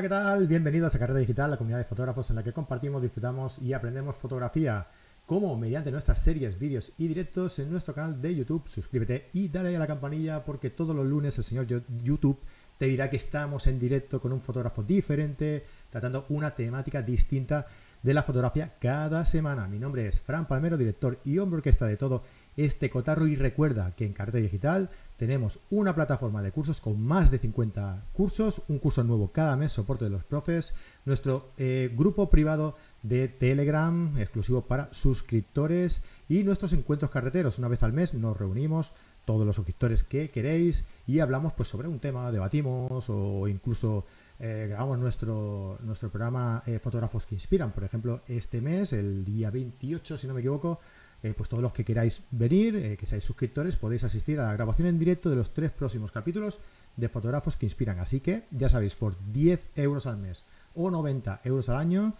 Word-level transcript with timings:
Hola, 0.00 0.08
¿qué 0.08 0.14
tal? 0.14 0.46
Bienvenidos 0.46 0.94
a 0.94 0.98
Carrera 0.98 1.18
Digital, 1.18 1.50
la 1.50 1.58
comunidad 1.58 1.76
de 1.76 1.84
fotógrafos 1.84 2.30
en 2.30 2.36
la 2.36 2.42
que 2.42 2.54
compartimos, 2.54 3.02
disfrutamos 3.02 3.58
y 3.58 3.74
aprendemos 3.74 4.16
fotografía. 4.16 4.86
Como 5.26 5.54
mediante 5.58 5.90
nuestras 5.90 6.18
series, 6.20 6.58
vídeos 6.58 6.94
y 6.96 7.06
directos 7.06 7.58
en 7.58 7.70
nuestro 7.70 7.92
canal 7.92 8.22
de 8.22 8.34
YouTube. 8.34 8.66
Suscríbete 8.66 9.28
y 9.34 9.48
dale 9.48 9.76
a 9.76 9.78
la 9.78 9.86
campanilla 9.86 10.42
porque 10.42 10.70
todos 10.70 10.96
los 10.96 11.04
lunes 11.04 11.36
el 11.36 11.44
señor 11.44 11.66
YouTube 12.02 12.40
te 12.78 12.86
dirá 12.86 13.10
que 13.10 13.16
estamos 13.16 13.66
en 13.66 13.78
directo 13.78 14.22
con 14.22 14.32
un 14.32 14.40
fotógrafo 14.40 14.82
diferente, 14.82 15.66
tratando 15.90 16.24
una 16.30 16.52
temática 16.52 17.02
distinta 17.02 17.66
de 18.02 18.14
la 18.14 18.22
fotografía 18.22 18.76
cada 18.80 19.26
semana. 19.26 19.68
Mi 19.68 19.78
nombre 19.78 20.06
es 20.06 20.22
Fran 20.22 20.48
Palmero, 20.48 20.78
director 20.78 21.18
y 21.26 21.36
hombre 21.36 21.58
orquesta 21.58 21.84
de 21.84 21.98
todo 21.98 22.24
este 22.56 22.88
cotarro 22.88 23.26
y 23.26 23.36
recuerda 23.36 23.92
que 23.94 24.06
en 24.06 24.14
Carrera 24.14 24.38
Digital 24.38 24.88
tenemos 25.20 25.60
una 25.68 25.94
plataforma 25.94 26.40
de 26.40 26.50
cursos 26.50 26.80
con 26.80 26.98
más 26.98 27.30
de 27.30 27.38
50 27.38 28.06
cursos, 28.14 28.62
un 28.68 28.78
curso 28.78 29.04
nuevo 29.04 29.30
cada 29.30 29.54
mes, 29.54 29.70
soporte 29.70 30.06
de 30.06 30.10
los 30.10 30.24
profes, 30.24 30.74
nuestro 31.04 31.50
eh, 31.58 31.92
grupo 31.94 32.30
privado 32.30 32.74
de 33.02 33.28
Telegram 33.28 34.16
exclusivo 34.16 34.62
para 34.62 34.88
suscriptores 34.94 36.02
y 36.26 36.42
nuestros 36.42 36.72
encuentros 36.72 37.10
carreteros. 37.10 37.58
Una 37.58 37.68
vez 37.68 37.82
al 37.82 37.92
mes 37.92 38.14
nos 38.14 38.34
reunimos 38.34 38.94
todos 39.26 39.46
los 39.46 39.56
suscriptores 39.56 40.04
que 40.04 40.30
queréis 40.30 40.86
y 41.06 41.20
hablamos 41.20 41.52
pues 41.52 41.68
sobre 41.68 41.86
un 41.86 41.98
tema, 41.98 42.32
debatimos 42.32 43.04
o 43.10 43.46
incluso 43.46 44.06
eh, 44.38 44.68
grabamos 44.70 44.98
nuestro, 44.98 45.76
nuestro 45.82 46.08
programa 46.08 46.62
eh, 46.64 46.78
Fotógrafos 46.78 47.26
que 47.26 47.34
Inspiran. 47.34 47.72
Por 47.72 47.84
ejemplo, 47.84 48.22
este 48.26 48.62
mes, 48.62 48.94
el 48.94 49.22
día 49.22 49.50
28, 49.50 50.16
si 50.16 50.26
no 50.26 50.32
me 50.32 50.40
equivoco, 50.40 50.80
eh, 51.22 51.34
pues 51.36 51.48
todos 51.48 51.62
los 51.62 51.72
que 51.72 51.84
queráis 51.84 52.22
venir, 52.30 52.76
eh, 52.76 52.96
que 52.96 53.06
seáis 53.06 53.24
suscriptores, 53.24 53.76
podéis 53.76 54.04
asistir 54.04 54.40
a 54.40 54.46
la 54.46 54.52
grabación 54.52 54.88
en 54.88 54.98
directo 54.98 55.28
de 55.28 55.36
los 55.36 55.52
tres 55.52 55.70
próximos 55.70 56.12
capítulos 56.12 56.58
de 56.96 57.08
fotógrafos 57.08 57.56
que 57.56 57.66
inspiran. 57.66 57.98
Así 57.98 58.20
que 58.20 58.44
ya 58.50 58.68
sabéis, 58.68 58.94
por 58.94 59.16
10 59.32 59.60
euros 59.76 60.06
al 60.06 60.16
mes 60.16 60.44
o 60.74 60.90
90 60.90 61.40
euros 61.44 61.68
al 61.68 61.76
año 61.76 62.14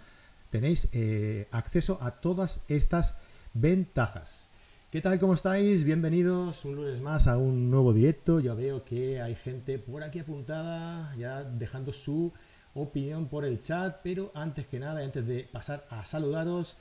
tenéis 0.50 0.88
eh, 0.92 1.48
acceso 1.50 1.98
a 2.02 2.20
todas 2.20 2.62
estas 2.68 3.16
ventajas. 3.54 4.50
¿Qué 4.90 5.00
tal? 5.00 5.20
¿Cómo 5.20 5.34
estáis? 5.34 5.84
Bienvenidos 5.84 6.64
un 6.64 6.74
lunes 6.74 7.00
más 7.00 7.28
a 7.28 7.38
un 7.38 7.70
nuevo 7.70 7.92
directo. 7.92 8.40
Ya 8.40 8.54
veo 8.54 8.84
que 8.84 9.20
hay 9.20 9.36
gente 9.36 9.78
por 9.78 10.02
aquí 10.02 10.18
apuntada, 10.18 11.14
ya 11.16 11.44
dejando 11.44 11.92
su 11.92 12.32
opinión 12.74 13.28
por 13.28 13.44
el 13.44 13.62
chat, 13.62 14.00
pero 14.02 14.32
antes 14.34 14.66
que 14.66 14.80
nada, 14.80 15.00
antes 15.00 15.26
de 15.26 15.48
pasar 15.50 15.86
a 15.90 16.04
saludaros, 16.04 16.76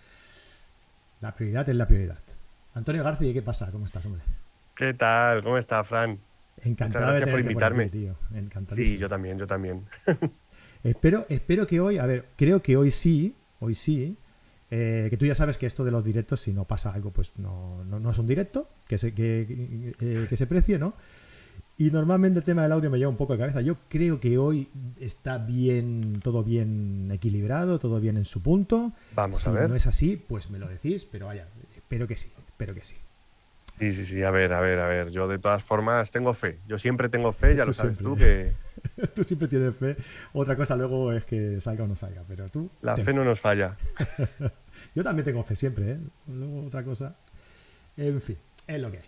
la 1.22 1.34
prioridad 1.36 1.68
es 1.70 1.76
la 1.76 1.88
prioridad. 1.88 2.20
Antonio 2.74 3.04
García, 3.04 3.34
¿qué 3.34 3.42
pasa? 3.42 3.72
¿Cómo 3.72 3.86
estás, 3.86 4.06
hombre? 4.06 4.22
¿Qué 4.76 4.94
tal? 4.94 5.44
¿Cómo 5.44 5.58
está, 5.58 5.84
Fran? 5.84 6.18
Encantado 6.64 7.06
Muchas 7.06 7.22
gracias 7.22 7.26
de 7.26 7.32
por 7.32 7.40
invitarme. 7.42 7.84
aquí, 7.86 7.98
tío. 8.00 8.16
Sí, 8.32 8.38
Encantadísimo. 8.38 9.00
yo 9.00 9.10
también, 9.10 9.38
yo 9.38 9.48
también. 9.48 9.86
Espero, 10.84 11.26
espero 11.28 11.68
que 11.68 11.82
hoy, 11.82 11.98
a 11.98 12.06
ver, 12.06 12.24
creo 12.38 12.62
que 12.62 12.78
hoy 12.78 12.90
sí, 12.90 13.36
hoy 13.60 13.76
sí, 13.76 14.16
eh, 14.72 15.08
que 15.10 15.18
tú 15.18 15.26
ya 15.26 15.36
sabes 15.36 15.58
que 15.58 15.66
esto 15.66 15.84
de 15.84 15.92
los 15.92 16.06
directos, 16.06 16.40
si 16.40 16.54
no 16.54 16.64
pasa 16.64 16.94
algo, 16.94 17.12
pues 17.12 17.34
no, 17.38 17.84
no, 17.84 18.00
no 18.00 18.12
es 18.12 18.18
un 18.18 18.26
directo, 18.26 18.70
que 18.88 18.98
se, 18.98 19.14
que, 19.14 19.94
eh, 20.00 20.26
que 20.30 20.38
se 20.38 20.48
precie, 20.48 20.80
¿no? 20.80 20.94
Y 21.80 21.92
normalmente 21.92 22.40
el 22.40 22.46
tema 22.46 22.64
del 22.64 22.74
audio 22.74 22.92
me 22.92 22.98
lleva 22.98 23.10
un 23.10 23.16
poco 23.16 23.32
de 23.32 23.40
cabeza. 23.40 23.62
Yo 23.62 23.78
creo 23.88 24.20
que 24.20 24.38
hoy 24.38 24.68
está 25.00 25.38
bien, 25.38 26.20
todo 26.22 26.44
bien 26.44 27.10
equilibrado, 27.10 27.80
todo 27.80 28.02
bien 28.02 28.18
en 28.18 28.26
su 28.26 28.44
punto. 28.44 28.92
Vamos 29.16 29.40
si 29.40 29.48
a 29.50 29.54
ver. 29.54 29.70
no 29.70 29.78
es 29.78 29.88
así, 29.88 30.18
pues 30.18 30.50
me 30.50 30.60
lo 30.60 30.68
decís, 30.68 31.08
pero 31.10 31.28
vaya, 31.28 31.48
espero 31.74 32.06
que 32.06 32.18
sí, 32.18 32.30
espero 32.50 32.74
que 32.74 32.84
sí. 32.84 32.96
Sí, 33.80 33.94
sí, 33.94 34.06
sí, 34.06 34.24
a 34.24 34.30
ver, 34.30 34.52
a 34.52 34.60
ver, 34.60 34.78
a 34.78 34.90
ver. 34.90 35.10
Yo 35.12 35.30
de 35.30 35.40
todas 35.40 35.64
formas 35.64 36.12
tengo 36.12 36.34
fe. 36.34 36.60
Yo 36.68 36.78
siempre 36.78 37.08
tengo 37.08 37.32
fe, 37.32 37.56
ya 37.56 37.64
Tú 37.64 37.68
lo 37.68 37.74
sabes 37.74 37.98
siempre. 37.98 38.54
tú, 38.98 38.98
que 38.98 39.08
tú 39.16 39.24
siempre 39.24 39.48
tienes 39.48 39.74
fe. 39.74 39.96
Otra 40.34 40.58
cosa 40.58 40.76
luego 40.76 41.14
es 41.14 41.24
que 41.24 41.62
salga 41.62 41.86
o 41.86 41.88
no 41.88 41.96
salga, 41.96 42.24
pero 42.28 42.50
tú... 42.50 42.70
la 42.82 42.98
fe 42.98 43.14
no 43.14 43.24
nos 43.24 43.40
falla. 43.40 43.78
Yo 44.96 45.02
también 45.02 45.24
tengo 45.24 45.44
fe 45.44 45.56
siempre, 45.56 45.92
¿eh? 45.92 46.00
Luego 46.28 46.66
otra 46.68 46.84
cosa. 46.84 47.16
En 47.96 48.20
fin, 48.20 48.36
es 48.68 48.82
lo 48.82 48.92
que 48.92 48.98
hay. 48.98 49.06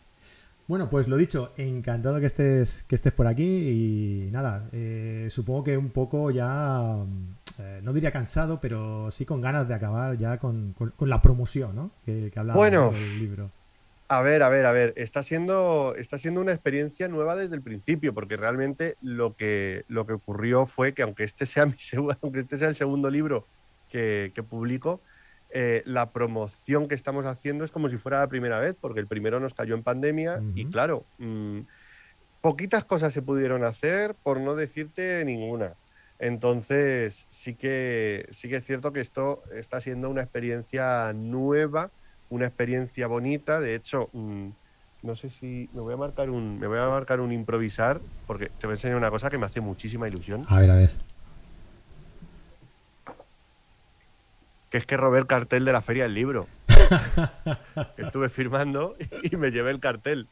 Bueno, 0.68 0.90
pues 0.90 1.08
lo 1.08 1.18
dicho, 1.18 1.52
encantado 1.58 2.20
que 2.20 2.28
estés, 2.28 2.84
que 2.84 2.96
estés 2.96 3.12
por 3.12 3.28
aquí 3.28 3.44
y 3.44 4.30
nada, 4.32 4.70
eh, 4.72 5.28
supongo 5.30 5.66
que 5.66 5.78
un 5.78 5.90
poco 5.90 6.32
ya, 6.32 6.96
eh, 7.60 7.82
no 7.84 7.92
diría 7.92 8.12
cansado, 8.12 8.60
pero 8.62 9.12
sí 9.12 9.26
con 9.26 9.42
ganas 9.42 9.68
de 9.68 9.74
acabar 9.74 10.16
ya 10.18 10.38
con, 10.38 10.74
con- 10.74 10.92
con 10.92 11.10
la 11.10 11.22
promoción, 11.22 11.76
¿no? 11.76 11.92
Que, 12.06 12.30
que 12.32 12.40
hablaba 12.40 12.58
Bueno. 12.58 12.92
del 12.92 13.20
libro. 13.20 13.52
A 14.08 14.22
ver, 14.22 14.44
a 14.44 14.50
ver, 14.50 14.66
a 14.66 14.72
ver. 14.72 14.94
Está 14.98 15.24
siendo, 15.24 15.96
está 15.98 16.18
siendo 16.18 16.40
una 16.42 16.52
experiencia 16.54 17.08
nueva 17.08 17.36
desde 17.36 17.56
el 17.56 17.62
principio, 17.62 18.14
porque 18.14 18.36
realmente 18.38 18.96
lo 19.02 19.36
que, 19.36 19.84
lo 19.88 20.06
que 20.06 20.14
ocurrió 20.14 20.66
fue 20.68 20.94
que 20.94 21.02
aunque 21.02 21.24
este 21.26 21.46
sea 21.46 21.66
mi 21.66 21.76
aunque 22.22 22.40
este 22.40 22.56
sea 22.58 22.70
el 22.70 22.76
segundo 22.76 23.10
libro 23.10 23.46
que, 23.90 24.32
que 24.36 24.44
publico, 24.44 25.02
eh, 25.54 25.84
la 25.86 26.12
promoción 26.12 26.88
que 26.88 26.96
estamos 26.96 27.26
haciendo 27.26 27.66
es 27.66 27.72
como 27.72 27.90
si 27.90 27.98
fuera 27.98 28.20
la 28.20 28.28
primera 28.28 28.60
vez, 28.60 28.76
porque 28.80 29.00
el 29.00 29.08
primero 29.08 29.40
nos 29.40 29.54
cayó 29.54 29.76
en 29.76 29.84
pandemia 29.84 30.42
y 30.56 30.66
claro, 30.66 31.06
mm, 31.18 31.60
poquitas 32.42 32.86
cosas 32.86 33.14
se 33.14 33.22
pudieron 33.22 33.64
hacer, 33.64 34.16
por 34.24 34.40
no 34.40 34.56
decirte 34.56 35.24
ninguna. 35.26 35.76
Entonces, 36.20 37.26
sí 37.30 37.56
que, 37.56 38.28
sí 38.30 38.48
que 38.48 38.58
es 38.58 38.66
cierto 38.66 38.94
que 38.94 39.02
esto 39.02 39.42
está 39.56 39.82
siendo 39.82 40.10
una 40.10 40.22
experiencia 40.22 41.14
nueva, 41.14 41.92
una 42.30 42.46
experiencia 42.46 43.08
bonita. 43.08 43.60
De 43.60 43.76
hecho, 43.76 44.10
mm, 44.14 44.50
no 45.04 45.16
sé 45.16 45.30
si 45.30 45.70
me 45.74 45.82
voy 45.82 45.94
a 45.94 45.98
marcar 45.98 46.30
un, 46.30 46.60
me 46.60 46.68
voy 46.68 46.78
a 46.78 46.88
marcar 46.90 47.20
un 47.20 47.32
improvisar, 47.32 48.00
porque 48.28 48.48
te 48.60 48.68
voy 48.68 48.74
a 48.74 48.76
enseñar 48.76 48.98
una 48.98 49.10
cosa 49.10 49.30
que 49.30 49.38
me 49.38 49.48
hace 49.48 49.62
muchísima 49.62 50.08
ilusión, 50.08 50.46
A 50.48 50.60
ver, 50.60 50.72
a 50.72 50.76
ver. 50.76 50.92
Que 54.72 54.78
es 54.80 54.86
que 54.88 54.98
robé 54.98 55.20
el 55.20 55.28
cartel 55.28 55.64
de 55.66 55.72
la 55.74 55.82
Feria 55.82 56.04
del 56.04 56.16
Libro. 56.16 56.48
estuve 57.98 58.30
firmando 58.30 58.96
y 59.24 59.36
me 59.36 59.52
llevé 59.52 59.70
el 59.72 59.80
cartel. 59.80 60.28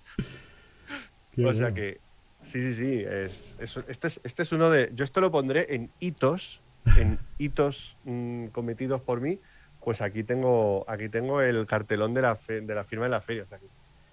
Qué 1.35 1.45
o 1.45 1.53
sea 1.53 1.73
que, 1.73 2.00
sí, 2.44 2.61
sí, 2.61 2.73
sí. 2.73 3.03
Es, 3.07 3.55
es- 3.59 3.77
este, 3.88 4.07
es, 4.07 4.19
este 4.23 4.44
es 4.44 4.51
uno 4.51 4.69
de. 4.69 4.89
Yo 4.95 5.05
esto 5.05 5.22
lo 5.22 5.29
pondré 5.31 5.75
en 5.75 5.91
hitos, 6.00 6.61
en 6.97 7.19
hitos 7.38 7.97
mm, 8.05 8.47
cometidos 8.47 9.01
por 9.01 9.22
mí. 9.22 9.39
Pues 9.83 10.01
aquí 10.01 10.23
tengo, 10.23 10.83
aquí 10.89 11.07
tengo 11.09 11.41
el 11.41 11.66
cartelón 11.66 12.13
de 12.13 12.21
la, 12.21 12.35
fe- 12.35 12.61
de 12.61 12.75
la 12.75 12.83
firma 12.83 13.06
de 13.06 13.11
la 13.11 13.21
feria. 13.21 13.44
o 13.44 13.45
sea 13.47 13.57
que, 13.59 13.66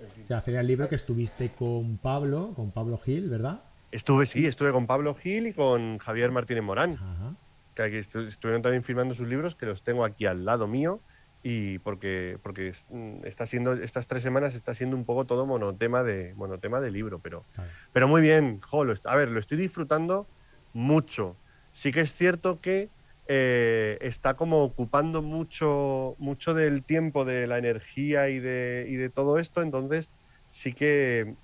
en 0.05 0.11
fin. 0.11 0.25
O 0.25 0.27
sea, 0.27 0.41
sería 0.43 0.61
el 0.61 0.67
libro 0.67 0.89
que 0.89 0.95
estuviste 0.95 1.51
con 1.51 1.99
Pablo, 1.99 2.53
con 2.55 2.71
Pablo 2.71 2.99
Gil, 2.99 3.29
¿verdad? 3.29 3.63
Estuve, 3.93 4.27
sí, 4.27 4.47
estuve 4.47 4.73
con 4.73 4.87
Pablo 4.87 5.15
Gil 5.15 5.47
y 5.47 5.53
con 5.53 5.99
Javier 5.99 6.31
Martínez 6.31 6.63
Morán, 6.63 6.95
Ajá. 6.95 7.35
Que 7.77 7.83
aquí 7.83 7.97
estu- 7.99 8.27
estuvieron 8.27 8.63
también 8.63 8.83
firmando 8.85 9.15
sus 9.15 9.29
libros, 9.29 9.57
que 9.57 9.67
los 9.67 9.83
tengo 9.83 10.05
aquí 10.05 10.27
al 10.27 10.45
lado 10.45 10.67
mío. 10.67 11.03
Y 11.43 11.79
porque, 11.81 12.39
porque 12.43 12.73
mm, 12.89 13.25
está 13.25 13.47
siendo, 13.47 13.73
estas 13.75 14.09
tres 14.09 14.23
semanas 14.23 14.55
está 14.57 14.75
siendo 14.75 14.97
un 14.97 15.05
poco 15.05 15.27
todo 15.27 15.47
monotema 15.47 16.03
de, 16.03 16.35
monotema 16.35 16.81
de 16.81 16.91
libro, 16.91 17.21
pero, 17.21 17.47
Claro. 17.53 17.71
Pero 17.93 18.09
muy 18.09 18.21
bien, 18.21 18.61
jo, 18.63 18.85
lo 18.85 18.95
a 19.05 19.17
ver, 19.17 19.29
lo 19.31 19.39
estoy 19.39 19.57
disfrutando 19.59 20.29
mucho. 20.73 21.41
Sí 21.73 21.93
que 21.93 22.01
es 22.01 22.13
cierto 22.15 22.61
que 22.61 22.91
eh, 23.29 23.99
está 24.01 24.35
como 24.35 24.63
ocupando 24.65 25.23
mucho, 25.23 26.17
mucho 26.19 26.55
del 26.55 26.85
tiempo, 26.85 27.25
de 27.25 27.47
la 27.47 27.59
energía 27.59 28.29
y 28.29 28.39
de, 28.41 28.87
y 28.89 28.97
de 28.97 29.11
todo 29.11 29.39
esto, 29.39 29.63
entonces 29.63 30.11
sí 30.49 30.73
que 30.73 31.37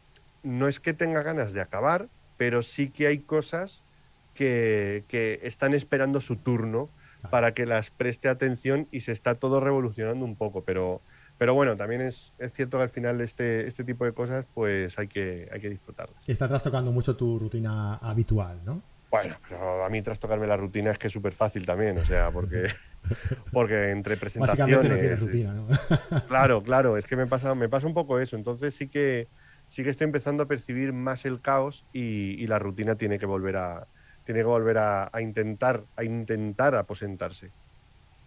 no 0.42 0.68
es 0.68 0.80
que 0.80 0.94
tenga 0.94 1.22
ganas 1.22 1.52
de 1.52 1.60
acabar, 1.60 2.08
pero 2.36 2.62
sí 2.62 2.90
que 2.90 3.06
hay 3.06 3.24
cosas 3.24 3.84
que, 4.32 5.04
que 5.08 5.40
están 5.42 5.74
esperando 5.74 6.20
su 6.20 6.36
turno 6.36 6.90
para 7.30 7.54
que 7.54 7.66
las 7.66 7.90
preste 7.90 8.28
atención 8.28 8.88
y 8.90 9.00
se 9.00 9.12
está 9.12 9.34
todo 9.34 9.60
revolucionando 9.60 10.24
un 10.24 10.36
poco, 10.36 10.62
pero... 10.64 11.00
Pero 11.38 11.54
bueno, 11.54 11.76
también 11.76 12.02
es, 12.02 12.32
es 12.38 12.52
cierto 12.52 12.76
que 12.76 12.84
al 12.84 12.90
final 12.90 13.20
este, 13.20 13.66
este 13.66 13.82
tipo 13.82 14.04
de 14.04 14.12
cosas 14.12 14.44
pues 14.54 14.96
hay 14.98 15.08
que, 15.08 15.48
hay 15.52 15.60
que 15.60 15.70
disfrutarlas. 15.70 16.16
Está 16.28 16.46
trastocando 16.46 16.92
mucho 16.92 17.16
tu 17.16 17.36
rutina 17.36 17.96
habitual, 17.96 18.60
¿no? 18.64 18.80
Bueno, 19.10 19.34
pero 19.48 19.84
a 19.84 19.88
mí 19.88 20.02
trastocarme 20.02 20.46
la 20.46 20.56
rutina 20.56 20.92
es 20.92 20.98
que 20.98 21.08
es 21.08 21.12
súper 21.12 21.32
fácil 21.32 21.66
también, 21.66 21.98
o 21.98 22.04
sea, 22.04 22.30
porque, 22.30 22.68
porque 23.52 23.90
entre 23.90 24.16
presentaciones... 24.16 24.76
Básicamente 24.76 24.88
no 24.88 25.00
tienes 25.00 25.20
rutina, 25.20 25.52
¿no? 25.52 26.20
Claro, 26.28 26.62
claro, 26.62 26.96
es 26.96 27.06
que 27.06 27.16
me 27.16 27.26
pasa, 27.26 27.54
me 27.54 27.68
pasa 27.68 27.88
un 27.88 27.94
poco 27.94 28.20
eso, 28.20 28.36
entonces 28.36 28.74
sí 28.74 28.88
que, 28.88 29.26
sí 29.68 29.82
que 29.82 29.90
estoy 29.90 30.04
empezando 30.04 30.44
a 30.44 30.46
percibir 30.46 30.92
más 30.92 31.24
el 31.24 31.40
caos 31.40 31.84
y, 31.92 32.42
y 32.42 32.46
la 32.46 32.58
rutina 32.60 32.94
tiene 32.94 33.18
que 33.18 33.26
volver 33.26 33.56
a, 33.56 33.88
tiene 34.24 34.40
que 34.40 34.46
volver 34.46 34.78
a, 34.78 35.10
a 35.12 35.20
intentar, 35.20 35.82
a 35.96 36.04
intentar 36.04 36.74
aposentarse. 36.74 37.50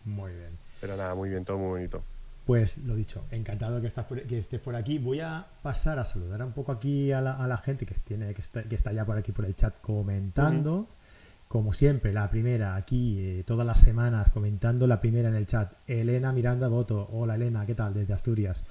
Muy 0.03 0.33
bien. 0.33 0.51
Pero 0.81 0.97
nada, 0.97 1.15
muy 1.15 1.29
bien, 1.29 1.45
todo 1.45 1.57
muy 1.57 1.69
bonito. 1.69 2.03
Pues 2.45 2.77
lo 2.79 2.95
dicho, 2.95 3.23
encantado 3.31 3.81
que, 3.81 3.87
estás 3.87 4.05
por- 4.05 4.21
que 4.21 4.37
estés 4.37 4.59
por 4.61 4.75
aquí. 4.75 4.99
Voy 4.99 5.19
a 5.19 5.47
pasar 5.63 5.97
a 5.97 6.05
saludar 6.05 6.43
un 6.43 6.51
poco 6.51 6.71
aquí 6.71 7.11
a 7.11 7.19
la, 7.21 7.33
a 7.33 7.47
la 7.47 7.57
gente 7.57 7.85
que, 7.87 7.95
tiene, 7.95 8.33
que, 8.35 8.41
está, 8.41 8.61
que 8.63 8.75
está 8.75 8.91
ya 8.93 9.03
por 9.03 9.17
aquí 9.17 9.31
por 9.31 9.45
el 9.45 9.55
chat 9.55 9.73
comentando. 9.81 10.87
Como 11.47 11.73
siempre, 11.73 12.11
la 12.13 12.29
primera 12.29 12.75
aquí, 12.75 13.17
eh, 13.19 13.43
todas 13.45 13.65
las 13.65 13.79
semanas 13.79 14.29
comentando 14.31 14.85
la 14.87 14.99
primera 15.01 15.29
en 15.29 15.35
el 15.35 15.47
chat. 15.47 15.73
Elena 15.87 16.31
Miranda 16.33 16.67
Boto. 16.67 17.07
Hola 17.11 17.35
Elena, 17.35 17.65
¿qué 17.65 17.73
tal? 17.73 17.93
Desde 17.93 18.13
Asturias. 18.13 18.63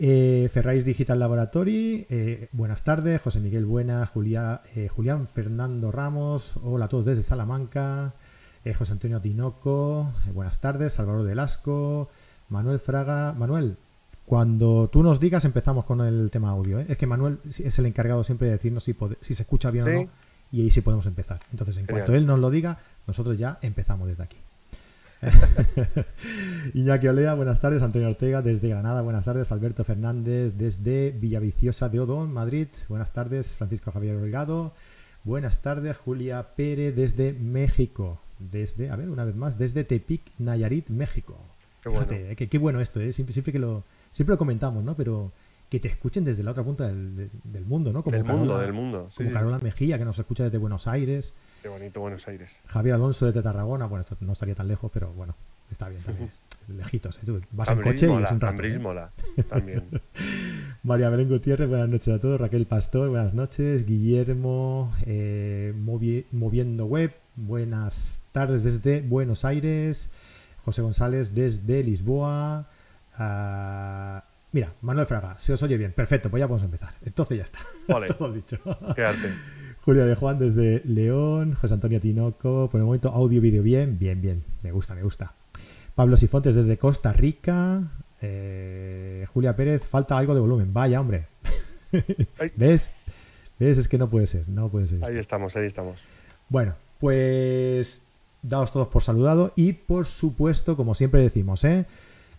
Eh, 0.00 0.48
Ferrais 0.52 0.84
Digital 0.84 1.18
Laboratory, 1.18 2.06
eh, 2.08 2.48
buenas 2.52 2.84
tardes. 2.84 3.20
José 3.20 3.40
Miguel 3.40 3.64
Buena, 3.66 4.06
Julia, 4.06 4.62
eh, 4.76 4.86
Julián 4.88 5.26
Fernando 5.26 5.90
Ramos, 5.90 6.56
hola 6.62 6.84
a 6.84 6.88
todos 6.88 7.04
desde 7.04 7.24
Salamanca. 7.24 8.14
Eh, 8.64 8.74
José 8.74 8.92
Antonio 8.92 9.20
Tinoco, 9.20 10.12
eh, 10.28 10.30
buenas 10.32 10.60
tardes. 10.60 10.92
Salvador 10.92 11.26
Delasco, 11.26 12.08
Manuel 12.48 12.78
Fraga. 12.78 13.32
Manuel, 13.32 13.76
cuando 14.24 14.88
tú 14.88 15.02
nos 15.02 15.18
digas 15.18 15.44
empezamos 15.44 15.84
con 15.84 16.00
el 16.00 16.30
tema 16.30 16.50
audio. 16.50 16.78
Es 16.78 16.96
que 16.96 17.06
Manuel 17.08 17.40
es 17.44 17.76
el 17.78 17.86
encargado 17.86 18.22
siempre 18.22 18.46
de 18.46 18.52
decirnos 18.52 18.84
si, 18.84 18.94
se 19.20 19.42
escucha 19.42 19.72
bien 19.72 19.84
Sí. 19.84 19.90
o 19.90 19.94
no 20.04 20.08
y 20.52 20.62
ahí 20.62 20.70
sí 20.70 20.80
podemos 20.80 21.06
empezar. 21.06 21.40
Entonces, 21.50 21.76
en 21.76 21.86
Genial. 21.86 22.04
cuanto 22.04 22.16
él 22.16 22.24
nos 22.24 22.38
lo 22.38 22.50
diga, 22.50 22.78
nosotros 23.06 23.36
ya 23.36 23.58
empezamos 23.62 24.06
desde 24.06 24.22
aquí. 24.22 24.36
Iñaki 26.74 27.08
Olea, 27.08 27.34
buenas 27.34 27.60
tardes. 27.60 27.82
Antonio 27.82 28.08
Ortega 28.08 28.42
desde 28.42 28.68
Granada, 28.68 29.02
buenas 29.02 29.24
tardes. 29.24 29.50
Alberto 29.52 29.84
Fernández 29.84 30.54
desde 30.56 31.10
Villaviciosa 31.10 31.88
de 31.88 32.00
Odón, 32.00 32.32
Madrid, 32.32 32.68
buenas 32.88 33.12
tardes. 33.12 33.56
Francisco 33.56 33.90
Javier 33.90 34.18
Delgado, 34.18 34.72
buenas 35.24 35.60
tardes. 35.60 35.96
Julia 35.96 36.46
Pérez 36.56 36.94
desde 36.94 37.32
México, 37.32 38.20
desde, 38.38 38.90
a 38.90 38.96
ver, 38.96 39.08
una 39.10 39.24
vez 39.24 39.34
más, 39.34 39.58
desde 39.58 39.84
Tepic, 39.84 40.22
Nayarit, 40.38 40.88
México. 40.88 41.36
Qué 41.82 41.88
bueno. 41.88 42.06
Fíjate, 42.06 42.32
eh, 42.32 42.36
que- 42.36 42.48
qué 42.48 42.58
bueno 42.58 42.80
esto, 42.80 43.00
¿eh? 43.00 43.12
siempre, 43.12 43.32
siempre 43.32 43.52
que 43.52 43.58
lo, 43.58 43.84
siempre 44.10 44.34
lo 44.34 44.38
comentamos, 44.38 44.84
¿no? 44.84 44.94
Pero 44.94 45.32
que 45.68 45.80
te 45.80 45.88
escuchen 45.88 46.24
desde 46.24 46.42
la 46.42 46.52
otra 46.52 46.62
punta 46.64 46.86
del, 46.86 47.16
de- 47.16 47.30
del 47.44 47.64
mundo, 47.66 47.92
¿no? 47.92 48.02
del 48.02 48.24
mundo, 48.24 48.58
del 48.58 48.72
mundo. 48.72 49.08
Sí, 49.10 49.16
Como 49.18 49.28
sí. 49.30 49.34
Carola 49.34 49.58
Mejía, 49.58 49.98
que 49.98 50.04
nos 50.04 50.18
escucha 50.18 50.44
desde 50.44 50.58
Buenos 50.58 50.86
Aires. 50.86 51.34
Qué 51.62 51.68
bonito 51.68 52.00
Buenos 52.00 52.26
Aires. 52.28 52.60
Javier 52.66 52.94
Alonso 52.94 53.26
desde 53.26 53.42
Tarragona, 53.42 53.86
bueno, 53.86 54.02
esto 54.02 54.16
no 54.20 54.32
estaría 54.32 54.54
tan 54.54 54.68
lejos, 54.68 54.90
pero 54.92 55.12
bueno, 55.12 55.34
está 55.70 55.88
bien 55.88 56.02
también. 56.02 56.30
Lejitos, 56.68 57.16
¿eh? 57.18 57.20
Tú 57.24 57.40
vas 57.52 57.70
en 57.70 57.80
coche 57.80 58.06
y 58.06 58.08
mola, 58.10 58.26
es 58.26 58.32
un 58.32 58.40
rato. 58.40 58.62
¿eh? 58.62 58.78
mola, 58.78 59.10
también. 59.48 59.84
María 60.82 61.08
Belén 61.08 61.28
Gutiérrez, 61.28 61.68
buenas 61.68 61.88
noches 61.88 62.14
a 62.14 62.20
todos. 62.20 62.38
Raquel 62.40 62.66
Pastor, 62.66 63.08
buenas 63.08 63.32
noches. 63.34 63.86
Guillermo, 63.86 64.92
eh, 65.06 65.72
Movi- 65.76 66.26
Moviendo 66.30 66.84
Web, 66.86 67.14
buenas 67.36 68.22
tardes 68.32 68.64
desde 68.64 69.00
Buenos 69.00 69.44
Aires. 69.46 70.10
José 70.64 70.82
González 70.82 71.34
desde 71.34 71.82
Lisboa. 71.82 72.66
Ah, 73.16 74.22
mira, 74.52 74.72
Manuel 74.82 75.06
Fraga, 75.06 75.38
se 75.38 75.54
os 75.54 75.62
oye 75.62 75.78
bien. 75.78 75.92
Perfecto, 75.92 76.28
pues 76.28 76.40
ya 76.40 76.46
podemos 76.48 76.64
empezar. 76.66 76.92
Entonces 77.04 77.38
ya 77.38 77.44
está. 77.44 77.58
Vale. 77.88 78.08
Todo 78.08 78.30
dicho. 78.32 78.58
Qué 78.94 79.02
arte. 79.04 79.32
Julia 79.88 80.04
de 80.04 80.16
Juan 80.16 80.38
desde 80.38 80.82
León, 80.84 81.54
José 81.54 81.72
Antonio 81.72 81.98
Tinoco, 81.98 82.68
por 82.70 82.78
el 82.78 82.84
momento 82.84 83.08
audio 83.08 83.38
y 83.38 83.40
vídeo 83.40 83.62
bien, 83.62 83.98
bien, 83.98 84.20
bien, 84.20 84.44
me 84.62 84.70
gusta, 84.70 84.94
me 84.94 85.02
gusta. 85.02 85.32
Pablo 85.94 86.14
Sifontes 86.18 86.54
desde 86.54 86.76
Costa 86.76 87.10
Rica, 87.14 87.84
eh, 88.20 89.24
Julia 89.32 89.56
Pérez, 89.56 89.86
falta 89.86 90.18
algo 90.18 90.34
de 90.34 90.40
volumen, 90.40 90.74
vaya 90.74 91.00
hombre. 91.00 91.24
¿Ves? 92.56 92.90
¿Ves? 93.58 93.78
Es 93.78 93.88
que 93.88 93.96
no 93.96 94.10
puede 94.10 94.26
ser, 94.26 94.46
no 94.50 94.68
puede 94.68 94.88
ser. 94.88 94.98
esto. 94.98 95.10
Ahí 95.10 95.16
estamos, 95.16 95.56
ahí 95.56 95.64
estamos. 95.64 95.98
Bueno, 96.50 96.74
pues 97.00 98.02
daos 98.42 98.70
todos 98.74 98.88
por 98.88 99.02
saludado 99.02 99.54
y 99.56 99.72
por 99.72 100.04
supuesto, 100.04 100.76
como 100.76 100.94
siempre 100.94 101.22
decimos, 101.22 101.64
¿eh? 101.64 101.86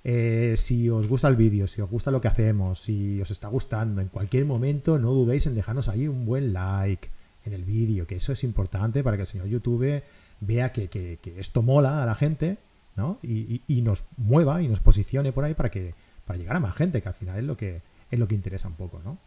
Eh, 0.03 0.53
si 0.55 0.87
os 0.91 1.07
gusta 1.07 1.27
el 1.27 1.35
vídeo, 1.35 1.65
si 1.65 1.81
os 1.81 1.89
gusta 1.89 2.11
lo 2.11 2.21
que 2.21 2.27
hacemos, 2.27 2.79
si 2.79 3.19
os 3.19 3.31
está 3.31 3.47
gustando, 3.47 4.01
en 4.01 4.09
cualquier 4.09 4.45
momento 4.45 4.99
no 4.99 5.13
dudéis 5.13 5.47
en 5.47 5.55
dejarnos 5.55 5.89
ahí 5.89 6.07
un 6.07 6.27
buen 6.27 6.53
like 6.53 7.09
en 7.45 7.53
el 7.53 7.63
vídeo, 7.63 8.05
que 8.07 8.15
eso 8.15 8.31
es 8.33 8.43
importante 8.43 9.03
para 9.03 9.17
que 9.17 9.21
el 9.21 9.27
señor 9.27 9.47
YouTube 9.47 10.03
vea 10.41 10.71
que, 10.71 10.87
que- 10.89 11.19
esto 11.37 11.61
mola 11.61 12.03
a 12.03 12.05
la 12.05 12.15
gente, 12.15 12.57
¿no? 12.95 13.17
Y, 13.23 13.61
y- 13.67 13.81
nos 13.81 14.03
mueva 14.17 14.61
y 14.61 14.67
nos 14.67 14.79
posicione 14.79 15.31
por 15.31 15.43
ahí 15.45 15.53
para 15.53 15.69
que 15.71 15.93
para 16.25 16.37
llegar 16.37 16.55
a 16.55 16.59
más 16.59 16.75
gente, 16.75 17.01
que 17.01 17.07
al 17.07 17.15
final 17.15 17.37
es 17.39 17.43
lo 17.43 17.57
que 17.57 17.81
es 18.11 18.19
lo 18.19 18.27
que 18.27 18.35
interesa 18.35 18.67
un 18.67 18.75
poco, 18.75 19.01
¿no? 19.03 19.17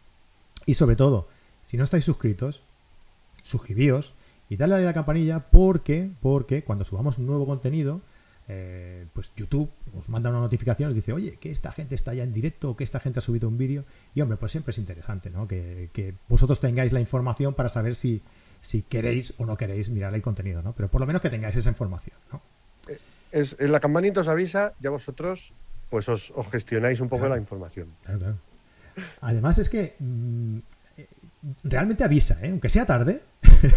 Y 0.65 0.73
sobre 0.75 0.95
todo, 0.95 1.27
si 1.63 1.77
no 1.77 1.83
estáis 1.83 2.05
suscritos, 2.05 2.61
suscribíos 3.41 4.13
y 4.49 4.57
darle 4.57 4.75
a 4.75 4.79
la 4.79 4.93
campanilla 4.93 5.39
porque, 5.51 6.09
porque 6.21 6.63
cuando 6.63 6.83
subamos 6.83 7.19
nuevo 7.19 7.45
contenido, 7.45 8.01
eh, 8.47 9.05
pues 9.13 9.31
YouTube 9.35 9.69
os 9.97 10.09
manda 10.09 10.29
una 10.29 10.39
notificación, 10.39 10.89
os 10.89 10.95
dice, 10.95 11.13
oye, 11.13 11.37
que 11.39 11.49
esta 11.51 11.71
gente 11.71 11.95
está 11.95 12.13
ya 12.13 12.23
en 12.23 12.33
directo 12.33 12.75
que 12.75 12.83
esta 12.83 12.99
gente 12.99 13.19
ha 13.19 13.21
subido 13.21 13.47
un 13.47 13.57
vídeo. 13.57 13.85
Y 14.15 14.21
hombre, 14.21 14.37
pues 14.37 14.51
siempre 14.51 14.71
es 14.71 14.77
interesante, 14.77 15.29
¿no? 15.29 15.47
Que, 15.47 15.89
que 15.93 16.13
vosotros 16.27 16.59
tengáis 16.59 16.91
la 16.91 16.99
información 16.99 17.53
para 17.53 17.69
saber 17.69 17.95
si, 17.95 18.21
si 18.61 18.81
queréis 18.81 19.33
o 19.37 19.45
no 19.45 19.55
queréis 19.57 19.89
mirar 19.89 20.13
el 20.13 20.21
contenido, 20.21 20.61
¿no? 20.61 20.73
Pero 20.73 20.89
por 20.89 20.99
lo 21.01 21.07
menos 21.07 21.21
que 21.21 21.29
tengáis 21.29 21.55
esa 21.55 21.69
información, 21.69 22.17
¿no? 22.31 22.41
Es, 23.31 23.55
es 23.59 23.69
la 23.69 23.79
campanita 23.79 24.19
os 24.21 24.27
avisa, 24.27 24.73
ya 24.79 24.89
vosotros 24.91 25.51
pues 25.89 26.07
os, 26.09 26.31
os 26.35 26.47
gestionáis 26.51 26.99
un 26.99 27.07
poco 27.09 27.21
Claro. 27.21 27.35
la 27.35 27.41
información. 27.41 27.87
Claro, 28.03 28.19
claro. 28.19 28.35
Además 29.21 29.57
es 29.59 29.69
que 29.69 29.95
mm, 29.99 30.57
eh, 30.97 31.07
realmente 31.63 32.03
avisa, 32.03 32.37
¿eh? 32.43 32.49
Aunque 32.51 32.69
sea 32.69 32.85
tarde. 32.85 33.21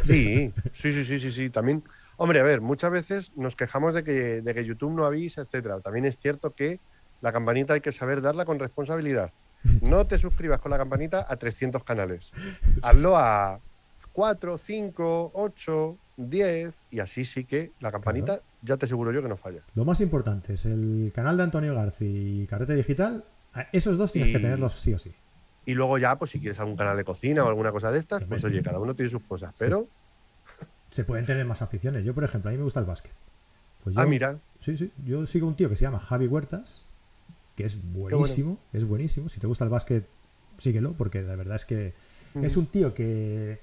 Sí, 0.05 0.53
sí, 0.73 0.93
sí, 0.93 1.05
sí, 1.05 1.19
sí, 1.19 1.31
sí. 1.31 1.51
También, 1.51 1.83
hombre, 2.17 2.41
a 2.41 2.43
ver, 2.43 2.61
muchas 2.61 2.91
veces 2.91 3.33
nos 3.37 3.57
quejamos 3.57 3.95
de 3.95 4.05
que, 4.05 4.43
de 4.43 4.55
que 4.55 4.65
YouTube 4.65 4.93
no 4.93 5.05
avisa, 5.07 5.43
etcétera. 5.43 5.81
También 5.81 6.05
es 6.05 6.19
cierto 6.19 6.51
que 6.53 6.81
la 7.23 7.33
campanita 7.33 7.75
hay 7.75 7.81
que 7.81 7.93
saber 7.93 8.21
darla 8.21 8.45
con 8.45 8.59
responsabilidad. 8.59 9.31
No 9.83 10.05
te 10.05 10.19
suscribas 10.19 10.61
con 10.61 10.71
la 10.71 10.79
campanita 10.79 11.27
a 11.29 11.37
300 11.37 11.83
canales. 11.83 12.31
Hazlo 12.83 13.17
a 13.17 13.59
4, 14.13 14.59
5, 14.59 15.31
8, 15.35 15.97
10 16.19 16.75
y 16.93 17.01
así 17.01 17.25
sí 17.25 17.45
que 17.45 17.73
la 17.81 17.91
campanita 17.91 18.41
ya 18.63 18.77
te 18.77 18.87
aseguro 18.87 19.13
yo 19.13 19.23
que 19.23 19.29
no 19.29 19.37
falla. 19.37 19.61
Lo 19.75 19.85
más 19.85 20.01
importante 20.01 20.55
es 20.55 20.67
el 20.67 21.11
canal 21.15 21.37
de 21.37 21.43
Antonio 21.43 21.75
García 21.75 22.09
y 22.09 22.47
Carrete 22.47 22.75
Digital. 22.75 23.25
Esos 23.73 23.99
dos 23.99 24.13
tienes 24.13 24.31
Y- 24.31 24.33
que 24.35 24.39
tenerlos 24.39 24.79
sí 24.81 24.95
o 24.95 24.99
sí. 24.99 25.13
Y 25.67 25.75
luego 25.75 25.99
ya, 25.99 26.17
pues 26.17 26.31
si 26.31 26.39
quieres 26.39 26.61
algún 26.61 26.77
canal 26.77 26.97
de 26.97 27.03
cocina 27.05 27.45
o 27.45 27.49
alguna 27.49 27.73
cosa 27.73 27.91
de 27.91 27.99
estas, 27.99 28.23
pues 28.25 28.45
oye, 28.45 28.63
cada 28.63 28.79
uno 28.79 28.95
tiene 28.95 29.11
sus 29.11 29.23
cosas. 29.25 29.53
Pero, 29.59 29.89
Se 30.97 31.05
pueden 31.05 31.27
tener 31.27 31.45
más 31.45 31.61
aficiones. 31.61 32.07
Yo, 32.07 32.15
por 32.15 32.25
ejemplo, 32.25 32.49
a 32.49 32.53
mí 32.53 32.57
me 32.57 32.65
gusta 32.65 32.81
el 32.81 32.87
básquet. 32.87 33.13
Pues 33.85 33.95
yo, 33.95 34.01
ah, 34.01 34.07
mira, 34.07 34.39
Sí, 34.61 34.79
sí. 34.79 34.91
Yo 35.05 35.27
sigo 35.27 35.47
un 35.47 35.55
tío 35.55 35.69
que 35.69 35.77
se 35.77 35.83
llama 35.83 35.99
Javi 35.99 36.27
Huertas, 36.27 36.87
que 37.55 37.67
es 37.67 37.77
buenísimo, 37.93 38.59
es 38.73 38.89
buenísimo. 38.89 39.29
Si 39.29 39.39
te 39.39 39.47
gusta 39.47 39.65
el 39.65 39.71
básquet, 39.71 40.07
síguelo, 40.57 40.95
porque 40.95 41.21
la 41.21 41.37
verdad 41.37 41.57
es 41.57 41.67
que 41.67 41.93
es 42.41 42.57
un 42.57 42.65
tío 42.65 42.95
que, 42.95 43.61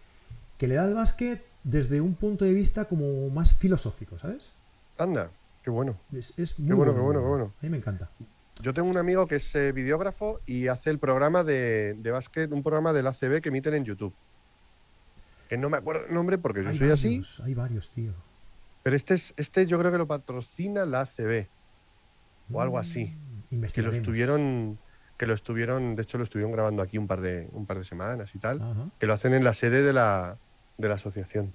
que 0.59 0.67
le 0.67 0.75
da 0.75 0.83
al 0.83 0.93
básquet 0.93 1.43
desde 1.63 2.01
un 2.01 2.13
punto 2.13 2.45
de 2.45 2.53
vista 2.53 2.85
como 2.85 3.31
más 3.31 3.55
filosófico, 3.55 4.19
¿sabes? 4.19 4.53
anda, 4.99 5.31
qué 5.63 5.71
bueno. 5.71 5.97
Es, 6.15 6.37
es 6.37 6.59
muy 6.59 6.75
bueno, 6.75 6.93
qué 6.93 6.99
bueno, 6.99 7.19
qué 7.19 7.27
bueno. 7.27 7.53
A 7.59 7.63
mí 7.63 7.69
me 7.71 7.77
encanta. 7.77 8.11
Yo 8.61 8.75
tengo 8.75 8.89
un 8.89 8.97
amigo 8.99 9.25
que 9.25 9.37
es 9.37 9.55
eh, 9.55 9.71
videógrafo 9.71 10.39
y 10.45 10.67
hace 10.67 10.91
el 10.91 10.99
programa 10.99 11.43
de, 11.43 11.95
de 11.97 12.11
básquet, 12.11 12.51
un 12.51 12.61
programa 12.61 12.93
del 12.93 13.07
ACB 13.07 13.41
que 13.41 13.49
emiten 13.49 13.73
en 13.73 13.85
YouTube. 13.85 14.13
Que 15.53 15.57
no 15.59 15.69
me 15.69 15.77
acuerdo 15.77 16.07
el 16.07 16.13
nombre 16.15 16.39
porque 16.39 16.63
yo 16.63 16.69
Hay 16.69 16.79
soy 16.79 16.89
así, 16.89 17.21
Hay 17.43 17.53
varios, 17.53 17.91
tío. 17.91 18.11
pero 18.81 18.95
este 18.95 19.13
es 19.13 19.35
este 19.37 19.67
yo 19.67 19.77
creo 19.77 19.91
que 19.91 19.99
lo 19.99 20.07
patrocina 20.07 20.83
la 20.87 21.01
ACB 21.01 21.45
o 22.51 22.59
algo 22.59 22.79
así. 22.79 23.13
Mm, 23.51 23.61
Que 23.71 23.83
lo 23.83 23.91
estuvieron 23.91 24.79
que 25.19 25.27
lo 25.27 25.35
estuvieron, 25.35 25.95
de 25.95 26.01
hecho 26.01 26.17
lo 26.17 26.23
estuvieron 26.23 26.51
grabando 26.53 26.81
aquí 26.81 26.97
un 26.97 27.05
par 27.05 27.21
de 27.21 27.49
un 27.51 27.67
par 27.67 27.77
de 27.77 27.83
semanas 27.83 28.33
y 28.33 28.39
tal, 28.39 28.63
Ajá. 28.63 28.87
que 28.99 29.05
lo 29.05 29.13
hacen 29.13 29.35
en 29.35 29.43
la 29.43 29.53
sede 29.53 29.83
de 29.83 29.93
la 29.93 30.37
de 30.79 30.87
la 30.89 30.95
asociación. 30.95 31.53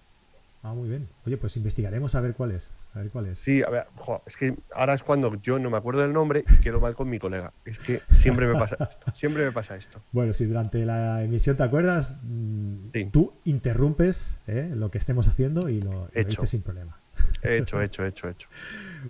Ah, 0.69 0.75
muy 0.75 0.87
bien. 0.89 1.09
Oye, 1.25 1.39
pues 1.39 1.57
investigaremos 1.57 2.15
a 2.15 2.21
ver 2.21 2.35
cuál 2.35 2.51
es. 2.53 2.73
A 2.95 2.99
ver 2.99 3.11
cuál 3.11 3.25
es. 3.27 3.39
Sí, 3.39 3.63
a 3.63 3.71
ver, 3.71 3.87
jo, 3.97 4.23
es 4.27 4.37
que 4.37 4.55
ahora 4.75 4.93
es 4.93 5.03
cuando 5.03 5.35
yo 5.41 5.59
no 5.59 5.71
me 5.71 5.79
acuerdo 5.79 6.03
del 6.03 6.13
nombre 6.13 6.45
y 6.47 6.61
quedo 6.61 6.79
mal 6.79 6.95
con 6.95 7.09
mi 7.09 7.19
colega. 7.19 7.55
Es 7.65 7.79
que 7.79 8.03
siempre 8.13 8.47
me 8.47 8.53
pasa 8.53 8.77
esto, 8.91 9.13
siempre 9.17 9.45
me 9.47 9.53
pasa 9.53 9.77
esto. 9.77 10.03
Bueno, 10.13 10.35
si 10.35 10.45
durante 10.45 10.85
la 10.85 11.23
emisión 11.23 11.57
te 11.57 11.63
acuerdas, 11.63 12.13
mm, 12.23 12.91
Sí. 12.93 13.09
tú 13.11 13.33
interrumpes 13.45 14.41
¿eh? 14.47 14.71
lo 14.75 14.91
que 14.91 14.99
estemos 14.99 15.27
haciendo 15.29 15.71
y 15.71 15.81
lo, 15.81 16.07
Hecho. 16.13 16.29
dices 16.29 16.51
sin 16.51 16.61
problema. 16.63 16.99
He 17.43 17.57
hecho, 17.57 17.81
hecho, 17.83 18.05
hecho, 18.05 18.29
hecho. 18.29 18.49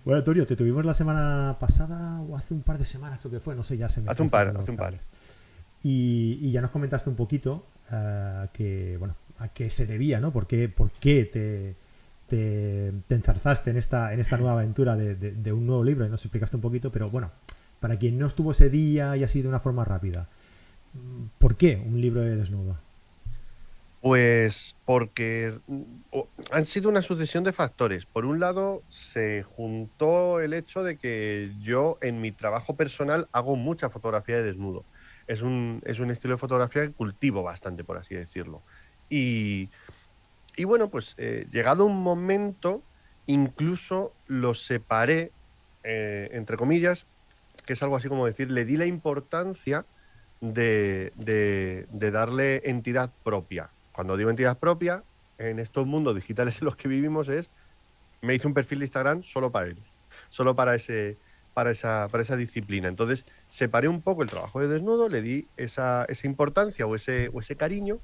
Bueno, 0.05 0.23
Turio, 0.23 0.47
te 0.47 0.55
tuvimos 0.55 0.85
la 0.85 0.95
semana 0.95 1.57
pasada 1.59 2.21
o 2.21 2.37
hace 2.37 2.55
un 2.55 2.63
par 2.63 2.79
de 2.79 2.85
semanas, 2.85 3.19
creo 3.21 3.33
que 3.33 3.41
fue, 3.41 3.57
no 3.57 3.65
sé, 3.65 3.77
ya 3.77 3.89
se 3.89 4.01
me 4.01 4.11
Hace 4.11 4.23
un 4.23 4.31
par, 4.31 4.57
hace 4.57 4.71
un 4.71 4.77
par. 4.77 4.95
y 5.83 6.51
ya 6.53 6.61
nos 6.61 6.71
comentaste 6.71 7.11
un 7.11 7.17
poquito 7.17 7.67
eh, 7.91 8.47
que, 8.53 8.97
bueno, 8.99 9.17
a 9.39 9.49
qué 9.49 9.71
se 9.71 9.87
debía, 9.87 10.21
¿no? 10.21 10.33
¿Por 10.33 10.47
qué, 10.47 10.69
por 10.69 10.91
qué 10.91 11.25
te, 11.25 11.75
te, 12.29 12.93
te 13.07 13.15
enzarzaste 13.15 13.71
en 13.71 13.77
esta, 13.77 14.13
en 14.13 14.21
esta 14.21 14.37
nueva 14.37 14.53
aventura 14.55 14.97
de, 14.97 15.15
de- 15.15 15.53
un 15.53 15.67
nuevo 15.67 15.85
libro? 15.85 16.07
Y 16.07 16.09
nos 16.11 16.25
explicaste 16.25 16.57
un 16.57 16.63
poquito, 16.63 16.91
pero 16.93 17.09
bueno, 17.09 17.31
para 17.81 17.97
quien 17.99 18.19
no 18.19 18.27
estuvo 18.27 18.51
ese 18.53 18.71
día 18.71 19.17
y 19.17 19.25
así 19.25 19.43
de 19.43 19.49
una 19.49 19.61
forma 19.61 19.85
rápida, 19.85 20.29
¿por 21.39 21.57
qué 21.57 21.83
un 21.85 22.01
libro 22.01 22.21
de 22.23 22.37
desnudo? 22.37 22.77
Pues 24.01 24.77
porque 24.85 25.59
han 26.53 26.67
sido 26.67 26.89
una 26.89 27.03
sucesión 27.03 27.43
de 27.43 27.53
factores. 27.53 28.07
Por 28.07 28.27
un 28.27 28.39
lado, 28.39 28.83
se 28.89 29.43
juntó 29.43 30.39
el 30.41 30.55
hecho 30.55 30.85
de 30.85 30.97
que 30.99 31.53
yo 31.61 31.99
en 32.01 32.21
mi 32.21 32.31
trabajo 32.31 32.77
personal 32.77 33.29
hago 33.33 33.57
mucha 33.57 33.91
fotografía 33.91 34.37
de 34.37 34.45
desnudo. 34.45 34.85
Es 35.27 35.43
un, 35.43 35.83
es 35.85 35.99
un 35.99 36.11
estilo 36.11 36.35
de 36.35 36.39
fotografía 36.39 36.87
que 36.87 36.93
cultivo 36.93 37.43
bastante, 37.43 37.83
por 37.85 37.99
así 37.99 38.15
decirlo. 38.15 38.63
Y, 39.11 39.69
y 40.57 40.65
bueno, 40.65 40.89
pues 40.89 41.15
eh, 41.19 41.47
llegado 41.51 41.85
un 41.85 42.03
momento, 42.03 42.83
incluso 43.27 44.13
lo 44.27 44.55
separé, 44.55 45.31
eh, 45.85 46.31
entre 46.33 46.57
comillas, 46.57 47.07
que 47.65 47.75
es 47.75 47.83
algo 47.83 47.97
así 47.97 48.09
como 48.09 48.27
decir, 48.27 48.51
le 48.51 48.65
di 48.65 48.77
la 48.77 48.87
importancia 48.87 49.85
de, 50.41 51.13
de, 51.17 52.11
darle 52.11 52.63
entidad 52.65 53.11
propia. 53.25 53.71
Cuando 53.93 54.17
digo 54.17 54.31
entidad 54.31 54.59
propia, 54.59 55.03
en 55.39 55.59
estos 55.59 55.87
mundos 55.87 56.15
digitales 56.15 56.61
en 56.61 56.65
los 56.65 56.77
que 56.77 56.89
vivimos 56.89 57.29
es, 57.29 57.51
me 58.23 58.35
hice 58.35 58.47
un 58.47 58.55
perfil 58.55 58.81
de 58.81 58.87
Instagram 58.87 59.23
solo 59.23 59.51
para 59.51 59.67
él, 59.67 59.77
solo 60.29 60.57
para, 60.57 60.75
ese, 60.75 61.17
para, 61.55 61.71
esa, 61.71 62.09
para 62.11 62.23
esa 62.23 62.37
disciplina. 62.37 62.89
Entonces, 62.89 63.25
separé 63.49 63.89
un 63.89 64.03
poco 64.03 64.23
el 64.23 64.31
trabajo 64.31 64.61
de 64.61 64.69
desnudo, 64.69 65.09
le 65.09 65.23
di 65.23 65.47
esa, 65.57 66.05
esa 66.09 66.27
importancia 66.27 66.87
o 66.87 66.95
ese, 66.95 67.31
o 67.33 67.41
ese 67.41 67.57
cariño 67.57 68.01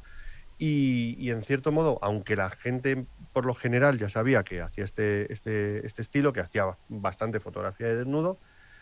y, 0.59 1.31
en 1.31 1.43
cierto 1.43 1.73
modo, 1.73 1.99
aunque 2.03 2.37
la 2.37 2.51
gente 2.51 3.07
por 3.33 3.45
lo 3.45 3.55
general 3.55 3.99
ya 3.99 4.09
sabía 4.09 4.45
que 4.45 4.61
hacía 4.61 4.85
este, 4.85 5.33
este, 5.33 5.85
este 5.87 6.03
estilo, 6.03 6.33
que 6.33 6.41
hacía 6.41 6.77
bastante 6.89 7.41
fotografía 7.41 7.89
de 7.89 7.97
desnudo, 7.97 8.39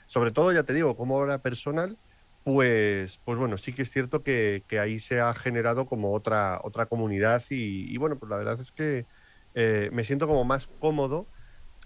sobre 0.07 0.31
todo, 0.31 0.52
ya 0.52 0.64
te 0.64 0.75
digo, 0.75 0.97
como 0.97 1.17
obra 1.17 1.38
personal, 1.38 1.97
pues, 2.45 3.21
pues 3.25 3.38
bueno, 3.38 3.57
sí 3.57 3.73
que 3.73 3.83
es 3.83 3.91
cierto 3.91 4.23
que, 4.23 4.64
ahí 4.81 4.99
se 4.99 5.21
ha 5.21 5.33
generado 5.35 5.87
como 5.87 6.12
otra, 6.12 6.61
otra 6.64 6.87
comunidad 6.87 7.43
y, 7.50 7.97
bueno, 7.97 8.17
pues 8.17 8.29
la 8.29 8.37
verdad 8.37 8.61
es 8.61 8.73
que 8.73 9.07
eh, 9.55 9.91
me 9.93 10.05
siento 10.05 10.26
como 10.26 10.45
más 10.45 10.67
cómodo, 10.67 11.26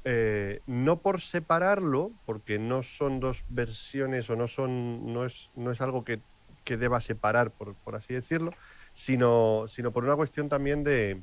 eh, 0.05 0.63
no 0.67 1.01
por 1.01 1.21
separarlo, 1.21 2.13
porque 2.25 2.59
no 2.59 2.83
son 2.83 3.21
dos 3.21 3.45
versiones 3.49 4.31
o 4.31 4.37
no, 4.37 4.49
son, 4.49 5.13
no, 5.13 5.25
es, 5.27 5.51
no 5.55 5.71
es 5.71 5.81
algo 5.81 6.05
que, 6.05 6.21
deba 6.65 7.01
separar, 7.01 7.53
por, 7.53 7.75
por, 7.77 7.95
así 7.95 8.15
decirlo, 8.15 8.53
sino, 8.97 9.67
sino 9.69 9.93
por 9.93 10.05
una 10.05 10.17
cuestión 10.17 10.49
también 10.49 10.83
de, 10.83 11.21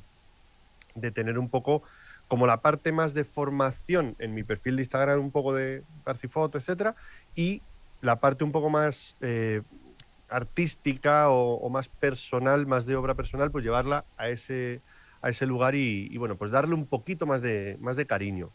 de 0.94 1.10
tener 1.10 1.38
un 1.38 1.48
poco 1.48 1.82
como 2.28 2.46
la 2.46 2.62
parte 2.62 2.92
más 2.92 3.12
de 3.14 3.24
formación 3.24 4.14
en 4.20 4.32
mi 4.32 4.44
perfil 4.44 4.76
de 4.76 4.82
Instagram, 4.82 5.18
un 5.20 5.32
poco 5.32 5.52
de 5.52 5.82
Garcifoto, 6.06 6.56
etcétera, 6.56 6.94
y 7.34 7.60
la 8.00 8.20
parte 8.20 8.44
un 8.44 8.52
poco 8.52 8.70
más 8.70 9.16
eh, 9.20 9.62
artística 10.28 11.28
o, 11.28 11.68
más 11.68 11.88
personal, 11.88 12.64
más 12.66 12.86
de 12.86 12.96
obra 12.96 13.14
personal, 13.14 13.50
pues 13.50 13.64
llevarla 13.64 14.04
a 14.16 14.28
ese, 14.28 14.80
a 15.20 15.30
ese 15.30 15.44
lugar 15.44 15.74
y, 15.74 16.16
bueno, 16.16 16.36
pues 16.36 16.50
darle 16.50 16.74
un 16.74 16.86
poquito 16.86 17.26
más 17.26 17.42
de, 17.42 17.76
más 17.80 17.96
de 17.96 18.06
cariño. 18.06 18.50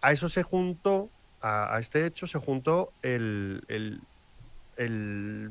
A 0.00 0.12
eso 0.12 0.28
se 0.28 0.42
juntó, 0.42 1.10
a, 1.42 1.76
este 1.78 2.06
hecho 2.06 2.26
se 2.26 2.38
juntó 2.38 2.90
el, 3.02 3.62
el, 3.68 5.50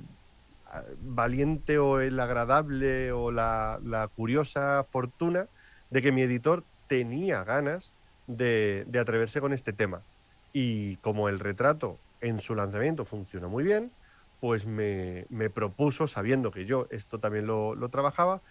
valiente 1.01 1.77
o 1.77 1.99
el 1.99 2.19
agradable 2.19 3.11
o 3.11 3.31
la, 3.31 4.09
curiosa 4.15 4.83
fortuna 4.89 5.47
de 5.89 6.01
que 6.01 6.11
mi 6.11 6.21
editor 6.21 6.63
tenía 6.87 7.43
ganas 7.43 7.91
de, 8.27 8.85
de 8.87 8.99
atreverse 8.99 9.41
con 9.41 9.53
este 9.53 9.73
tema. 9.73 10.01
Y 10.53 10.95
como 10.97 11.29
el 11.29 11.39
retrato 11.39 11.97
en 12.21 12.41
su 12.41 12.55
lanzamiento 12.55 13.05
funcionó 13.05 13.49
muy 13.49 13.63
bien, 13.63 13.91
pues 14.39 14.65
me, 14.65 15.25
propuso, 15.53 16.07
sabiendo 16.07 16.51
que 16.51 16.65
yo 16.65 16.87
esto 16.91 17.19
también 17.19 17.47
lo, 17.47 17.89
trabajaba, 17.89 18.41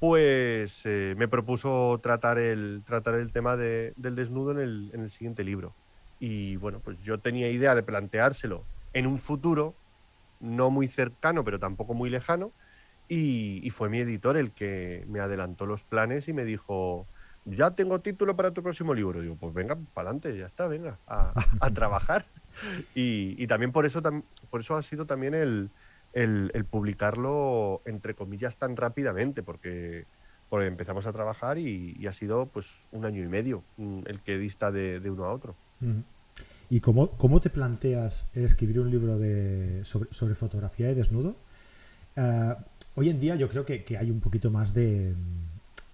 pues 0.00 0.82
eh, 0.84 1.14
me 1.16 1.28
propuso 1.28 2.00
tratar 2.02 2.38
el, 2.38 2.82
tratar 2.84 3.14
el 3.14 3.32
tema 3.32 3.56
del 3.56 3.94
desnudo 3.96 4.52
en 4.52 4.58
el, 4.58 4.90
en 4.92 5.02
el 5.02 5.10
siguiente 5.10 5.44
libro. 5.44 5.72
Y 6.20 6.56
bueno, 6.56 6.80
pues 6.82 7.00
yo 7.02 7.18
tenía 7.18 7.50
idea 7.50 7.74
de 7.74 7.82
planteárselo 7.82 8.62
en 8.94 9.06
un 9.06 9.18
futuro, 9.18 9.74
no 10.40 10.70
muy 10.70 10.88
cercano, 10.88 11.44
pero 11.44 11.58
tampoco 11.58 11.94
muy 11.94 12.10
lejano, 12.10 12.52
y, 13.08 13.68
fue 13.70 13.88
mi 13.88 13.98
editor 13.98 14.36
el 14.36 14.52
que 14.52 15.04
me 15.08 15.20
adelantó 15.20 15.66
los 15.66 15.82
planes 15.82 16.28
y 16.28 16.32
me 16.32 16.44
dijo, 16.44 17.06
ya 17.44 17.72
tengo 17.72 18.00
título 18.00 18.34
para 18.34 18.52
tu 18.52 18.62
próximo 18.62 18.94
libro. 18.94 19.20
Digo, 19.20 19.36
pues 19.36 19.52
venga, 19.52 19.76
para 19.92 20.08
adelante, 20.08 20.36
ya 20.38 20.46
está, 20.46 20.66
venga, 20.68 20.98
a, 21.06 21.34
a 21.60 21.70
trabajar. 21.74 22.24
Y, 22.94 23.46
también 23.46 23.72
por 23.72 23.86
eso, 23.86 24.02
por 24.50 24.60
eso 24.60 24.76
ha 24.76 24.82
sido 24.82 25.06
también 25.06 25.34
el, 25.34 25.70
publicarlo, 26.70 27.82
entre 27.84 28.14
comillas, 28.14 28.56
tan 28.56 28.76
rápidamente, 28.76 29.42
porque, 29.42 30.06
empezamos 30.50 31.04
a 31.06 31.12
trabajar 31.12 31.58
y, 31.58 32.06
ha 32.06 32.12
sido 32.12 32.46
pues 32.46 32.86
un 32.92 33.04
año 33.04 33.22
y 33.22 33.26
medio 33.26 33.64
mm, 33.76 34.02
el 34.06 34.20
que 34.20 34.38
dista 34.38 34.70
de, 34.70 35.00
uno 35.10 35.24
a 35.24 35.32
otro. 35.32 35.56
¿Y 36.70 36.80
cómo, 36.80 37.10
cómo, 37.10 37.40
te 37.40 37.50
planteas 37.50 38.28
escribir 38.34 38.80
un 38.80 38.90
libro 38.90 39.18
de, 39.18 39.80
sobre, 39.84 40.34
fotografía 40.34 40.88
de 40.88 40.94
desnudo? 40.94 41.36
Eh, 42.16 42.54
hoy 42.96 43.10
en 43.10 43.20
día 43.20 43.36
yo 43.36 43.48
creo 43.48 43.64
que, 43.64 43.84
hay 43.98 44.10
un 44.10 44.20
poquito 44.20 44.50
más 44.50 44.74
de... 44.74 45.14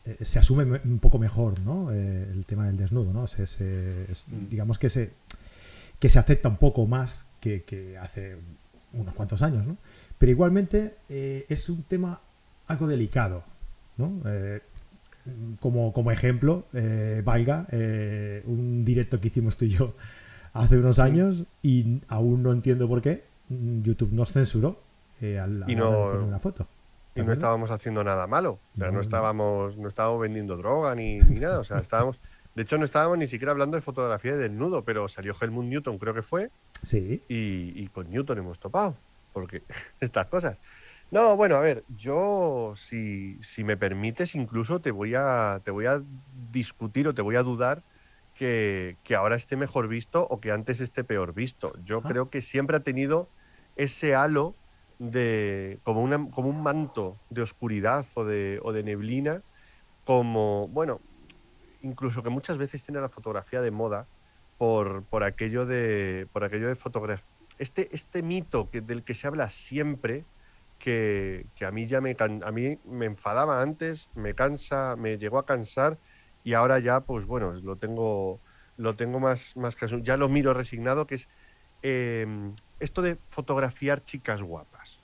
Eh, 0.06 0.16
se 0.22 0.38
asume 0.38 0.64
un 0.64 0.98
poco 0.98 1.18
mejor 1.18 1.60
¿no? 1.60 1.92
Eh, 1.92 2.28
el 2.32 2.46
tema 2.46 2.66
del 2.66 2.76
desnudo, 2.76 3.12
¿no? 3.12 3.24
Mm. 3.24 4.48
digamos 4.48 4.78
que 4.78 4.88
se, 4.88 5.10
que 5.98 6.08
se 6.08 6.18
acepta 6.18 6.48
un 6.48 6.56
poco 6.56 6.86
más 6.86 7.26
que, 7.40 7.98
hace 8.00 8.36
unos 8.92 9.14
cuantos 9.14 9.42
años, 9.42 9.66
¿no? 9.66 9.76
Pero 10.18 10.32
igualmente 10.32 10.96
eh, 11.08 11.46
es 11.48 11.68
un 11.68 11.82
tema 11.82 12.20
algo 12.66 12.86
delicado, 12.86 13.44
¿no? 13.96 14.22
Como, 15.60 15.92
como, 15.92 16.10
ejemplo, 16.10 16.66
valga 17.24 17.66
un 18.46 18.84
directo 18.84 19.20
que 19.20 19.28
hicimos 19.28 19.56
tú 19.56 19.66
y 19.66 19.70
yo 19.70 19.94
hace 20.52 20.78
unos 20.78 20.98
años 20.98 21.44
y 21.62 22.00
aún 22.08 22.42
no 22.42 22.52
entiendo 22.52 22.88
por 22.88 23.02
qué 23.02 23.24
YouTube 23.48 24.12
nos 24.12 24.32
censuró 24.32 24.80
al, 25.20 25.64
y 25.66 25.76
no, 25.76 26.12
una 26.26 26.38
foto. 26.38 26.66
Y 27.14 27.22
no 27.22 27.32
estábamos 27.32 27.70
haciendo 27.70 28.04
nada 28.04 28.26
malo, 28.26 28.58
o 28.74 28.78
sea, 28.78 28.90
no, 28.90 29.00
estábamos, 29.00 29.76
no 29.76 29.88
estábamos 29.88 30.20
vendiendo 30.20 30.56
droga 30.56 30.94
ni, 30.94 31.18
ni 31.18 31.40
nada, 31.40 31.58
o 31.58 31.64
sea, 31.64 31.78
estábamos 31.80 32.18
de 32.54 32.62
hecho, 32.62 32.78
no 32.78 32.84
estábamos 32.84 33.18
ni 33.18 33.26
siquiera 33.26 33.52
hablando 33.52 33.76
de 33.76 33.80
fotografía 33.80 34.32
de 34.32 34.48
desnudo, 34.48 34.82
pero 34.82 35.08
salió 35.08 35.34
Helmut 35.40 35.66
Newton, 35.66 35.98
creo 35.98 36.14
que 36.14 36.22
fue. 36.22 36.50
Sí. 36.82 37.22
Y, 37.28 37.86
con 37.88 38.10
Newton 38.10 38.38
hemos 38.38 38.58
topado, 38.58 38.96
porque 39.32 39.62
estas 40.00 40.26
cosas. 40.26 40.58
No, 41.10 41.36
bueno, 41.36 41.56
a 41.56 41.60
ver, 41.60 41.84
yo, 41.96 42.74
si, 42.76 43.38
si 43.42 43.64
me 43.64 43.76
permites, 43.76 44.34
incluso 44.34 44.80
te 44.80 44.90
voy, 44.90 45.14
a, 45.14 45.60
te 45.64 45.70
voy 45.70 45.86
a 45.86 46.02
discutir 46.52 47.08
o 47.08 47.14
te 47.14 47.22
voy 47.22 47.36
a 47.36 47.42
dudar 47.42 47.82
que, 48.40 48.96
ahora 49.14 49.36
esté 49.36 49.54
mejor 49.56 49.86
visto 49.86 50.26
o 50.26 50.40
que 50.40 50.50
antes 50.50 50.80
esté 50.80 51.04
peor 51.04 51.34
visto. 51.34 51.74
Yo 51.84 52.00
creo 52.00 52.30
que 52.30 52.40
siempre 52.40 52.78
ha 52.78 52.80
tenido 52.80 53.28
ese 53.76 54.14
halo 54.14 54.54
de 54.98 55.78
como, 55.84 56.02
una, 56.02 56.16
como 56.30 56.48
un 56.48 56.62
manto 56.62 57.18
de 57.28 57.42
oscuridad 57.42 58.06
o 58.14 58.24
de, 58.24 58.58
o 58.62 58.72
de 58.72 58.82
neblina, 58.82 59.42
como, 60.06 60.68
bueno, 60.68 61.00
incluso 61.82 62.22
que 62.22 62.30
muchas 62.30 62.56
veces 62.56 62.82
tiene 62.82 63.02
la 63.02 63.10
fotografía 63.10 63.60
de 63.60 63.70
moda 63.70 64.06
por, 64.56 65.02
por 65.04 65.22
aquello 65.22 65.66
de 65.66 66.26
por 66.32 66.42
aquello 66.42 66.68
de 66.68 66.76
fotografía. 66.76 67.24
Este, 67.58 67.94
este 67.94 68.22
mito 68.22 68.70
que, 68.70 68.80
del 68.80 69.02
que 69.02 69.12
se 69.12 69.26
habla 69.26 69.50
siempre, 69.50 70.24
que, 70.78 71.44
que, 71.56 71.66
a 71.66 71.70
mí 71.70 71.86
ya 71.86 72.00
me, 72.00 72.16
a 72.18 72.50
mí 72.52 72.78
me 72.86 73.04
enfadaba 73.04 73.60
antes, 73.60 74.08
me 74.14 74.32
cansa, 74.32 74.96
me 74.96 75.18
llegó 75.18 75.38
a 75.38 75.44
cansar 75.44 75.98
y 76.44 76.54
ahora 76.54 76.78
ya, 76.78 77.00
pues 77.00 77.26
bueno, 77.26 77.52
lo 77.52 77.76
tengo, 77.76 78.40
lo 78.76 78.96
tengo 78.96 79.20
más, 79.20 79.56
más 79.56 79.76
ya 80.02 80.16
lo 80.16 80.28
miro 80.28 80.54
resignado, 80.54 81.06
que 81.06 81.16
es 81.16 81.28
em, 81.82 82.54
esto 82.78 83.02
de 83.02 83.16
fotografiar 83.28 84.02
chicas 84.02 84.42
guapas. 84.42 84.98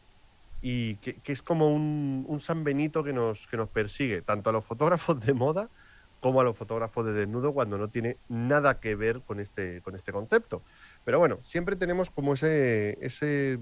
Y 0.63 0.97
que, 0.97 1.15
que 1.15 1.33
es 1.33 1.43
como 1.43 1.73
un, 1.73 2.25
un, 2.27 2.41
San 2.41 2.65
Benito 2.65 3.05
que 3.05 3.13
nos, 3.13 3.47
que 3.47 3.57
nos 3.57 3.69
persigue, 3.69 4.23
tanto 4.23 4.51
a 4.51 4.53
los 4.53 4.65
fotógrafos 4.65 5.21
de 5.25 5.35
moda 5.35 5.69
como 6.21 6.41
a 6.41 6.45
los 6.45 6.57
fotógrafos 6.57 7.05
de 7.07 7.13
desnudo 7.13 7.53
cuando 7.53 7.77
no 7.77 7.89
tiene 7.89 8.17
nada 8.29 8.81
que 8.81 8.97
ver 8.97 9.21
con 9.21 9.39
este, 9.39 9.83
con 9.83 9.95
este 9.95 10.13
concepto. 10.13 10.63
Pero 11.05 11.19
bueno, 11.19 11.39
siempre 11.45 11.77
tenemos 11.77 12.11
como 12.11 12.33
ese, 12.33 12.99
ese, 13.05 13.59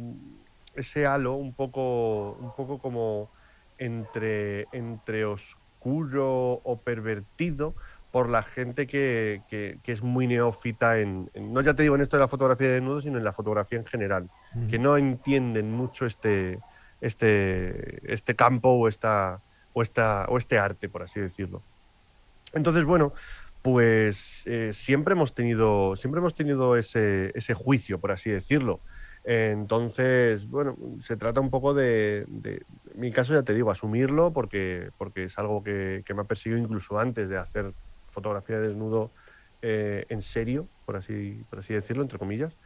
ese 0.74 1.06
halo 1.06 1.34
un 1.34 1.52
poco, 1.52 2.32
un 2.40 2.54
poco 2.54 2.78
como 2.78 3.28
entre, 3.76 4.68
entre 4.72 5.24
oscuro 5.24 5.63
o 5.86 6.80
pervertido 6.84 7.74
por 8.10 8.28
la 8.28 8.42
gente 8.42 8.86
que, 8.86 9.42
que, 9.48 9.80
es 9.92 10.02
muy 10.02 10.26
neófita 10.26 11.00
en, 11.00 11.30
no 11.34 11.60
ya 11.62 11.74
te 11.74 11.82
digo 11.82 11.96
en 11.96 12.00
esto 12.00 12.16
de 12.16 12.20
la 12.20 12.28
fotografía 12.28 12.68
de 12.68 12.74
desnudo, 12.74 13.00
sino 13.00 13.18
en 13.18 13.24
la 13.24 13.32
fotografía 13.32 13.78
en 13.78 13.86
general, 13.86 14.30
que 14.70 14.78
no 14.78 14.96
entienden 14.96 15.72
mucho 15.72 16.06
este, 16.06 16.60
este, 17.00 18.12
este 18.12 18.36
campo 18.36 18.68
o, 18.68 18.86
esta, 18.86 19.40
o, 19.72 19.82
esta, 19.82 20.26
o 20.28 20.38
este 20.38 20.58
arte, 20.58 20.88
por 20.88 21.02
así 21.02 21.18
decirlo. 21.20 21.60
Entonces, 22.52 22.84
bueno, 22.84 23.12
pues 23.62 24.44
eh, 24.46 24.70
siempre 24.72 25.14
hemos 25.14 25.34
tenido, 25.34 25.96
siempre 25.96 26.20
hemos 26.20 26.34
tenido 26.34 26.76
ese, 26.76 27.32
ese, 27.34 27.54
juicio, 27.54 27.98
por 27.98 28.12
así 28.12 28.30
decirlo. 28.30 28.78
Entonces, 29.24 30.48
bueno, 30.48 30.76
se 31.00 31.16
trata 31.16 31.40
un 31.40 31.50
poco 31.50 31.72
de, 31.72 32.26
mi 32.94 33.10
caso 33.10 33.34
ya 33.34 33.42
te 33.42 33.54
digo, 33.54 33.70
asumirlo 33.70 34.32
porque, 34.32 34.90
porque 34.98 35.24
es 35.24 35.38
algo 35.38 35.62
que, 35.62 36.04
me 36.14 36.20
ha 36.20 36.24
perseguido 36.24 36.60
incluso 36.60 36.98
antes 36.98 37.28
de 37.28 37.38
hacer 37.38 37.72
fotografía 38.04 38.58
de 38.58 38.68
desnudo 38.68 39.12
eh, 39.62 40.04
en 40.10 40.20
serio, 40.20 40.68
por 40.84 40.96
así, 40.96 41.42
por 41.48 41.60
así 41.60 41.72
decirlo, 41.72 42.02
entre 42.02 42.18
comillas. 42.18 42.58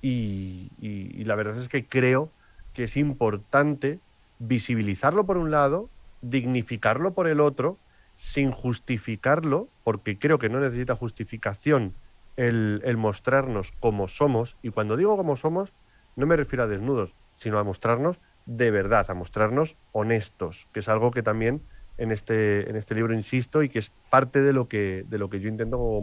y 0.00 1.24
la 1.24 1.34
verdad 1.34 1.56
es 1.56 1.68
que 1.68 1.88
creo 1.88 2.34
que 2.74 2.84
es 2.84 2.96
importante 2.96 4.00
visibilizarlo 4.38 5.24
por 5.24 5.38
un 5.38 5.50
lado, 5.50 5.90
dignificarlo 6.20 7.14
por 7.14 7.26
el 7.26 7.40
otro 7.40 7.78
sin 8.16 8.50
justificarlo, 8.50 9.70
porque 9.82 10.18
creo 10.18 10.38
que 10.38 10.48
no 10.48 10.60
necesita 10.60 10.94
justificación 10.94 11.96
el, 12.36 12.96
mostrarnos 12.96 13.72
como 13.80 14.08
somos, 14.08 14.56
y 14.62 14.70
cuando 14.70 14.96
digo 14.96 15.16
como 15.16 15.36
somos, 15.36 15.72
no 16.16 16.26
me 16.26 16.36
refiero 16.36 16.64
a 16.64 16.66
desnudos, 16.66 17.14
sino 17.36 17.58
a 17.58 17.64
mostrarnos 17.64 18.20
de 18.46 18.70
verdad, 18.70 19.06
a 19.08 19.14
mostrarnos 19.14 19.76
honestos, 19.92 20.68
que 20.72 20.80
es 20.80 20.88
algo 20.88 21.10
que 21.10 21.22
también 21.22 21.62
en 21.98 22.10
este, 22.10 22.68
en 22.68 22.76
este 22.76 22.94
libro 22.94 23.14
insisto 23.14 23.62
y 23.62 23.68
que 23.68 23.78
es 23.78 23.90
parte 24.10 24.42
de 24.42 24.52
lo 24.52 24.68
que, 24.68 25.04
de 25.08 25.18
lo 25.18 25.30
que 25.30 25.40
yo 25.40 25.48
intento 25.48 26.00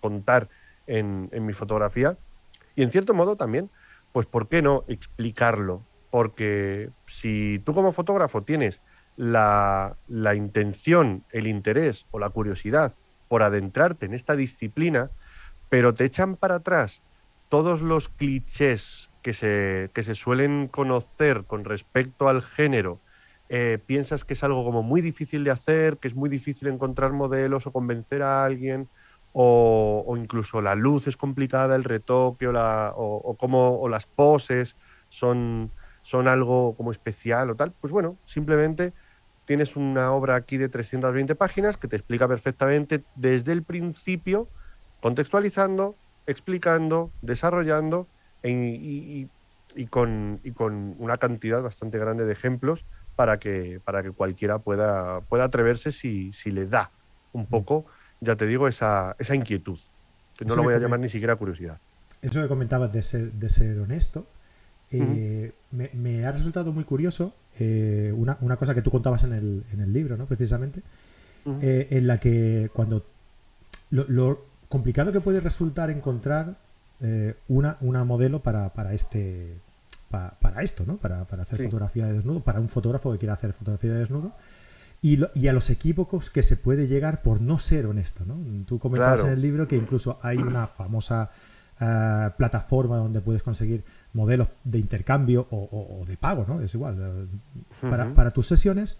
contar 0.00 0.48
en, 0.86 1.28
en 1.32 1.46
mi 1.46 1.52
fotografía. 1.52 2.16
Y 2.74 2.82
en 2.82 2.90
cierto 2.90 3.14
modo 3.14 3.36
también, 3.36 3.70
pues 4.12 4.26
¿por 4.26 4.48
qué 4.48 4.62
no 4.62 4.84
explicarlo? 4.88 5.82
Porque 6.10 6.90
si 7.06 7.60
tú 7.64 7.74
como 7.74 7.92
fotógrafo 7.92 8.42
tienes 8.42 8.80
la, 9.16 9.96
la 10.08 10.34
intención, 10.34 11.24
el 11.30 11.46
interés 11.46 12.06
o 12.10 12.18
la 12.18 12.30
curiosidad 12.30 12.94
por 13.28 13.42
adentrarte 13.42 14.06
en 14.06 14.14
esta 14.14 14.36
disciplina, 14.36 15.10
pero 15.68 15.94
te 15.94 16.04
echan 16.04 16.36
para 16.36 16.56
atrás 16.56 17.02
todos 17.48 17.82
los 17.82 18.08
clichés 18.08 19.10
que 19.22 19.32
se, 19.32 19.90
que 19.94 20.02
se 20.02 20.14
suelen 20.14 20.68
conocer 20.68 21.44
con 21.46 21.64
respecto 21.64 22.28
al 22.28 22.42
género, 22.42 23.00
eh, 23.48 23.78
piensas 23.86 24.24
que 24.24 24.34
es 24.34 24.42
algo 24.44 24.64
como 24.64 24.82
muy 24.82 25.00
difícil 25.00 25.44
de 25.44 25.50
hacer, 25.50 25.98
que 25.98 26.08
es 26.08 26.14
muy 26.14 26.28
difícil 26.28 26.68
encontrar 26.68 27.12
modelos 27.12 27.66
o 27.66 27.72
convencer 27.72 28.22
a 28.22 28.44
alguien, 28.44 28.88
o, 29.32 30.14
incluso 30.18 30.60
la 30.60 30.74
luz 30.74 31.06
es 31.06 31.16
complicada, 31.16 31.76
el 31.76 31.84
retoque 31.84 32.48
o, 32.48 32.52
la, 32.52 32.92
o, 32.94 33.36
como, 33.36 33.80
o 33.80 33.88
las 33.88 34.06
poses 34.06 34.76
son, 35.08 35.70
son 36.02 36.28
algo 36.28 36.76
como 36.76 36.90
especial 36.90 37.50
o 37.50 37.54
tal, 37.54 37.72
pues 37.80 37.92
bueno, 37.92 38.16
simplemente 38.24 38.92
tienes 39.44 39.76
una 39.76 40.12
obra 40.12 40.34
aquí 40.34 40.56
de 40.56 40.68
320 40.68 41.34
páginas 41.34 41.76
que 41.76 41.88
te 41.88 41.96
explica 41.96 42.28
perfectamente 42.28 43.04
desde 43.16 43.52
el 43.52 43.62
principio, 43.62 44.48
contextualizando, 45.00 45.96
explicando, 46.26 47.10
desarrollando 47.22 48.06
e, 48.42 49.28
y, 49.74 49.86
con, 49.86 50.40
y, 50.44 50.50
con, 50.52 50.94
una 50.98 51.18
cantidad 51.18 51.62
bastante 51.62 51.98
grande 51.98 52.24
de 52.24 52.32
ejemplos 52.32 52.84
para 53.16 53.38
que, 53.38 53.80
para 53.84 54.02
que 54.02 54.10
cualquiera 54.10 54.58
pueda, 54.58 55.20
pueda 55.22 55.44
atreverse 55.44 55.92
si, 55.92 56.32
si 56.32 56.50
le 56.50 56.66
da 56.66 56.90
un 57.32 57.46
poco, 57.46 57.86
ya 58.20 58.36
te 58.36 58.46
digo, 58.46 58.68
esa, 58.68 59.16
esa 59.18 59.34
inquietud. 59.34 59.78
Que 60.36 60.44
no 60.44 60.56
lo 60.56 60.62
voy 60.62 60.74
a 60.74 60.78
llamar 60.78 61.00
ni 61.00 61.08
siquiera 61.08 61.36
curiosidad. 61.36 61.78
Eso 62.20 62.40
que 62.40 62.48
comentabas 62.48 62.92
de 62.92 63.02
ser, 63.02 63.32
de 63.32 63.48
ser 63.48 63.78
honesto, 63.80 64.26
eh, 64.92 65.52
me, 65.70 66.26
ha 66.26 66.32
resultado 66.32 66.72
muy 66.72 66.84
curioso 66.84 67.34
eh, 67.58 68.12
una, 68.14 68.36
una, 68.42 68.56
cosa 68.56 68.74
que 68.74 68.82
tú 68.82 68.90
contabas 68.90 69.24
en 69.24 69.32
el, 69.32 69.64
en 69.72 69.80
el 69.80 69.92
libro, 69.92 70.16
¿no? 70.16 70.26
Precisamente, 70.26 70.82
eh, 71.60 71.88
en 71.90 72.06
la 72.06 72.20
que 72.20 72.70
cuando 72.72 73.04
lo, 73.90 74.04
lo, 74.08 74.44
complicado 74.68 75.12
que 75.12 75.20
puede 75.20 75.40
resultar 75.40 75.90
encontrar 75.90 76.56
una, 77.48 77.76
una 77.80 78.04
modelo 78.04 78.42
para, 78.42 78.68
para 78.70 78.94
este 78.94 79.56
para 80.12 80.62
esto, 80.62 80.84
¿no? 80.86 80.98
Para, 80.98 81.22
hacer 81.22 81.64
fotografía 81.64 82.06
de 82.06 82.12
desnudo, 82.12 82.40
para 82.40 82.60
un 82.60 82.68
fotógrafo 82.68 83.12
que 83.12 83.18
quiera 83.18 83.34
hacer 83.34 83.52
fotografía 83.52 83.92
de 83.92 84.00
desnudo. 84.00 84.32
Y, 85.00 85.18
y, 85.34 85.48
a 85.48 85.52
los 85.52 85.68
equívocos 85.70 86.30
que 86.30 86.42
se 86.44 86.56
puede 86.56 86.86
llegar 86.86 87.22
por 87.22 87.40
no 87.40 87.58
ser 87.58 87.86
honesto, 87.86 88.24
¿no? 88.24 88.36
Tú 88.66 88.78
comentabas 88.78 89.20
en 89.20 89.30
el 89.30 89.40
libro 89.40 89.66
que 89.66 89.76
incluso 89.76 90.18
hay 90.22 90.36
una 90.36 90.68
famosa 90.68 91.30
eh, 91.80 92.30
plataforma 92.36 92.98
donde 92.98 93.20
puedes 93.20 93.42
conseguir 93.42 93.82
modelos 94.12 94.48
de 94.62 94.78
intercambio 94.78 95.48
o, 95.50 96.04
de 96.06 96.16
pago, 96.16 96.44
¿no? 96.46 96.60
Es 96.60 96.72
igual, 96.74 97.28
eh, 97.82 97.88
para, 98.14 98.30
tus 98.30 98.46
sesiones. 98.46 98.98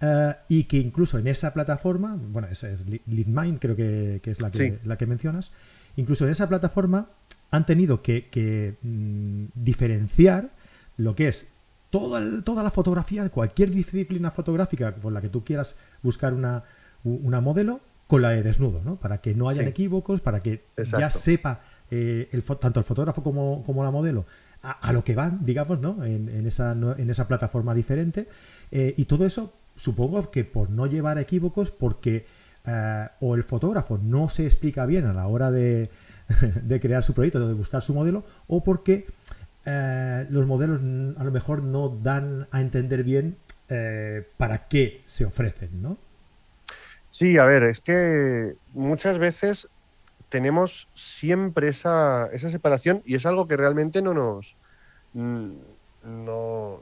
Eh, 0.00 0.34
y 0.48 0.64
que 0.64 0.78
incluso 0.78 1.18
en 1.18 1.28
esa 1.28 1.54
plataforma, 1.54 2.18
bueno, 2.18 2.48
esa 2.48 2.68
es 2.70 2.84
LeadMind, 3.06 3.60
creo 3.60 3.76
que, 3.76 4.20
es 4.24 4.40
la 4.40 4.50
que, 4.50 4.80
la 4.84 4.96
que 4.96 5.06
mencionas, 5.06 5.52
incluso 5.94 6.24
en 6.24 6.32
esa 6.32 6.48
plataforma 6.48 7.06
han 7.54 7.66
tenido 7.66 8.02
que, 8.02 8.76
mm, 8.82 9.46
diferenciar 9.54 10.50
lo 10.96 11.14
que 11.14 11.28
es 11.28 11.46
toda, 11.90 12.42
toda 12.42 12.62
la 12.62 12.70
fotografía, 12.70 13.28
cualquier 13.30 13.70
disciplina 13.70 14.30
fotográfica 14.30 14.94
por 14.94 15.12
la 15.12 15.20
que 15.20 15.28
tú 15.28 15.44
quieras 15.44 15.76
buscar 16.02 16.34
una, 16.34 16.64
una 17.04 17.40
modelo, 17.40 17.80
con 18.06 18.22
la 18.22 18.30
de 18.30 18.42
desnudo, 18.42 18.82
¿no? 18.84 18.96
Para 18.96 19.18
que 19.18 19.34
no 19.34 19.48
hayan 19.48 19.66
equívocos, 19.66 20.20
para 20.20 20.40
que 20.40 20.64
ya 20.76 21.08
sepa 21.10 21.60
eh, 21.90 22.28
el, 22.32 22.42
tanto 22.42 22.80
el 22.80 22.84
fotógrafo 22.84 23.22
como, 23.22 23.62
como 23.64 23.82
la 23.82 23.90
modelo 23.90 24.26
a, 24.62 24.92
lo 24.92 25.04
que 25.04 25.14
van, 25.14 25.44
digamos, 25.44 25.80
¿no? 25.80 26.04
En, 26.04 26.46
esa, 26.46 26.72
en 26.72 27.10
esa 27.10 27.28
plataforma 27.28 27.74
diferente. 27.74 28.28
Eh, 28.72 28.94
y 28.96 29.04
todo 29.04 29.26
eso, 29.26 29.52
supongo 29.76 30.30
que 30.30 30.44
por 30.44 30.70
no 30.70 30.86
llevar 30.86 31.18
equívocos, 31.18 31.70
porque 31.70 32.26
eh, 32.66 33.08
o 33.20 33.34
el 33.34 33.44
fotógrafo 33.44 33.98
no 33.98 34.28
se 34.28 34.44
explica 34.44 34.86
bien 34.86 35.04
a 35.04 35.12
la 35.12 35.26
hora 35.26 35.50
de, 35.50 35.90
de 36.62 36.80
crear 36.80 37.02
su 37.02 37.14
proyecto, 37.14 37.46
de 37.46 37.54
buscar 37.54 37.82
su 37.82 37.94
modelo, 37.94 38.24
o 38.46 38.62
porque 38.62 39.06
eh, 39.66 40.26
los 40.30 40.46
modelos 40.46 40.80
a 40.80 41.24
lo 41.24 41.30
mejor 41.30 41.62
no 41.62 41.88
dan 41.88 42.46
a 42.50 42.60
entender 42.60 43.02
bien 43.04 43.36
eh, 43.68 44.26
para 44.36 44.68
qué 44.68 45.02
se 45.06 45.24
ofrecen, 45.24 45.82
¿no? 45.82 45.96
Sí, 47.08 47.38
a 47.38 47.44
ver, 47.44 47.62
es 47.64 47.80
que 47.80 48.56
muchas 48.72 49.18
veces 49.18 49.68
tenemos 50.28 50.88
siempre 50.94 51.68
esa, 51.68 52.28
esa 52.32 52.50
separación 52.50 53.02
y 53.04 53.14
es 53.14 53.24
algo 53.24 53.46
que 53.46 53.56
realmente 53.56 54.02
no 54.02 54.14
nos 54.14 54.56
no, 55.14 56.80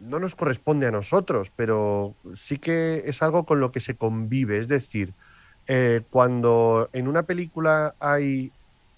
no 0.00 0.18
nos 0.20 0.34
corresponde 0.34 0.86
a 0.86 0.90
nosotros, 0.90 1.50
pero 1.54 2.14
sí 2.36 2.58
que 2.58 3.02
es 3.06 3.22
algo 3.22 3.44
con 3.44 3.60
lo 3.60 3.72
que 3.72 3.80
se 3.80 3.96
convive. 3.96 4.58
Es 4.58 4.68
decir, 4.68 5.14
eh, 5.70 6.00
cuando 6.10 6.88
en 6.94 7.08
una 7.08 7.24
película 7.24 7.94
hay 8.00 8.50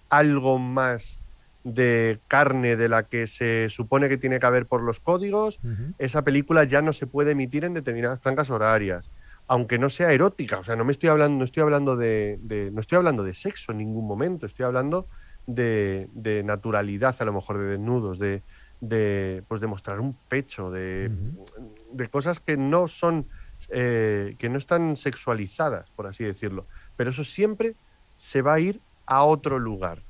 algo 0.09 0.61
más 0.61 1.19
de 1.65 2.21
carne 2.29 2.77
de 2.77 2.89
la 2.89 3.03
que 3.03 3.27
se 3.27 3.69
supone 3.69 4.09
que 4.09 4.17
tiene 4.17 4.39
que 4.39 4.47
haber 4.47 4.67
por 4.67 4.81
los 4.81 5.01
códigos, 5.01 5.59
esa 5.99 6.23
película 6.23 6.63
ya 6.65 6.81
no 6.81 6.93
se 6.93 7.09
puede 7.09 7.33
emitir 7.33 7.65
en 7.65 7.75
determinadas 7.75 8.21
franjas 8.21 8.51
horarias, 8.51 9.11
aunque 9.49 9.79
no 9.79 9.91
sea 9.91 10.13
erótica. 10.13 10.61
O 10.61 10.65
sea, 10.65 10.77
no 10.77 10.85
me 10.85 10.93
estoy 10.93 11.09
hablando, 11.09 11.39
no 11.39 11.45
estoy 11.45 11.65
hablando 11.65 11.97
de, 11.97 12.39
no 12.73 12.81
estoy 12.81 12.97
hablando 12.97 13.25
de 13.25 13.35
sexo 13.35 13.73
en 13.73 13.79
ningún 13.79 14.07
momento. 14.07 14.47
Estoy 14.47 14.65
hablando 14.65 15.07
de, 15.47 16.09
naturalidad, 16.45 17.17
a 17.19 17.25
lo 17.25 17.33
mejor 17.33 17.59
de 17.59 17.65
desnudos, 17.65 18.21
de, 18.21 18.43
de 18.81 19.43
pues 19.49 19.61
de 19.61 19.67
mostrar 19.67 20.01
un 20.01 20.15
pecho, 20.29 20.71
de, 20.71 21.11
de 21.93 22.07
cosas 22.07 22.39
que 22.39 22.57
no 22.57 22.87
son 22.87 23.27
eh, 23.71 24.37
que 24.39 24.49
no 24.49 24.59
están 24.59 24.97
sexualizadas, 24.97 25.91
por 25.91 26.07
así 26.07 26.25
decirlo. 26.25 26.67
Pero 26.97 27.11
eso 27.11 27.25
siempre 27.25 27.75
se 28.19 28.43
va 28.43 28.55
a 28.55 28.61
ir 28.61 28.81
a 29.07 29.23
otro 29.25 29.59
lugar. 29.59 30.03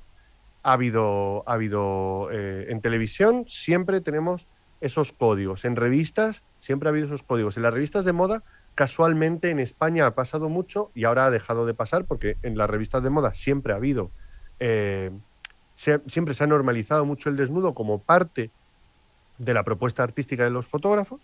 Ha 0.63 0.73
habido, 0.73 1.43
ha 1.47 1.55
habido 1.55 2.29
eh, 2.33 2.67
en 2.69 2.81
televisión, 2.81 3.47
siempre 3.49 4.01
tenemos 4.01 4.47
esos 4.81 5.13
códigos. 5.13 5.65
En 5.65 5.77
revistas, 5.77 6.43
siempre 6.61 6.89
ha 6.89 6.91
habido 6.91 7.07
esos 7.07 7.23
códigos. 7.23 7.57
En 7.57 7.63
las 7.63 7.73
revistas 7.73 8.05
de 8.05 8.13
moda, 8.13 8.43
casualmente 8.75 9.51
en 9.51 9.61
España 9.61 10.07
ha 10.07 10.15
pasado 10.15 10.49
mucho 10.49 10.91
y 10.95 11.05
ahora 11.05 11.27
ha 11.27 11.31
dejado 11.31 11.67
de 11.67 11.75
pasar 11.75 12.05
porque 12.05 12.37
en 12.43 12.57
las 12.57 12.71
revistas 12.71 13.03
de 13.03 13.11
moda 13.11 13.35
siempre 13.35 13.73
ha 13.73 13.77
habido, 13.77 14.11
eh, 14.59 15.11
siempre 15.75 16.35
se 16.35 16.45
ha 16.45 16.47
normalizado 16.47 17.05
mucho 17.05 17.29
el 17.29 17.37
desnudo 17.37 17.75
como 17.75 18.01
parte 18.01 18.51
de 19.39 19.55
la 19.55 19.65
propuesta 19.65 20.03
artística 20.03 20.45
de 20.45 20.51
los 20.51 20.67
fotógrafos, 20.67 21.21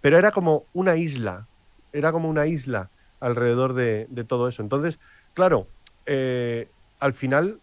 pero 0.00 0.18
era 0.18 0.30
como 0.30 0.64
una 0.72 0.96
isla 0.96 1.46
era 1.92 2.12
como 2.12 2.28
una 2.28 2.46
isla 2.46 2.90
alrededor 3.20 3.74
de, 3.74 4.06
todo 4.26 4.48
eso. 4.48 4.62
Entonces, 4.62 4.98
claro, 5.34 5.66
eh, 6.06 6.68
al 6.98 7.12
final 7.12 7.58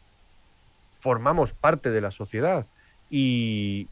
formamos 1.00 1.54
parte 1.54 1.92
de 1.92 2.02
la 2.02 2.12
sociedad 2.12 2.66
y, 3.10 3.88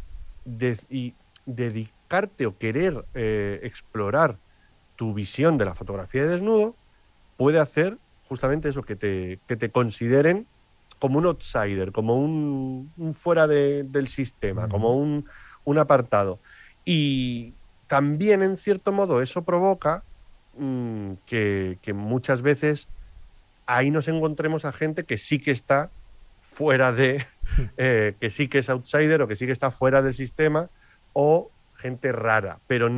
dedicarte 1.47 2.45
o 2.45 2.57
querer 2.57 3.05
eh, 3.13 3.59
explorar 3.63 4.37
tu 4.95 5.13
visión 5.13 5.57
de 5.57 5.65
la 5.65 5.75
fotografía 5.75 6.23
de 6.23 6.29
desnudo 6.29 6.75
puede 7.37 7.59
hacer 7.59 7.97
justamente 8.27 8.69
eso, 8.69 8.83
que 8.83 8.95
te, 8.95 9.39
que 9.47 9.55
te 9.55 9.69
consideren 9.69 10.47
como 10.99 11.19
un 11.19 11.25
outsider, 11.25 11.91
como 11.91 12.15
un, 12.15 12.91
fuera 13.13 13.47
del 13.47 14.07
sistema, 14.07 14.67
como 14.67 14.95
un, 14.95 15.25
un 15.63 15.77
apartado. 15.77 16.39
Y 16.83 17.53
también, 17.87 18.41
en 18.41 18.57
cierto 18.57 18.91
modo, 18.91 19.21
eso 19.21 19.43
provoca 19.43 20.03
Mm, 20.57 21.13
que, 21.25 21.77
muchas 21.93 22.41
veces 22.41 22.87
ahí 23.65 23.91
nos 23.91 24.07
encontremos 24.07 24.63
a 24.63 24.71
gente 24.71 25.03
que 25.03 25.17
sí 25.17 25.39
que 25.39 25.51
está 25.51 25.89
fuera 26.41 26.91
de, 26.93 27.25
eh, 27.77 28.15
que 28.19 28.29
sí 28.29 28.47
que 28.47 28.59
es 28.59 28.69
outsider 28.69 29.21
o 29.21 29.27
que 29.27 29.35
sí 29.35 29.45
que 29.45 29.51
está 29.51 29.71
fuera 29.71 30.01
del 30.01 30.13
sistema 30.13 30.69
o 31.13 31.51
gente 31.75 32.11
rara. 32.11 32.59
Pero 32.67 32.89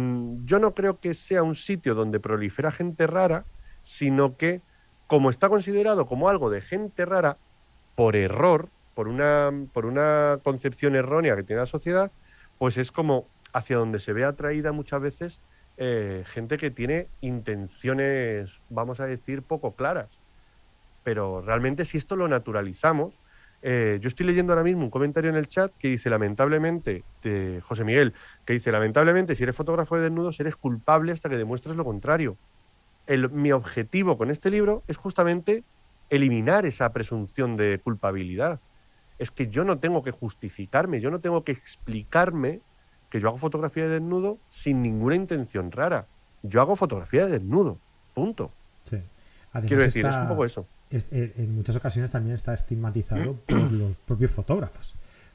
yo 0.46 0.60
no 0.60 0.74
creo 0.74 1.00
que 1.00 1.14
sea 1.14 1.42
un 1.44 1.56
sitio 1.56 1.96
donde 1.96 2.20
prolifera 2.20 2.72
gente 2.72 3.08
rara, 3.08 3.46
sino 3.84 4.38
que 4.38 4.62
como 5.08 5.30
está 5.30 5.50
considerado 5.50 6.06
como 6.06 6.30
algo 6.30 6.50
de 6.50 6.62
gente 6.62 7.06
rara, 7.06 7.38
por 7.96 8.16
error, 8.16 8.70
por 8.94 9.08
una, 9.08 9.52
por 9.74 9.86
una 9.86 10.40
concepción 10.44 10.96
errónea 10.96 11.36
que 11.36 11.44
tiene 11.44 11.62
la 11.62 11.66
sociedad, 11.66 12.12
pues 12.60 12.78
es 12.78 12.92
como 12.92 13.28
hacia 13.54 13.78
donde 13.78 14.00
se 14.00 14.14
ve 14.14 14.26
atraída 14.26 14.72
muchas 14.72 15.02
veces 15.02 15.40
eh, 15.78 16.24
gente 16.26 16.58
que 16.58 16.72
tiene 16.72 17.08
intenciones, 17.22 18.60
vamos 18.70 19.00
a 19.00 19.06
decir, 19.06 19.44
poco 19.44 19.76
claras. 19.76 20.10
Pero 21.04 21.42
realmente 21.42 21.86
si 21.86 21.98
esto 21.98 22.16
lo 22.16 22.28
naturalizamos, 22.28 23.14
eh, 23.62 24.00
yo 24.02 24.08
estoy 24.08 24.26
leyendo 24.26 24.54
ahora 24.54 24.64
mismo 24.64 24.84
un 24.84 24.90
comentario 24.90 25.30
en 25.30 25.36
el 25.36 25.48
chat 25.48 25.72
que 25.80 25.90
dice, 25.90 26.10
lamentablemente, 26.10 27.04
de 27.24 27.62
José 27.64 27.84
Miguel, 27.84 28.14
que 28.46 28.54
dice, 28.54 28.72
lamentablemente, 28.72 29.36
si 29.36 29.44
eres 29.44 29.56
fotógrafo 29.56 29.96
de 29.96 30.04
desnudos, 30.04 30.40
eres 30.40 30.56
culpable 30.56 31.12
hasta 31.12 31.30
que 31.30 31.38
demuestres 31.38 31.76
lo 31.76 31.86
contrario. 31.86 32.38
mi 33.32 33.52
objetivo 33.52 34.18
con 34.18 34.32
este 34.32 34.52
libro 34.52 34.84
es 34.88 34.98
justamente 34.98 35.64
eliminar 36.10 36.66
esa 36.66 36.92
presunción 36.92 37.56
de 37.56 37.80
culpabilidad. 37.84 38.60
Es 39.20 39.32
que 39.32 39.48
yo 39.48 39.64
no 39.64 39.80
tengo 39.80 40.04
que 40.04 40.12
justificarme, 40.12 41.02
yo 41.02 41.10
no 41.10 41.20
tengo 41.20 41.44
que 41.44 41.52
explicarme 41.52 42.62
que 43.10 43.20
yo 43.20 43.30
hago 43.30 43.38
fotografía 43.38 43.84
de 43.84 43.90
desnudo 44.00 44.38
sin 44.50 44.82
ninguna 44.82 45.16
intención 45.16 45.72
rara. 45.72 46.08
Yo 46.44 46.62
hago 46.62 46.76
fotografía 46.76 47.26
de 47.26 47.34
desnudo, 47.34 47.78
punto. 48.14 48.52
Sí. 48.84 48.98
Quiero 49.66 49.84
decir, 49.84 50.06
es 50.06 50.16
un 50.16 50.28
poco 50.28 50.46
eso. 50.46 50.68
Eh, 50.90 51.34
en 51.38 51.56
muchas 51.56 51.76
ocasiones 51.76 52.12
también 52.12 52.36
está 52.36 52.54
estigmatizado 52.54 53.36
por 53.48 53.72
los 53.72 53.96
propios 54.06 54.32
fotógrafos. 54.32 54.94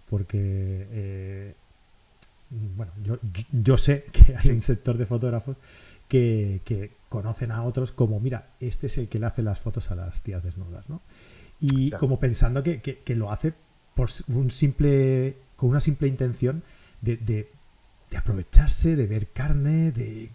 Porque, 0.09 0.87
eh, 0.91 1.55
bueno, 2.51 2.93
yo, 3.53 3.79
sé 3.79 4.05
que 4.13 4.37
hay 4.37 4.51
un 4.51 4.61
sector 4.61 4.97
de 4.97 5.07
fotógrafos 5.07 5.57
que, 6.09 6.93
conocen 7.09 7.51
a 7.51 7.63
otros 7.63 7.93
como, 7.93 8.21
mira, 8.21 8.49
este 8.59 8.87
es 8.87 8.97
el 8.97 9.09
que 9.09 9.19
le 9.19 9.27
hace 9.27 9.43
las 9.43 9.61
fotos 9.61 9.91
a 9.91 9.95
las 9.95 10.23
tías 10.23 10.45
desnudas, 10.45 10.89
¿no? 10.89 11.03
Y 11.61 11.91
como 11.93 12.19
pensando 12.19 12.63
que, 12.63 13.03
lo 13.09 13.31
hace 13.31 13.53
por 13.95 14.09
un 14.29 14.51
simple, 14.51 15.37
con 15.57 15.69
una 15.69 15.81
simple 15.81 16.09
intención 16.09 16.63
de, 17.03 17.19
de, 17.19 17.51
aprovecharse, 18.17 18.97
de 18.97 19.07
ver 19.07 19.29
carne, 19.29 19.93
de 19.93 20.31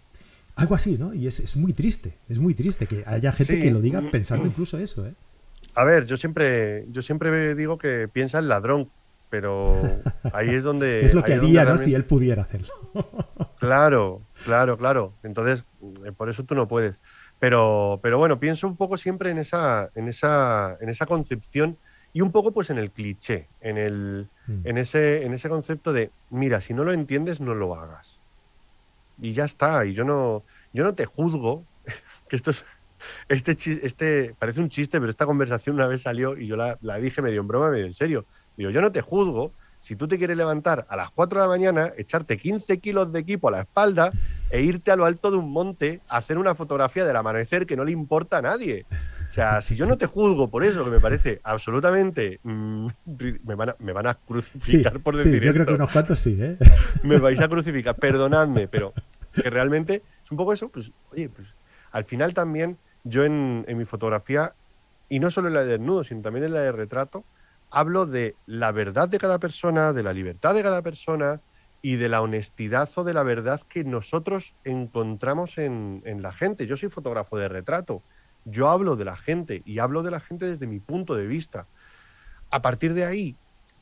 algo 0.56 0.74
así, 0.74 0.98
¿no? 0.98 1.14
Y 1.14 1.26
es, 1.26 1.56
muy 1.56 1.72
triste, 1.72 2.14
es 2.28 2.38
muy 2.38 2.54
triste 2.54 2.86
que 2.86 3.04
haya 3.06 3.32
gente 3.32 3.60
que 3.60 3.70
lo 3.70 3.80
diga 3.80 4.02
pensando 4.10 4.46
incluso 4.46 4.78
eso, 4.78 5.06
¿eh? 5.06 5.14
A 5.74 5.84
ver, 5.84 6.06
yo 6.06 6.16
siempre, 6.16 6.86
yo 6.90 7.02
siempre 7.02 7.54
digo 7.54 7.78
que 7.78 8.08
piensa 8.08 8.40
el 8.40 8.48
ladrón, 8.48 8.90
pero 9.30 9.80
ahí 10.32 10.50
es 10.50 10.64
donde... 10.64 11.00
es 11.06 11.14
lo 11.14 11.22
que 11.22 11.34
haría, 11.34 11.64
¿no? 11.64 11.78
Si 11.78 11.94
él 11.94 12.04
pudiera 12.04 12.42
hacerlo. 12.42 12.68
claro, 13.60 14.22
claro, 14.44 14.76
claro. 14.76 15.12
Entonces, 15.22 15.64
eh, 16.04 16.10
por 16.10 16.28
eso 16.28 16.42
tú 16.44 16.56
no 16.56 16.66
puedes. 16.66 16.96
Pero, 17.38 18.00
pero 18.02 18.18
bueno, 18.18 18.40
pienso 18.40 18.66
un 18.66 18.76
poco 18.76 18.96
siempre 18.96 19.30
en 19.30 19.38
esa, 19.38 19.90
en 19.94 20.08
esa, 20.08 20.76
en 20.80 20.88
esa 20.88 21.06
concepción 21.06 21.76
y 22.18 22.20
un 22.20 22.32
poco 22.32 22.50
pues 22.50 22.68
en 22.70 22.78
el 22.78 22.90
cliché, 22.90 23.46
en, 23.60 23.78
el, 23.78 24.26
mm. 24.48 24.66
en, 24.66 24.78
ese, 24.78 25.24
en 25.24 25.34
ese 25.34 25.48
concepto 25.48 25.92
de, 25.92 26.10
mira, 26.30 26.60
si 26.60 26.74
no 26.74 26.82
lo 26.82 26.92
entiendes, 26.92 27.40
no 27.40 27.54
lo 27.54 27.76
hagas. 27.76 28.18
Y 29.22 29.34
ya 29.34 29.44
está, 29.44 29.86
y 29.86 29.94
yo 29.94 30.02
no, 30.02 30.42
yo 30.72 30.82
no 30.82 30.96
te 30.96 31.06
juzgo, 31.06 31.62
que 32.28 32.34
esto 32.34 32.50
es, 32.50 32.64
este, 33.28 33.56
este 33.86 34.34
parece 34.36 34.60
un 34.60 34.68
chiste, 34.68 34.98
pero 34.98 35.08
esta 35.08 35.26
conversación 35.26 35.76
una 35.76 35.86
vez 35.86 36.02
salió 36.02 36.36
y 36.36 36.48
yo 36.48 36.56
la, 36.56 36.76
la 36.80 36.96
dije 36.96 37.22
medio 37.22 37.40
en 37.40 37.46
broma, 37.46 37.70
medio 37.70 37.86
en 37.86 37.94
serio. 37.94 38.24
Digo, 38.56 38.70
yo 38.70 38.80
no 38.80 38.90
te 38.90 39.00
juzgo, 39.00 39.52
si 39.80 39.94
tú 39.94 40.08
te 40.08 40.18
quieres 40.18 40.36
levantar 40.36 40.88
a 40.88 40.96
las 40.96 41.12
4 41.12 41.38
de 41.38 41.46
la 41.46 41.48
mañana, 41.48 41.92
echarte 41.96 42.36
15 42.36 42.78
kilos 42.78 43.12
de 43.12 43.20
equipo 43.20 43.46
a 43.46 43.52
la 43.52 43.60
espalda 43.60 44.10
e 44.50 44.62
irte 44.62 44.90
a 44.90 44.96
lo 44.96 45.04
alto 45.04 45.30
de 45.30 45.36
un 45.36 45.52
monte 45.52 46.00
a 46.08 46.16
hacer 46.16 46.36
una 46.36 46.56
fotografía 46.56 47.06
del 47.06 47.14
amanecer 47.14 47.64
que 47.64 47.76
no 47.76 47.84
le 47.84 47.92
importa 47.92 48.38
a 48.38 48.42
nadie. 48.42 48.86
Sea, 49.38 49.62
si 49.62 49.76
yo 49.76 49.86
no 49.86 49.96
te 49.96 50.06
juzgo 50.06 50.50
por 50.50 50.64
eso, 50.64 50.84
que 50.84 50.90
me 50.90 50.98
parece 50.98 51.40
absolutamente. 51.44 52.40
Mm, 52.42 52.88
me, 53.44 53.54
van 53.54 53.68
a, 53.68 53.76
me, 53.78 53.92
van 53.92 54.08
a, 54.08 54.14
crucificar 54.14 54.98
por 54.98 55.16
decir 55.16 55.38
sí, 55.38 55.46
yo 55.46 55.52
creo 55.52 55.64
que 55.64 55.74
unos 55.74 55.92
cuantos 55.92 56.18
sí, 56.18 56.36
¿eh? 56.40 56.58
Me 57.04 57.18
vais 57.18 57.40
a 57.40 57.48
crucificar, 57.48 57.94
perdonadme, 57.94 58.66
pero 58.66 58.92
que 59.32 59.48
realmente 59.48 60.02
es 60.24 60.30
un 60.32 60.38
poco 60.38 60.52
eso. 60.52 60.68
Pues, 60.70 60.90
oye, 61.12 61.28
pues 61.28 61.46
al 61.92 62.04
final 62.04 62.34
también 62.34 62.78
yo 63.04 63.24
en, 63.24 63.64
en 63.68 63.78
mi 63.78 63.84
fotografía, 63.84 64.54
y 65.08 65.20
no 65.20 65.30
solo 65.30 65.46
en 65.46 65.54
la 65.54 65.60
de 65.60 65.78
desnudo, 65.78 66.02
sino 66.02 66.20
también 66.20 66.44
en 66.44 66.54
la 66.54 66.62
de 66.62 66.72
retrato, 66.72 67.22
hablo 67.70 68.06
de 68.06 68.34
la 68.46 68.72
verdad 68.72 69.08
de 69.08 69.18
cada 69.18 69.38
persona, 69.38 69.92
de 69.92 70.02
la 70.02 70.12
libertad 70.12 70.52
de 70.52 70.64
cada 70.64 70.82
persona 70.82 71.40
y 71.80 71.96
de 71.96 72.08
la 72.08 72.22
honestidad 72.22 72.88
o 72.96 73.04
de 73.04 73.14
la 73.14 73.22
verdad 73.22 73.60
que 73.68 73.84
nosotros 73.84 74.54
encontramos 74.64 75.58
en, 75.58 76.02
la 76.20 76.32
gente. 76.32 76.66
Yo 76.66 76.76
soy 76.76 76.88
fotógrafo 76.88 77.38
de 77.38 77.48
retrato, 77.48 78.02
yo 78.44 78.68
hablo 78.68 78.96
de 78.96 79.04
la 79.04 79.16
gente 79.16 79.62
y 79.64 79.78
hablo 79.78 80.02
de 80.02 80.10
la 80.10 80.20
gente 80.20 80.46
desde 80.46 80.66
mi 80.66 80.80
punto 80.80 81.14
de 81.14 81.26
vista. 81.26 81.66
A 82.50 82.62
partir 82.62 82.94
de 82.94 83.04
ahí, 83.04 83.36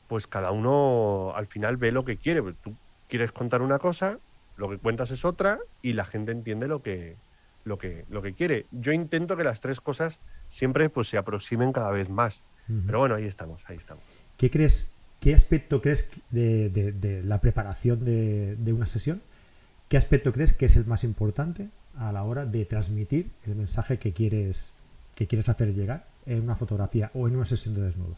pues 0.07 0.27
cada 0.27 0.51
uno 0.51 1.33
al 1.35 1.47
final 1.47 1.77
ve 1.77 1.91
lo 1.91 2.05
que 2.05 2.17
quiere. 2.17 2.41
Pues 2.41 2.55
tú 2.63 2.75
quieres 3.07 3.31
contar 3.31 3.61
una 3.61 3.79
cosa, 3.79 4.19
lo 4.57 4.69
que 4.69 4.77
cuentas 4.77 5.11
es 5.11 5.25
otra 5.25 5.59
y 5.81 5.93
la 5.93 6.05
gente 6.05 6.31
entiende 6.31 6.67
lo 6.67 6.81
que, 6.81 7.15
lo 7.63 7.77
que, 7.77 8.05
lo 8.09 8.21
que 8.21 8.33
quiere. 8.33 8.65
Yo 8.71 8.91
intento 8.91 9.37
que 9.37 9.43
las 9.43 9.61
tres 9.61 9.79
cosas 9.79 10.19
siempre 10.49 10.89
pues, 10.89 11.07
se 11.09 11.17
aproximen 11.17 11.71
cada 11.71 11.91
vez 11.91 12.09
más. 12.09 12.41
Pero 12.85 12.99
bueno, 12.99 13.15
ahí 13.15 13.23
estamos, 13.23 13.61
ahí 13.67 13.77
estamos. 13.77 14.03
¿Qué 14.35 14.51
crees, 14.51 14.91
qué 15.21 15.33
aspecto 15.33 15.81
crees 15.81 16.09
de, 16.31 17.21
la 17.23 17.39
preparación 17.39 18.03
de, 18.03 18.73
una 18.73 18.85
sesión? 18.85 19.21
¿Qué 19.87 19.95
aspecto 19.95 20.33
crees 20.33 20.51
que 20.51 20.65
es 20.65 20.75
el 20.75 20.85
más 20.85 21.05
importante 21.05 21.69
a 21.97 22.11
la 22.11 22.23
hora 22.23 22.45
de 22.45 22.65
transmitir 22.65 23.29
el 23.45 23.55
mensaje 23.55 23.97
que 23.97 24.13
quieres, 24.13 24.73
que 25.15 25.27
quieres 25.27 25.49
hacer 25.49 25.73
llegar 25.73 26.05
en 26.25 26.43
una 26.43 26.55
fotografía 26.55 27.11
o 27.13 27.27
en 27.27 27.35
una 27.35 27.45
sesión 27.45 27.75
de 27.75 27.81
desnudo? 27.81 28.15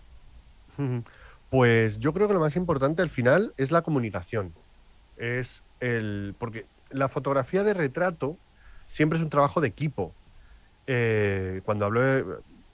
Pues 1.49 1.99
yo 1.99 2.13
creo 2.13 2.27
que 2.27 2.33
lo 2.33 2.39
más 2.39 2.55
importante 2.55 3.01
al 3.01 3.09
final 3.09 3.53
es 3.57 3.71
la 3.71 3.81
comunicación. 3.81 4.53
Es 5.17 5.63
el. 5.79 6.35
porque 6.37 6.65
la 6.91 7.09
fotografía 7.09 7.63
de 7.63 7.73
retrato 7.73 8.37
siempre 8.87 9.17
es 9.17 9.23
un 9.23 9.29
trabajo 9.29 9.61
de 9.61 9.67
equipo. 9.67 10.13
Eh, 10.87 11.61
cuando 11.65 11.85
hablo 11.85 12.01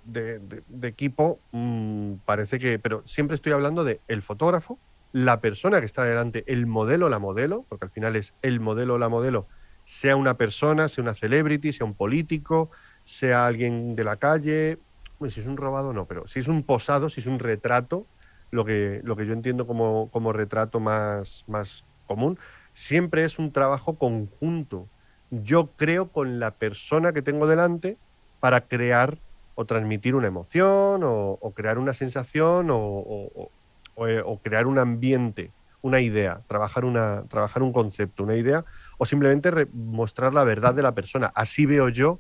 de, 0.05 0.39
equipo 0.83 1.39
mm, 1.51 2.13
parece 2.25 2.59
que, 2.59 2.79
pero 2.79 3.03
siempre 3.05 3.35
estoy 3.35 3.51
hablando 3.51 3.83
de 3.83 3.99
el 4.07 4.21
fotógrafo, 4.21 4.79
la 5.11 5.41
persona 5.41 5.79
que 5.79 5.85
está 5.85 6.03
delante, 6.03 6.43
el 6.47 6.65
modelo, 6.65 7.09
la 7.09 7.19
modelo, 7.19 7.65
porque 7.67 7.85
al 7.85 7.91
final 7.91 8.15
es 8.15 8.33
el 8.41 8.59
modelo, 8.59 8.97
la 8.97 9.09
modelo, 9.09 9.47
sea 9.85 10.15
una 10.15 10.33
persona, 10.35 10.89
sea 10.89 11.03
una 11.03 11.13
celebrity, 11.13 11.71
sea 11.71 11.85
un 11.85 11.93
político, 11.93 12.71
sea 13.05 13.45
alguien 13.47 13.95
de 13.95 14.03
la 14.03 14.17
calle, 14.17 14.79
si 15.29 15.39
es 15.39 15.47
un 15.47 15.57
robado 15.57 15.93
no, 15.93 16.05
pero 16.05 16.27
si 16.27 16.39
es 16.39 16.47
un 16.47 16.63
posado, 16.63 17.09
si 17.09 17.21
es 17.21 17.27
un 17.27 17.39
retrato, 17.39 18.05
lo 18.51 18.65
que, 18.65 19.01
lo 19.03 19.15
que 19.15 19.25
yo 19.25 19.33
entiendo 19.33 19.65
como, 19.65 20.09
como 20.11 20.33
retrato 20.33 20.79
más, 20.79 21.45
más 21.47 21.85
común, 22.07 22.37
siempre 22.73 23.23
es 23.23 23.39
un 23.39 23.51
trabajo 23.51 23.95
conjunto. 23.95 24.87
Yo 25.31 25.67
creo 25.75 26.09
con 26.09 26.39
la 26.39 26.51
persona 26.51 27.13
que 27.13 27.21
tengo 27.21 27.47
delante 27.47 27.97
para 28.39 28.61
crear 28.61 29.17
o 29.55 29.65
transmitir 29.65 30.15
una 30.15 30.27
emoción 30.27 31.01
o, 31.03 31.53
crear 31.55 31.77
una 31.77 31.93
sensación 31.93 32.67
o, 32.69 33.49
crear 34.43 34.67
un 34.67 34.77
ambiente, 34.77 35.51
una 35.81 36.01
idea, 36.01 36.41
trabajar, 36.47 36.85
una, 36.85 37.23
trabajar 37.23 37.63
un 37.63 37.71
concepto, 37.71 38.23
una 38.23 38.35
idea 38.35 38.65
o 38.97 39.05
simplemente 39.05 39.67
mostrar 39.73 40.33
la 40.33 40.43
verdad 40.43 40.73
de 40.73 40.81
la 40.81 40.93
persona. 40.93 41.31
Así 41.35 41.65
veo 41.65 41.89
yo 41.89 42.19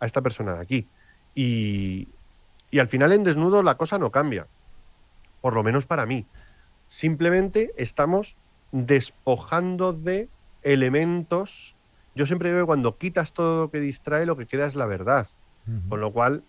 a 0.00 0.06
esta 0.06 0.22
persona 0.22 0.54
de 0.54 0.60
aquí. 0.60 0.88
Y, 1.34 2.08
y 2.70 2.78
al 2.78 2.88
final 2.88 3.12
en 3.12 3.24
desnudo 3.24 3.62
la 3.62 3.76
cosa 3.76 3.98
no 3.98 4.10
cambia, 4.10 4.46
por 5.40 5.54
lo 5.54 5.62
menos 5.62 5.86
para 5.86 6.06
mí. 6.06 6.26
Simplemente 6.88 7.72
estamos 7.76 8.36
despojando 8.72 9.92
de 9.92 10.28
elementos. 10.62 11.74
Yo 12.14 12.26
siempre 12.26 12.52
veo 12.52 12.62
que 12.62 12.66
cuando 12.66 12.96
quitas 12.96 13.32
todo 13.32 13.62
lo 13.62 13.70
que 13.70 13.80
distrae, 13.80 14.26
lo 14.26 14.36
que 14.36 14.46
queda 14.46 14.66
es 14.66 14.74
la 14.74 14.86
verdad. 14.86 15.26
Con 15.88 16.00
lo 16.00 16.12
cual, 16.12 16.44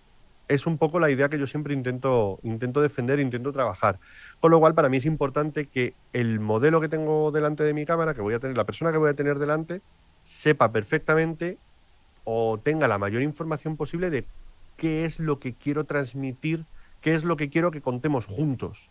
es 0.47 0.65
un 0.65 0.77
poco 0.77 0.99
la 0.99 1.09
idea 1.09 1.29
que 1.29 1.39
yo 1.39 1.47
siempre 1.47 1.73
intento, 1.73 2.39
intento 2.43 2.81
defender, 2.81 3.19
intento 3.19 3.51
trabajar. 3.51 3.99
Con 4.39 4.51
lo 4.51 4.59
cual, 4.59 4.73
para 4.73 4.89
mí 4.89 4.97
es 4.97 5.05
importante 5.05 5.65
que 5.65 5.93
el 6.13 6.39
modelo 6.39 6.79
que 6.79 6.87
tengo 6.87 7.31
delante 7.31 7.63
de 7.63 7.73
mi 7.73 7.85
cámara, 7.85 8.13
que 8.13 8.21
voy 8.21 8.33
a 8.33 8.39
tener, 8.39 8.55
la 8.55 8.65
persona 8.65 8.91
que 8.91 8.97
voy 8.97 9.09
a 9.09 9.13
tener 9.13 9.39
delante, 9.39 9.81
sepa 10.23 10.71
perfectamente 10.71 11.57
o 12.23 12.59
tenga 12.61 12.87
la 12.87 12.97
mayor 12.97 13.21
información 13.21 13.77
posible 13.77 14.09
de 14.09 14.25
qué 14.77 15.05
es 15.05 15.19
lo 15.19 15.39
que 15.39 15.53
quiero 15.53 15.83
transmitir, 15.85 16.65
qué 17.01 17.13
es 17.13 17.23
lo 17.23 17.35
que 17.35 17.49
quiero 17.49 17.71
que 17.71 17.81
contemos 17.81 18.25
juntos. 18.25 18.89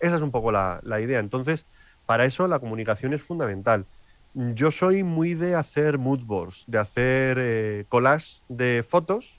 Esa 0.00 0.16
es 0.16 0.22
un 0.22 0.30
poco 0.30 0.52
la, 0.52 0.80
idea. 1.00 1.20
Entonces, 1.20 1.64
para 2.06 2.24
eso 2.24 2.46
la 2.48 2.58
comunicación 2.58 3.14
es 3.14 3.22
fundamental. 3.22 3.86
Yo 4.34 4.70
soy 4.70 5.02
muy 5.02 5.34
de 5.34 5.54
hacer 5.54 5.98
mood 5.98 6.20
boards, 6.24 6.64
de 6.66 6.78
hacer 6.78 7.38
eh, 7.40 7.84
collages 7.88 8.42
de 8.48 8.84
fotos 8.86 9.38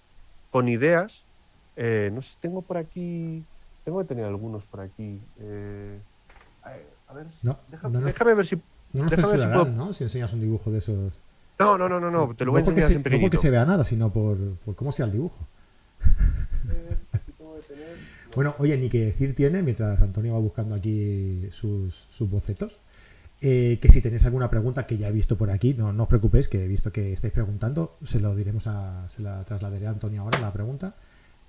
con 0.52 0.68
ideas 0.68 1.24
eh, 1.76 2.12
no 2.14 2.22
sé, 2.22 2.36
tengo 2.42 2.62
por 2.62 2.78
aquí. 2.78 3.44
Tengo 3.86 4.00
que 4.00 4.06
tener 4.06 4.26
algunos 4.26 4.64
por 4.66 4.82
aquí. 4.82 5.22
Eh, 5.40 6.00
a 7.08 7.14
ver, 7.14 7.26
déjame, 8.04 8.34
ver 8.36 8.46
si. 8.46 8.56
No 8.94 9.04
nos 9.04 9.12
déjame 9.12 9.32
ver 9.32 9.42
si, 9.42 9.48
puedo... 9.48 9.66
¿no? 9.66 9.94
si 9.94 10.04
enseñas 10.04 10.34
un 10.34 10.42
dibujo 10.42 10.72
de 10.72 10.80
esos. 10.80 11.14
No, 11.58 11.78
no, 11.78 11.90
no, 11.90 12.00
no, 12.00 12.12
no 12.12 12.34
te 12.36 12.46
lo 12.46 12.52
voy 12.52 12.62
a 12.62 12.66
enseñar 12.66 12.92
en 12.92 13.04
pequeñito. 13.04 13.26
No 13.26 13.30
porque 13.30 13.38
se 13.38 13.50
vea 13.50 13.66
nada, 13.66 13.84
sino 13.84 14.12
por, 14.12 14.38
por 14.66 14.76
cómo 14.76 14.92
sea 14.92 15.06
el 15.06 15.12
dibujo. 15.12 15.48
Eh, 16.70 16.98
bueno, 18.36 18.56
oye, 18.60 18.78
ni 18.78 18.90
que 18.90 19.06
decir 19.06 19.36
tiene, 19.36 19.64
mientras 19.64 20.02
Antonio 20.02 20.34
va 20.34 20.40
buscando 20.40 20.76
aquí 20.76 21.48
sus, 21.52 22.08
sus 22.10 22.30
bocetos, 22.30 22.80
que 23.40 23.88
si 23.90 24.02
tenéis 24.02 24.26
alguna 24.26 24.50
pregunta 24.50 24.86
que 24.86 24.98
ya 24.98 25.08
he 25.08 25.12
visto 25.12 25.38
por 25.38 25.50
aquí, 25.50 25.74
no, 25.74 25.94
no 25.94 26.04
os 26.04 26.10
preocupéis, 26.10 26.48
que 26.48 26.64
he 26.64 26.68
visto 26.68 26.92
que 26.92 27.14
estáis 27.14 27.34
preguntando, 27.34 27.96
se 28.06 28.20
lo 28.20 28.36
diremos 28.36 28.68
a, 28.68 29.08
se 29.08 29.22
la 29.22 29.44
trasladaré 29.44 29.88
a 29.88 29.92
Antonio 29.92 30.22
ahora 30.22 30.40
la 30.40 30.52
pregunta. 30.52 30.94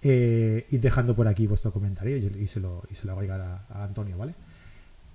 Eh, 0.03 0.67
id 0.71 0.81
dejando 0.81 1.15
por 1.15 1.29
aquí 1.29 1.47
vuestro 1.47 1.73
comentario 1.73 2.17
y, 2.17 2.47
se, 2.47 2.61
lo, 2.61 2.83
y 2.91 2.95
se 2.95 3.07
lo 3.07 3.13
hago 3.13 3.23
llegar 3.23 3.41
a, 3.41 3.85
Antonio, 3.85 4.17
¿vale? 4.17 4.35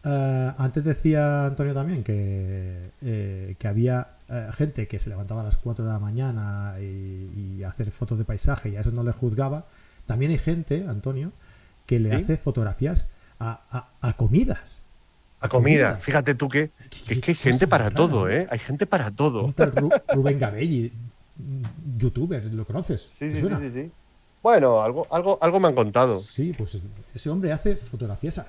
Eh, 0.03 0.51
antes 0.57 0.83
decía 0.83 1.47
Antonio 1.47 1.73
también 1.73 2.03
que, 2.03 2.91
eh, 3.01 3.55
que 3.57 3.67
había 3.67 4.09
eh, 4.29 4.49
gente 4.53 4.87
que 4.87 4.99
se 4.99 5.09
levantaba 5.09 5.41
a 5.41 5.45
las 5.45 5.57
4 5.57 5.83
de 5.83 5.91
la 5.91 5.99
mañana 5.99 6.75
y, 6.79 7.63
hacer 7.63 7.89
fotos 7.89 8.19
de 8.19 8.25
paisaje 8.25 8.69
y 8.69 8.75
a 8.75 8.81
eso 8.81 8.91
no 8.91 9.03
le 9.03 9.11
juzgaba. 9.11 9.65
También 10.05 10.29
hay 10.29 10.37
gente, 10.37 10.85
Antonio, 10.87 11.31
que 11.87 11.99
le 11.99 12.13
hace 12.13 12.37
fotografías 12.37 13.09
a, 13.39 13.87
a, 14.01 14.13
comidas. 14.13 14.77
A 15.39 15.49
comida. 15.49 15.97
Fíjate 15.97 16.35
tú 16.35 16.47
que, 16.47 16.69
que, 17.07 17.31
hay 17.31 17.35
gente 17.35 17.65
para 17.65 17.89
todo, 17.89 18.29
¿eh? 18.29 18.47
Hay 18.51 18.59
gente 18.59 18.85
para 18.85 19.09
todo. 19.09 19.51
Rubén 20.13 20.37
Gabelli, 20.37 20.91
youtuber, 21.97 22.45
¿lo 22.53 22.65
conoces? 22.65 23.11
Sí, 23.17 23.31
sí, 23.31 23.41
sí, 23.41 23.71
sí, 23.73 23.91
Bueno, 24.45 24.83
algo, 24.83 25.07
algo, 25.09 25.39
algo 25.41 25.59
me 25.59 25.69
han 25.69 25.73
contado. 25.73 26.19
Sí, 26.19 26.53
pues 26.55 26.77
ese 27.15 27.31
hombre 27.31 27.51
hace 27.51 27.75
fotografías 27.75 28.37
a, 28.37 28.45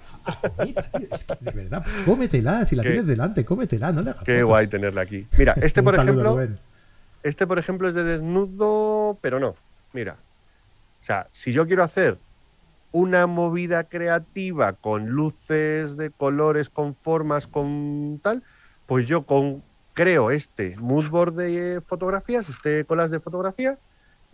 comida, 0.54 0.82
tío. 0.82 1.08
Es 1.10 1.24
que 1.24 1.36
de 1.40 1.50
verdad, 1.52 1.86
cómetela, 2.04 2.66
si 2.66 2.76
la 2.76 2.82
tienes 2.82 3.06
delante, 3.06 3.46
cómetela, 3.46 3.92
no 3.92 4.02
le 4.02 4.10
hagas 4.10 4.22
Qué 4.24 4.42
guay 4.42 4.66
tenerla 4.66 5.00
aquí. 5.00 5.26
Mira, 5.38 5.54
este 5.62 5.82
por 5.82 5.94
ejemplo. 5.94 6.38
Este, 7.22 7.46
por 7.46 7.58
ejemplo, 7.58 7.88
es 7.88 7.94
de 7.94 8.04
desnudo, 8.04 9.16
pero 9.22 9.40
no. 9.40 9.54
Mira. 9.94 10.18
O 11.00 11.04
sea, 11.06 11.28
si 11.32 11.54
yo 11.54 11.66
quiero 11.66 11.82
hacer 11.82 12.18
una 12.92 13.26
movida 13.26 13.84
creativa 13.84 14.74
con 14.74 15.08
luces 15.08 15.96
de 15.96 16.10
colores, 16.10 16.68
con 16.68 16.94
formas, 16.94 17.46
con 17.46 18.20
tal, 18.22 18.42
pues 18.84 19.06
yo 19.06 19.22
con, 19.22 19.62
creo 19.94 20.30
este 20.30 20.76
moodboard 20.76 21.36
de 21.36 21.80
fotografías, 21.80 22.50
este 22.50 22.84
colas 22.84 23.10
de 23.10 23.18
fotografía, 23.18 23.78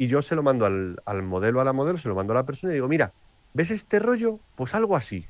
y 0.02 0.08
yo 0.08 0.20
se 0.20 0.34
lo 0.34 0.42
mando 0.42 0.66
al, 0.66 1.00
al, 1.04 1.22
modelo, 1.22 1.60
a 1.60 1.64
la 1.64 1.72
modelo, 1.72 1.96
se 1.96 2.08
lo 2.08 2.16
mando 2.16 2.32
a 2.32 2.34
la 2.34 2.42
persona 2.42 2.72
y 2.72 2.74
digo, 2.74 2.88
mira, 2.88 3.12
¿ves 3.54 3.70
este 3.70 4.00
rollo? 4.00 4.40
Pues 4.56 4.74
algo 4.74 4.96
así. 4.96 5.28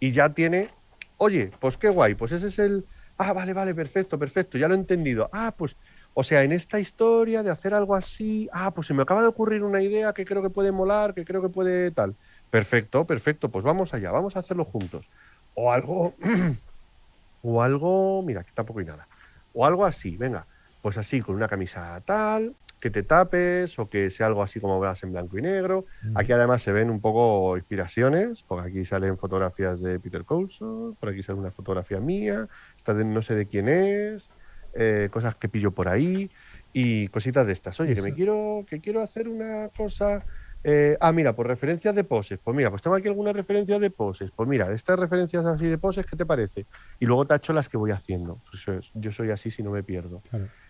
Y 0.00 0.10
ya 0.10 0.30
tiene, 0.30 0.70
oye, 1.18 1.52
pues 1.60 1.76
qué 1.76 1.88
guay, 1.88 2.16
pues 2.16 2.32
ese 2.32 2.48
es 2.48 2.58
el, 2.58 2.84
ah, 3.16 3.32
vale, 3.32 3.52
vale, 3.52 3.72
perfecto, 3.72 4.18
perfecto, 4.18 4.58
ya 4.58 4.66
lo 4.66 4.74
he 4.74 4.76
entendido. 4.76 5.30
Ah, 5.32 5.54
pues, 5.56 5.76
o 6.14 6.24
sea, 6.24 6.42
en 6.42 6.50
esta 6.50 6.80
historia 6.80 7.44
de 7.44 7.50
hacer 7.50 7.74
algo 7.74 7.94
así, 7.94 8.50
ah, 8.52 8.72
pues 8.72 8.88
se 8.88 8.94
me 8.94 9.02
acaba 9.02 9.22
de 9.22 9.28
ocurrir 9.28 9.62
una 9.62 9.80
idea 9.80 10.12
que 10.12 10.24
creo 10.24 10.42
que 10.42 10.50
puede 10.50 10.72
molar, 10.72 11.14
que 11.14 11.24
creo 11.24 11.40
que 11.40 11.48
puede 11.48 11.92
tal. 11.92 12.16
Perfecto, 12.50 13.04
perfecto, 13.04 13.50
pues 13.50 13.64
vamos 13.64 13.94
allá, 13.94 14.10
vamos 14.10 14.34
a 14.34 14.40
hacerlo 14.40 14.64
juntos. 14.64 15.06
O 15.54 15.70
algo 15.70 16.16
o 17.44 17.62
algo, 17.62 18.20
mira, 18.26 18.40
aquí 18.40 18.50
tampoco 18.52 18.80
hay 18.80 18.86
nada, 18.86 19.06
o 19.52 19.64
algo 19.64 19.84
así, 19.84 20.16
venga, 20.16 20.44
pues 20.82 20.98
así, 20.98 21.20
con 21.20 21.36
una 21.36 21.46
camisa 21.46 22.02
tal, 22.04 22.56
que 22.84 22.90
te 22.90 23.02
tapes, 23.02 23.78
o 23.78 23.88
que 23.88 24.10
sea 24.10 24.26
algo 24.26 24.42
así 24.42 24.60
como 24.60 24.78
veas 24.78 25.02
en 25.04 25.12
blanco 25.12 25.38
y 25.38 25.40
negro. 25.40 25.86
Aquí 26.14 26.32
además 26.32 26.60
se 26.60 26.70
ven 26.70 26.90
un 26.90 27.00
poco 27.00 27.56
inspiraciones, 27.56 28.42
porque 28.42 28.68
aquí 28.68 28.84
salen 28.84 29.16
fotografías 29.16 29.80
de 29.80 29.98
Peter 29.98 30.22
Coulson, 30.22 30.94
por 30.96 31.08
aquí 31.08 31.22
sale 31.22 31.38
una 31.38 31.50
fotografía 31.50 31.98
mía, 31.98 32.46
esta 32.76 32.92
de 32.92 33.06
no 33.06 33.22
sé 33.22 33.36
de 33.36 33.46
quién 33.46 33.70
es, 33.70 34.28
eh, 34.74 35.08
cosas 35.10 35.34
que 35.36 35.48
pillo 35.48 35.70
por 35.70 35.88
ahí 35.88 36.30
y 36.74 37.08
cositas 37.08 37.46
de 37.46 37.54
estas. 37.54 37.80
Oye, 37.80 37.94
que 37.94 38.02
me 38.02 38.12
quiero, 38.12 38.66
que 38.68 38.82
quiero 38.82 39.00
hacer 39.00 39.28
una 39.28 39.70
cosa 39.74 40.22
eh, 40.66 40.96
ah, 40.98 41.12
mira, 41.12 41.36
por 41.36 41.46
referencias 41.46 41.94
de 41.94 42.04
poses. 42.04 42.38
Pues 42.42 42.56
mira, 42.56 42.70
pues 42.70 42.80
tengo 42.80 42.96
aquí 42.96 43.06
algunas 43.06 43.34
referencias 43.34 43.78
de 43.80 43.90
poses. 43.90 44.30
Pues 44.30 44.48
mira, 44.48 44.72
estas 44.72 44.98
referencias 44.98 45.44
así 45.44 45.66
de 45.66 45.76
poses, 45.76 46.06
¿qué 46.06 46.16
te 46.16 46.24
parece? 46.24 46.66
Y 46.98 47.04
luego 47.04 47.26
te 47.26 47.34
hecho 47.34 47.52
las 47.52 47.68
que 47.68 47.76
voy 47.76 47.90
haciendo. 47.90 48.40
Pues 48.50 48.90
yo 48.94 49.12
soy 49.12 49.30
así 49.30 49.50
si 49.50 49.62
no 49.62 49.70
me 49.70 49.82
pierdo. 49.82 50.22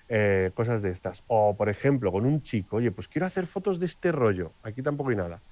Eh, 0.09 0.51
cosas 0.55 0.83
de 0.83 0.91
estas. 0.91 1.25
O, 1.29 1.57
por 1.57 1.69
ejemplo, 1.69 2.13
con 2.13 2.27
un 2.27 2.43
chico, 2.43 2.77
oye, 2.77 2.91
pues 2.91 3.09
quiero 3.09 3.27
hacer 3.27 3.47
fotos 3.47 3.79
de 3.79 3.87
este 3.87 4.13
rollo. 4.13 4.53
Aquí 4.63 4.83
tampoco 4.83 5.11
hay 5.11 5.17
nada. 5.17 5.43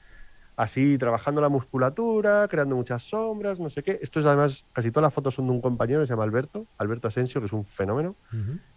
Así, 0.55 0.99
trabajando 0.99 1.41
la 1.41 1.49
musculatura, 1.49 2.47
creando 2.49 2.77
muchas 2.77 3.05
sombras, 3.05 3.59
no 3.59 3.71
sé 3.71 3.83
qué. 3.83 3.99
Esto 4.03 4.21
es 4.21 4.27
además, 4.27 4.67
casi 4.73 4.91
todas 4.91 5.05
las 5.05 5.15
fotos 5.15 5.35
son 5.35 5.47
de 5.47 5.53
un 5.53 5.63
compañero 5.63 6.01
que 6.01 6.07
se 6.07 6.13
llama 6.13 6.25
Alberto, 6.25 6.67
Alberto 6.77 7.09
Asensio, 7.09 7.41
que 7.41 7.47
es 7.47 7.53
un 7.55 7.65
fenómeno. 7.65 8.17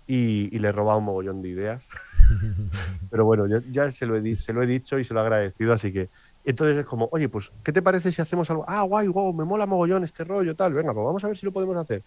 y, 0.07 0.55
y, 0.55 0.59
le 0.59 0.69
he 0.69 0.71
robado 0.71 0.99
un 0.99 1.05
mogollón 1.05 1.41
de 1.41 1.49
ideas. 1.49 1.85
Pero 3.11 3.25
bueno, 3.25 3.45
ya, 3.69 3.91
se, 3.91 4.05
lo 4.05 4.15
he, 4.15 4.35
se 4.35 4.53
lo 4.53 4.63
he 4.63 4.67
dicho 4.67 4.97
y 4.97 5.03
se 5.03 5.13
lo 5.13 5.19
he 5.19 5.23
agradecido, 5.23 5.73
así 5.73 5.91
que 5.91 6.09
entonces 6.45 6.77
es 6.77 6.85
como, 6.85 7.09
oye, 7.11 7.27
pues, 7.27 7.51
¿qué 7.63 7.73
te 7.73 7.81
parece 7.81 8.11
si 8.11 8.21
hacemos 8.21 8.49
algo? 8.51 8.63
Ah, 8.67 8.83
guay, 8.83 9.07
guau, 9.07 9.33
me 9.33 9.43
mola 9.43 9.65
mogollón 9.65 10.03
este 10.03 10.23
rollo, 10.23 10.55
tal, 10.55 10.73
venga, 10.73 10.93
pues 10.93 11.05
vamos 11.05 11.23
a 11.23 11.27
ver 11.27 11.35
si 11.35 11.45
lo 11.45 11.51
podemos 11.51 11.75
hacer. 11.75 12.03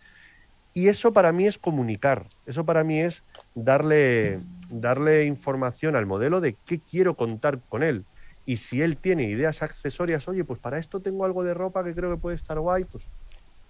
Y 0.72 0.88
eso 0.88 1.12
para 1.12 1.32
mí 1.32 1.46
es 1.46 1.58
comunicar, 1.58 2.28
eso 2.46 2.64
para 2.64 2.84
mí 2.84 3.00
es 3.00 3.24
darle, 3.54 4.40
darle 4.70 5.24
información 5.24 5.96
al 5.96 6.06
modelo 6.06 6.40
de 6.40 6.58
qué 6.64 6.80
quiero 6.80 7.16
contar 7.16 7.62
con 7.68 7.82
él. 7.82 8.06
Y 8.44 8.58
si 8.58 8.80
él 8.80 8.96
tiene 8.96 9.24
ideas 9.24 9.62
accesorias, 9.62 10.28
oye, 10.28 10.44
pues 10.44 10.60
para 10.60 10.78
esto 10.78 11.02
tengo 11.02 11.24
algo 11.24 11.44
de 11.44 11.54
ropa 11.54 11.84
que 11.84 11.94
creo 11.94 12.14
que 12.14 12.20
puede 12.20 12.36
estar 12.36 12.58
guay, 12.58 12.84
pues 12.84 13.04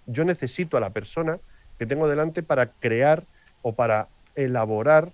yo 0.07 0.25
necesito 0.25 0.77
a 0.77 0.81
la 0.81 0.93
persona 0.93 1.39
que 1.79 1.87
tengo 1.87 2.09
delante 2.09 2.43
para 2.43 2.73
crear 2.73 3.27
o 3.63 3.75
para 3.75 4.09
elaborar 4.35 5.13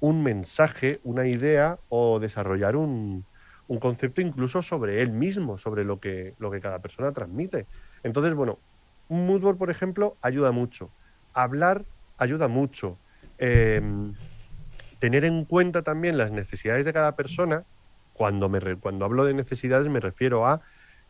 un 0.00 0.22
mensaje, 0.22 1.00
una 1.04 1.26
idea 1.26 1.78
o 1.88 2.20
desarrollar 2.20 2.76
un, 2.76 3.26
un, 3.66 3.78
concepto 3.78 4.20
incluso 4.20 4.62
sobre 4.62 5.02
él 5.02 5.10
mismo, 5.10 5.58
sobre 5.58 5.84
lo 5.84 6.00
que, 6.00 6.34
lo 6.38 6.50
que 6.50 6.60
cada 6.60 6.80
persona 6.80 7.12
transmite. 7.12 7.66
Entonces, 8.02 8.34
bueno, 8.34 8.60
un 9.08 9.26
moodboard, 9.26 9.56
por 9.56 9.70
ejemplo, 9.70 10.18
ayuda 10.20 10.52
mucho. 10.52 10.92
Hablar 11.36 11.84
ayuda 12.16 12.48
mucho. 12.48 12.96
Em, 13.36 14.14
tener 14.98 15.26
en 15.26 15.44
cuenta 15.44 15.82
también 15.82 16.16
las 16.16 16.32
necesidades 16.32 16.86
de 16.86 16.94
cada 16.94 17.14
persona. 17.14 17.62
Cuando, 18.14 18.48
me, 18.48 18.76
cuando 18.76 19.04
hablo 19.04 19.26
de 19.26 19.34
necesidades 19.34 19.86
me 19.90 20.00
refiero 20.00 20.46
a 20.46 20.62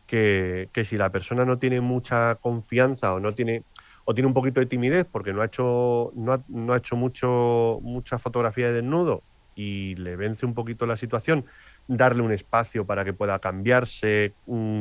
que, 0.05 0.67
que 0.73 0.83
si 0.83 0.97
la 0.97 1.09
persona 1.09 1.45
no 1.45 1.57
tiene 1.57 1.79
mucha 1.79 2.35
confianza 2.35 3.13
o 3.13 3.21
no 3.21 3.31
tiene 3.31 3.63
o 4.03 4.13
tiene 4.13 4.27
un 4.27 4.33
poquito 4.33 4.59
de 4.59 4.65
timidez 4.65 5.05
porque 5.09 5.31
no 5.31 5.41
ha 5.41 5.45
hecho, 5.45 6.11
no 6.15 6.33
ha, 6.33 6.41
no 6.49 6.73
ha 6.73 6.77
hecho 6.77 6.97
mucho, 6.97 7.79
mucha 7.81 8.19
fotografía 8.19 8.67
de 8.67 8.73
desnudo 8.81 9.21
y 9.53 9.95
le 9.95 10.17
vence 10.17 10.45
un 10.45 10.53
poquito 10.53 10.85
la 10.85 10.97
situación, 10.97 11.45
darle 11.87 12.21
un 12.21 12.31
espacio 12.31 12.85
para 12.85 13.03
que 13.03 13.13
pueda 13.13 13.39
cambiarse, 13.39 14.33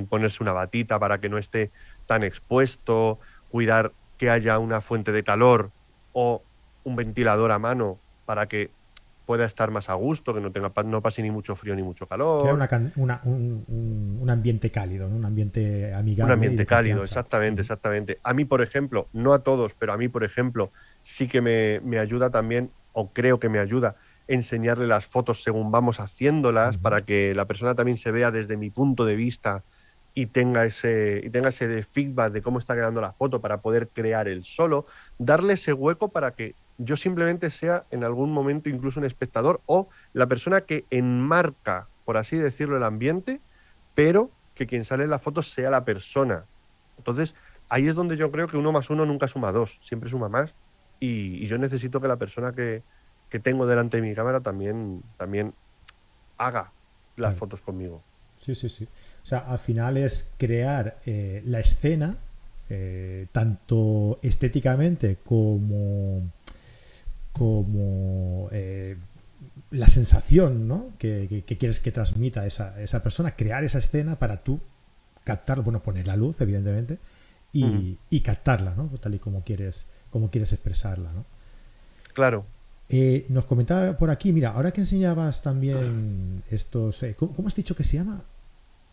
ponerse 0.09 0.43
una 0.43 0.53
batita 0.53 0.99
para 0.99 1.19
que 1.19 1.29
no 1.29 1.39
esté 1.39 1.71
tan 2.07 2.23
expuesto, 2.23 3.19
cuidar 3.51 3.91
que 4.19 4.31
haya 4.31 4.59
una 4.59 4.81
fuente 4.81 5.13
de 5.13 5.23
calor 5.23 5.71
o 6.13 6.43
un 6.85 6.97
ventilador 6.97 7.53
a 7.53 7.59
mano 7.59 7.99
para 8.25 8.47
que 8.47 8.71
pueda 9.27 9.45
estar 9.45 9.71
más 9.73 9.91
a 9.91 9.95
gusto, 9.95 10.33
que 10.33 10.41
no 10.41 10.53
tenga 10.53 10.73
no 10.85 11.03
pase 11.03 11.21
ni 11.21 11.31
mucho 11.33 11.57
frío 11.57 11.75
ni 11.75 11.83
mucho 11.83 12.07
calor. 12.07 12.49
un, 12.97 14.31
ambiente 14.31 14.71
cálido, 14.71 15.09
un 15.09 15.25
ambiente 15.25 15.93
amigable. 15.93 16.33
Un 16.33 16.35
ambiente 16.35 16.65
cálido, 16.65 17.03
exactamente, 17.03 17.61
exactamente. 17.61 18.19
A 18.23 18.33
mí, 18.33 18.45
por 18.45 18.63
ejemplo, 18.63 19.09
no 19.13 19.35
a 19.35 19.41
todos, 19.41 19.75
pero 19.75 19.93
a 19.93 19.97
mí, 19.97 20.09
por 20.09 20.23
ejemplo, 20.23 20.71
sí 21.03 21.27
que 21.27 21.41
me, 21.41 21.99
ayuda 21.99 22.31
también, 22.31 22.71
o 22.93 23.11
creo 23.11 23.41
que 23.41 23.49
me 23.49 23.59
ayuda, 23.59 23.97
enseñarle 24.29 24.87
las 24.87 25.07
fotos 25.07 25.43
según 25.43 25.73
vamos 25.73 25.99
haciéndolas, 25.99 26.79
para 26.79 27.01
que 27.03 27.35
la 27.35 27.47
persona 27.47 27.75
también 27.75 27.99
se 27.99 28.13
vea 28.13 28.31
desde 28.31 28.57
mi 28.57 28.71
punto 28.71 29.05
de 29.05 29.17
vista 29.17 29.65
y 30.17 30.27
tenga 30.27 30.65
ese, 30.65 31.21
y 31.23 31.29
tenga 31.29 31.51
ese 31.51 31.83
feedback 31.83 32.33
de 32.33 32.41
cómo 32.41 32.59
está 32.59 32.75
quedando 32.75 33.03
la 33.03 33.13
foto 33.13 33.43
para 33.43 33.61
poder 33.61 33.89
crear 33.89 34.29
el 34.29 34.45
solo, 34.45 34.87
darle 35.19 35.53
ese 35.53 35.75
hueco 35.75 36.09
para 36.09 36.31
que 36.31 36.55
yo 36.79 36.97
simplemente 36.97 37.51
sea 37.51 37.85
en 37.91 38.03
algún 38.03 38.33
momento 38.33 38.71
incluso 38.71 38.99
un 38.99 39.05
espectador 39.05 39.61
o 39.67 39.89
la 40.15 40.27
persona 40.27 40.63
que 40.63 40.87
enmarca, 40.89 41.87
por 42.07 42.17
así 42.17 42.39
decirlo, 42.39 42.79
el 42.79 42.85
ambiente, 42.85 43.43
pero 43.95 44.31
que 44.55 44.67
quien 44.67 44.87
sale 44.87 45.05
en 45.05 45.11
la 45.11 45.19
foto 45.19 45.43
sea 45.43 45.69
la 45.69 45.85
persona. 45.85 46.47
Entonces, 46.97 47.35
ahí 47.69 47.87
es 47.87 47.95
donde 47.95 48.17
yo 48.17 48.31
creo 48.31 48.49
que 48.49 48.57
uno 48.57 48.73
más 48.73 48.89
uno 48.89 49.05
nunca 49.05 49.29
suma 49.29 49.53
dos, 49.53 49.79
siempre 49.83 50.09
suma 50.09 50.31
más. 50.31 50.55
Y, 50.99 51.47
yo 51.47 51.59
necesito 51.59 52.01
que 52.01 52.09
la 52.09 52.17
persona 52.17 52.53
que, 52.53 52.83
tengo 53.43 53.67
delante 53.67 53.99
de 53.99 54.03
mi 54.03 54.15
cámara 54.15 54.41
también, 54.41 55.03
también 55.19 55.53
haga 56.39 56.73
las 57.17 57.35
fotos 57.35 57.61
conmigo. 57.61 58.03
Sí, 58.39 58.55
sí, 58.55 58.71
sí. 58.71 58.89
O 59.27 59.29
sea, 59.29 59.41
al 59.41 59.59
final 59.59 59.97
es 59.97 60.31
crear 60.39 60.99
eh, 61.05 61.43
la 61.47 61.59
escena, 61.59 62.15
eh, 62.71 63.27
tanto 63.33 64.21
estéticamente 64.23 65.17
como 65.25 66.23
como 67.33 68.49
eh, 68.53 68.97
la 69.73 69.89
sensación 69.89 70.69
¿no? 70.69 70.93
que, 70.97 71.43
quieres 71.59 71.81
que 71.81 71.91
transmita 71.91 72.47
esa, 72.47 72.81
esa, 72.81 73.03
persona, 73.03 73.33
crear 73.35 73.65
esa 73.65 73.79
escena 73.79 74.15
para 74.15 74.45
tú 74.45 74.61
captar, 75.25 75.61
bueno, 75.61 75.83
poner 75.83 76.07
la 76.07 76.15
luz, 76.15 76.41
evidentemente, 76.41 76.99
y, 77.53 77.99
y 78.11 78.21
captarla, 78.21 78.75
¿no? 78.77 78.85
tal 79.01 79.17
y 79.17 79.19
como 79.19 79.43
quieres, 79.43 79.87
como 80.11 80.31
quieres 80.31 80.53
expresarla. 80.53 81.11
¿no? 81.13 81.25
Claro. 82.15 82.47
Eh, 82.89 83.27
nos 83.29 83.47
comentaba 83.47 83.97
por 83.97 84.11
aquí, 84.11 84.33
mira, 84.33 84.51
ahora 84.51 84.71
que 84.71 84.81
enseñabas 84.81 85.43
también 85.43 86.45
estos, 86.51 87.03
eh, 87.03 87.17
¿cómo, 87.19 87.49
has 87.49 87.55
dicho 87.55 87.75
que 87.75 87.83
se 87.83 87.97
llama? 87.97 88.23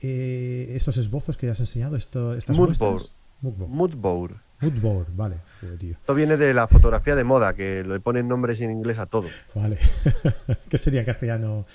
Estos 0.04 0.98
esbozos 0.98 1.38
que 1.38 1.50
has 1.50 1.60
enseñado, 1.60 1.96
esto, 1.96 2.34
estas 2.36 2.58
Moodboard. 2.58 3.04
Moodboard. 3.42 4.36
Moodboard, 4.62 5.08
vale. 5.16 5.36
Esto 5.82 6.14
viene 6.14 6.38
de 6.38 6.54
la 6.54 6.68
fotografía 6.68 7.16
de 7.16 7.24
moda, 7.24 7.54
que 7.54 7.84
le 7.84 8.00
ponen 8.00 8.28
nombres 8.28 8.62
en 8.62 8.72
inglés 8.72 9.00
a 9.00 9.06
todo. 9.06 9.28
Vale. 9.54 9.78
¿Qué 10.70 10.78
sería 10.78 11.02
en 11.02 11.06
castellano? 11.06 11.66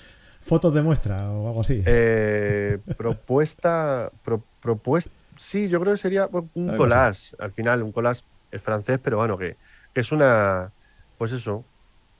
Fotos 0.41 0.73
de 0.73 0.81
muestra 0.81 1.31
o 1.31 1.47
algo 1.47 1.61
así. 1.61 1.83
Eh, 1.85 2.79
propuesta, 2.97 4.11
propuesta, 4.61 5.11
sí, 5.37 5.67
yo 5.67 5.79
creo 5.79 5.93
que 5.93 5.99
sería 5.99 6.27
un 6.53 6.75
collage, 6.75 7.35
al 7.39 7.51
final, 7.51 7.83
un 7.83 7.91
collage 7.91 8.23
es 8.51 8.61
francés, 8.61 8.99
pero 9.03 9.17
bueno, 9.17 9.37
que, 9.37 9.57
que 9.93 10.01
es 10.01 10.11
una, 10.11 10.71
pues 11.17 11.31
eso, 11.33 11.63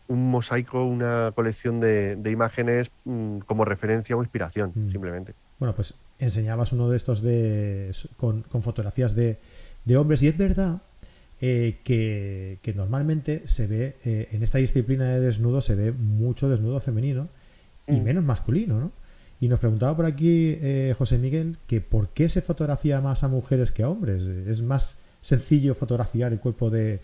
un 0.08 0.30
mosaico, 0.30 0.84
una 0.84 1.32
colección 1.34 1.80
de, 1.80 2.20
imágenes 2.30 2.92
mm, 3.06 3.40
como 3.40 3.64
referencia 3.64 4.16
o 4.16 4.22
inspiración, 4.22 4.74
mm. 4.76 4.92
simplemente. 4.92 5.34
Bueno, 5.60 5.76
pues 5.76 5.96
enseñabas 6.20 6.72
uno 6.74 6.90
de 6.90 6.98
estos 6.98 7.22
de, 7.22 7.92
con, 8.18 8.44
fotografías 8.62 9.16
de, 9.16 9.38
de, 9.86 9.98
hombres 9.98 10.24
y 10.24 10.28
es 10.28 10.38
verdad 10.38 10.82
eh, 11.42 11.78
que, 11.84 12.74
normalmente 12.76 13.44
se 13.46 13.68
ve, 13.68 13.96
eh, 14.06 14.30
en 14.32 14.44
esta 14.44 14.58
disciplina 14.58 15.06
de 15.06 15.20
desnudo 15.20 15.62
se 15.62 15.76
ve 15.76 15.92
mucho 15.92 16.50
desnudo 16.50 16.80
femenino 16.80 17.30
y 17.88 17.94
mm. 17.94 18.04
menos 18.04 18.24
masculino, 18.24 18.80
¿no? 18.80 18.92
Y 19.42 19.48
nos 19.48 19.60
preguntaba 19.60 19.96
por 19.96 20.06
aquí 20.06 20.58
eh, 20.62 20.94
José 20.98 21.18
Miguel 21.18 21.58
que 21.66 21.80
por 21.80 22.10
qué 22.10 22.28
se 22.28 22.42
fotografía 22.42 23.00
más 23.00 23.24
a 23.24 23.30
mujeres 23.30 23.72
que 23.72 23.84
a 23.84 23.90
hombres. 23.90 24.24
¿Es 24.24 24.62
más 24.62 24.98
sencillo 25.22 25.76
fotografiar 25.76 26.34
el 26.34 26.40
cuerpo 26.40 26.70
de, 26.70 27.00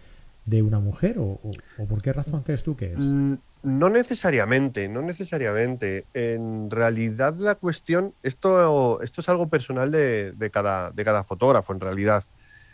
de 0.46 0.62
una 0.62 0.80
mujer 0.80 1.18
o, 1.18 1.40
por 1.88 2.02
qué 2.02 2.12
razón 2.14 2.44
crees 2.44 2.64
tú 2.64 2.76
que 2.76 2.94
es? 2.94 3.00
Mm, 3.00 3.36
no 3.66 3.90
necesariamente, 3.90 4.88
no 4.88 5.02
necesariamente. 5.02 6.06
En 6.14 6.70
realidad 6.70 7.36
la 7.40 7.56
cuestión, 7.56 8.14
esto, 8.24 9.02
esto 9.02 9.22
es 9.22 9.30
algo 9.30 9.50
personal 9.50 9.92
de, 9.92 10.50
cada, 10.54 10.92
de 10.92 11.04
cada 11.04 11.24
fotógrafo, 11.24 11.74
en 11.74 11.80
realidad. 11.80 12.24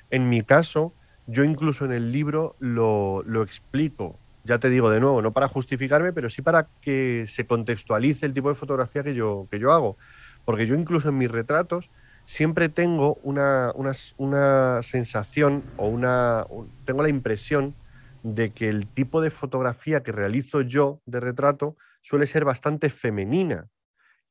En 0.10 0.30
mi 0.30 0.44
caso, 0.44 0.94
yo 1.28 1.44
incluso 1.44 1.86
en 1.86 1.94
el 1.94 2.12
libro 2.12 2.56
lo, 2.60 3.24
lo 3.26 3.42
explico. 3.42 4.20
Ya 4.44 4.60
te 4.60 4.70
digo 4.70 4.90
de 4.90 5.00
nuevo, 5.00 5.22
no 5.22 5.32
para 5.32 5.48
justificarme, 5.48 6.12
pero 6.14 6.30
sí 6.30 6.42
para 6.42 6.68
que 6.82 7.26
se 7.28 7.46
contextualice 7.46 8.26
el 8.26 8.34
tipo 8.34 8.50
de 8.50 8.56
fotografía 8.56 9.04
que 9.04 9.14
yo, 9.14 9.48
que 9.50 9.60
yo 9.60 9.72
hago. 9.72 9.98
Porque 10.44 10.68
yo 10.68 10.76
incluso 10.76 11.10
en 11.10 11.18
mis 11.18 11.32
retratos 11.32 11.90
siempre 12.26 12.70
tengo 12.70 13.18
una, 13.24 13.72
una, 14.18 14.82
sensación 14.84 15.64
o 15.78 15.88
una, 15.88 16.46
tengo 16.86 17.02
la 17.02 17.10
impresión 17.10 17.76
de 18.24 18.52
que 18.52 18.70
el 18.70 18.88
tipo 18.88 19.22
de 19.22 19.30
fotografía 19.30 20.04
que 20.04 20.12
realizo 20.12 20.62
yo 20.62 21.02
de 21.06 21.20
retrato 21.20 21.76
suele 22.02 22.28
ser 22.28 22.46
bastante 22.46 22.90
femenina, 22.90 23.68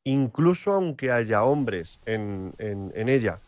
incluso 0.04 0.72
aunque 0.72 1.10
haya 1.10 1.42
hombres 1.42 2.00
en, 2.06 2.54
ella. 2.94 3.38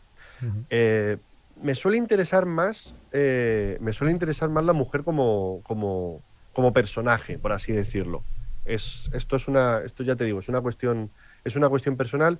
Eh, 0.69 1.17
me 1.61 1.75
suele 1.75 1.97
interesar 1.97 2.45
más, 2.45 2.95
eh, 3.11 3.77
me 3.79 3.93
suele 3.93 4.11
interesar 4.11 4.49
más 4.49 4.65
la 4.65 4.73
mujer 4.73 5.03
como, 5.03 5.61
como, 5.63 6.21
como 6.53 6.73
personaje, 6.73 7.37
por 7.37 7.53
así 7.53 7.71
decirlo. 7.71 8.23
Es, 8.65 9.09
esto 9.13 9.35
es 9.35 9.47
una, 9.47 9.79
esto 9.79 10.03
ya 10.03 10.15
te 10.15 10.23
digo, 10.25 10.39
es 10.39 10.49
una 10.49 10.61
cuestión, 10.61 11.09
es 11.43 11.55
una 11.55 11.69
cuestión 11.69 11.97
personal 11.97 12.39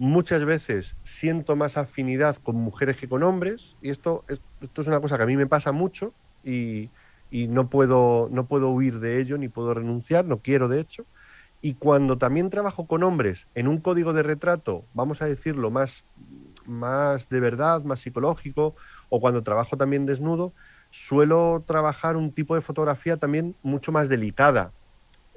Muchas 0.00 0.44
veces 0.44 0.94
siento 1.02 1.56
más 1.56 1.76
afinidad 1.76 2.36
con 2.36 2.54
mujeres 2.54 2.96
que 2.96 3.08
con 3.08 3.24
hombres 3.24 3.74
y 3.82 3.90
esto, 3.90 4.24
esto 4.28 4.80
es 4.80 4.86
una 4.86 5.00
cosa 5.00 5.16
que 5.16 5.24
a 5.24 5.26
mí 5.26 5.36
me 5.36 5.48
pasa 5.48 5.72
mucho 5.72 6.14
y, 6.44 6.88
no, 7.30 7.68
puedo, 7.68 8.28
no 8.30 8.46
puedo 8.46 8.70
huir 8.70 9.00
de 9.00 9.20
ello 9.20 9.38
ni 9.38 9.48
puedo 9.48 9.74
renunciar, 9.74 10.24
no 10.24 10.38
quiero 10.38 10.68
de 10.68 10.80
hecho. 10.80 11.04
Y 11.60 11.74
cuando 11.74 12.18
también 12.18 12.50
trabajo 12.50 12.86
con 12.86 13.02
hombres 13.02 13.48
en 13.54 13.68
un 13.68 13.78
código 13.78 14.12
de 14.12 14.22
retrato, 14.22 14.84
vamos 14.94 15.22
a 15.22 15.26
decirlo, 15.26 15.70
más, 15.70 16.04
más 16.66 17.28
de 17.28 17.40
verdad, 17.40 17.82
más 17.82 18.00
psicológico, 18.00 18.76
o 19.08 19.20
cuando 19.20 19.42
trabajo 19.42 19.76
también 19.76 20.06
desnudo, 20.06 20.52
suelo 20.90 21.64
trabajar 21.66 22.16
un 22.16 22.32
tipo 22.32 22.54
de 22.54 22.60
fotografía 22.60 23.16
también 23.16 23.56
mucho 23.62 23.92
más 23.92 24.08
delicada, 24.08 24.72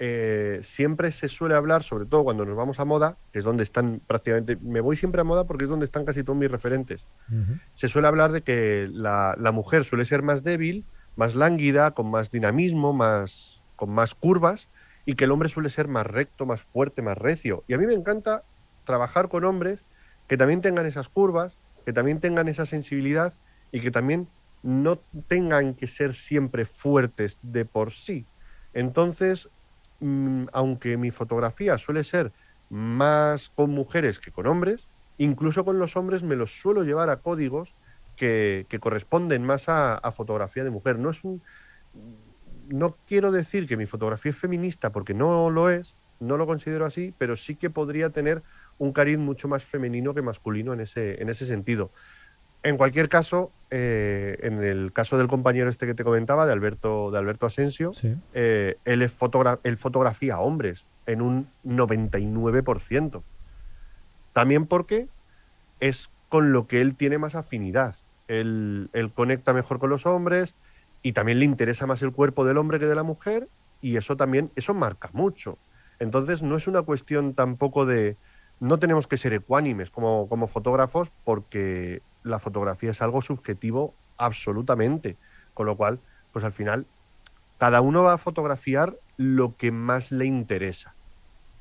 eh, 0.04 0.62
siempre 0.64 1.12
se 1.12 1.28
suele 1.28 1.54
hablar, 1.54 1.84
sobre 1.84 2.08
todo 2.08 2.24
cuando 2.24 2.44
nos 2.44 2.58
vamos 2.58 2.80
a 2.80 2.86
moda, 2.86 3.18
que 3.32 3.38
es 3.38 3.46
donde 3.46 3.62
están 3.62 4.02
prácticamente, 4.08 4.58
me 4.60 4.82
voy 4.82 4.96
siempre 4.96 5.22
a 5.22 5.24
moda 5.24 5.46
porque 5.46 5.66
es 5.66 5.70
donde 5.70 5.86
están 5.86 6.06
casi 6.06 6.24
todos 6.24 6.40
mis 6.40 6.50
referentes, 6.50 7.06
se 7.76 7.88
suele 7.88 8.08
hablar 8.08 8.32
de 8.32 8.42
que 8.42 8.90
la, 8.92 9.36
mujer 9.54 9.84
suele 9.84 10.06
ser 10.06 10.24
más 10.24 10.44
débil, 10.44 10.86
más 11.16 11.36
lánguida, 11.36 11.92
con 11.92 12.10
más 12.10 12.32
dinamismo, 12.32 12.94
más, 12.94 13.62
con 13.76 13.90
más 13.90 14.16
curvas, 14.16 14.70
y 15.06 15.16
que 15.16 15.26
el 15.26 15.32
hombre 15.32 15.50
suele 15.50 15.70
ser 15.70 15.88
más 15.88 16.06
recto, 16.06 16.46
más 16.46 16.62
fuerte, 16.62 17.02
más 17.02 17.18
recio. 17.18 17.64
Y 17.68 17.74
a 17.74 17.78
mí 17.78 17.86
me 17.86 17.94
encanta 17.94 18.44
trabajar 18.86 19.30
con 19.30 19.46
hombres 19.46 19.80
que 20.28 20.38
también 20.38 20.62
tengan 20.62 20.86
esas 20.86 21.10
curvas, 21.10 21.58
que 21.86 21.94
también 21.94 22.20
tengan 22.20 22.48
esa 22.48 22.66
sensibilidad 22.66 23.34
y 23.72 23.82
que 23.82 23.92
también 23.92 24.28
no 24.64 25.00
tengan 25.28 25.74
que 25.74 25.88
ser 25.88 26.14
siempre 26.14 26.66
fuertes 26.66 27.40
de 27.42 27.66
por 27.66 27.92
sí. 27.92 28.26
Entonces, 28.74 29.50
Mm, 30.02 30.48
aunque 30.52 30.98
mi 30.98 31.12
fotografía 31.12 31.78
suele 31.78 32.04
ser 32.04 32.34
más 32.70 33.50
con 33.50 33.70
mujeres 33.70 34.20
que 34.20 34.32
con 34.32 34.48
hombres, 34.48 34.88
incluso 35.20 35.64
con 35.64 35.78
los 35.78 35.96
hombres 35.96 36.24
me 36.24 36.36
los 36.36 36.60
suelo 36.60 36.84
llevar 36.84 37.12
a 37.12 37.18
códigos 37.18 37.76
que, 38.22 38.80
corresponden 38.80 39.44
más 39.44 39.68
a, 39.68 40.12
fotografía 40.12 40.64
de 40.64 40.70
mujer. 40.70 41.00
No 41.00 41.10
es 41.10 41.24
un. 41.24 41.42
No 42.68 42.96
quiero 43.08 43.32
decir 43.32 43.68
que 43.68 43.78
mi 43.78 43.88
fotografía 43.88 44.30
es 44.30 44.38
feminista, 44.38 44.92
porque 44.92 45.14
no 45.14 45.50
lo 45.50 45.70
es, 45.70 45.96
no 46.20 46.38
lo 46.38 46.46
considero 46.46 46.86
así, 46.86 47.14
pero 47.18 47.36
sí 47.36 47.56
que 47.56 47.70
podría 47.70 48.12
tener 48.12 48.44
un 48.78 48.94
cariz 48.94 49.18
mucho 49.18 49.48
más 49.48 49.64
femenino 49.64 50.14
que 50.14 50.22
masculino 50.22 50.72
en 50.74 50.82
ese, 50.82 51.22
en 51.22 51.30
ese 51.30 51.46
sentido. 51.46 51.90
En 52.64 52.78
cualquier 52.78 53.10
caso, 53.10 53.52
eh, 53.72 54.38
en 54.44 54.64
el 54.64 54.94
caso 54.94 55.18
del 55.18 55.28
compañero 55.28 55.70
este 55.70 55.88
que 55.88 55.96
te 55.96 56.04
comentaba, 56.04 56.46
de 56.46 56.54
Alberto, 56.54 57.10
de 57.10 57.18
Alberto 57.18 57.48
Asensio, 57.48 57.92
eh, 58.34 58.78
él, 58.86 59.02
es 59.02 59.16
él 59.64 59.78
fotografía 59.78 60.36
a 60.36 60.40
hombres 60.40 60.86
en 61.08 61.22
un 61.22 61.50
99%. 61.66 63.24
También 64.32 64.68
porque 64.68 65.08
es 65.80 66.12
con 66.30 66.54
lo 66.54 66.68
que 66.68 66.80
él 66.80 66.96
tiene 66.96 67.18
más 67.18 67.36
afinidad. 67.36 67.96
Él, 68.32 68.90
conecta 69.14 69.54
mejor 69.54 69.80
con 69.80 69.90
los 69.90 70.06
hombres 70.06 70.56
y 71.02 71.14
también 71.14 71.40
le 71.40 71.46
interesa 71.46 71.86
más 71.86 72.02
el 72.02 72.12
cuerpo 72.12 72.46
del 72.46 72.58
hombre 72.58 72.80
que 72.80 72.88
de 72.88 72.96
la 72.96 73.04
mujer 73.04 73.48
y 73.82 73.98
eso 73.98 74.16
también, 74.16 74.52
eso 74.56 74.74
marca 74.74 75.10
mucho. 75.14 75.58
Entonces 76.00 76.42
no 76.42 76.56
es 76.56 76.68
una 76.68 76.82
cuestión 76.82 77.34
tampoco 77.34 77.86
de, 77.86 78.16
no 78.60 78.80
tenemos 78.80 79.08
que 79.08 79.18
ser 79.18 79.34
ecuánimes 79.34 79.92
como, 79.92 80.30
como 80.30 80.48
fotógrafos 80.48 81.12
porque 81.26 82.02
la 82.24 82.40
fotografía 82.40 82.92
es 82.92 83.02
algo 83.02 83.22
subjetivo 83.22 83.94
absolutamente. 84.18 85.18
Con 85.54 85.66
lo 85.66 85.76
cual, 85.76 86.00
pues 86.32 86.46
al 86.46 86.54
final, 86.54 86.86
cada 87.58 87.82
uno 87.82 88.04
va 88.04 88.14
a 88.14 88.18
fotografiar 88.18 88.96
lo 89.18 89.58
que 89.58 89.72
más 89.72 90.12
le 90.12 90.26
interesa 90.26 90.96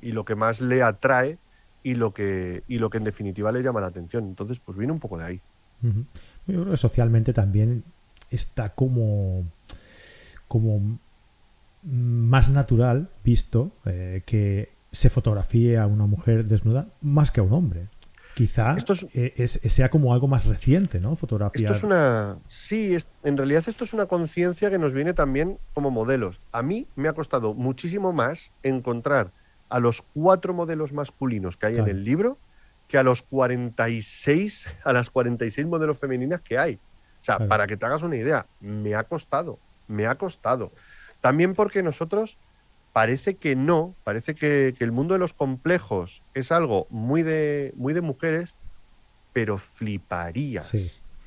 y 0.01 0.13
lo 0.13 0.25
que 0.25 0.35
más 0.35 0.61
le 0.61 0.81
atrae 0.81 1.37
y 1.83 1.95
lo 1.95 2.13
que, 2.13 2.63
y 2.67 2.79
lo 2.79 2.89
que 2.89 2.97
en 2.97 3.03
definitiva 3.03 3.51
le 3.51 3.61
llama 3.61 3.81
la 3.81 3.87
atención. 3.87 4.23
Entonces, 4.25 4.59
pues 4.59 4.77
viene 4.77 4.93
un 4.93 4.99
poco 4.99 5.17
de 5.17 5.25
ahí. 5.25 5.41
Yo 6.47 6.61
creo 6.61 6.71
que 6.71 6.77
socialmente 6.77 7.33
también 7.33 7.83
está 8.29 8.69
como, 8.69 9.45
como 10.47 10.99
más 11.83 12.49
natural 12.49 13.09
visto 13.23 13.71
eh, 13.85 14.23
que 14.25 14.69
se 14.91 15.09
fotografíe 15.09 15.77
a 15.77 15.87
una 15.87 16.05
mujer 16.05 16.45
desnuda 16.45 16.87
más 17.01 17.31
que 17.31 17.39
a 17.39 17.43
un 17.43 17.53
hombre. 17.53 17.87
Quizá 18.33 18.77
eh, 19.13 19.47
sea 19.47 19.89
como 19.89 20.13
algo 20.13 20.27
más 20.27 20.45
reciente, 20.45 21.01
¿no? 21.01 21.15
Fotografía. 21.15 21.67
Esto 21.67 21.77
es 21.77 21.83
una. 21.83 22.37
Sí, 22.47 22.97
en 23.23 23.37
realidad 23.37 23.63
esto 23.67 23.83
es 23.83 23.93
una 23.93 24.05
conciencia 24.05 24.69
que 24.69 24.79
nos 24.79 24.93
viene 24.93 25.13
también 25.13 25.57
como 25.73 25.91
modelos. 25.91 26.39
A 26.53 26.63
mí 26.63 26.87
me 26.95 27.09
ha 27.09 27.13
costado 27.13 27.53
muchísimo 27.53 28.13
más 28.13 28.51
encontrar 28.63 29.31
a 29.69 29.79
los 29.79 30.03
cuatro 30.13 30.53
modelos 30.53 30.93
masculinos 30.93 31.57
que 31.57 31.67
hay 31.67 31.77
en 31.77 31.89
el 31.89 32.03
libro 32.03 32.37
que 32.91 32.97
a 32.97 33.03
los 33.03 33.21
46, 33.21 34.67
a 34.83 34.91
las 34.91 35.09
46 35.09 35.65
modelos 35.65 35.97
femeninas 35.97 36.41
que 36.41 36.57
hay. 36.57 36.75
O 36.75 37.23
sea, 37.23 37.47
para 37.47 37.65
que 37.65 37.77
te 37.77 37.85
hagas 37.85 38.03
una 38.03 38.17
idea, 38.17 38.45
me 38.59 38.95
ha 38.95 39.05
costado, 39.05 39.57
me 39.87 40.07
ha 40.07 40.15
costado. 40.15 40.73
También 41.21 41.55
porque 41.55 41.83
nosotros 41.83 42.37
parece 42.91 43.35
que 43.35 43.55
no, 43.55 43.95
parece 44.03 44.35
que, 44.35 44.75
el 44.77 44.91
mundo 44.91 45.13
de 45.13 45.19
los 45.19 45.33
complejos 45.33 46.21
es 46.33 46.51
algo 46.51 46.85
muy 46.89 47.23
de, 47.23 47.71
muy 47.77 47.93
de 47.93 48.01
mujeres, 48.01 48.53
pero 49.31 49.57
fliparías, 49.57 50.73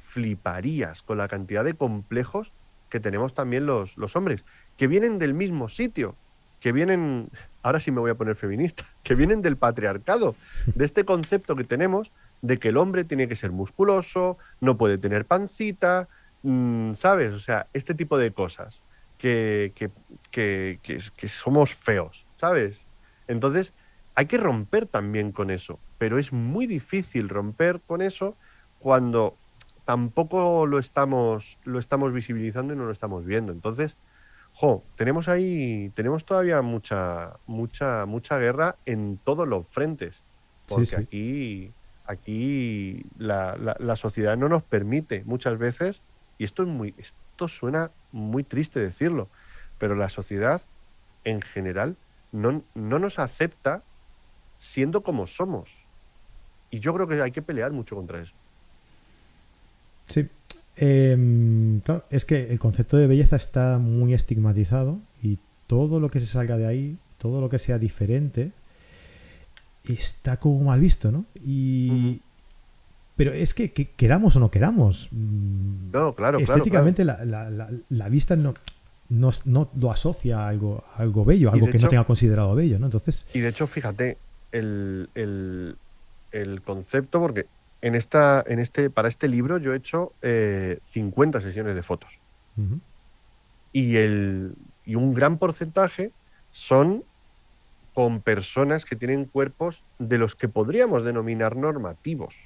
fliparías 0.09 1.03
con 1.03 1.17
la 1.17 1.29
cantidad 1.29 1.65
de 1.65 1.73
complejos 1.73 2.53
que 2.91 3.01
tenemos 3.01 3.33
también 3.33 3.65
los, 3.65 3.97
los 3.97 4.17
hombres, 4.17 4.45
que 4.77 4.87
vienen 4.87 5.19
del 5.19 5.33
mismo 5.33 5.71
sitio, 5.71 6.15
que 6.61 6.73
vienen, 6.73 7.31
ahora 7.65 7.81
sí 7.81 7.91
me 7.91 8.01
voy 8.01 8.11
a 8.11 8.15
poner 8.15 8.37
feminista, 8.37 8.85
que 9.03 9.17
vienen 9.17 9.43
del 9.43 9.57
patriarcado, 9.57 10.37
de 10.67 10.85
este 10.85 11.05
concepto 11.05 11.57
que 11.57 11.65
tenemos 11.65 12.12
de 12.43 12.59
que 12.59 12.69
el 12.69 12.77
hombre 12.77 13.05
tiene 13.05 13.27
que 13.27 13.37
ser 13.37 13.51
musculoso, 13.51 14.37
no 14.61 14.77
puede 14.77 14.99
tener 14.99 15.25
pancita, 15.25 16.09
mm, 16.43 16.93
¿sabes? 16.93 17.33
O 17.33 17.39
sea, 17.39 17.67
este 17.73 17.95
tipo 17.95 18.19
de 18.19 18.33
cosas 18.33 18.83
que, 19.17 19.73
que, 20.31 21.29
somos 21.29 21.75
feos, 21.75 22.27
¿sabes? 22.37 22.85
Entonces, 23.27 23.73
hay 24.15 24.27
que 24.27 24.37
romper 24.37 24.85
también 24.85 25.33
con 25.33 25.51
eso, 25.51 25.81
pero 25.97 26.19
es 26.19 26.35
muy 26.35 26.67
difícil 26.67 27.31
romper 27.31 27.81
con 27.81 28.03
eso 28.03 28.37
cuando 28.79 29.37
tampoco 29.87 30.67
lo 30.67 30.79
estamos, 30.79 31.59
lo 31.65 31.79
estamos 31.79 32.12
visibilizando 32.12 32.75
y 32.75 32.77
no 32.77 32.85
lo 32.85 32.93
estamos 32.93 33.25
viendo. 33.25 33.53
Entonces, 33.53 33.97
jo, 34.55 34.85
tenemos 34.97 35.29
ahí, 35.29 35.91
tenemos 35.95 36.25
todavía 36.25 36.63
mucha, 36.63 37.35
mucha, 37.47 38.07
mucha 38.07 38.39
guerra 38.39 38.77
en 38.87 39.19
todos 39.23 39.47
los 39.47 39.67
frentes. 39.67 40.17
Porque 40.69 40.97
aquí, 40.97 41.73
aquí 42.07 43.05
la, 43.19 43.57
la, 43.79 43.97
sociedad 43.97 44.37
no 44.37 44.49
nos 44.49 44.63
permite 44.63 45.23
muchas 45.25 45.59
veces, 45.59 46.01
y 46.39 46.45
esto 46.45 46.63
es 46.63 46.69
muy, 46.69 46.95
esto 46.97 47.49
suena 47.49 47.91
muy 48.13 48.45
triste 48.45 48.81
decirlo, 48.81 49.29
pero 49.79 49.95
la 49.95 50.09
sociedad 50.09 50.63
en 51.25 51.43
general 51.43 51.97
no, 52.33 52.63
no 52.75 52.99
nos 52.99 53.19
acepta 53.19 53.83
siendo 54.59 55.03
como 55.03 55.27
somos. 55.27 55.71
Y 56.71 56.81
yo 56.81 56.95
creo 56.95 57.07
que 57.07 57.21
hay 57.21 57.33
que 57.33 57.43
pelear 57.43 57.73
mucho 57.73 57.95
contra 57.95 58.21
eso. 58.23 58.35
Sí, 60.09 60.29
Em, 60.77 61.81
es 62.11 62.25
que 62.25 62.51
el 62.51 62.59
concepto 62.59 62.97
de 62.97 63.07
belleza 63.07 63.37
está 63.37 63.79
muy 63.79 64.12
estigmatizado 64.12 64.99
y 65.22 65.39
todo 65.66 66.01
lo 66.01 66.11
que 66.11 66.20
se 66.20 66.27
salga 66.27 66.57
de 66.57 66.66
ahí, 66.66 66.97
todo 67.18 67.41
lo 67.41 67.49
que 67.49 67.59
sea 67.59 67.79
diferente, 67.79 68.51
está 69.87 70.39
como 70.39 70.64
mal 70.64 70.81
visto, 70.81 71.12
¿no? 71.12 71.25
Y, 71.45 72.20
Pero 73.16 73.33
es 73.33 73.55
que, 73.55 73.70
queramos 73.70 74.35
o 74.37 74.41
no 74.41 74.51
queramos, 74.51 75.09
mm, 75.12 75.93
no, 75.93 76.14
claro, 76.14 76.39
estéticamente 76.39 77.05
La, 77.05 77.25
la, 77.89 78.09
vista 78.09 78.35
no, 78.35 78.55
no, 79.09 79.70
lo 79.79 79.91
asocia 79.91 80.41
a 80.41 80.49
algo, 80.49 80.83
algo 80.97 81.25
bello, 81.25 81.53
algo 81.53 81.68
que 81.68 81.79
no 81.79 81.89
tenga 81.89 82.05
considerado 82.05 82.55
bello, 82.55 82.79
¿no? 82.79 82.87
Entonces... 82.87 83.27
Y 83.33 83.41
de 83.41 83.51
hecho, 83.51 83.68
fíjate, 83.68 84.18
el, 84.51 85.09
el, 85.14 85.77
el 86.33 86.62
concepto, 86.62 87.20
porque 87.20 87.47
en 87.85 87.95
esta, 87.95 88.43
en 88.47 88.61
este, 88.61 88.89
para 88.89 89.09
este 89.09 89.28
libro 89.28 89.59
yo 89.59 89.74
he 89.74 89.76
hecho 89.76 90.14
50 90.22 91.39
eh, 91.39 91.43
sesiones 91.43 91.74
de 91.74 91.82
fotos. 91.82 92.18
y, 93.74 93.97
el, 93.97 94.55
y 94.87 94.95
un 94.95 95.12
gran 95.12 95.37
porcentaje 95.37 96.11
son 96.51 97.05
con 97.93 98.22
personas 98.22 98.87
que 98.87 98.97
tienen 98.97 99.26
cuerpos 99.26 99.85
de 99.99 100.16
los 100.16 100.35
que 100.35 100.49
podríamos 100.49 101.05
denominar 101.05 101.57
normativos. 101.57 102.37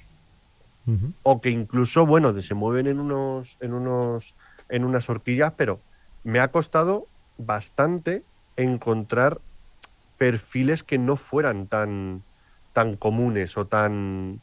O 1.23 1.39
que 1.39 1.51
incluso, 1.51 2.05
bueno, 2.05 2.41
se 2.41 2.55
mueven 2.55 2.87
en 2.87 2.99
unos, 2.99 3.57
en 3.61 3.73
unos, 3.73 4.33
en 4.67 4.83
unas 4.83 5.07
horquillas, 5.09 5.53
pero 5.55 5.79
me 6.23 6.39
ha 6.39 6.51
costado 6.51 7.07
bastante 7.37 8.23
encontrar 8.57 9.39
perfiles 10.17 10.83
que 10.83 10.97
no 10.97 11.15
fueran 11.15 11.67
tan, 11.67 12.23
tan 12.73 12.97
comunes 12.97 13.55
o 13.55 13.67
tan, 13.67 14.41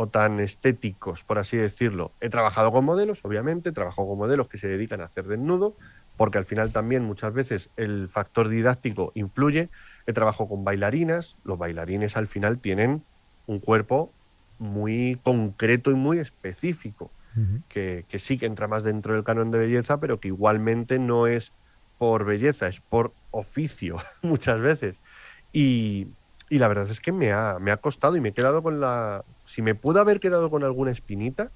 o 0.00 0.06
tan 0.06 0.38
estéticos, 0.38 1.24
por 1.24 1.40
así 1.40 1.56
decirlo. 1.56 2.12
He 2.20 2.30
trabajado 2.30 2.70
con 2.70 2.84
modelos, 2.84 3.24
obviamente, 3.24 3.70
he 3.70 3.72
trabajado 3.72 4.06
con 4.06 4.16
modelos 4.16 4.46
que 4.46 4.56
se 4.56 4.68
dedican 4.68 5.00
a 5.00 5.06
hacer 5.06 5.26
desnudo, 5.26 5.74
porque 6.16 6.38
al 6.38 6.44
final 6.44 6.70
también 6.70 7.02
muchas 7.02 7.32
veces 7.32 7.68
el 7.76 8.08
factor 8.08 8.48
didáctico 8.48 9.10
influye. 9.16 9.70
He 10.06 10.12
trabajado 10.12 10.48
con 10.50 10.62
bailarinas, 10.62 11.34
los 11.42 11.58
bailarines 11.58 12.16
al 12.16 12.28
final 12.28 12.60
tienen 12.60 13.02
un 13.48 13.58
cuerpo 13.58 14.12
muy 14.60 15.18
concreto 15.24 15.90
y 15.90 15.94
muy 15.94 16.20
específico, 16.20 17.10
que, 17.68 18.04
que 18.08 18.20
sí 18.20 18.38
que 18.38 18.46
entra 18.46 18.68
más 18.68 18.84
dentro 18.84 19.14
del 19.14 19.24
canon 19.24 19.50
de 19.50 19.58
belleza, 19.58 19.98
pero 19.98 20.20
que 20.20 20.28
igualmente 20.28 21.00
no 21.00 21.26
es 21.26 21.50
por 21.98 22.24
belleza, 22.24 22.68
es 22.68 22.80
por 22.80 23.12
oficio 23.32 23.96
muchas 24.22 24.60
veces. 24.60 24.94
Y, 25.52 26.06
y 26.50 26.58
la 26.60 26.68
verdad 26.68 26.88
es 26.88 27.00
que 27.00 27.10
me 27.10 27.32
ha, 27.32 27.58
me 27.60 27.72
ha 27.72 27.78
costado 27.78 28.14
y 28.14 28.20
me 28.20 28.28
he 28.28 28.32
quedado 28.32 28.62
con 28.62 28.80
la... 28.80 29.24
Si 29.48 29.62
me 29.62 29.74
pudo 29.74 30.00
haber 30.02 30.20
quedado 30.20 30.50
con 30.50 30.62
alguna 30.62 30.90
espinita, 30.90 31.50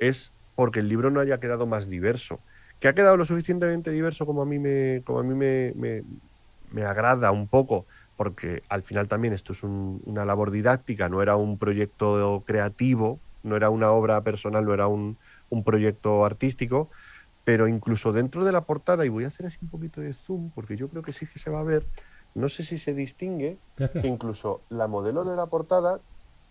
es 0.00 0.32
porque 0.56 0.80
el 0.80 0.88
libro 0.88 1.12
no 1.12 1.20
haya 1.20 1.38
quedado 1.38 1.64
más 1.64 1.88
diverso. 1.88 2.40
Que 2.80 2.88
ha 2.88 2.94
quedado 2.94 3.16
lo 3.16 3.24
suficientemente 3.24 3.92
diverso 3.92 4.26
como 4.26 4.42
a 4.42 4.46
mí 4.46 4.58
me, 4.58 5.02
como 5.04 5.20
a 5.20 5.22
mí 5.22 5.32
me, 5.32 5.72
me, 6.72 6.82
agrada 6.82 7.30
un 7.30 7.46
poco, 7.46 7.86
porque 8.16 8.64
al 8.68 8.82
final 8.82 9.06
también 9.06 9.32
esto 9.32 9.52
es 9.52 9.62
una 9.62 10.24
labor 10.24 10.50
didáctica, 10.50 11.08
no 11.08 11.22
era 11.22 11.36
un 11.36 11.56
proyecto 11.56 12.42
creativo, 12.44 13.20
no 13.44 13.54
era 13.54 13.70
una 13.70 13.92
obra 13.92 14.20
personal, 14.24 14.64
no 14.64 14.74
era 14.74 14.88
un, 14.88 15.16
un 15.48 15.62
proyecto 15.62 16.24
artístico, 16.24 16.90
pero 17.44 17.68
incluso 17.68 18.12
dentro 18.12 18.44
de 18.44 18.50
la 18.50 18.62
portada, 18.62 19.06
y 19.06 19.08
voy 19.08 19.22
a 19.22 19.28
hacer 19.28 19.46
así 19.46 19.58
un 19.62 19.70
poquito 19.70 20.00
de 20.00 20.14
zoom, 20.14 20.50
porque 20.50 20.76
yo 20.76 20.88
creo 20.88 21.02
que 21.02 21.12
sí 21.12 21.26
que 21.32 21.38
se 21.38 21.50
va 21.50 21.60
a 21.60 21.64
ver, 21.64 21.86
no 22.34 22.48
sé 22.48 22.64
si 22.64 22.76
se 22.76 22.92
distingue 22.92 23.56
que 24.02 24.08
incluso 24.08 24.62
la 24.68 24.88
modelo 24.88 25.24
de 25.24 25.36
la 25.36 25.46
portada 25.46 26.00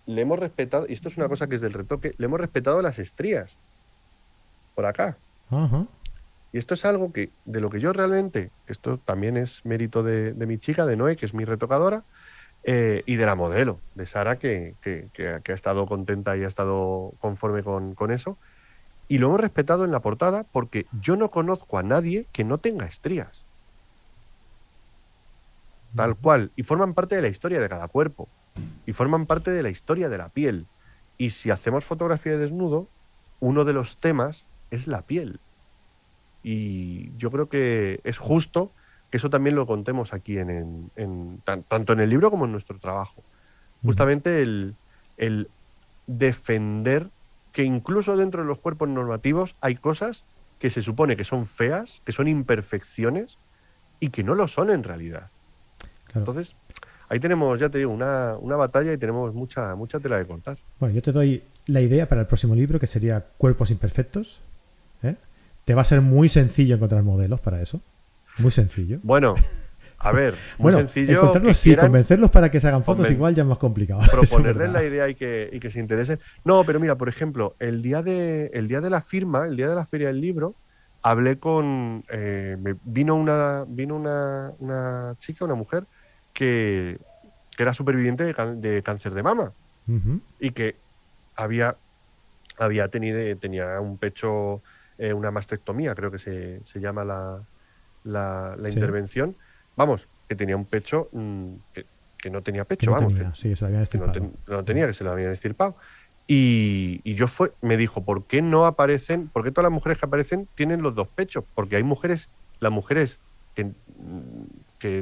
le 0.06 0.22
hemos 0.22 0.40
respetado, 0.40 0.86
y 0.88 0.94
esto 0.94 1.10
es 1.10 1.18
una 1.18 1.28
cosa 1.28 1.48
que 1.48 1.56
es 1.56 1.62
del 1.62 1.74
retoque, 1.74 2.14
le 2.18 2.26
hemos 2.26 2.40
respetado 2.40 2.82
las 2.82 3.00
estrías. 3.00 3.58
Por 4.76 4.86
acá. 4.86 5.18
Y 6.52 6.58
esto 6.58 6.74
es 6.74 6.86
algo 6.86 7.14
que, 7.14 7.30
de 7.46 7.62
lo 7.62 7.70
que 7.70 7.80
yo 7.80 7.94
realmente, 7.94 8.52
esto 8.68 8.98
también 8.98 9.38
es 9.38 9.66
mérito 9.66 10.04
de, 10.04 10.34
mi 10.34 10.58
chica, 10.58 10.86
de 10.86 10.96
Noé, 10.96 11.16
que 11.16 11.26
es 11.26 11.34
mi 11.34 11.46
retocadora, 11.46 12.04
eh, 12.64 13.04
y 13.06 13.16
de 13.16 13.26
la 13.26 13.36
modelo, 13.36 13.80
de 13.94 14.06
Sara, 14.06 14.38
que, 14.38 14.76
ha 15.18 15.54
estado 15.54 15.86
contenta 15.86 16.36
y 16.36 16.44
ha 16.44 16.48
estado 16.48 17.14
conforme 17.20 17.64
con, 17.64 17.96
con 17.96 18.12
eso. 18.12 18.38
Y 19.08 19.20
lo 19.20 19.28
hemos 19.28 19.40
respetado 19.40 19.86
en 19.86 19.92
la 19.92 20.02
portada 20.02 20.46
porque 20.52 20.88
yo 21.00 21.16
no 21.16 21.30
conozco 21.32 21.78
a 21.78 21.84
nadie 21.84 22.26
que 22.32 22.44
no 22.44 22.58
tenga 22.58 22.86
estrías 22.86 23.46
tal 25.96 26.16
cual, 26.16 26.52
y 26.56 26.64
forman 26.64 26.94
parte 26.94 27.16
de 27.16 27.22
la 27.22 27.30
historia 27.30 27.60
de 27.60 27.70
cada 27.70 27.88
cuerpo, 27.88 28.28
y 28.86 28.94
forman 28.94 29.26
parte 29.26 29.52
de 29.52 29.64
la 29.64 29.70
historia 29.70 30.10
de 30.10 30.18
la 30.18 30.30
piel. 30.30 30.66
Y 31.18 31.32
si 31.32 31.50
hacemos 31.50 31.86
fotografía 31.86 32.34
de 32.34 32.40
desnudo, 32.40 32.88
uno 33.40 33.66
de 33.66 33.74
los 33.74 33.98
temas 33.98 34.44
es 34.72 34.88
la 34.88 35.02
piel. 35.02 35.40
Y 36.44 37.16
yo 37.18 37.32
creo 37.32 37.50
que 37.50 38.00
es 38.04 38.18
justo 38.18 38.72
que 39.10 39.18
eso 39.18 39.30
también 39.30 39.56
lo 39.56 39.66
contemos 39.66 40.14
aquí, 40.14 40.38
en, 40.38 40.92
tanto 41.44 41.94
en 41.94 42.00
el 42.00 42.10
libro 42.10 42.30
como 42.30 42.46
en 42.46 42.52
nuestro 42.52 42.78
trabajo. 42.78 43.24
Justamente 43.84 44.42
el, 44.42 44.76
el 45.18 45.50
defender 46.08 47.10
que 47.52 47.64
incluso 47.64 48.18
dentro 48.18 48.42
de 48.42 48.48
los 48.48 48.60
cuerpos 48.60 48.90
normativos 48.90 49.56
hay 49.62 49.76
cosas 49.76 50.24
que 50.60 50.70
se 50.70 50.82
supone 50.82 51.16
que 51.16 51.24
son 51.24 51.46
feas, 51.48 52.02
que 52.06 52.12
son 52.12 52.28
imperfecciones 52.28 53.38
y 54.00 54.10
que 54.10 54.24
no 54.24 54.36
lo 54.36 54.48
son 54.48 54.70
en 54.70 54.84
realidad. 54.84 55.30
Entonces, 56.14 56.56
ahí 57.10 57.20
tenemos, 57.20 57.60
ya 57.60 57.70
te 57.70 57.78
digo, 57.78 57.92
una, 57.92 58.56
batalla 58.56 58.94
y 58.94 58.98
tenemos 58.98 59.34
mucha, 59.34 59.76
mucha 59.76 60.00
tela 60.00 60.18
de 60.18 60.26
contar. 60.26 60.58
Bueno, 60.80 60.96
yo 60.96 61.02
te 61.02 61.12
doy 61.12 61.44
la 61.68 61.82
idea 61.82 62.08
para 62.08 62.22
el 62.22 62.28
próximo 62.28 62.56
libro, 62.56 62.80
que 62.80 62.88
sería 62.88 63.24
Cuerpos 63.38 63.72
Imperfectos. 63.72 64.40
¿eh? 65.04 65.16
Te 65.66 65.74
va 65.74 65.82
a 65.82 65.86
ser 65.86 66.02
muy 66.02 66.30
sencillo 66.30 66.76
encontrar 66.76 67.04
modelos 67.04 67.40
para 67.40 67.62
eso. 67.62 67.82
Muy 68.38 68.52
sencillo. 68.52 69.00
Bueno, 69.04 69.36
a 69.98 70.12
ver, 70.12 70.36
muy 70.58 70.74
sencillo. 70.74 71.14
Encontrarlos 71.14 71.58
sí, 71.58 71.76
convencerlos 71.76 72.30
para 72.30 72.52
que 72.52 72.60
se 72.60 72.68
hagan 72.68 72.84
fotos 72.84 73.10
igual 73.10 73.34
ya 73.34 73.44
es 73.44 73.50
más 73.50 73.58
complicado. 73.58 74.02
Proponerles 74.12 74.72
la 74.72 74.84
idea 74.84 75.10
y 75.10 75.16
que, 75.16 75.50
y 75.52 75.60
que 75.60 75.70
se 75.70 75.80
interesen. 75.80 76.20
No, 76.44 76.64
pero 76.64 76.80
mira, 76.80 76.96
por 76.96 77.10
ejemplo, 77.10 77.56
el 77.60 77.82
día 77.82 78.02
de, 78.02 78.52
el 78.54 78.68
día 78.68 78.82
de 78.82 78.90
la 78.90 79.02
firma, 79.02 79.46
el 79.46 79.56
día 79.56 79.70
de 79.70 79.76
la 79.76 79.86
feria 79.86 80.08
del 80.08 80.22
libro, 80.22 80.56
hablé 81.02 81.38
con. 81.38 82.04
Eh, 82.10 82.58
vino 82.84 83.16
una, 83.16 83.66
vino 83.68 83.96
una, 83.96 84.52
una 84.60 85.16
chica, 85.20 85.46
una 85.46 85.56
mujer, 85.56 85.86
que, 86.36 87.00
era 87.58 87.74
superviviente 87.74 88.26
de, 88.26 88.84
cáncer 88.84 89.14
de 89.14 89.24
mama 89.24 89.54
y 90.40 90.52
que 90.52 90.76
había, 91.36 91.76
había 92.58 92.90
tenido, 92.90 93.20
tenía 93.38 93.80
un 93.80 93.98
pecho, 93.98 94.62
eh, 94.98 95.14
una 95.14 95.32
mastectomía, 95.32 95.96
creo 95.96 96.12
que 96.12 96.20
se, 96.20 96.62
llama 96.80 97.06
la, 97.06 97.42
la, 98.04 98.70
intervención. 98.70 99.36
Vamos, 99.78 100.08
que 100.28 100.36
tenía 100.36 100.58
un 100.58 100.66
pecho 100.66 101.08
mm, 101.14 101.54
que, 102.20 102.30
no 102.30 102.42
tenía 102.42 102.66
pecho, 102.66 102.92
vamos. 102.92 103.14
que, 103.14 103.26
sí, 103.34 103.56
se 103.56 103.64
lo 103.64 103.68
habían 103.68 103.84
estirpado. 103.84 104.32
no, 104.48 104.66
tenía, 104.66 104.88
que 104.88 104.94
se 104.94 105.04
lo 105.04 105.12
habían 105.12 105.32
estirpado. 105.32 105.78
Y, 106.28 107.02
y, 107.04 107.14
yo 107.14 107.28
fue, 107.28 107.52
me 107.62 107.78
dijo, 107.78 108.04
¿por 108.04 108.26
qué 108.26 108.42
no 108.42 108.66
aparecen? 108.66 109.30
¿Por 109.30 109.44
qué 109.44 109.52
todas 109.52 109.66
las 109.66 109.74
mujeres 109.74 110.00
que 110.00 110.08
aparecen 110.08 110.48
tienen 110.56 110.82
los 110.82 110.96
dos 110.96 111.08
pechos? 111.08 111.46
Porque 111.54 111.76
hay 111.76 111.84
mujeres, 111.84 112.30
las 112.60 112.72
mujeres 112.72 113.20
que 113.54 113.72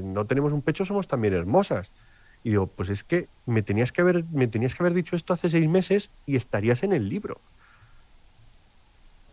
no 0.04 0.26
tenemos 0.26 0.54
un 0.54 0.62
pecho 0.62 0.86
somos 0.86 1.08
también 1.08 1.34
hermosas. 1.34 1.92
Y 2.44 2.50
digo, 2.50 2.68
pues 2.68 2.90
es 2.90 3.04
que 3.04 3.28
me 3.46 3.62
tenías 3.62 3.92
que 3.92 4.02
haber, 4.02 4.26
me 4.32 4.48
tenías 4.48 4.76
que 4.76 4.84
haber 4.84 4.94
dicho 4.94 5.16
esto 5.16 5.34
hace 5.34 5.50
seis 5.50 5.68
meses 5.70 6.10
y 6.26 6.36
estarías 6.36 6.84
en 6.84 6.94
el 6.94 7.08
libro. 7.08 7.40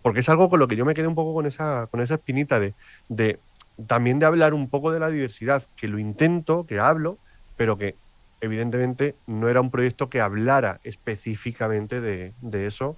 Porque 0.02 0.20
es 0.20 0.28
algo 0.28 0.48
con 0.48 0.60
lo 0.60 0.68
que 0.68 0.76
yo 0.76 0.84
me 0.84 0.94
quedé 0.94 1.06
un 1.06 1.14
poco 1.14 1.34
con 1.34 1.46
esa, 1.46 1.88
con 1.90 2.00
esa 2.00 2.14
espinita 2.14 2.60
de, 2.60 2.74
de 3.08 3.38
también 3.86 4.18
de 4.18 4.26
hablar 4.26 4.54
un 4.54 4.68
poco 4.68 4.92
de 4.92 5.00
la 5.00 5.10
diversidad, 5.10 5.64
que 5.76 5.88
lo 5.88 5.98
intento, 5.98 6.66
que 6.66 6.78
hablo, 6.78 7.18
pero 7.56 7.76
que 7.76 7.96
evidentemente 8.40 9.14
no 9.26 9.48
era 9.48 9.60
un 9.60 9.70
proyecto 9.70 10.08
que 10.08 10.20
hablara 10.20 10.80
específicamente 10.84 12.00
de, 12.00 12.32
eso 12.66 12.96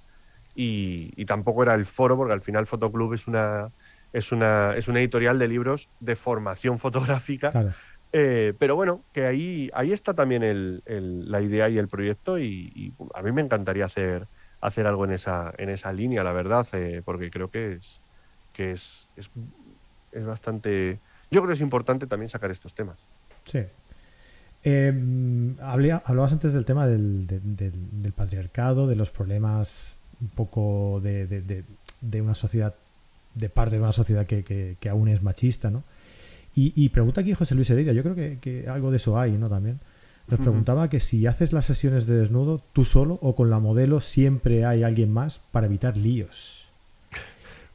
y, 0.55 1.11
y, 1.15 1.25
tampoco 1.25 1.63
era 1.63 1.73
el 1.73 1.85
foro, 1.85 2.15
porque 2.15 2.33
al 2.33 2.41
final 2.41 2.67
Fotoclub 2.67 3.13
es 3.13 3.27
una, 3.27 3.71
es 4.13 4.31
una, 4.31 4.75
es 4.77 4.87
una 4.87 4.99
editorial 4.99 5.39
de 5.39 5.47
libros 5.47 5.89
de 5.99 6.15
formación 6.15 6.79
fotográfica. 6.85 7.73
Eh, 8.15 8.53
pero 8.59 8.75
bueno, 8.75 9.01
que 9.11 9.25
ahí, 9.25 9.71
ahí 9.73 9.91
está 9.91 10.13
también 10.13 10.43
el, 10.43 10.81
la 10.85 11.41
idea 11.41 11.67
y 11.69 11.79
el 11.79 11.87
proyecto 11.87 12.37
y, 12.37 12.93
a 13.15 13.23
mí 13.23 13.31
me 13.31 13.41
encantaría 13.41 13.85
hacer, 13.85 14.27
hacer 14.61 14.85
algo 14.85 15.05
en 15.05 15.13
esa, 15.13 15.51
en 15.57 15.69
esa 15.69 15.91
línea, 15.91 16.23
la 16.23 16.31
verdad, 16.31 16.67
eh, 16.73 17.01
porque 17.03 17.31
creo 17.31 17.49
que 17.49 17.73
es, 17.73 18.01
que 18.53 18.71
es, 18.71 19.09
es, 19.17 19.31
bastante 20.25 20.99
yo 21.31 21.41
creo 21.41 21.47
que 21.47 21.55
es 21.55 21.61
importante 21.61 22.05
también 22.05 22.29
sacar 22.29 22.51
estos 22.51 22.75
temas. 22.75 22.99
Sí. 23.45 23.65
Eh, 24.63 25.55
hablabas 25.59 26.31
antes 26.31 26.53
del 26.53 26.63
tema 26.63 26.87
del, 26.87 28.13
patriarcado, 28.15 28.87
de 28.87 28.95
los 28.95 29.09
problemas 29.09 29.99
un 30.21 30.29
poco 30.29 31.01
de, 31.01 31.63
una 32.21 32.35
sociedad, 32.35 32.75
de 33.35 33.49
parte 33.49 33.75
de 33.75 33.81
una 33.81 33.91
sociedad 33.91 34.25
que, 34.25 34.77
aún 34.89 35.07
es 35.07 35.21
machista, 35.21 35.69
¿no? 35.69 35.83
Y, 36.55 36.89
pregunta 36.89 37.21
aquí 37.21 37.33
José 37.33 37.55
Luis 37.55 37.69
Heredia, 37.71 37.93
yo 37.93 38.03
creo 38.03 38.39
que, 38.39 38.65
algo 38.67 38.91
de 38.91 38.97
eso 38.97 39.19
hay, 39.19 39.31
¿no? 39.31 39.49
También. 39.49 39.79
Nos 40.27 40.39
preguntaba 40.39 40.89
que 40.89 40.99
si 40.99 41.25
haces 41.25 41.51
las 41.51 41.65
sesiones 41.65 42.07
de 42.07 42.15
desnudo 42.15 42.61
tú 42.71 42.85
solo 42.85 43.19
o 43.21 43.35
con 43.35 43.49
la 43.49 43.59
modelo 43.59 43.99
siempre 43.99 44.65
hay 44.65 44.83
alguien 44.83 45.11
más 45.11 45.41
para 45.51 45.65
evitar 45.65 45.97
líos. 45.97 46.69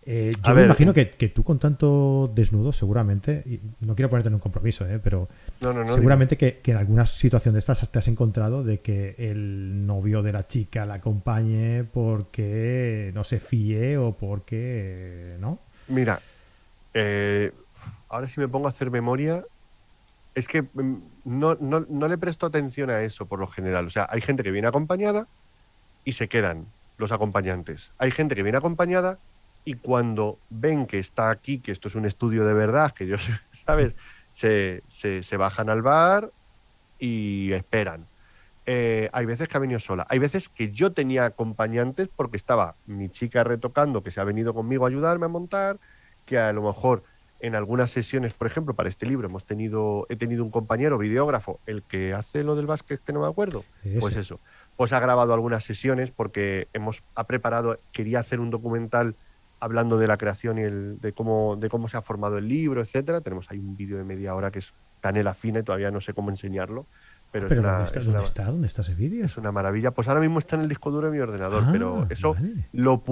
Eh, 0.06 0.32
yo 0.42 0.54
me 0.54 0.64
imagino 0.64 0.94
que, 0.94 1.04
tú 1.04 1.42
con 1.42 1.58
tanto 1.58 2.32
desnudo, 2.34 2.72
seguramente, 2.72 3.42
y 3.44 3.60
no 3.84 3.94
quiero 3.94 4.08
ponerte 4.08 4.28
en 4.28 4.34
un 4.34 4.40
compromiso, 4.40 4.86
¿eh? 4.88 4.98
pero 5.02 5.28
seguramente 5.60 6.36
que, 6.36 6.60
en 6.64 6.76
alguna 6.76 7.06
situación 7.06 7.54
de 7.54 7.60
estas 7.60 7.90
te 7.90 7.98
has 7.98 8.08
encontrado 8.08 8.64
de 8.64 8.80
que 8.80 9.14
el 9.18 9.86
novio 9.86 10.22
de 10.22 10.32
la 10.32 10.46
chica 10.46 10.86
la 10.86 10.94
acompañe 10.94 11.84
porque 11.84 13.10
no 13.14 13.24
se 13.24 13.40
fíe 13.40 13.98
o 13.98 14.12
porque, 14.12 15.36
¿no? 15.40 15.58
Mira, 15.88 16.20
eh, 16.94 17.52
ahora 18.08 18.28
si 18.28 18.40
me 18.40 18.48
pongo 18.48 18.66
a 18.66 18.70
hacer 18.70 18.90
memoria, 18.90 19.44
es 20.34 20.46
que 20.46 20.62
mm, 20.62 20.96
no, 21.24 21.56
no 21.60 22.08
le 22.08 22.18
presto 22.18 22.46
atención 22.46 22.90
a 22.90 23.02
eso 23.02 23.26
por 23.26 23.38
lo 23.38 23.46
general. 23.46 23.86
O 23.86 23.90
sea, 23.90 24.06
hay 24.10 24.20
gente 24.20 24.42
que 24.42 24.50
viene 24.50 24.68
acompañada 24.68 25.26
y 26.04 26.12
se 26.12 26.28
quedan 26.28 26.66
los 26.98 27.12
acompañantes. 27.12 27.88
Hay 27.98 28.10
gente 28.10 28.34
que 28.34 28.42
viene 28.42 28.58
acompañada 28.58 29.18
y 29.64 29.74
cuando 29.74 30.38
ven 30.50 30.86
que 30.86 30.98
está 30.98 31.30
aquí, 31.30 31.58
que 31.58 31.72
esto 31.72 31.88
es 31.88 31.94
un 31.94 32.06
estudio 32.06 32.44
de 32.44 32.54
verdad, 32.54 32.92
que 32.92 33.06
yo, 33.06 33.16
¿sabes? 33.66 33.94
Se, 34.38 34.84
se, 34.88 35.36
bajan 35.36 35.68
al 35.68 35.82
bar 35.82 36.30
y 37.00 37.52
esperan. 37.54 38.06
Eh, 38.66 39.08
hay 39.12 39.26
veces 39.26 39.48
que 39.48 39.56
ha 39.56 39.60
venido 39.60 39.80
sola. 39.80 40.06
Hay 40.08 40.20
veces 40.20 40.48
que 40.48 40.70
yo 40.70 40.92
tenía 40.92 41.24
acompañantes 41.24 42.08
porque 42.14 42.36
estaba 42.36 42.76
mi 42.86 43.08
chica 43.08 43.42
retocando, 43.42 44.04
que 44.04 44.12
se 44.12 44.20
ha 44.20 44.24
venido 44.24 44.54
conmigo 44.54 44.84
a 44.84 44.90
ayudarme 44.90 45.26
a 45.26 45.28
montar, 45.28 45.78
que 46.24 46.38
a 46.38 46.52
lo 46.52 46.62
mejor 46.62 47.02
en 47.40 47.56
algunas 47.56 47.90
sesiones, 47.90 48.32
por 48.32 48.46
ejemplo, 48.46 48.74
para 48.74 48.88
este 48.88 49.06
libro 49.06 49.26
hemos 49.26 49.44
tenido, 49.44 50.06
he 50.08 50.14
tenido 50.14 50.44
un 50.44 50.50
compañero 50.50 50.98
videógrafo, 50.98 51.58
el 51.66 51.82
que 51.82 52.14
hace 52.14 52.44
lo 52.44 52.54
del 52.54 52.66
básquet, 52.66 53.02
que 53.02 53.12
no 53.12 53.22
me 53.22 53.26
acuerdo. 53.26 53.64
Pues 53.98 54.16
eso. 54.16 54.38
Pues 54.76 54.92
ha 54.92 55.00
grabado 55.00 55.34
algunas 55.34 55.64
sesiones 55.64 56.12
porque 56.12 56.68
hemos 56.72 57.02
ha 57.16 57.24
preparado, 57.24 57.76
quería 57.90 58.20
hacer 58.20 58.38
un 58.38 58.50
documental 58.50 59.16
hablando 59.60 59.98
de 59.98 60.06
la 60.06 60.16
creación 60.16 60.58
y 60.58 60.62
el, 60.62 61.00
de, 61.00 61.12
cómo, 61.12 61.56
de 61.56 61.68
cómo 61.68 61.88
se 61.88 61.96
ha 61.96 62.02
formado 62.02 62.38
el 62.38 62.48
libro, 62.48 62.80
etcétera. 62.80 63.20
Tenemos 63.20 63.50
ahí 63.50 63.58
un 63.58 63.76
vídeo 63.76 63.98
de 63.98 64.04
media 64.04 64.34
hora 64.34 64.50
que 64.50 64.60
es 64.60 64.72
canela 65.00 65.34
fina 65.34 65.60
y 65.60 65.62
todavía 65.62 65.90
no 65.90 66.00
sé 66.00 66.14
cómo 66.14 66.30
enseñarlo. 66.30 66.86
Pero, 67.30 67.46
es 67.46 67.56
¿dónde, 67.56 67.84
está, 67.84 68.00
¿dónde, 68.00 68.24
está, 68.24 68.44
¿dónde 68.44 68.66
está 68.66 68.82
ese 68.82 68.94
vídeo? 68.94 69.24
Es 69.26 69.36
una 69.36 69.52
maravilla. 69.52 69.90
Pues 69.90 70.08
ahora 70.08 70.20
mismo 70.20 70.38
está 70.38 70.56
en 70.56 70.62
el 70.62 70.68
disco 70.68 70.90
duro 70.90 71.08
de 71.08 71.12
mi 71.12 71.20
ordenador, 71.20 71.62
ah, 71.66 71.68
pero 71.70 72.06
eso 72.08 72.34
lo, 72.72 73.02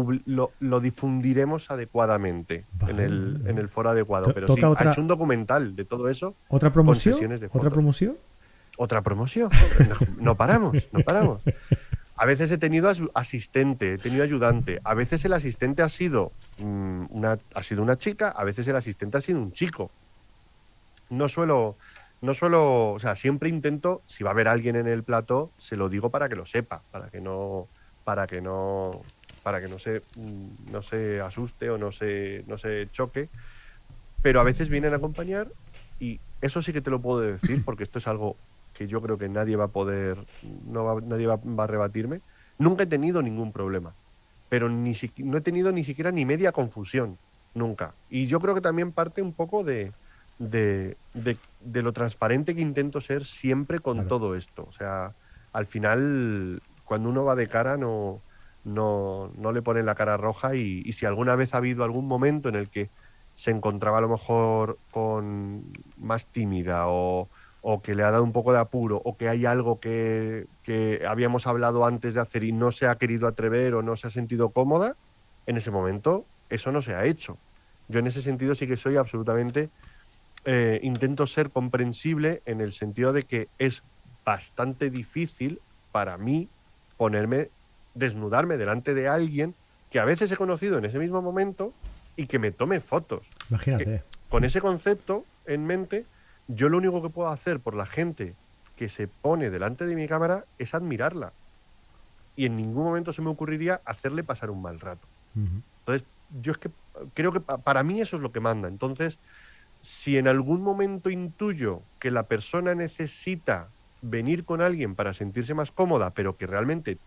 lo, 0.58 0.80
difundiremos 0.80 1.70
adecuadamente 1.70 2.64
en, 2.88 2.98
el, 2.98 3.42
en 3.44 3.58
el 3.58 3.68
foro 3.68 3.90
adecuado. 3.90 4.32
Pero 4.32 4.48
sí, 4.48 4.60
ha 4.62 4.90
hecho 4.90 5.02
un 5.02 5.08
documental 5.08 5.76
de 5.76 5.84
todo 5.84 6.08
eso. 6.08 6.34
¿Otra 6.48 6.72
promoción? 6.72 7.18
¿Otra 7.50 7.70
promoción? 7.70 8.16
Otra 8.78 9.02
promoción. 9.02 9.50
no 10.18 10.34
paramos, 10.34 10.88
no 10.92 11.00
paramos. 11.00 11.42
A 12.16 12.24
veces 12.24 12.50
he 12.50 12.58
tenido 12.58 12.90
asistente, 13.14 13.94
he 13.94 13.98
tenido 13.98 14.24
ayudante. 14.24 14.80
A 14.84 14.94
veces 14.94 15.24
el 15.26 15.34
asistente 15.34 15.82
ha 15.82 15.88
sido, 15.90 16.32
mm, 16.58 17.04
una, 17.10 17.38
ha 17.54 17.62
sido 17.62 17.82
una 17.82 17.98
chica, 17.98 18.30
a 18.30 18.42
veces 18.44 18.66
el 18.68 18.76
asistente 18.76 19.18
ha 19.18 19.20
sido 19.20 19.38
un 19.38 19.52
chico. 19.52 19.90
No 21.10 21.28
suelo, 21.28 21.76
no 22.22 22.32
suelo, 22.32 22.92
o 22.92 22.98
sea, 22.98 23.16
siempre 23.16 23.50
intento, 23.50 24.02
si 24.06 24.24
va 24.24 24.30
a 24.30 24.32
haber 24.32 24.48
alguien 24.48 24.76
en 24.76 24.88
el 24.88 25.02
plato, 25.02 25.50
se 25.58 25.76
lo 25.76 25.90
digo 25.90 26.08
para 26.08 26.28
que 26.28 26.36
lo 26.36 26.46
sepa, 26.46 26.82
para 26.90 27.10
que 27.10 27.20
no, 27.20 27.68
para 28.04 28.26
que 28.26 28.40
no, 28.40 29.02
para 29.42 29.60
que 29.60 29.68
no 29.68 29.78
se, 29.78 30.00
mm, 30.16 30.72
no 30.72 30.82
se 30.82 31.20
asuste 31.20 31.68
o 31.68 31.76
no 31.76 31.92
se, 31.92 32.44
no 32.46 32.56
se 32.56 32.88
choque. 32.92 33.28
Pero 34.22 34.40
a 34.40 34.44
veces 34.44 34.70
vienen 34.70 34.94
a 34.94 34.96
acompañar 34.96 35.48
y 36.00 36.18
eso 36.40 36.62
sí 36.62 36.72
que 36.72 36.80
te 36.80 36.90
lo 36.90 37.00
puedo 37.00 37.20
decir 37.20 37.62
porque 37.64 37.84
esto 37.84 37.98
es 37.98 38.08
algo 38.08 38.36
que 38.76 38.86
yo 38.86 39.00
creo 39.00 39.18
que 39.18 39.28
nadie 39.28 39.56
va 39.56 39.64
a 39.64 39.68
poder, 39.68 40.18
no 40.66 41.00
nadie 41.00 41.26
va, 41.26 41.38
a 41.64 41.66
rebatirme, 41.66 42.20
nunca 42.58 42.84
he 42.84 42.86
tenido 42.86 43.22
ningún 43.22 43.52
problema. 43.52 43.94
Pero 44.48 44.68
ni 44.68 44.92
no 45.18 45.38
he 45.38 45.40
tenido 45.40 45.72
ni 45.72 45.82
siquiera 45.82 46.12
ni 46.12 46.24
media 46.24 46.52
confusión, 46.52 47.18
nunca. 47.54 47.94
Y 48.10 48.26
yo 48.26 48.40
creo 48.40 48.54
que 48.54 48.60
también 48.60 48.92
parte 48.92 49.22
un 49.22 49.32
poco 49.32 49.64
de, 49.64 49.92
de, 50.38 50.96
de, 51.14 51.82
lo 51.82 51.92
transparente 51.92 52.54
que 52.54 52.60
intento 52.60 53.00
ser 53.00 53.24
siempre 53.24 53.80
con 53.80 54.06
todo 54.06 54.36
esto. 54.36 54.66
O 54.68 54.72
sea, 54.72 55.12
al 55.52 55.66
final, 55.66 56.62
cuando 56.84 57.08
uno 57.08 57.24
va 57.24 57.34
de 57.34 57.48
cara, 57.48 57.76
no, 57.76 58.20
no, 58.64 59.32
no 59.36 59.52
le 59.52 59.62
pone 59.62 59.82
la 59.82 59.96
cara 59.96 60.16
roja 60.16 60.54
y, 60.54 60.82
y, 60.84 60.92
si 60.92 61.06
alguna 61.06 61.34
vez 61.34 61.54
ha 61.54 61.58
habido 61.58 61.82
algún 61.82 62.06
momento 62.06 62.48
en 62.48 62.54
el 62.54 62.68
que 62.68 62.88
se 63.34 63.50
encontraba 63.50 63.98
a 63.98 64.02
lo 64.02 64.08
mejor 64.08 64.78
con 64.92 65.64
más 65.96 66.26
tímida 66.26 66.86
o, 66.86 67.28
o 67.68 67.82
que 67.82 67.96
le 67.96 68.04
ha 68.04 68.12
dado 68.12 68.22
un 68.22 68.32
poco 68.32 68.52
de 68.52 68.60
apuro, 68.60 69.02
o 69.04 69.16
que 69.16 69.28
hay 69.28 69.44
algo 69.44 69.80
que, 69.80 70.46
habíamos 71.04 71.48
hablado 71.48 71.84
antes 71.84 72.14
de 72.14 72.20
hacer 72.20 72.44
y 72.44 72.52
no 72.52 72.70
se 72.70 72.86
ha 72.86 72.94
querido 72.94 73.26
atrever 73.26 73.74
o 73.74 73.82
no 73.82 73.96
se 73.96 74.06
ha 74.06 74.10
sentido 74.10 74.50
cómoda, 74.50 74.94
en 75.48 75.56
ese 75.56 75.72
momento 75.72 76.24
eso 76.48 76.70
no 76.70 76.80
se 76.80 76.94
ha 76.94 77.04
hecho. 77.04 77.36
Yo 77.88 77.98
en 77.98 78.06
ese 78.06 78.22
sentido 78.22 78.54
sí 78.54 78.68
que 78.68 78.76
soy 78.76 78.96
absolutamente, 78.96 79.68
eh, 80.44 80.78
intento 80.84 81.26
ser 81.26 81.50
comprensible 81.50 82.40
en 82.46 82.60
el 82.60 82.72
sentido 82.72 83.12
de 83.12 83.24
que 83.24 83.48
es 83.58 83.82
bastante 84.24 84.88
difícil 84.88 85.58
para 85.90 86.16
mí 86.18 86.48
ponerme, 86.96 87.48
desnudarme 87.94 88.58
delante 88.58 88.94
de 88.94 89.08
alguien 89.08 89.56
que 89.90 89.98
a 89.98 90.04
veces 90.04 90.30
he 90.30 90.36
conocido 90.36 90.78
en 90.78 90.84
ese 90.84 91.00
mismo 91.00 91.20
momento 91.20 91.72
y 92.14 92.28
que 92.28 92.38
me 92.38 92.52
tome 92.52 92.78
fotos. 92.78 93.26
Imagínate. 93.50 94.04
con 94.28 94.44
ese 94.44 94.60
concepto 94.60 95.24
en 95.46 95.66
mente, 95.66 96.06
yo 96.48 96.68
lo 96.68 96.78
único 96.78 97.02
que 97.02 97.08
puedo 97.08 97.28
hacer 97.28 97.60
por 97.60 97.74
la 97.74 97.86
gente 97.86 98.34
que 98.76 98.88
se 98.88 99.08
pone 99.08 99.50
delante 99.50 99.86
de 99.86 99.94
mi 99.94 100.06
cámara 100.06 100.44
es 100.58 100.74
admirarla. 100.74 101.32
Y 102.36 102.46
en 102.46 102.56
ningún 102.56 102.84
momento 102.84 103.12
se 103.12 103.22
me 103.22 103.30
ocurriría 103.30 103.80
hacerle 103.84 104.22
pasar 104.22 104.50
un 104.50 104.62
mal 104.62 104.78
rato. 104.78 105.06
Entonces, 105.80 106.06
yo 106.40 106.52
es 106.52 106.58
que 106.58 106.70
creo 107.14 107.32
que 107.32 107.40
para 107.40 107.82
mí 107.82 108.00
eso 108.00 108.16
es 108.16 108.22
lo 108.22 108.32
que 108.32 108.40
manda. 108.40 108.68
Entonces, 108.68 109.18
si 109.80 110.18
en 110.18 110.28
algún 110.28 110.62
momento 110.62 111.10
intuyo 111.10 111.80
que 111.98 112.10
la 112.10 112.24
persona 112.24 112.74
necesita 112.74 113.68
venir 114.02 114.44
con 114.44 114.60
alguien 114.60 114.94
para 114.94 115.14
sentirse 115.14 115.54
más 115.54 115.70
cómoda, 115.70 116.10
pero 116.10 116.36
que 116.36 116.46
realmente 116.46 116.98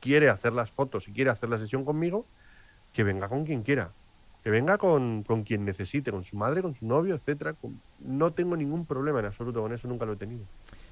quiere 0.00 0.30
hacer 0.30 0.52
las 0.52 0.70
fotos 0.70 1.08
y 1.08 1.12
quiere 1.12 1.30
hacer 1.30 1.48
la 1.48 1.58
sesión 1.58 1.84
conmigo, 1.84 2.24
que 2.92 3.04
venga 3.04 3.28
con 3.28 3.44
quien 3.44 3.62
quiera 3.62 3.90
que 4.42 4.50
venga 4.50 4.78
con, 4.78 5.22
quien 5.44 5.64
necesite, 5.64 6.10
con 6.10 6.24
su 6.24 6.36
madre, 6.36 6.62
con 6.62 6.74
su 6.74 6.86
novio, 6.86 7.14
etcétera. 7.14 7.54
No 8.00 8.32
tengo 8.32 8.56
ningún 8.56 8.86
problema 8.86 9.20
en 9.20 9.26
absoluto 9.26 9.60
con 9.60 9.72
eso, 9.72 9.86
nunca 9.88 10.06
lo 10.06 10.14
he 10.14 10.16
tenido. 10.16 10.44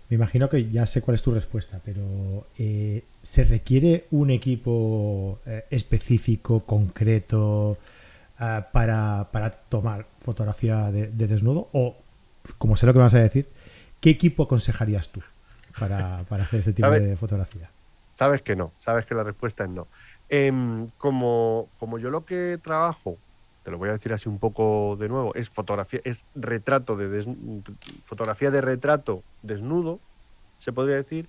Me 0.09 0.17
imagino 0.17 0.49
que 0.49 0.71
ya 0.71 0.87
sé 0.87 1.03
cuál 1.03 1.17
es 1.17 1.23
tu 1.23 1.33
respuesta, 1.33 1.81
pero 1.85 2.47
eh, 2.59 3.05
¿se 3.23 3.45
requiere 3.45 4.07
un 4.11 4.31
equipo 4.31 5.41
eh, 5.47 5.67
específico, 5.71 6.61
concreto, 6.61 7.77
eh, 8.41 8.63
para, 8.73 9.27
tomar 9.69 10.07
fotografía 10.19 10.91
de, 10.91 11.09
desnudo? 11.09 11.69
O, 11.73 11.97
como 12.57 12.77
sé 12.77 12.87
lo 12.87 12.93
que 12.93 12.99
vas 12.99 13.15
a 13.15 13.19
decir, 13.19 13.49
¿qué 14.01 14.11
equipo 14.11 14.45
aconsejarías 14.45 15.11
tú 15.11 15.23
para, 15.79 16.21
hacer 16.21 16.61
este 16.61 16.73
tipo 16.73 16.91
de 16.91 17.17
fotografía? 17.17 17.71
Sabes 18.15 18.43
que 18.43 18.57
no, 18.57 18.73
sabes 18.81 19.07
que 19.07 19.15
la 19.15 19.23
respuesta 19.23 19.65
es 19.65 19.71
no. 19.71 19.89
Em, 20.31 20.89
como, 20.99 21.69
como 21.79 21.99
yo 21.99 22.11
lo 22.11 22.25
que 22.25 22.59
trabajo 22.63 23.17
te 23.65 23.71
lo 23.71 23.79
voy 23.79 23.89
a 23.91 23.93
decir 23.93 24.13
así 24.13 24.29
un 24.29 24.39
poco 24.39 24.97
de 24.99 25.09
nuevo, 25.09 25.35
es 25.35 25.49
fotografía, 25.49 26.01
es 26.05 26.25
retrato 26.35 26.97
de 26.97 27.25
fotografía 28.05 28.51
de 28.51 28.61
retrato 28.61 29.23
desnudo, 29.43 30.01
se 30.59 30.73
podría 30.73 30.97
decir, 30.97 31.29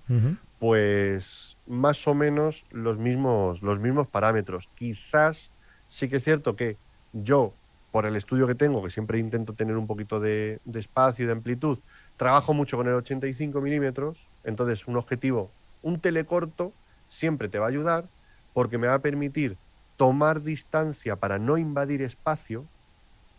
pues 0.58 1.56
más 1.66 2.06
o 2.08 2.14
menos 2.14 2.64
los 2.70 2.98
mismos, 2.98 3.62
los 3.62 3.78
mismos 3.78 4.08
parámetros. 4.08 4.68
Quizás 4.74 5.50
sí 5.88 6.08
que 6.08 6.16
es 6.16 6.24
cierto 6.24 6.56
que 6.56 6.76
yo, 7.12 7.52
por 7.92 8.06
el 8.06 8.16
estudio 8.16 8.46
que 8.46 8.54
tengo, 8.54 8.82
que 8.82 8.90
siempre 8.90 9.18
intento 9.18 9.52
tener 9.52 9.76
un 9.76 9.86
poquito 9.86 10.20
de, 10.20 10.60
de 10.64 10.80
espacio 10.80 11.24
y 11.24 11.26
de 11.26 11.32
amplitud, 11.32 11.78
trabajo 12.16 12.54
mucho 12.54 12.76
con 12.76 12.88
el 12.88 12.94
85 12.94 13.60
milímetros, 13.60 14.18
entonces 14.44 14.86
un 14.88 14.96
objetivo, 14.96 15.50
un 15.82 16.00
telecorto, 16.00 16.72
siempre 17.08 17.48
te 17.48 17.58
va 17.58 17.66
a 17.66 17.70
ayudar 17.70 18.04
porque 18.52 18.78
me 18.78 18.86
va 18.86 18.94
a 18.94 18.98
permitir 19.00 19.56
tomar 20.00 20.40
distancia 20.42 21.16
para 21.16 21.38
no 21.38 21.58
invadir 21.58 22.00
espacio, 22.00 22.64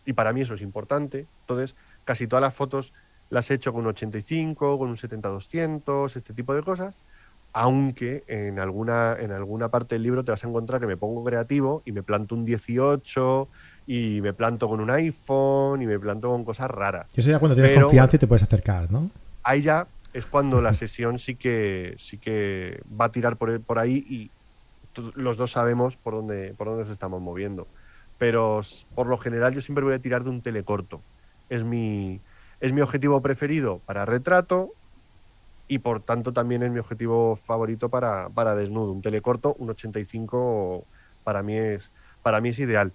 y 0.06 0.12
para 0.12 0.32
mí 0.32 0.42
eso 0.42 0.54
es 0.54 0.62
importante. 0.62 1.26
Entonces, 1.40 1.74
casi 2.04 2.28
todas 2.28 2.40
las 2.40 2.54
fotos 2.54 2.92
las 3.30 3.50
he 3.50 3.54
hecho 3.54 3.72
con 3.72 3.80
un 3.80 3.88
85, 3.88 4.78
con 4.78 4.88
un 4.88 4.94
70-200, 4.94 6.14
este 6.14 6.32
tipo 6.32 6.54
de 6.54 6.62
cosas, 6.62 6.94
aunque 7.52 8.22
en 8.28 8.60
alguna, 8.60 9.16
en 9.18 9.32
alguna 9.32 9.70
parte 9.70 9.96
del 9.96 10.04
libro 10.04 10.22
te 10.22 10.30
vas 10.30 10.44
a 10.44 10.46
encontrar 10.46 10.80
que 10.80 10.86
me 10.86 10.96
pongo 10.96 11.24
creativo 11.24 11.82
y 11.84 11.90
me 11.90 12.04
planto 12.04 12.36
un 12.36 12.44
18 12.44 13.48
y 13.88 14.20
me 14.20 14.32
planto 14.32 14.68
con 14.68 14.78
un 14.78 14.90
iPhone 14.90 15.82
y 15.82 15.86
me 15.86 15.98
planto 15.98 16.28
con 16.28 16.44
cosas 16.44 16.70
raras. 16.70 17.08
Eso 17.12 17.28
ya 17.28 17.40
cuando 17.40 17.56
tienes 17.56 17.76
confianza 17.76 18.14
y 18.14 18.18
te 18.20 18.28
puedes 18.28 18.44
acercar, 18.44 18.88
¿no? 18.88 19.10
Ahí 19.42 19.62
ya 19.62 19.88
es 20.12 20.26
cuando 20.26 20.60
la 20.60 20.74
sesión 20.82 21.18
sí 21.18 21.34
que 21.34 21.96
sí 21.98 22.18
que 22.18 22.80
va 22.88 23.06
a 23.06 23.10
tirar 23.10 23.34
por, 23.34 23.60
por 23.62 23.80
ahí 23.80 24.06
y 24.08 24.30
los 25.14 25.36
dos 25.36 25.52
sabemos 25.52 25.96
por 25.96 26.14
dónde, 26.14 26.54
por 26.56 26.68
dónde 26.68 26.84
nos 26.84 26.92
estamos 26.92 27.20
moviendo. 27.20 27.66
Pero 28.18 28.60
por 28.94 29.06
lo 29.06 29.16
general 29.16 29.54
yo 29.54 29.60
siempre 29.60 29.84
voy 29.84 29.94
a 29.94 29.98
tirar 29.98 30.24
de 30.24 30.30
un 30.30 30.42
telecorto. 30.42 31.00
Es 31.48 31.64
mi, 31.64 32.20
es 32.60 32.72
mi 32.72 32.80
objetivo 32.80 33.20
preferido 33.20 33.80
para 33.84 34.04
retrato 34.04 34.70
y 35.68 35.78
por 35.78 36.02
tanto 36.02 36.32
también 36.32 36.62
es 36.62 36.70
mi 36.70 36.78
objetivo 36.78 37.36
favorito 37.36 37.88
para, 37.88 38.28
para 38.28 38.54
desnudo. 38.54 38.92
Un 38.92 39.02
telecorto, 39.02 39.54
un 39.58 39.70
85 39.70 40.84
para 41.24 41.42
mí 41.42 41.56
es, 41.56 41.90
para 42.22 42.40
mí 42.40 42.50
es 42.50 42.58
ideal. 42.58 42.92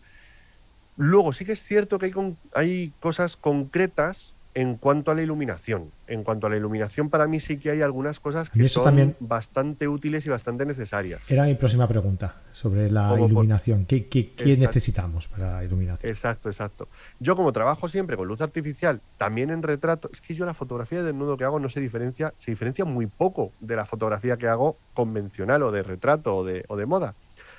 Luego 0.95 1.34
sí 1.34 1.45
que 1.45 1.52
es 1.54 1.64
cierto 1.64 2.00
que 2.00 2.08
hay, 2.08 2.14
hay 2.54 2.93
cosas 3.00 3.36
concretas 3.36 4.34
en 4.54 4.76
cuanto 4.76 5.12
a 5.12 5.16
la 5.16 5.22
iluminación. 5.22 5.91
En 6.08 6.24
cuanto 6.24 6.48
a 6.48 6.50
la 6.50 6.58
iluminación, 6.58 7.10
para 7.10 7.28
mí 7.28 7.39
sí 7.39 7.58
que 7.58 7.70
hay 7.70 7.82
algunas 7.82 8.20
cosas 8.20 8.50
que 8.50 8.70
son 8.70 9.16
bastante 9.20 9.88
útiles 9.88 10.26
y 10.26 10.30
bastante 10.30 10.66
necesarias. 10.66 11.22
Era 11.28 11.45
mi 11.45 11.56
próxima 11.56 11.88
pregunta 11.88 12.41
sobre 12.52 12.89
la 12.89 13.14
iluminación. 13.20 13.86
¿Qué, 13.86 14.34
necesitamos 14.58 15.28
para 15.28 15.58
la 15.58 15.64
iluminación? 15.64 16.10
Exacto, 16.10 16.50
exacto. 16.50 16.88
Yo 17.20 17.36
como 17.36 17.52
trabajo 17.52 17.88
siempre 17.88 18.18
con 18.18 18.28
luz 18.28 18.41
artificial, 18.41 19.02
también 19.18 19.50
en 19.50 19.62
retrato, 19.62 20.10
es 20.12 20.22
que 20.22 20.34
yo 20.34 20.45
la 20.45 20.54
fotografía 20.54 21.00
de 21.00 21.06
desnudo 21.06 21.38
que 21.38 21.43
hago 21.43 21.60
no 21.60 21.70
se 21.70 21.80
diferencia, 21.80 22.34
se 22.38 22.52
diferencia 22.52 22.86
muy 22.86 23.06
poco 23.06 23.52
de 23.60 23.76
la 23.76 23.86
fotografía 23.86 24.38
que 24.38 24.48
hago 24.48 24.78
convencional 24.93 25.62
o 25.64 25.72
de 25.72 25.84
retrato 25.84 26.36
o 26.36 26.43
de, 26.43 26.66
o 26.68 26.78
de 26.78 26.86
moda. 26.86 27.16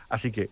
Así 0.08 0.32
que 0.32 0.50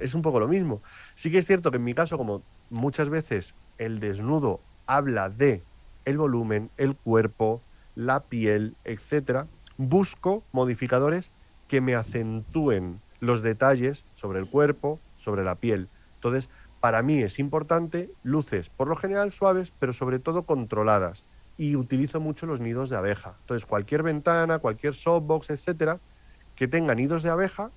es 0.00 0.14
un 0.14 0.22
poco 0.22 0.40
lo 0.40 0.48
mismo. 0.48 0.82
Sí 1.14 1.30
que 1.30 1.38
es 1.38 1.46
cierto 1.46 1.70
que 1.70 1.76
en 1.76 1.84
mi 1.84 1.94
caso, 1.94 2.18
como 2.18 2.42
muchas 2.70 3.08
veces 3.08 3.54
el 3.78 4.00
desnudo 4.00 4.60
habla 4.86 5.28
de 5.28 5.62
el 6.04 6.18
volumen, 6.18 6.70
el 6.76 6.96
cuerpo, 6.96 7.62
la 7.94 8.28
piel, 8.28 8.76
etcétera, 8.84 9.48
busco 9.76 10.44
modificadores 10.52 11.32
que 11.66 11.80
me 11.80 11.94
acentúen 11.94 13.00
los 13.20 13.42
detalles 13.42 14.04
sobre 14.14 14.38
el 14.38 14.48
cuerpo, 14.48 15.00
sobre 15.16 15.44
la 15.44 15.56
piel. 15.56 15.90
Entonces, 16.14 16.48
para 16.80 17.02
mí 17.02 17.22
es 17.22 17.38
importante 17.38 18.10
luces, 18.22 18.70
por 18.70 18.88
lo 18.88 18.96
general 18.96 19.32
suaves, 19.32 19.72
pero 19.78 19.92
sobre 19.92 20.18
todo 20.18 20.44
controladas. 20.44 21.24
Y 21.56 21.74
utilizo 21.74 22.20
mucho 22.20 22.46
los 22.46 22.60
nidos 22.60 22.90
de 22.90 22.96
abeja. 22.96 23.38
Entonces, 23.40 23.66
cualquier 23.66 24.02
ventana, 24.02 24.58
cualquier 24.58 24.94
softbox, 24.94 25.50
etcétera, 25.50 26.00
que 26.54 26.68
tenga 26.68 26.94
nidos 26.94 27.22
de 27.22 27.30
abeja, 27.30 27.70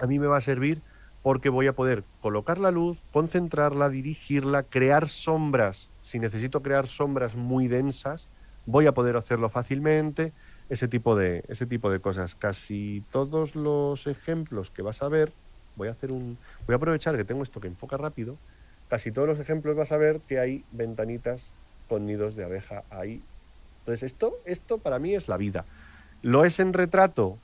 a 0.00 0.06
mí 0.06 0.18
me 0.18 0.26
va 0.26 0.36
a 0.36 0.42
servir 0.42 0.82
porque 1.22 1.48
voy 1.48 1.66
a 1.66 1.74
poder 1.74 2.04
colocar 2.20 2.58
la 2.58 2.70
luz, 2.70 3.02
concentrarla, 3.10 3.88
dirigirla, 3.88 4.62
crear 4.62 5.08
sombras. 5.08 5.90
Si 6.06 6.20
necesito 6.20 6.62
crear 6.62 6.86
sombras 6.86 7.34
muy 7.34 7.66
densas, 7.66 8.28
voy 8.64 8.86
a 8.86 8.92
poder 8.92 9.16
hacerlo 9.16 9.48
fácilmente. 9.48 10.32
Ese 10.68 10.86
tipo 10.86 11.16
de, 11.16 11.42
ese 11.48 11.66
tipo 11.66 11.90
de 11.90 11.98
cosas. 11.98 12.36
Casi 12.36 13.02
todos 13.10 13.56
los 13.56 14.06
ejemplos 14.06 14.70
que 14.70 14.82
vas 14.82 15.02
a 15.02 15.08
ver, 15.08 15.32
voy 15.74 15.88
a 15.88 15.90
hacer 15.90 16.12
un. 16.12 16.38
Voy 16.64 16.74
a 16.74 16.76
aprovechar 16.76 17.16
que 17.16 17.24
tengo 17.24 17.42
esto 17.42 17.60
que 17.60 17.66
enfoca 17.66 17.96
rápido. 17.96 18.36
Casi 18.88 19.10
todos 19.10 19.26
los 19.26 19.40
ejemplos 19.40 19.74
vas 19.74 19.90
a 19.90 19.96
ver 19.96 20.20
que 20.20 20.38
hay 20.38 20.64
ventanitas 20.70 21.50
con 21.88 22.06
nidos 22.06 22.36
de 22.36 22.44
abeja 22.44 22.84
ahí. 22.90 23.20
Entonces, 23.80 24.04
esto, 24.04 24.36
esto 24.44 24.78
para 24.78 25.00
mí 25.00 25.12
es 25.12 25.26
la 25.26 25.36
vida. 25.36 25.64
Lo 26.22 26.44
es 26.44 26.60
en 26.60 26.72
retrato, 26.72 27.36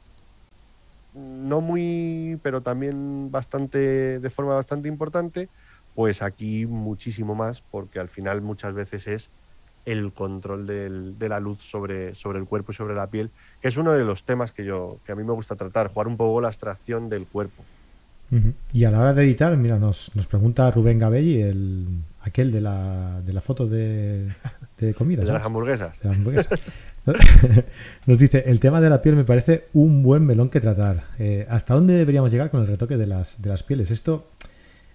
no 1.15 1.61
muy, 1.61 2.39
pero 2.45 2.61
también 2.61 3.33
bastante, 3.33 4.21
de 4.21 4.31
forma 4.31 4.55
bastante 4.55 4.87
importante, 4.87 5.49
pues 5.95 6.22
aquí 6.22 6.66
muchísimo 6.66 7.34
más, 7.34 7.62
porque 7.70 7.99
al 7.99 8.09
final 8.09 8.40
muchas 8.40 8.74
veces 8.74 9.07
es 9.07 9.30
el 9.84 10.12
control 10.12 10.66
del, 10.66 11.18
de 11.18 11.28
la 11.28 11.40
luz 11.40 11.59
sobre, 11.62 12.14
sobre 12.14 12.38
el 12.38 12.47
cuerpo 12.47 12.72
y 12.72 12.74
sobre 12.74 12.95
la 12.95 13.09
piel, 13.09 13.30
que 13.61 13.68
es 13.68 13.76
uno 13.76 13.93
de 13.93 14.05
los 14.05 14.24
temas 14.24 14.53
que 14.53 14.64
yo, 14.64 14.99
que 15.05 15.12
a 15.12 15.14
mí 15.14 15.24
me 15.24 15.32
gusta 15.32 15.57
tratar, 15.57 15.88
jugar 15.88 16.09
un 16.09 16.16
poco 16.16 16.40
la 16.40 16.49
abstracción 16.49 17.09
del 17.09 17.26
cuerpo. 17.26 17.62
Y 18.72 18.84
a 18.84 18.90
la 18.90 19.01
hora 19.01 19.12
de 19.12 19.24
editar, 19.24 19.55
mira, 19.59 19.78
nos, 19.78 20.16
nos 20.16 20.26
pregunta 20.26 20.70
Rubén 20.70 20.99
Gabelli, 20.99 21.43
el, 21.43 21.86
aquel 22.22 22.51
de 22.51 22.62
la, 22.62 23.20
de 23.20 23.32
la 23.34 23.43
foto 23.43 23.66
de, 23.66 24.32
de 24.78 24.95
comida. 24.95 25.22
De 25.24 25.32
las 25.32 25.45
hamburguesas. 25.45 25.99
De 26.01 26.09
las 26.09 26.16
hamburguesas. 26.16 26.61
Nos 28.07 28.18
dice, 28.18 28.45
el 28.47 28.61
tema 28.61 28.80
de 28.80 28.88
la 28.88 29.03
piel 29.03 29.16
me 29.16 29.24
parece 29.24 29.66
un 29.72 30.03
buen 30.03 30.24
melón 30.24 30.49
que 30.49 30.61
tratar. 30.61 31.05
Eh, 31.18 31.47
¿Hasta 31.51 31.74
dónde 31.74 31.95
deberíamos 31.95 32.30
llegar 32.30 32.51
con 32.51 32.62
el 32.62 32.68
retoque 32.68 32.97
de 32.97 33.07
las, 33.07 33.43
de 33.43 33.51
las 33.51 33.62
pieles? 33.62 33.90
Esto, 33.90 34.28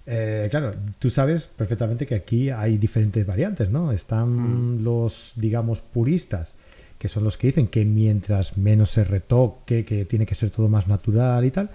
eh, 0.08 0.48
claro, 0.50 0.74
tú 1.00 1.10
sabes 1.10 1.46
perfectamente 1.46 2.06
que 2.06 2.16
aquí 2.16 2.50
hay 2.50 2.78
diferentes 2.78 3.26
variantes, 3.26 3.70
¿no? 3.70 3.92
Están 3.92 4.78
mm. 4.78 4.84
los, 4.84 5.34
digamos, 5.36 5.82
puristas, 5.82 6.56
que 6.98 7.08
son 7.08 7.24
los 7.24 7.38
que 7.38 7.48
dicen 7.48 7.68
que 7.68 7.86
mientras 7.86 8.58
menos 8.58 8.92
se 8.92 9.04
retoque, 9.04 9.86
que 9.86 10.06
tiene 10.06 10.26
que 10.26 10.34
ser 10.34 10.50
todo 10.50 10.68
más 10.68 10.88
natural 10.88 11.46
y 11.46 11.52
tal. 11.52 11.70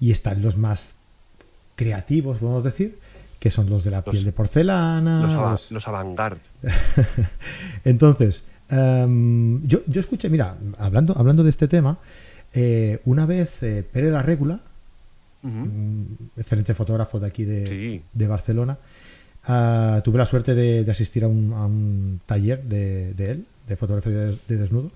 Y 0.00 0.10
están 0.10 0.42
los 0.42 0.56
más 0.56 0.94
creativos, 1.76 2.38
podemos 2.38 2.64
decir, 2.64 2.98
que 3.38 3.50
son 3.50 3.70
los 3.70 3.84
de 3.84 3.92
la 3.92 4.02
piel 4.02 4.24
de 4.24 4.32
porcelana. 4.32 5.22
Los, 5.22 5.70
los... 5.72 5.86
los 5.86 6.38
Entonces, 7.84 8.44
Em, 8.68 9.66
yo, 9.66 9.80
yo, 9.86 10.00
escuché, 10.00 10.28
mira, 10.28 10.56
hablando, 10.78 11.14
hablando 11.16 11.42
de 11.42 11.50
este 11.50 11.68
tema, 11.68 11.98
eh, 12.52 13.00
una 13.04 13.26
vez 13.26 13.62
eh, 13.62 13.84
Pere 13.90 14.10
La 14.10 14.22
Regula, 15.42 16.04
excelente 16.36 16.74
fotógrafo 16.74 17.20
de 17.20 17.26
aquí 17.26 17.44
de, 17.44 18.26
Barcelona, 18.26 18.78
ah, 19.44 20.00
tuve 20.04 20.18
la 20.18 20.26
suerte 20.26 20.54
de, 20.54 20.90
asistir 20.90 21.24
a 21.24 21.28
un, 21.28 22.20
taller 22.26 22.62
de, 22.64 23.10
él, 23.18 23.46
de 23.68 23.76
fotografía 23.76 24.12
de, 24.12 24.56
desnudo, 24.56 24.90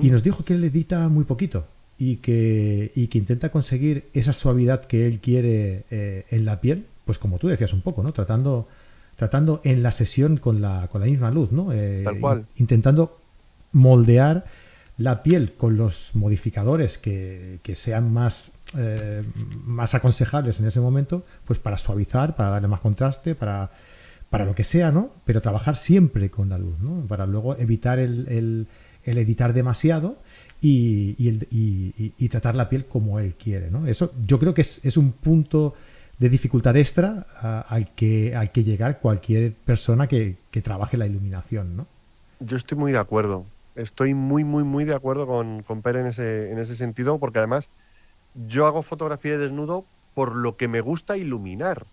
y 0.00 0.10
nos 0.10 0.22
dijo 0.22 0.44
que 0.44 0.54
él 0.54 0.64
edita 0.64 1.08
muy 1.08 1.24
poquito 1.24 1.66
y 1.98 2.16
que, 2.16 2.92
y 2.94 3.08
que 3.08 3.18
intenta 3.18 3.50
conseguir 3.50 4.04
esa 4.14 4.32
suavidad 4.32 4.86
que 4.86 5.06
él 5.06 5.20
quiere 5.20 5.84
eh, 5.90 6.24
en 6.30 6.44
la 6.44 6.60
piel, 6.60 6.86
pues 7.04 7.18
como 7.18 7.38
tú 7.38 7.48
decías 7.48 7.72
un 7.72 7.82
poco, 7.82 8.02
¿no? 8.02 8.12
Tratando 8.12 8.68
tratando 9.16 9.60
en 9.62 9.82
la 9.82 9.92
sesión 9.92 10.36
con 10.36 10.60
la, 10.60 10.88
con 10.90 11.00
la 11.00 11.06
misma 11.06 11.30
luz, 11.30 11.52
¿no? 11.52 11.72
Eh, 11.72 12.02
Tal 12.04 12.18
cual. 12.18 12.46
Intentando 12.56 13.18
moldear 13.72 14.46
la 15.02 15.22
piel 15.22 15.52
con 15.54 15.76
los 15.76 16.14
modificadores 16.14 16.98
que, 16.98 17.60
sean 17.74 18.12
más, 18.12 18.52
eh, 18.76 19.22
más 19.64 19.94
aconsejables 19.94 20.60
en 20.60 20.66
ese 20.66 20.80
momento, 20.80 21.24
pues 21.44 21.58
para 21.58 21.78
suavizar, 21.78 22.36
para 22.36 22.50
darle 22.50 22.68
más 22.68 22.80
contraste, 22.80 23.34
para, 23.34 23.70
para 24.30 24.44
lo 24.44 24.54
que 24.54 24.64
sea, 24.64 24.90
¿no? 24.90 25.10
Pero 25.24 25.40
trabajar 25.40 25.76
siempre 25.76 26.30
con 26.30 26.48
la 26.48 26.58
luz, 26.58 26.78
¿no? 26.80 27.06
Para 27.06 27.26
luego 27.26 27.56
evitar 27.56 27.98
el, 27.98 28.66
el, 29.04 29.18
editar 29.18 29.52
demasiado 29.52 30.16
y, 30.60 31.16
y, 31.18 32.28
tratar 32.28 32.54
la 32.54 32.68
piel 32.68 32.86
como 32.86 33.18
él 33.18 33.34
quiere, 33.34 33.70
¿no? 33.70 33.86
Eso 33.86 34.12
yo 34.26 34.38
creo 34.38 34.54
que 34.54 34.62
es, 34.62 34.80
es 34.84 34.96
un 34.96 35.12
punto 35.12 35.74
de 36.22 36.28
dificultad 36.28 36.76
extra 36.76 37.26
al, 37.68 37.92
que, 37.94 38.36
al 38.36 38.52
que 38.52 38.62
llegar 38.62 39.00
cualquier 39.00 39.54
persona 39.54 40.06
que, 40.06 40.36
trabaje 40.62 40.96
la 40.96 41.06
iluminación, 41.06 41.76
¿no? 41.76 41.86
Yo 42.38 42.56
estoy 42.56 42.78
muy 42.78 42.92
de 42.92 42.98
acuerdo. 42.98 43.44
Estoy 43.74 44.14
muy, 44.14 44.44
muy, 44.44 44.64
muy 44.64 44.84
de 44.84 44.94
acuerdo 44.94 45.26
con, 45.26 45.62
con 45.62 45.82
Pere 45.82 46.00
en 46.00 46.06
ese, 46.06 46.50
en 46.52 46.58
ese 46.58 46.76
sentido, 46.76 47.18
porque 47.18 47.38
además 47.38 47.68
yo 48.34 48.66
hago 48.66 48.82
fotografía 48.82 49.32
de 49.32 49.38
desnudo 49.38 49.84
por 50.14 50.36
lo 50.36 50.56
que 50.56 50.68
me 50.68 50.80
gusta 50.80 51.16
iluminar. 51.16 51.86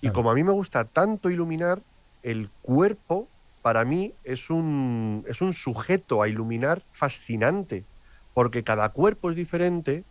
Y 0.00 0.10
como 0.10 0.30
a 0.30 0.34
mí 0.34 0.44
me 0.44 0.52
gusta 0.52 0.84
tanto 0.84 1.28
iluminar, 1.28 1.82
el 2.22 2.50
cuerpo 2.62 3.26
para 3.62 3.84
mí 3.84 4.14
es 4.24 4.48
un, 4.48 5.24
es 5.26 5.40
un 5.40 5.52
sujeto 5.52 6.22
a 6.22 6.28
iluminar 6.28 6.82
fascinante, 6.92 7.84
porque 8.32 8.62
cada 8.62 8.90
cuerpo 8.90 9.30
es 9.30 9.36
diferente, 9.36 10.04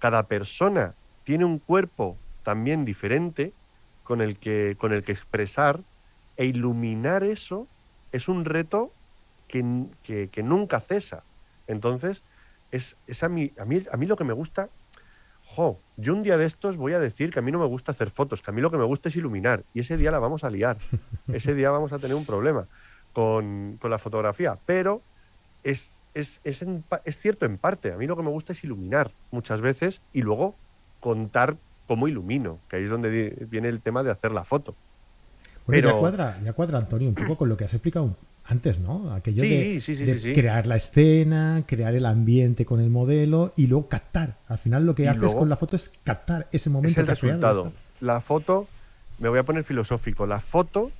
cada 0.00 0.24
persona 0.24 0.94
tiene 1.22 1.44
un 1.44 1.58
cuerpo 1.58 2.16
también 2.42 2.84
diferente 2.84 3.52
con 4.02 4.20
el 4.20 4.36
que, 4.38 4.76
con 4.78 4.92
el 4.92 5.04
que 5.04 5.12
expresar 5.12 5.80
e 6.36 6.46
iluminar 6.46 7.22
eso 7.22 7.68
es 8.10 8.28
un 8.28 8.44
reto 8.44 8.90
que, 9.48 10.42
nunca 10.42 10.80
cesa. 10.80 11.22
Entonces, 11.66 12.22
es, 12.70 12.96
a, 13.22 13.28
mí, 13.28 13.52
a, 13.58 13.64
mí, 13.64 13.82
a 13.90 13.96
mí 13.96 14.06
lo 14.06 14.16
que 14.16 14.24
me 14.24 14.32
gusta, 14.32 14.68
jo, 15.44 15.78
yo 15.96 16.14
un 16.14 16.22
día 16.22 16.36
de 16.36 16.44
estos 16.44 16.76
voy 16.76 16.92
a 16.92 17.00
decir 17.00 17.32
que 17.32 17.38
a 17.38 17.42
mí 17.42 17.50
no 17.50 17.58
me 17.58 17.66
gusta 17.66 17.92
hacer 17.92 18.10
fotos, 18.10 18.42
que 18.42 18.50
a 18.50 18.54
mí 18.54 18.60
lo 18.60 18.70
que 18.70 18.78
me 18.78 18.84
gusta 18.84 19.08
es 19.08 19.16
iluminar, 19.16 19.64
y 19.74 19.80
ese 19.80 19.96
día 19.96 20.10
la 20.10 20.18
vamos 20.18 20.44
a 20.44 20.50
liar, 20.50 20.76
ese 21.32 21.54
día 21.54 21.70
vamos 21.70 21.92
a 21.92 21.98
tener 21.98 22.16
un 22.16 22.24
problema 22.24 22.66
con, 23.12 23.78
la 23.82 23.98
fotografía, 23.98 24.56
pero 24.66 25.02
es, 25.64 25.98
es, 26.14 26.40
es, 26.44 26.64
es 27.04 27.18
cierto 27.18 27.46
en 27.46 27.58
parte, 27.58 27.92
a 27.92 27.96
mí 27.96 28.06
lo 28.06 28.16
que 28.16 28.22
me 28.22 28.30
gusta 28.30 28.52
es 28.52 28.62
iluminar 28.62 29.10
muchas 29.30 29.60
veces 29.60 30.00
y 30.12 30.22
luego 30.22 30.54
contar 31.00 31.56
cómo 31.86 32.06
ilumino, 32.06 32.58
que 32.68 32.76
ahí 32.76 32.84
es 32.84 32.90
donde 32.90 33.46
viene 33.50 33.68
el 33.68 33.80
tema 33.80 34.02
de 34.02 34.10
hacer 34.10 34.32
la 34.32 34.44
foto. 34.44 34.74
Pero... 35.66 35.90
ya, 35.90 35.98
cuadra, 35.98 36.40
ya 36.42 36.52
cuadra, 36.52 36.78
Antonio, 36.78 37.08
un 37.08 37.14
poco 37.14 37.36
con 37.36 37.48
lo 37.48 37.56
que 37.56 37.64
has 37.64 37.74
explicado 37.74 38.14
antes, 38.48 38.78
¿no? 38.78 39.12
Aquello 39.12 39.42
de, 39.42 40.32
crear 40.34 40.66
la 40.66 40.76
escena, 40.76 41.64
crear 41.66 41.94
el 41.94 42.06
ambiente 42.06 42.64
con 42.64 42.80
el 42.80 42.88
modelo 42.88 43.52
y 43.56 43.66
luego 43.66 43.88
captar. 43.88 44.36
Al 44.48 44.56
final 44.56 44.86
lo 44.86 44.94
que 44.94 45.06
haces 45.06 45.34
con 45.34 45.50
la 45.50 45.56
foto 45.56 45.76
es 45.76 45.92
captar 46.02 46.48
ese 46.50 46.70
momento. 46.70 46.92
Es 46.92 46.98
el 46.98 47.06
resultado. 47.06 47.72
La 48.00 48.22
foto 48.22 48.66
me 49.18 49.28
voy 49.28 49.38
a 49.38 49.42
poner 49.42 49.64
filosófico. 49.64 50.26
La 50.26 50.40
foto 50.40 50.90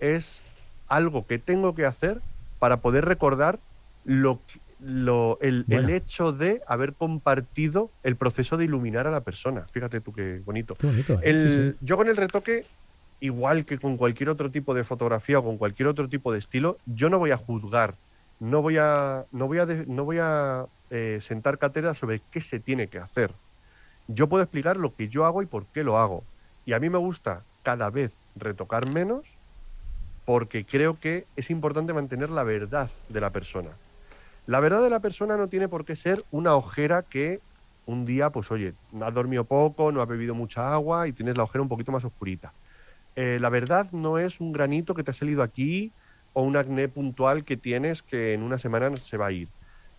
es 0.00 0.40
algo 0.88 1.24
que 1.24 1.38
tengo 1.38 1.74
que 1.76 1.86
hacer 1.86 2.20
para 2.58 2.78
poder 2.78 3.04
recordar 3.04 3.60
lo, 4.04 4.40
lo 4.80 5.38
el, 5.40 5.66
el, 5.68 5.90
hecho 5.90 6.32
de 6.32 6.62
haber 6.66 6.94
compartido 6.94 7.90
el 8.02 8.16
proceso 8.16 8.56
de 8.56 8.64
iluminar 8.64 9.06
a 9.06 9.12
la 9.12 9.20
persona. 9.20 9.66
Fíjate 9.72 10.00
tú 10.00 10.12
qué 10.12 10.40
bonito. 10.44 10.74
Qué 10.74 10.88
bonito 10.88 11.14
¿eh? 11.14 11.30
El, 11.30 11.50
sí, 11.50 11.56
sí. 11.56 11.86
Yo 11.86 11.96
con 11.96 12.08
el 12.08 12.16
retoque, 12.16 12.66
igual 13.20 13.64
que 13.64 13.78
con 13.78 13.96
cualquier 13.96 14.28
otro 14.28 14.50
tipo 14.50 14.74
de 14.74 14.84
fotografía 14.84 15.38
o 15.38 15.44
con 15.44 15.58
cualquier 15.58 15.88
otro 15.88 16.08
tipo 16.08 16.32
de 16.32 16.38
estilo, 16.38 16.78
yo 16.86 17.10
no 17.10 17.18
voy 17.18 17.30
a 17.30 17.36
juzgar, 17.36 17.94
no 18.40 18.62
voy 18.62 18.76
a, 18.78 19.24
no 19.32 19.46
voy 19.46 19.58
a, 19.58 19.66
no 19.66 20.04
voy 20.04 20.18
a 20.20 20.66
eh, 20.90 21.18
sentar 21.20 21.58
cátedra 21.58 21.94
sobre 21.94 22.20
qué 22.30 22.40
se 22.40 22.60
tiene 22.60 22.88
que 22.88 22.98
hacer. 22.98 23.32
Yo 24.06 24.28
puedo 24.28 24.42
explicar 24.42 24.76
lo 24.76 24.94
que 24.94 25.08
yo 25.08 25.26
hago 25.26 25.42
y 25.42 25.46
por 25.46 25.66
qué 25.66 25.84
lo 25.84 25.98
hago. 25.98 26.22
Y 26.64 26.72
a 26.72 26.80
mí 26.80 26.88
me 26.88 26.98
gusta 26.98 27.42
cada 27.62 27.90
vez 27.90 28.12
retocar 28.36 28.90
menos 28.92 29.26
porque 30.24 30.64
creo 30.64 30.98
que 30.98 31.24
es 31.36 31.50
importante 31.50 31.92
mantener 31.92 32.30
la 32.30 32.44
verdad 32.44 32.90
de 33.08 33.20
la 33.20 33.30
persona. 33.30 33.70
La 34.46 34.60
verdad 34.60 34.82
de 34.82 34.90
la 34.90 35.00
persona 35.00 35.36
no 35.36 35.48
tiene 35.48 35.68
por 35.68 35.84
qué 35.84 35.96
ser 35.96 36.22
una 36.30 36.54
ojera 36.54 37.02
que 37.02 37.40
un 37.86 38.04
día, 38.04 38.30
pues 38.30 38.50
oye, 38.50 38.74
has 39.00 39.14
dormido 39.14 39.44
poco, 39.44 39.90
no 39.90 40.02
has 40.02 40.08
bebido 40.08 40.34
mucha 40.34 40.72
agua 40.72 41.08
y 41.08 41.12
tienes 41.12 41.36
la 41.36 41.44
ojera 41.44 41.62
un 41.62 41.68
poquito 41.68 41.92
más 41.92 42.04
oscurita. 42.04 42.52
Eh, 43.20 43.40
la 43.40 43.48
verdad 43.48 43.90
no 43.90 44.18
es 44.18 44.38
un 44.38 44.52
granito 44.52 44.94
que 44.94 45.02
te 45.02 45.10
ha 45.10 45.14
salido 45.14 45.42
aquí 45.42 45.92
o 46.34 46.42
un 46.42 46.56
acné 46.56 46.88
puntual 46.88 47.44
que 47.44 47.56
tienes 47.56 48.04
que 48.04 48.32
en 48.32 48.44
una 48.44 48.58
semana 48.58 48.94
se 48.94 49.16
va 49.16 49.26
a 49.26 49.32
ir. 49.32 49.48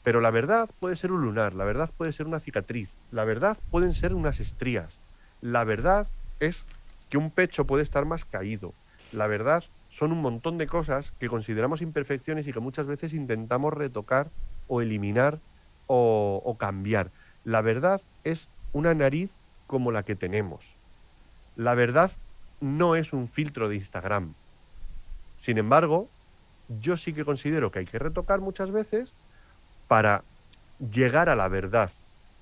Pero 0.04 0.22
la 0.22 0.32
verdad 0.32 0.70
puede 0.80 0.96
ser 0.96 1.12
un 1.12 1.24
lunar, 1.24 1.54
la 1.54 1.66
verdad 1.66 1.90
puede 1.98 2.14
ser 2.14 2.28
una 2.28 2.40
cicatriz, 2.40 2.96
la 3.12 3.26
verdad 3.26 3.58
pueden 3.72 3.94
ser 3.94 4.14
unas 4.14 4.40
estrías, 4.40 5.02
la 5.42 5.66
verdad 5.66 6.08
es 6.40 6.66
que 7.10 7.18
un 7.18 7.32
pecho 7.32 7.66
puede 7.68 7.84
estar 7.84 8.06
más 8.06 8.24
caído, 8.24 8.74
la 9.12 9.28
verdad 9.28 9.66
son 9.90 10.14
un 10.14 10.22
montón 10.22 10.58
de 10.58 10.68
cosas 10.68 11.12
que 11.20 11.28
consideramos 11.28 11.82
imperfecciones 11.82 12.48
y 12.48 12.54
que 12.54 12.62
muchas 12.62 12.88
veces 12.88 13.12
intentamos 13.14 13.74
retocar 13.74 14.32
o 14.66 14.82
eliminar 14.82 15.42
o, 15.88 16.42
o 16.46 16.58
cambiar. 16.58 17.12
La 17.44 17.62
verdad 17.62 18.02
es 18.24 18.50
una 18.72 18.94
nariz 18.94 19.42
como 19.66 19.92
la 19.92 20.04
que 20.04 20.16
tenemos. 20.16 20.80
La 21.56 21.76
verdad 21.76 22.12
no 22.62 22.96
es 22.96 23.14
un 23.14 23.28
filtro 23.28 23.70
de 23.70 23.76
Instagram. 23.76 24.34
Sin 25.38 25.58
embargo, 25.58 26.10
yo 26.82 26.98
sí 26.98 27.14
que 27.14 27.26
considero 27.26 27.72
que 27.72 27.80
hay 27.80 27.86
que 27.86 28.00
retocar 28.00 28.42
muchas 28.42 28.72
veces 28.72 29.14
para 29.88 30.24
llegar 30.92 31.30
a 31.30 31.36
la 31.36 31.48
verdad, 31.48 31.92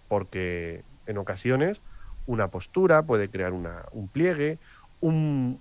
porque 0.07 0.83
en 1.05 1.17
ocasiones 1.17 1.81
una 2.25 2.49
postura 2.49 3.03
puede 3.03 3.29
crear 3.29 3.53
un 3.53 4.07
pliegue, 4.09 4.59
un, 4.99 5.59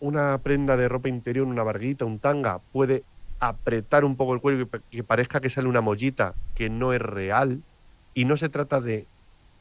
una 0.00 0.38
prenda 0.38 0.76
de 0.76 0.88
ropa 0.88 1.08
interior, 1.08 1.46
una 1.46 1.62
barguita, 1.62 2.04
un 2.04 2.18
tanga, 2.18 2.60
puede 2.72 3.04
apretar 3.40 4.04
un 4.04 4.16
poco 4.16 4.34
el 4.34 4.40
cuello 4.40 4.68
y 4.90 4.96
que 4.96 5.04
parezca 5.04 5.40
que 5.40 5.50
sale 5.50 5.68
una 5.68 5.80
mollita 5.80 6.34
que 6.54 6.70
no 6.70 6.92
es 6.92 7.00
real. 7.00 7.62
Y 8.14 8.24
no 8.24 8.36
se 8.36 8.48
trata 8.48 8.80
de 8.80 9.06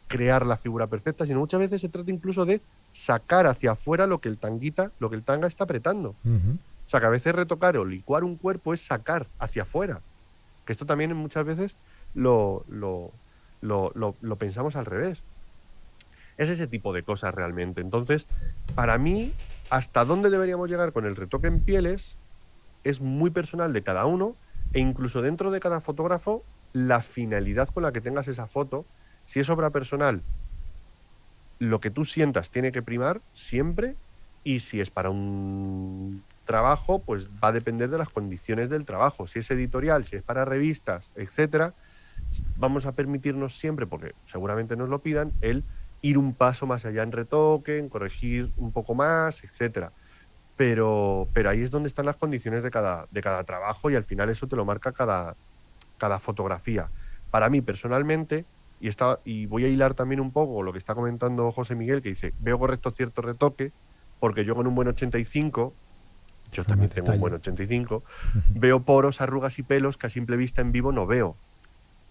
crear 0.07 0.45
la 0.45 0.57
figura 0.57 0.87
perfecta, 0.87 1.25
sino 1.25 1.39
muchas 1.39 1.59
veces 1.59 1.81
se 1.81 1.89
trata 1.89 2.09
incluso 2.09 2.45
de 2.45 2.61
sacar 2.97 3.45
hacia 3.45 3.71
afuera 3.71 4.07
lo 4.07 4.19
que 4.19 4.27
el 4.27 4.37
tanguita, 4.37 4.91
lo 4.99 5.09
que 5.09 5.15
el 5.15 5.23
tanga 5.23 5.47
está 5.47 5.65
apretando. 5.65 6.15
Uh 6.25 6.29
-huh. 6.29 6.57
O 6.87 6.89
sea, 6.89 6.99
que 6.99 7.05
a 7.05 7.09
veces 7.09 7.35
retocar 7.35 7.77
o 7.77 7.85
licuar 7.85 8.23
un 8.23 8.37
cuerpo 8.37 8.73
es 8.73 8.81
sacar 8.81 9.27
hacia 9.39 9.63
afuera. 9.63 10.01
Que 10.65 10.71
esto 10.71 10.85
también 10.85 11.15
muchas 11.15 11.45
veces 11.45 11.75
lo, 12.15 12.65
lo, 12.67 13.11
lo, 13.61 13.91
lo, 13.93 14.35
pensamos 14.37 14.75
al 14.75 14.85
revés. 14.85 15.21
Es 16.37 16.49
ese 16.49 16.65
tipo 16.65 16.91
de 16.91 17.03
cosas 17.03 17.35
realmente. 17.35 17.81
Entonces, 17.81 18.25
para 18.73 18.97
mí, 18.97 19.33
hasta 19.69 20.03
dónde 20.03 20.29
deberíamos 20.29 20.69
llegar 20.69 20.91
con 20.91 21.05
el 21.05 21.15
retoque 21.15 21.47
en 21.47 21.59
pieles 21.59 22.15
es 22.83 23.01
muy 23.01 23.29
personal 23.29 23.73
de 23.73 23.83
cada 23.83 24.05
uno 24.05 24.35
e 24.73 24.79
incluso 24.79 25.21
dentro 25.21 25.51
de 25.51 25.59
cada 25.59 25.81
fotógrafo 25.81 26.43
la 26.73 27.01
finalidad 27.01 27.69
con 27.69 27.83
la 27.83 27.91
que 27.91 28.01
tengas 28.01 28.27
esa 28.27 28.47
foto. 28.47 28.85
Si 29.25 29.39
es 29.39 29.49
obra 29.49 29.69
personal, 29.69 30.21
lo 31.59 31.79
que 31.79 31.91
tú 31.91 32.05
sientas 32.05 32.49
tiene 32.49 32.71
que 32.71 32.81
primar 32.81 33.21
siempre 33.33 33.95
y 34.43 34.59
si 34.59 34.79
es 34.79 34.89
para 34.89 35.09
un 35.09 36.23
trabajo, 36.45 36.99
pues 36.99 37.27
va 37.43 37.49
a 37.49 37.51
depender 37.51 37.89
de 37.89 37.97
las 37.97 38.09
condiciones 38.09 38.69
del 38.69 38.85
trabajo. 38.85 39.27
Si 39.27 39.39
es 39.39 39.51
editorial, 39.51 40.05
si 40.05 40.15
es 40.15 40.23
para 40.23 40.45
revistas, 40.45 41.09
etcétera, 41.15 41.73
vamos 42.57 42.85
a 42.85 42.93
permitirnos 42.93 43.57
siempre, 43.57 43.85
porque 43.85 44.13
seguramente 44.25 44.75
nos 44.75 44.89
lo 44.89 44.99
pidan, 44.99 45.33
el 45.41 45.63
ir 46.01 46.17
un 46.17 46.33
paso 46.33 46.65
más 46.65 46.85
allá 46.85 47.03
en 47.03 47.11
retoque, 47.11 47.77
en 47.77 47.89
corregir 47.89 48.51
un 48.57 48.71
poco 48.71 48.95
más, 48.95 49.43
etcétera. 49.43 49.91
Pero, 50.55 51.27
pero 51.33 51.49
ahí 51.49 51.61
es 51.61 51.69
donde 51.69 51.89
están 51.89 52.05
las 52.05 52.15
condiciones 52.15 52.63
de 52.63 52.71
cada, 52.71 53.05
de 53.11 53.21
cada 53.21 53.43
trabajo 53.43 53.89
y 53.89 53.95
al 53.95 54.05
final 54.05 54.29
eso 54.29 54.47
te 54.47 54.55
lo 54.55 54.65
marca 54.65 54.91
cada, 54.91 55.35
cada 55.97 56.19
fotografía. 56.19 56.89
Para 57.29 57.49
mí, 57.49 57.61
personalmente, 57.61 58.45
y, 58.79 58.87
está, 58.87 59.19
y 59.25 59.45
voy 59.45 59.65
a 59.65 59.67
hilar 59.67 59.93
también 59.93 60.19
un 60.19 60.31
poco 60.31 60.61
lo 60.63 60.71
que 60.71 60.77
está 60.77 60.95
comentando 60.95 61.51
José 61.51 61.75
Miguel, 61.75 62.01
que 62.01 62.09
dice, 62.09 62.33
veo 62.39 62.59
correcto 62.59 62.91
cierto 62.91 63.21
retoque, 63.21 63.71
porque 64.19 64.45
yo 64.45 64.55
con 64.55 64.67
un 64.67 64.75
buen 64.75 64.87
85, 64.87 65.73
yo 66.51 66.63
también 66.65 66.89
tengo 66.89 67.11
un 67.11 67.19
buen 67.19 67.33
85, 67.33 68.03
veo 68.49 68.81
poros, 68.81 69.21
arrugas 69.21 69.59
y 69.59 69.63
pelos 69.63 69.97
que 69.97 70.07
a 70.07 70.09
simple 70.09 70.37
vista 70.37 70.61
en 70.61 70.71
vivo 70.71 70.91
no 70.91 71.05
veo. 71.05 71.35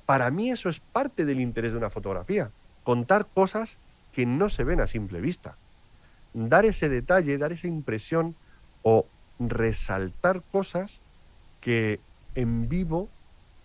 Para 0.07 0.31
mí 0.31 0.51
eso 0.51 0.69
es 0.69 0.81
parte 0.81 1.25
del 1.25 1.41
interés 1.41 1.73
de 1.73 1.79
una 1.79 1.91
fotografía, 1.91 2.51
contar 2.85 3.27
cosas 3.27 3.77
que 4.13 4.27
no 4.27 4.49
se 4.49 4.65
ven 4.65 4.81
a 4.81 4.87
simple 4.87 5.21
vista. 5.21 5.57
Dar 6.33 6.65
ese 6.65 6.89
detalle, 6.89 7.39
dar 7.39 7.53
esa 7.53 7.67
impresión 7.67 8.35
o 8.83 9.07
resaltar 9.39 10.43
cosas 10.53 11.01
que 11.61 11.99
en 12.35 12.69
vivo 12.69 13.09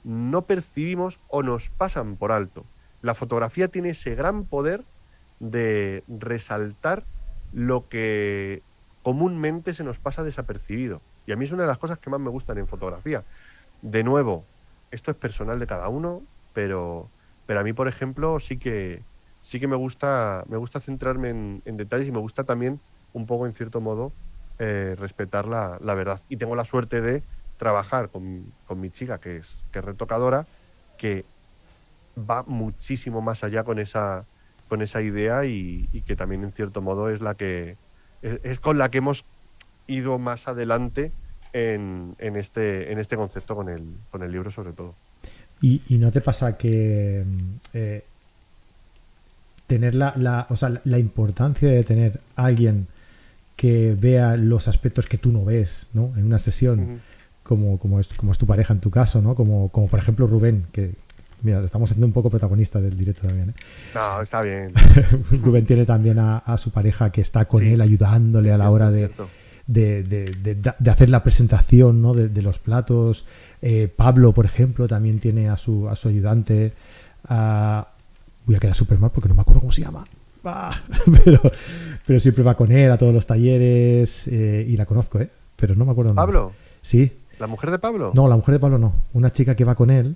no 0.03 0.43
percibimos 0.43 1.19
o 1.27 1.43
nos 1.43 1.69
pasan 1.69 2.15
por 2.15 2.31
alto. 2.31 2.65
La 3.01 3.15
fotografía 3.15 3.67
tiene 3.67 3.89
ese 3.89 4.15
gran 4.15 4.45
poder 4.45 4.83
de 5.39 6.03
resaltar 6.07 7.03
lo 7.53 7.89
que 7.89 8.61
comúnmente 9.03 9.73
se 9.73 9.83
nos 9.83 9.99
pasa 9.99 10.23
desapercibido. 10.23 11.01
Y 11.25 11.31
a 11.31 11.35
mí 11.35 11.45
es 11.45 11.51
una 11.51 11.63
de 11.63 11.67
las 11.67 11.77
cosas 11.77 11.99
que 11.99 12.09
más 12.09 12.19
me 12.19 12.29
gustan 12.29 12.57
en 12.57 12.67
fotografía. 12.67 13.23
De 13.81 14.03
nuevo, 14.03 14.45
esto 14.91 15.11
es 15.11 15.17
personal 15.17 15.59
de 15.59 15.67
cada 15.67 15.87
uno, 15.89 16.21
pero, 16.53 17.07
pero 17.45 17.59
a 17.59 17.63
mí, 17.63 17.73
por 17.73 17.87
ejemplo, 17.87 18.39
sí 18.39 18.57
que, 18.57 19.01
sí 19.41 19.59
que 19.59 19.67
me 19.67 19.75
gusta, 19.75 20.43
me 20.47 20.57
gusta 20.57 20.79
centrarme 20.79 21.29
en, 21.29 21.77
detalles 21.77 22.07
y 22.07 22.11
me 22.11 22.19
gusta 22.19 22.43
también, 22.43 22.79
un 23.13 23.25
poco 23.25 23.47
en 23.47 23.53
cierto 23.53 23.81
modo, 23.81 24.11
eh, 24.59 24.95
respetar 24.99 25.47
la, 25.47 25.77
la, 25.81 25.95
verdad. 25.95 26.21
Y 26.29 26.37
tengo 26.37 26.55
la 26.55 26.65
suerte 26.65 27.01
de 27.01 27.23
trabajar 27.57 28.09
con, 28.09 28.45
con 28.67 28.79
mi 28.79 28.91
chica, 28.91 29.19
que 29.19 29.37
es, 29.37 29.63
que 29.71 29.79
es 29.79 29.85
retocadora, 29.85 30.45
que 30.97 31.25
va 32.17 32.43
muchísimo 32.43 33.21
más 33.21 33.43
allá 33.43 33.63
con 33.63 33.79
esa, 33.79 34.25
con 34.69 34.81
esa 34.81 35.01
idea 35.01 35.45
y, 35.45 35.89
y, 35.91 36.01
que 36.01 36.15
también 36.15 36.43
en 36.43 36.51
cierto 36.51 36.81
modo 36.81 37.09
es 37.09 37.21
la 37.21 37.35
que 37.35 37.77
es, 38.21 38.39
es 38.43 38.59
con 38.59 38.77
la 38.77 38.89
que 38.89 38.99
hemos 38.99 39.25
ido 39.87 40.17
más 40.19 40.47
adelante 40.47 41.11
en, 41.53 42.15
en, 42.19 42.35
este, 42.35 42.91
en 42.91 42.99
este 42.99 43.15
concepto 43.15 43.55
con 43.55 43.69
el, 43.69 43.83
con 44.09 44.23
el 44.23 44.31
libro 44.31 44.51
sobre 44.51 44.73
todo. 44.73 44.95
¿Y, 45.61 45.81
y 45.89 45.97
no 45.97 46.11
te 46.11 46.21
pasa 46.21 46.57
que 46.57 47.23
eh, 47.73 48.03
tener 49.67 49.95
la, 49.95 50.13
la, 50.17 50.47
o 50.49 50.55
sea, 50.55 50.81
la 50.83 50.97
importancia 50.97 51.69
de 51.69 51.83
tener 51.83 52.19
a 52.35 52.45
alguien 52.45 52.87
que 53.55 53.95
vea 53.99 54.37
los 54.37 54.67
aspectos 54.67 55.07
que 55.07 55.17
tú 55.17 55.31
no 55.31 55.45
ves 55.45 55.87
¿no? 55.93 56.11
en 56.17 56.25
una 56.25 56.39
sesión, 56.39 56.79
uh 56.79 56.83
-huh. 56.83 56.99
como, 57.43 57.77
como, 57.77 57.99
es, 57.99 58.07
como 58.07 58.31
es 58.31 58.37
tu 58.37 58.47
pareja 58.47 58.73
en 58.73 58.79
tu 58.79 58.89
caso, 58.89 59.21
¿no? 59.21 59.35
como, 59.35 59.69
como 59.69 59.87
por 59.87 59.99
ejemplo 59.99 60.25
Rubén, 60.25 60.65
que 60.71 60.93
mira, 61.41 61.63
estamos 61.63 61.89
siendo 61.89 62.05
un 62.05 62.13
poco 62.13 62.29
protagonista 62.29 62.79
del 62.79 62.97
directo 62.97 63.27
también. 63.27 63.49
¿eh? 63.49 63.53
No, 63.93 64.21
está 64.21 64.41
bien. 64.41 64.73
Rubén 65.43 65.65
tiene 65.65 65.85
también 65.85 66.19
a, 66.19 66.37
a, 66.37 66.57
su 66.57 66.71
pareja 66.71 67.11
que 67.11 67.21
está 67.21 67.45
con 67.45 67.61
sí. 67.61 67.73
él 67.73 67.81
ayudándole 67.81 68.51
a 68.51 68.57
la 68.57 68.69
hora 68.69 68.91
de, 68.91 69.09
de, 69.67 70.03
de, 70.03 70.55
de, 70.77 70.91
hacer 70.91 71.09
la 71.09 71.23
presentación 71.23 72.01
¿no? 72.01 72.13
de, 72.13 72.41
los 72.41 72.59
platos. 72.59 73.25
Eh, 73.61 73.91
Pablo, 73.93 74.33
por 74.33 74.45
ejemplo, 74.45 74.87
también 74.87 75.19
tiene 75.19 75.49
a 75.49 75.57
su, 75.57 75.87
a 75.89 75.95
su 75.95 76.09
ayudante. 76.09 76.73
Uh, 77.29 77.83
voy 78.45 78.55
a 78.55 78.59
quedar 78.59 78.75
súper 78.75 78.97
mal 78.97 79.11
porque 79.11 79.29
no 79.29 79.35
me 79.35 79.41
acuerdo 79.41 79.61
cómo 79.61 79.71
se 79.71 79.81
llama. 79.81 80.03
Ah, 80.43 80.81
pero, 81.23 81.41
pero 82.05 82.19
siempre 82.19 82.43
va 82.43 82.55
con 82.55 82.71
él 82.71 82.91
a 82.91 82.97
todos 82.97 83.13
los 83.13 83.27
talleres 83.27 84.27
eh, 84.27 84.65
y 84.67 84.75
la 84.75 84.85
conozco, 84.85 85.19
¿eh? 85.19 85.29
Pero 85.55 85.75
no 85.75 85.85
me 85.85 85.91
acuerdo. 85.91 86.15
¿Pablo? 86.15 86.53
Sí. 86.81 87.11
¿La 87.39 87.47
mujer 87.47 87.71
de 87.71 87.79
Pablo? 87.79 88.11
No, 88.13 88.27
la 88.27 88.35
mujer 88.35 88.53
de 88.53 88.59
Pablo 88.59 88.77
no. 88.77 88.93
Una 89.13 89.31
chica 89.31 89.55
que 89.55 89.63
va 89.63 89.75
con 89.75 89.89
él 89.89 90.15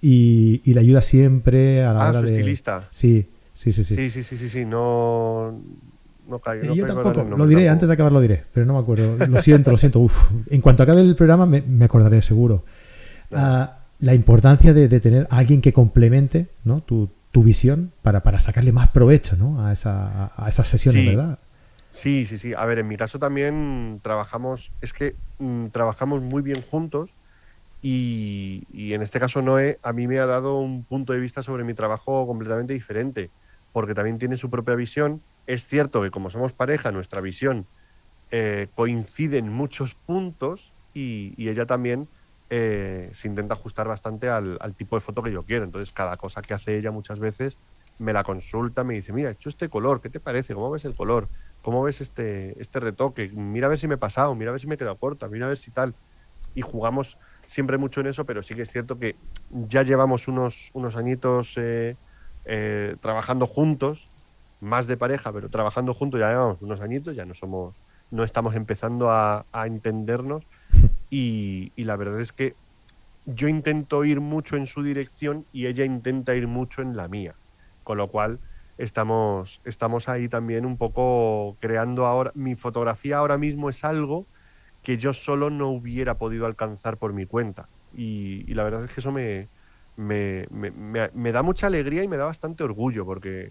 y, 0.00 0.60
y 0.64 0.74
le 0.74 0.80
ayuda 0.80 1.02
siempre 1.02 1.84
a 1.84 1.92
la 1.92 2.06
ah, 2.06 2.10
hora 2.10 2.20
su 2.20 2.26
de. 2.26 2.32
estilista. 2.32 2.88
Sí, 2.90 3.28
sí, 3.54 3.72
sí, 3.72 3.84
sí. 3.84 3.96
Sí, 3.96 4.10
sí, 4.10 4.22
sí, 4.22 4.36
sí, 4.36 4.48
sí. 4.48 4.64
No. 4.64 5.60
No 6.28 6.40
caigo, 6.40 6.66
no 6.66 6.74
yo 6.74 6.84
tampoco, 6.84 7.20
nombre, 7.20 7.38
lo 7.38 7.46
diré, 7.46 7.62
tampoco. 7.62 7.72
antes 7.72 7.88
de 7.88 7.94
acabar 7.94 8.12
lo 8.12 8.20
diré, 8.20 8.44
pero 8.52 8.66
no 8.66 8.74
me 8.74 8.80
acuerdo. 8.80 9.16
Lo 9.26 9.40
siento, 9.40 9.70
lo 9.70 9.78
siento. 9.78 10.00
Uf. 10.00 10.30
En 10.50 10.60
cuanto 10.60 10.82
acabe 10.82 11.00
el 11.00 11.16
programa 11.16 11.46
me, 11.46 11.62
me 11.62 11.86
acordaré 11.86 12.20
seguro. 12.20 12.64
Uh, 13.30 13.64
la 14.00 14.14
importancia 14.14 14.74
de, 14.74 14.88
de, 14.88 15.00
tener 15.00 15.26
a 15.30 15.38
alguien 15.38 15.62
que 15.62 15.72
complemente 15.72 16.48
¿no? 16.64 16.82
tu, 16.82 17.08
tu 17.32 17.42
visión 17.42 17.92
para, 18.02 18.22
para, 18.22 18.40
sacarle 18.40 18.72
más 18.72 18.88
provecho 18.88 19.36
¿no? 19.36 19.64
a, 19.64 19.72
esa, 19.72 20.32
a 20.36 20.48
esas 20.48 20.68
sesiones, 20.68 21.02
sí. 21.02 21.08
¿verdad? 21.08 21.38
Sí, 21.90 22.26
sí, 22.26 22.38
sí. 22.38 22.52
A 22.54 22.64
ver, 22.66 22.78
en 22.78 22.88
mi 22.88 22.96
caso 22.96 23.18
también 23.18 24.00
trabajamos, 24.02 24.70
es 24.82 24.92
que 24.92 25.14
mm, 25.38 25.68
trabajamos 25.68 26.22
muy 26.22 26.42
bien 26.42 26.62
juntos 26.70 27.10
y, 27.80 28.92
en 28.92 29.02
este 29.02 29.20
caso 29.20 29.40
Noé 29.42 29.78
a 29.82 29.92
mí 29.92 30.08
me 30.08 30.18
ha 30.18 30.26
dado 30.26 30.58
un 30.58 30.84
punto 30.84 31.12
de 31.12 31.20
vista 31.20 31.42
sobre 31.42 31.64
mi 31.64 31.74
trabajo 31.74 32.26
completamente 32.26 32.72
diferente, 32.72 33.30
porque 33.72 33.94
también 33.94 34.18
tiene 34.18 34.36
su 34.36 34.50
propia 34.50 34.74
visión. 34.74 35.22
Es 35.46 35.66
cierto 35.66 36.02
que 36.02 36.10
como 36.10 36.30
somos 36.30 36.52
pareja, 36.52 36.90
nuestra 36.90 37.20
visión 37.20 37.66
eh, 38.30 38.68
coincide 38.74 39.38
en 39.38 39.48
muchos 39.48 39.94
puntos 39.94 40.72
y, 40.92 41.34
ella 41.48 41.66
también 41.66 42.08
eh, 42.50 43.10
se 43.14 43.28
intenta 43.28 43.54
ajustar 43.54 43.86
bastante 43.86 44.28
al, 44.28 44.58
al, 44.60 44.74
tipo 44.74 44.96
de 44.96 45.00
foto 45.00 45.22
que 45.22 45.32
yo 45.32 45.42
quiero. 45.44 45.64
Entonces, 45.64 45.92
cada 45.92 46.16
cosa 46.16 46.42
que 46.42 46.54
hace 46.54 46.76
ella 46.76 46.90
muchas 46.90 47.20
veces 47.20 47.56
me 47.98 48.12
la 48.12 48.24
consulta, 48.24 48.84
me 48.84 48.94
dice, 48.94 49.12
mira, 49.12 49.30
he 49.30 49.32
hecho 49.32 49.48
este 49.48 49.68
color, 49.68 50.00
¿qué 50.00 50.10
te 50.10 50.20
parece? 50.20 50.54
¿Cómo 50.54 50.70
ves 50.70 50.84
el 50.84 50.94
color? 50.94 51.28
¿Cómo 51.62 51.82
ves 51.82 52.00
este, 52.00 52.60
este 52.60 52.80
retoque? 52.80 53.28
Mira 53.32 53.66
a 53.66 53.70
ver 53.70 53.78
si 53.78 53.88
me 53.88 53.94
he 53.94 53.98
pasado, 53.98 54.34
mira 54.34 54.50
a 54.50 54.52
ver 54.52 54.60
si 54.60 54.66
me 54.66 54.76
he 54.76 54.78
quedado 54.78 54.98
corta, 54.98 55.28
mira 55.28 55.46
a 55.46 55.48
ver 55.48 55.58
si 55.58 55.70
tal. 55.70 55.94
Y 56.54 56.62
jugamos 56.62 57.18
siempre 57.48 57.78
mucho 57.78 58.00
en 58.00 58.06
eso, 58.06 58.24
pero 58.24 58.42
sí 58.44 58.54
que 58.54 58.62
es 58.62 58.70
cierto 58.70 58.98
que 58.98 59.16
ya 59.50 59.82
llevamos 59.82 60.28
unos, 60.28 60.70
unos 60.74 60.94
añitos 60.94 61.54
eh, 61.56 61.96
eh, 62.44 62.94
trabajando 63.00 63.46
juntos, 63.46 64.08
más 64.60 64.86
de 64.86 64.96
pareja, 64.96 65.32
pero 65.32 65.48
trabajando 65.48 65.94
juntos 65.94 66.20
ya 66.20 66.30
llevamos 66.30 66.62
unos 66.62 66.80
añitos, 66.80 67.16
ya 67.16 67.24
no 67.24 67.34
somos, 67.34 67.74
no 68.10 68.22
estamos 68.22 68.54
empezando 68.54 69.10
a, 69.10 69.44
a 69.50 69.66
entendernos. 69.66 70.44
Y, 71.10 71.72
y, 71.74 71.84
la 71.84 71.96
verdad 71.96 72.20
es 72.20 72.32
que 72.32 72.54
yo 73.24 73.48
intento 73.48 74.04
ir 74.04 74.20
mucho 74.20 74.56
en 74.58 74.66
su 74.66 74.82
dirección 74.82 75.46
y 75.54 75.64
ella 75.64 75.86
intenta 75.86 76.34
ir 76.34 76.48
mucho 76.48 76.82
en 76.82 76.98
la 76.98 77.08
mía, 77.08 77.34
con 77.82 77.96
lo 77.96 78.08
cual 78.08 78.40
estamos, 78.76 79.62
estamos 79.64 80.10
ahí 80.10 80.28
también 80.28 80.66
un 80.66 80.76
poco 80.76 81.56
creando 81.60 82.04
ahora, 82.04 82.30
mi 82.34 82.56
fotografía 82.56 83.16
ahora 83.16 83.38
mismo 83.38 83.70
es 83.70 83.84
algo 83.84 84.26
que 84.82 84.98
yo 84.98 85.12
solo 85.12 85.50
no 85.50 85.68
hubiera 85.68 86.18
podido 86.18 86.46
alcanzar 86.46 86.96
por 86.98 87.12
mi 87.12 87.26
cuenta. 87.26 87.68
Y, 87.92 88.44
y 88.50 88.54
la 88.54 88.64
verdad 88.64 88.84
es 88.84 88.90
que 88.90 89.00
eso 89.00 89.12
me, 89.12 89.48
me, 89.96 90.46
me, 90.50 91.10
me, 91.12 91.32
da 91.32 91.42
mucha 91.42 91.66
alegría 91.66 92.02
y 92.02 92.08
me 92.08 92.16
da 92.16 92.24
bastante 92.24 92.64
orgullo, 92.64 93.04
porque 93.04 93.50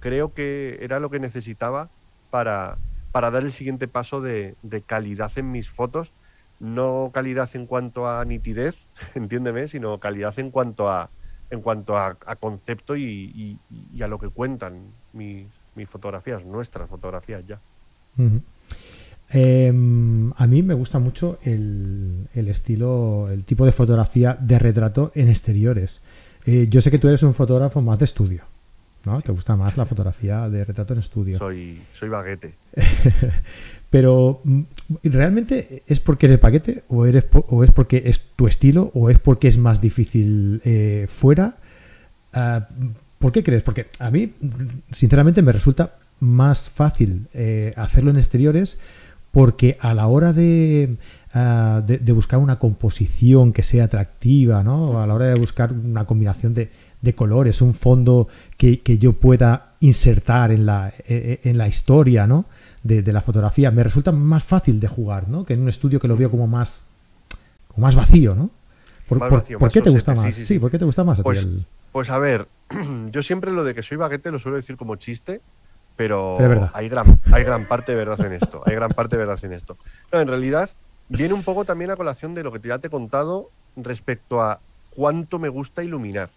creo 0.00 0.32
que 0.32 0.78
era 0.80 1.00
lo 1.00 1.10
que 1.10 1.20
necesitaba 1.20 1.90
para, 2.30 2.78
para 3.12 3.30
dar 3.30 3.42
el 3.42 3.52
siguiente 3.52 3.88
paso 3.88 4.20
de, 4.20 4.56
de 4.62 4.82
calidad 4.82 5.30
en 5.36 5.50
mis 5.50 5.68
fotos. 5.68 6.12
No 6.58 7.10
calidad 7.12 7.50
en 7.54 7.66
cuanto 7.66 8.08
a 8.08 8.24
nitidez, 8.24 8.88
entiéndeme, 9.14 9.68
sino 9.68 9.98
calidad 10.00 10.38
en 10.38 10.50
cuanto 10.50 10.90
a, 10.90 11.10
en 11.50 11.60
cuanto 11.60 11.98
a, 11.98 12.16
concepto 12.40 12.96
y, 12.96 13.60
y, 13.68 14.02
a 14.02 14.08
lo 14.08 14.18
que 14.18 14.30
cuentan 14.30 14.88
mis, 15.12 15.52
mis 15.74 15.88
fotografías, 15.88 16.46
nuestras 16.46 16.88
fotografías 16.88 17.44
ya. 17.44 17.60
Eh, 19.32 19.68
a 19.68 20.46
mí 20.46 20.62
me 20.62 20.74
gusta 20.74 20.98
mucho 20.98 21.38
el, 21.42 22.28
el, 22.34 22.48
estilo, 22.48 23.30
el 23.30 23.44
tipo 23.44 23.64
de 23.64 23.72
fotografía 23.72 24.36
de 24.38 24.58
retrato 24.58 25.12
en 25.14 25.28
exteriores. 25.28 26.00
Eh, 26.44 26.66
yo 26.68 26.80
sé 26.80 26.90
que 26.90 26.98
tú 26.98 27.08
eres 27.08 27.22
un 27.22 27.34
fotógrafo 27.34 27.80
más 27.80 27.98
de 27.98 28.04
estudio, 28.04 28.42
¿no? 29.04 29.20
Te 29.22 29.32
gusta 29.32 29.56
más 29.56 29.76
la 29.76 29.86
fotografía 29.86 30.48
de 30.48 30.64
retrato 30.64 30.92
en 30.92 30.98
estudio. 30.98 31.38
Soy, 31.38 31.80
soy 31.98 32.08
baguete. 32.08 32.54
Pero, 33.90 34.40
¿realmente 35.02 35.82
es 35.86 36.00
porque 36.00 36.26
eres 36.26 36.38
paquete 36.38 36.82
o, 36.88 37.04
eres 37.04 37.26
o 37.32 37.62
es 37.62 37.70
porque 37.70 38.04
es 38.06 38.20
tu 38.36 38.46
estilo 38.46 38.90
o 38.94 39.10
es 39.10 39.18
porque 39.18 39.48
es 39.48 39.58
más 39.58 39.80
difícil 39.80 40.62
eh, 40.64 41.06
fuera? 41.10 41.56
Uh, 42.34 42.60
¿Por 43.18 43.32
qué 43.32 43.44
crees? 43.44 43.62
Porque 43.62 43.86
a 43.98 44.10
mí, 44.10 44.32
sinceramente, 44.92 45.42
me 45.42 45.52
resulta 45.52 45.96
más 46.20 46.70
fácil 46.70 47.26
eh, 47.34 47.72
hacerlo 47.76 48.10
en 48.10 48.16
exteriores 48.16 48.78
porque 49.32 49.76
a 49.80 49.94
la 49.94 50.06
hora 50.06 50.32
de, 50.32 50.96
uh, 51.34 51.80
de, 51.84 51.98
de, 51.98 52.12
buscar 52.12 52.38
una 52.38 52.58
composición 52.58 53.52
que 53.52 53.62
sea 53.62 53.84
atractiva, 53.84 54.62
¿no? 54.62 55.02
a 55.02 55.06
la 55.06 55.14
hora 55.14 55.26
de 55.26 55.34
buscar 55.34 55.72
una 55.72 56.04
combinación 56.04 56.54
de, 56.54 56.70
de 57.00 57.14
colores, 57.14 57.60
un 57.62 57.74
fondo 57.74 58.28
que, 58.56 58.80
que, 58.80 58.98
yo 58.98 59.14
pueda 59.14 59.72
insertar 59.80 60.52
en 60.52 60.66
la, 60.66 60.92
en 61.08 61.58
la 61.58 61.66
historia, 61.66 62.26
¿no? 62.26 62.44
de, 62.82 63.02
de, 63.02 63.12
la 63.12 63.20
fotografía. 63.20 63.70
Me 63.70 63.82
resulta 63.82 64.12
más 64.12 64.44
fácil 64.44 64.80
de 64.80 64.88
jugar, 64.88 65.28
¿no? 65.28 65.44
Que 65.44 65.54
en 65.54 65.62
un 65.62 65.68
estudio 65.68 66.00
que 66.00 66.08
lo 66.08 66.16
veo 66.16 66.30
como 66.30 66.46
más, 66.46 66.84
como 67.68 67.86
más 67.86 67.94
vacío, 67.94 68.34
¿no? 68.34 68.50
¿Por, 69.08 69.18
más 69.18 69.30
vacío, 69.30 69.58
¿por 69.58 69.66
más 69.66 69.72
qué 69.72 69.82
te 69.82 69.90
gusta 69.90 70.14
más? 70.14 70.26
Sí, 70.26 70.32
sí, 70.32 70.40
sí, 70.40 70.54
sí. 70.54 70.58
¿por 70.58 70.70
qué 70.70 70.78
te 70.78 70.84
gusta 70.84 71.04
más 71.04 71.20
a 71.20 71.22
pues, 71.22 71.40
ti 71.40 71.44
el... 71.44 71.66
pues 71.92 72.10
a 72.10 72.18
ver, 72.18 72.48
yo 73.10 73.22
siempre 73.22 73.52
lo 73.52 73.64
de 73.64 73.74
que 73.74 73.82
soy 73.82 73.96
baguete 73.96 74.30
lo 74.30 74.38
suelo 74.38 74.56
decir 74.56 74.76
como 74.76 74.96
chiste, 74.96 75.40
pero, 75.96 76.36
pero 76.38 76.70
hay, 76.72 76.88
gran, 76.88 77.20
hay 77.32 77.44
gran 77.44 77.66
parte 77.66 77.92
de 77.92 77.98
verdad 77.98 78.24
en 78.24 78.32
esto. 78.32 78.62
Hay 78.66 78.74
gran 78.74 78.90
parte 78.90 79.16
de 79.16 79.24
verdad 79.24 79.44
en 79.44 79.52
esto. 79.52 79.76
No, 80.12 80.20
en 80.20 80.28
realidad, 80.28 80.70
viene 81.08 81.34
un 81.34 81.42
poco 81.42 81.64
también 81.64 81.90
a 81.90 81.96
colación 81.96 82.34
de 82.34 82.42
lo 82.42 82.52
que 82.52 82.66
ya 82.66 82.78
te 82.78 82.88
he 82.88 82.90
contado 82.90 83.50
respecto 83.76 84.42
a 84.42 84.60
cuánto 84.94 85.38
me 85.38 85.48
gusta 85.48 85.82
iluminar. 85.82 86.30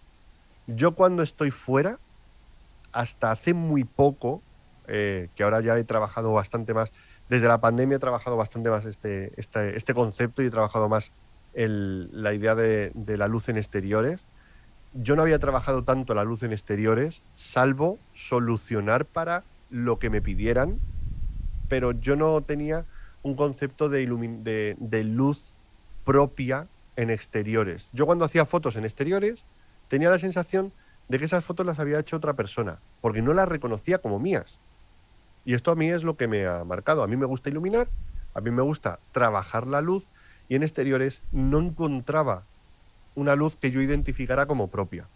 Yo 0.66 0.92
cuando 0.92 1.22
estoy 1.22 1.50
fuera, 1.50 1.98
hasta 2.92 3.30
hace 3.30 3.54
muy 3.54 3.84
poco, 3.84 4.42
eh, 4.88 5.28
que 5.36 5.42
ahora 5.42 5.60
ya 5.60 5.76
he 5.78 5.84
trabajado 5.84 6.32
bastante 6.32 6.74
más, 6.74 6.90
desde 7.28 7.48
la 7.48 7.58
pandemia 7.58 7.96
he 7.96 8.00
trabajado 8.00 8.36
bastante 8.36 8.70
más 8.70 8.84
este, 8.84 9.32
este, 9.36 9.76
este 9.76 9.94
concepto 9.94 10.42
y 10.42 10.46
he 10.46 10.50
trabajado 10.50 10.88
más 10.88 11.10
el, 11.54 12.10
la 12.22 12.32
idea 12.34 12.54
de, 12.54 12.92
de, 12.94 13.16
la 13.16 13.28
luz 13.28 13.48
en 13.48 13.56
exteriores. 13.56 14.22
Yo 14.92 15.16
no 15.16 15.22
había 15.22 15.38
trabajado 15.38 15.82
tanto 15.84 16.14
la 16.14 16.24
luz 16.24 16.42
en 16.42 16.52
exteriores, 16.52 17.22
salvo 17.34 17.98
solucionar 18.14 19.04
para 19.04 19.44
lo 19.70 19.98
que 19.98 20.10
me 20.10 20.22
pidieran, 20.22 20.78
pero 21.68 21.92
yo 21.92 22.16
no 22.16 22.40
tenía 22.40 22.84
un 23.22 23.34
concepto 23.34 23.88
de, 23.88 24.06
de, 24.06 24.76
de 24.78 25.04
luz 25.04 25.52
propia 26.04 26.68
en 26.96 27.10
exteriores. 27.10 27.88
Yo 27.92 28.06
cuando 28.06 28.24
hacía 28.24 28.46
fotos 28.46 28.76
en 28.76 28.84
exteriores 28.84 29.42
tenía 29.88 30.08
la 30.08 30.18
sensación 30.18 30.72
de 31.08 31.18
que 31.18 31.24
esas 31.24 31.44
fotos 31.44 31.66
las 31.66 31.78
había 31.78 32.00
hecho 32.00 32.16
otra 32.16 32.34
persona, 32.34 32.78
porque 33.00 33.22
no 33.22 33.32
las 33.32 33.48
reconocía 33.48 33.98
como 33.98 34.18
mías. 34.18 34.58
Y 35.44 35.54
esto 35.54 35.70
a 35.70 35.76
mí 35.76 35.90
es 35.90 36.02
lo 36.02 36.16
que 36.16 36.26
me 36.26 36.46
ha 36.46 36.64
marcado. 36.64 37.02
A 37.02 37.06
mí 37.06 37.16
me 37.16 37.26
gusta 37.26 37.50
iluminar, 37.50 37.88
a 38.34 38.40
mí 38.40 38.50
me 38.50 38.62
gusta 38.62 38.98
trabajar 39.12 39.66
la 39.66 39.80
luz 39.80 40.06
y 40.48 40.56
en 40.56 40.62
exteriores 40.62 41.20
no 41.32 41.58
encontraba 41.58 42.42
una 43.16 43.34
luz 43.34 43.56
que 43.56 43.72
yo 43.72 43.80
identificara 43.80 44.46
como 44.46 44.68
propia. 44.68 45.08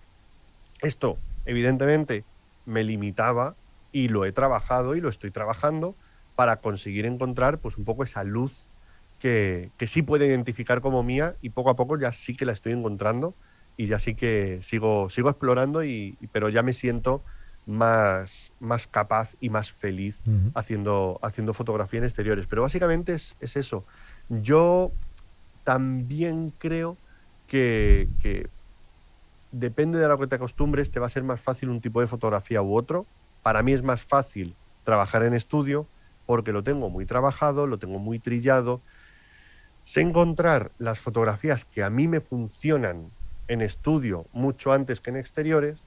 Esto, 0.83 1.19
evidentemente, 1.47 2.25
me 2.67 2.83
limitaba 2.83 3.55
y 3.93 4.09
lo 4.09 4.25
he 4.25 4.33
trabajado 4.33 4.97
y 4.97 5.01
lo 5.01 5.09
estoy 5.09 5.31
trabajando 5.31 5.95
para 6.35 6.57
conseguir 6.57 7.07
encontrar 7.07 7.59
pues 7.59 7.77
un 7.77 7.85
poco 7.85 8.03
esa 8.03 8.25
luz 8.25 8.67
que, 9.21 9.71
que 9.77 9.87
sí 9.87 10.03
puede 10.03 10.27
identificar 10.27 10.81
como 10.81 11.03
mía 11.03 11.37
y 11.43 11.51
poco 11.51 11.71
a 11.71 11.77
poco 11.77 11.99
ya 11.99 12.13
sí 12.13 12.35
que 12.35 12.47
la 12.47 12.53
estoy 12.53 12.73
encontrando 12.73 13.35
y 13.77 13.87
ya 13.87 13.99
sí 13.99 14.15
que 14.15 14.59
sigo, 14.63 15.09
sigo 15.09 15.31
explorando, 15.31 15.83
y, 15.83 16.17
pero 16.33 16.51
ya 16.51 16.63
me 16.63 16.75
siento 16.75 17.23
más, 17.65 18.53
más 18.61 18.87
capaz 18.87 19.37
y 19.41 19.49
más 19.49 19.73
feliz 19.73 20.21
uh 20.27 20.31
-huh. 20.31 20.53
haciendo, 20.55 21.19
haciendo 21.23 21.55
fotografía 21.55 21.99
en 21.99 22.05
exteriores. 22.05 22.47
Pero 22.47 22.61
básicamente 22.61 23.15
es, 23.15 23.37
es 23.41 23.57
eso. 23.57 23.87
Yo 24.29 24.93
también 25.65 26.53
creo 26.59 26.99
que, 27.51 28.49
depende 29.51 29.99
de 29.99 30.09
lo 30.09 30.19
que 30.19 30.29
te 30.29 30.37
acostumbres, 30.37 30.91
te 30.91 31.01
va 31.01 31.07
a 31.07 31.11
ser 31.11 31.25
más 31.25 31.41
fácil 31.41 31.69
un 31.69 31.81
tipo 31.81 32.01
de 32.01 32.07
fotografía 32.07 32.63
u 32.63 32.77
otro. 32.77 33.07
Para 33.43 33.63
mí 33.63 33.73
es 33.73 33.83
más 33.83 34.03
fácil 34.03 34.55
trabajar 34.85 35.25
en 35.25 35.35
estudio 35.35 35.87
porque 36.27 36.53
lo 36.53 36.63
tengo 36.63 36.89
muy 36.89 37.07
trabajado, 37.07 37.67
lo 37.67 37.79
tengo 37.79 37.99
muy 37.99 38.21
trillado. 38.21 38.81
Sé 39.83 40.03
encontrar 40.03 40.71
las 40.79 41.01
fotografías 41.01 41.65
que 41.65 41.83
a 41.83 41.91
mí 41.91 42.07
me 42.07 42.21
funcionan 42.21 43.11
en 43.49 43.63
estudio 43.63 44.25
mucho 44.33 44.73
antes 44.73 45.01
que 45.01 45.11
en 45.11 45.17
exteriores 45.17 45.81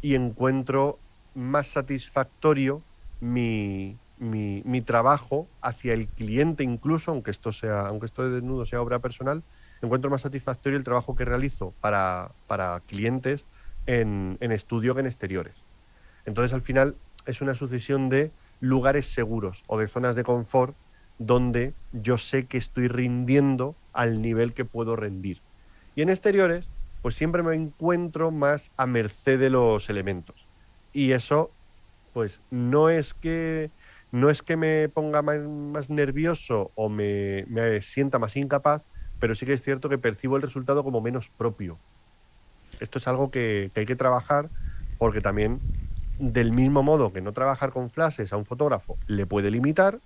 y 0.00 0.14
encuentro 0.14 0.98
más 1.34 1.66
satisfactorio 1.66 2.82
mi, 3.20 3.96
mi, 4.18 4.62
mi, 4.64 4.80
trabajo 4.80 5.48
hacia 5.60 5.92
el 5.92 6.06
cliente 6.06 6.62
incluso, 6.62 7.10
aunque 7.10 7.32
esto 7.32 7.50
sea, 7.50 7.88
aunque 7.88 8.06
esto 8.06 8.22
de 8.22 8.30
desnudo 8.30 8.64
sea 8.66 8.80
obra 8.80 9.00
personal, 9.00 9.42
encuentro 9.82 10.10
más 10.10 10.22
satisfactorio 10.22 10.78
el 10.78 10.84
trabajo 10.84 11.16
que 11.16 11.24
realizo 11.24 11.72
para, 11.80 12.30
para 12.46 12.80
clientes 12.86 13.44
en, 13.86 14.36
en 14.40 14.52
estudio 14.52 14.94
que 14.94 15.00
en 15.00 15.06
exteriores. 15.06 15.54
Entonces 16.26 16.52
al 16.52 16.62
final 16.62 16.96
es 17.26 17.40
una 17.40 17.54
sucesión 17.54 18.08
de 18.08 18.30
lugares 18.60 19.06
seguros 19.06 19.62
o 19.66 19.78
de 19.78 19.88
zonas 19.88 20.16
de 20.16 20.24
confort 20.24 20.74
donde 21.18 21.74
yo 21.92 22.18
sé 22.18 22.46
que 22.46 22.58
estoy 22.58 22.88
rindiendo 22.88 23.74
al 23.92 24.22
nivel 24.22 24.54
que 24.54 24.64
puedo 24.64 24.96
rendir. 24.96 25.40
Y 25.94 26.02
en 26.02 26.08
exteriores, 26.08 26.66
pues 27.02 27.14
siempre 27.14 27.42
me 27.42 27.54
encuentro 27.54 28.30
más 28.30 28.70
a 28.76 28.86
merced 28.86 29.38
de 29.38 29.50
los 29.50 29.90
elementos. 29.90 30.46
Y 30.92 31.12
eso, 31.12 31.50
pues 32.12 32.40
no 32.50 32.88
es 32.88 33.14
que 33.14 33.70
no 34.12 34.28
es 34.28 34.42
que 34.42 34.56
me 34.56 34.88
ponga 34.88 35.22
más, 35.22 35.40
más 35.40 35.88
nervioso 35.88 36.72
o 36.74 36.88
me, 36.88 37.42
me, 37.48 37.80
sienta 37.80 38.18
más 38.18 38.36
incapaz, 38.36 38.84
pero 39.20 39.34
sí 39.34 39.46
que 39.46 39.52
es 39.52 39.62
cierto 39.62 39.88
que 39.88 39.98
percibo 39.98 40.36
el 40.36 40.42
resultado 40.42 40.82
como 40.82 41.00
menos 41.00 41.28
propio. 41.28 41.78
Esto 42.80 42.98
es 42.98 43.06
algo 43.06 43.30
que, 43.30 43.70
que 43.74 43.80
hay 43.80 43.86
que 43.86 43.96
trabajar 43.96 44.48
porque 44.98 45.20
también 45.20 45.60
del 46.20 46.52
mismo 46.52 46.82
modo 46.82 47.12
que 47.12 47.22
no 47.22 47.32
trabajar 47.32 47.72
con 47.72 47.90
flashes 47.90 48.32
a 48.32 48.36
un 48.36 48.44
fotógrafo 48.44 48.98
le 49.06 49.26
puede 49.26 49.50
limitar, 49.50 49.98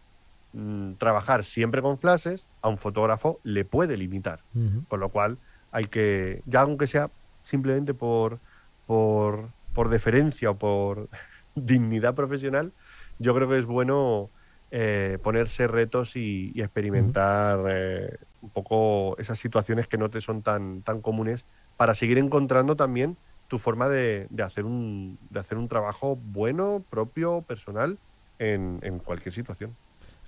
mm, 0.53 0.93
trabajar 0.95 1.45
siempre 1.45 1.83
con 1.83 1.99
flashes 1.99 2.47
a 2.63 2.69
un 2.69 2.79
fotógrafo 2.79 3.41
le 3.43 3.65
puede 3.65 3.97
limitar. 3.97 4.41
Con 4.89 5.01
lo 5.01 5.09
cual 5.09 5.39
hay 5.73 5.87
que, 5.87 6.41
ya 6.47 6.61
aunque 6.61 6.87
sea 6.87 7.11
simplemente 7.43 7.95
por, 7.95 8.39
por, 8.87 9.49
por 9.75 9.89
deferencia 9.89 10.51
o 10.51 10.55
por 10.55 11.09
dignidad 11.57 12.15
profesional, 12.15 12.73
yo 13.19 13.35
creo 13.35 13.49
que 13.49 13.59
es 13.59 13.67
bueno 13.67 14.31
eh, 14.71 15.19
ponerse 15.23 15.67
retos 15.67 16.15
y, 16.17 16.53
experimentar 16.61 17.65
eh, 17.69 18.17
un 18.45 18.51
poco 18.51 19.17
esas 19.19 19.39
situaciones 19.39 19.89
que 19.89 19.99
no 19.99 20.11
te 20.11 20.21
son 20.21 20.43
tan, 20.43 20.83
tan 20.83 21.01
comunes 21.01 21.45
para 21.77 21.95
seguir 21.95 22.19
encontrando 22.19 22.77
también 22.77 23.17
tu 23.49 23.59
forma 23.59 23.89
de, 23.89 24.29
hacer, 24.45 24.65
un, 24.65 25.19
de 25.31 25.41
hacer 25.41 25.59
un 25.59 25.69
trabajo 25.69 26.19
bueno, 26.33 26.83
propio, 26.91 27.43
personal, 27.43 27.99
en, 28.39 28.81
cualquier 29.05 29.35
situación. 29.35 29.75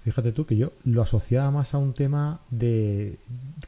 Fíjate 0.03 0.33
tú 0.33 0.47
que 0.47 0.57
yo 0.57 0.73
lo 0.85 1.03
asociaba 1.03 1.51
más 1.51 1.75
a 1.75 1.79
un 1.79 1.93
tema 1.93 2.41
de 2.51 3.19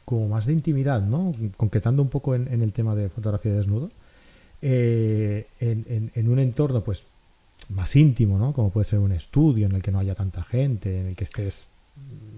como 0.05 0.29
más 0.29 0.45
de 0.45 0.53
intimidad, 0.53 1.01
¿no? 1.01 1.35
Concretando 1.57 2.01
un 2.01 2.09
poco 2.09 2.35
en, 2.35 2.47
el 2.47 2.71
tema 2.71 2.95
de 2.95 3.09
fotografía 3.09 3.51
de 3.51 3.57
desnudo. 3.57 3.89
Eh, 4.61 5.47
en, 5.59 6.11
en, 6.13 6.29
un 6.29 6.39
entorno 6.39 6.81
pues 6.81 7.05
más 7.69 7.95
íntimo, 7.95 8.37
¿no? 8.37 8.53
Como 8.53 8.71
puede 8.71 8.85
ser 8.85 8.99
un 8.99 9.11
estudio 9.11 9.65
en 9.65 9.73
el 9.73 9.83
que 9.83 9.91
no 9.91 9.99
haya 9.99 10.15
tanta 10.15 10.43
gente, 10.43 11.01
en 11.01 11.07
el 11.07 11.15
que 11.15 11.25
estés 11.25 11.67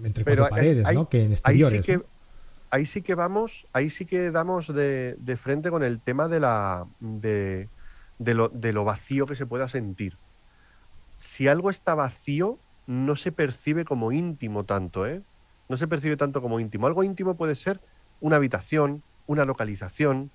entre 0.04 0.24
cuatro 0.24 0.48
paredes, 0.48 0.94
¿no? 0.94 1.08
Que 1.08 1.24
en 1.24 1.32
exteriores. 1.32 1.78
Ahí 1.78 1.82
sí 1.82 1.86
que, 1.86 2.04
ahí 2.70 2.86
sí 2.86 3.02
que 3.02 3.14
vamos, 3.14 3.66
ahí 3.72 3.90
sí 3.90 4.06
que 4.06 4.30
damos 4.30 4.72
de, 4.72 5.38
frente 5.40 5.70
con 5.70 5.82
el 5.82 6.00
tema 6.00 6.28
de 6.28 6.40
la 6.40 6.86
de, 7.00 7.68
lo, 8.18 8.48
de 8.48 8.72
lo 8.72 8.84
vacío 8.84 9.26
que 9.26 9.34
se 9.34 9.46
pueda 9.46 9.68
sentir. 9.68 10.16
Si 11.18 11.48
algo 11.48 11.70
está 11.70 11.94
vacío, 11.94 12.58
no 12.86 13.16
se 13.16 13.32
percibe 13.32 13.84
como 13.84 14.12
íntimo 14.12 14.64
tanto, 14.64 15.06
¿eh? 15.06 15.22
No 15.68 15.76
se 15.76 15.86
percibe 15.86 16.16
tanto 16.16 16.42
como 16.42 16.60
íntimo. 16.60 16.86
Algo 16.86 17.04
íntimo 17.04 17.34
puede 17.34 17.54
ser 17.54 17.80
una 18.20 18.36
habitación, 18.36 19.02
una 19.26 19.44
localización, 19.44 20.30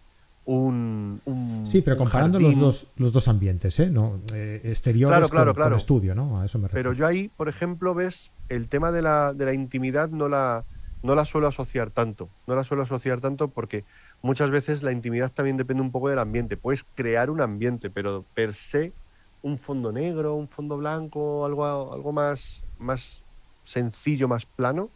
un, 0.47 1.61
sí, 1.65 1.81
pero 1.81 1.97
comparando 1.97 2.39
los 2.39 2.57
dos, 2.57 2.87
los 2.95 3.11
dos 3.11 3.27
ambientes, 3.27 3.79
¿eh? 3.81 3.89
¿No? 3.89 4.21
Eh, 4.33 4.61
exteriores 4.63 5.29
claro, 5.29 5.53
con, 5.53 5.73
estudio, 5.73 6.15
¿no? 6.15 6.39
A 6.39 6.45
eso 6.45 6.57
me 6.57 6.69
refiero. 6.69 6.91
Pero 6.91 6.97
yo 6.97 7.05
ahí, 7.05 7.27
por 7.27 7.49
ejemplo, 7.49 7.93
ves 7.93 8.31
el 8.47 8.69
tema 8.69 8.93
de 8.93 9.01
la, 9.01 9.33
de 9.33 9.43
la 9.43 9.53
intimidad 9.53 10.07
no 10.07 10.29
la, 10.29 10.63
no 11.03 11.15
la 11.15 11.25
suelo 11.25 11.47
asociar 11.47 11.91
tanto. 11.91 12.29
No 12.47 12.55
la 12.55 12.63
suelo 12.63 12.83
asociar 12.83 13.19
tanto 13.19 13.49
porque 13.49 13.83
muchas 14.21 14.49
veces 14.49 14.83
la 14.83 14.93
intimidad 14.93 15.33
también 15.33 15.57
depende 15.57 15.83
un 15.83 15.91
poco 15.91 16.07
del 16.07 16.19
ambiente. 16.19 16.55
Puedes 16.55 16.85
crear 16.95 17.29
un 17.29 17.41
ambiente, 17.41 17.89
pero 17.89 18.23
per 18.33 18.53
se 18.53 18.93
un 19.41 19.57
fondo 19.57 19.91
negro, 19.91 20.35
un 20.35 20.47
fondo 20.47 20.77
blanco, 20.77 21.45
algo, 21.45 21.93
algo 21.93 22.11
más, 22.13 22.63
más 22.79 23.21
sencillo, 23.65 24.29
más 24.29 24.45
plano, 24.45 24.89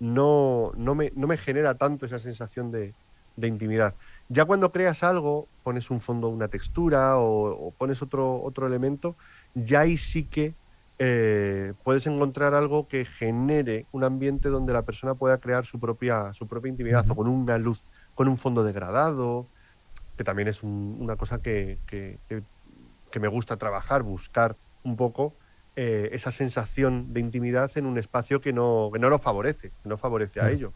no, 0.00 0.72
no, 0.74 0.94
me, 0.94 1.12
no 1.14 1.26
me 1.26 1.36
genera 1.36 1.74
tanto 1.74 2.06
esa 2.06 2.18
sensación 2.18 2.70
de, 2.72 2.94
de 3.36 3.48
intimidad. 3.48 3.94
Ya 4.28 4.44
cuando 4.44 4.72
creas 4.72 5.02
algo, 5.02 5.46
pones 5.62 5.90
un 5.90 6.00
fondo, 6.00 6.28
una 6.28 6.48
textura 6.48 7.18
o, 7.18 7.72
pones 7.78 8.02
otro, 8.02 8.42
otro 8.42 8.66
elemento, 8.66 9.16
ya 9.54 9.80
ahí 9.80 9.96
sí 9.96 10.24
que 10.24 10.54
eh, 10.98 11.74
puedes 11.84 12.06
encontrar 12.06 12.54
algo 12.54 12.88
que 12.88 13.04
genere 13.04 13.86
un 13.92 14.02
ambiente 14.02 14.48
donde 14.48 14.72
la 14.72 14.82
persona 14.82 15.14
pueda 15.14 15.38
crear 15.38 15.64
su 15.64 15.78
propia, 15.78 16.32
su 16.32 16.46
propia 16.48 16.70
intimidad 16.70 17.08
o 17.08 17.14
con 17.14 17.28
una 17.28 17.58
luz, 17.58 17.84
con 18.14 18.28
un 18.28 18.36
fondo 18.36 18.64
degradado, 18.64 19.46
que 20.16 20.24
también 20.24 20.48
es 20.48 20.62
una 20.62 21.16
cosa 21.16 21.40
que, 21.42 21.78
que, 21.86 22.18
me 23.18 23.28
gusta 23.28 23.56
trabajar, 23.56 24.02
buscar 24.02 24.56
un 24.82 24.94
poco 24.94 25.32
eh, 25.74 26.10
esa 26.12 26.30
sensación 26.30 27.14
de 27.14 27.20
intimidad 27.20 27.70
en 27.76 27.86
un 27.86 27.96
espacio 27.96 28.42
que 28.42 28.52
no, 28.52 28.90
que 28.92 28.98
no 28.98 29.08
lo 29.08 29.18
favorece, 29.18 29.70
que 29.82 29.88
no 29.88 29.96
favorece 29.96 30.40
a 30.40 30.50
ello. 30.50 30.72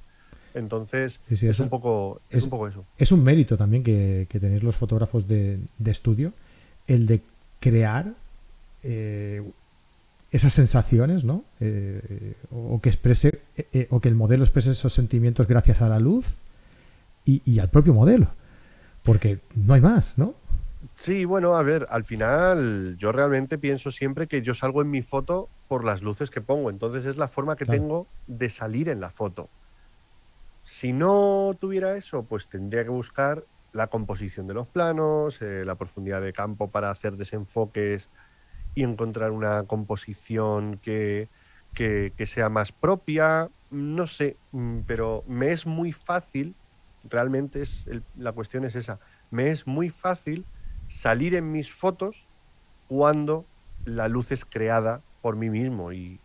Entonces, 0.55 1.21
es, 1.31 1.61
un 1.61 1.69
poco, 1.69 2.21
es, 2.31 2.45
un 2.45 2.51
poco 2.51 2.69
eso. 2.69 2.85
Es 2.99 3.13
un 3.13 3.23
mérito 3.23 3.57
también 3.57 3.83
que, 3.83 4.27
tenéis 4.31 4.63
los 4.63 4.77
fotógrafos 4.77 5.29
de, 5.29 5.59
estudio, 5.85 6.33
el 6.87 7.07
de 7.07 7.21
crear 7.61 8.13
eh, 8.83 9.43
esas 10.33 10.53
sensaciones, 10.53 11.25
¿no? 11.25 11.45
Eh, 11.61 12.35
o 12.51 12.81
que 12.81 12.89
exprese, 12.89 13.41
eh, 13.57 13.87
o 13.91 14.01
que 14.01 14.09
el 14.09 14.15
modelo 14.15 14.45
exprese 14.45 14.73
esos 14.73 14.93
sentimientos 14.93 15.47
gracias 15.47 15.83
a 15.83 15.89
la 15.89 15.99
luz 15.99 16.25
y, 17.25 17.59
al 17.61 17.69
propio 17.69 17.95
modelo. 17.95 18.29
Porque 19.05 19.39
no 19.55 19.75
hay 19.75 19.81
más, 19.81 20.19
¿no? 20.19 20.35
Sí, 20.97 21.25
bueno, 21.25 21.57
a 21.57 21.63
ver, 21.63 21.87
al 21.91 22.05
final 22.05 22.97
yo 22.99 23.13
realmente 23.13 23.57
pienso 23.57 23.91
siempre 23.91 24.27
que 24.27 24.43
yo 24.43 24.55
salgo 24.55 24.83
en 24.83 24.91
mi 24.91 25.03
foto 25.03 25.49
por 25.69 25.85
las 25.85 26.03
luces 26.03 26.31
que 26.31 26.41
pongo, 26.41 26.71
entonces 26.71 27.07
es 27.07 27.17
la 27.17 27.29
forma 27.29 27.57
que 27.57 27.67
tengo 27.67 28.07
de 28.27 28.51
salir 28.51 28.89
en 28.89 29.01
la 29.01 29.11
foto. 29.11 29.49
Si 30.71 30.93
no 30.93 31.57
tuviera 31.61 31.97
eso, 31.97 32.23
pues 32.23 32.49
tendría 32.49 32.85
que 32.85 32.91
buscar 32.91 33.43
la 33.73 33.89
composición 33.89 34.47
de 34.47 34.55
los 34.55 34.69
planos, 34.69 35.43
eh, 35.43 35.65
la 35.65 35.75
profundidad 35.75 36.23
de 36.23 36.33
campo 36.33 36.71
para 36.71 36.93
hacer 36.93 37.17
desenfoques 37.17 38.09
y 38.77 38.85
encontrar 38.85 39.33
una 39.33 39.65
composición 39.65 40.79
que, 40.79 41.29
sea 42.25 42.49
más 42.51 42.71
propia. 42.71 43.51
No 43.73 44.07
sé, 44.07 44.37
mm, 44.53 44.83
pero 44.87 45.25
me 45.27 45.51
es 45.51 45.67
muy 45.67 45.91
fácil, 45.91 46.55
realmente 47.03 47.63
es 47.63 47.85
la 48.17 48.31
cuestión 48.31 48.65
es 48.65 48.77
esa, 48.77 49.01
me 49.33 49.51
es 49.51 49.67
muy 49.67 49.91
fácil 49.91 50.47
salir 50.89 51.35
en 51.35 51.51
mis 51.51 51.73
fotos 51.73 52.29
cuando 52.87 53.45
la 53.85 54.07
luz 54.07 54.31
es 54.31 54.45
creada 54.45 55.01
por 55.21 55.35
mí 55.35 55.51
mismo 55.51 55.93
y, 55.93 56.21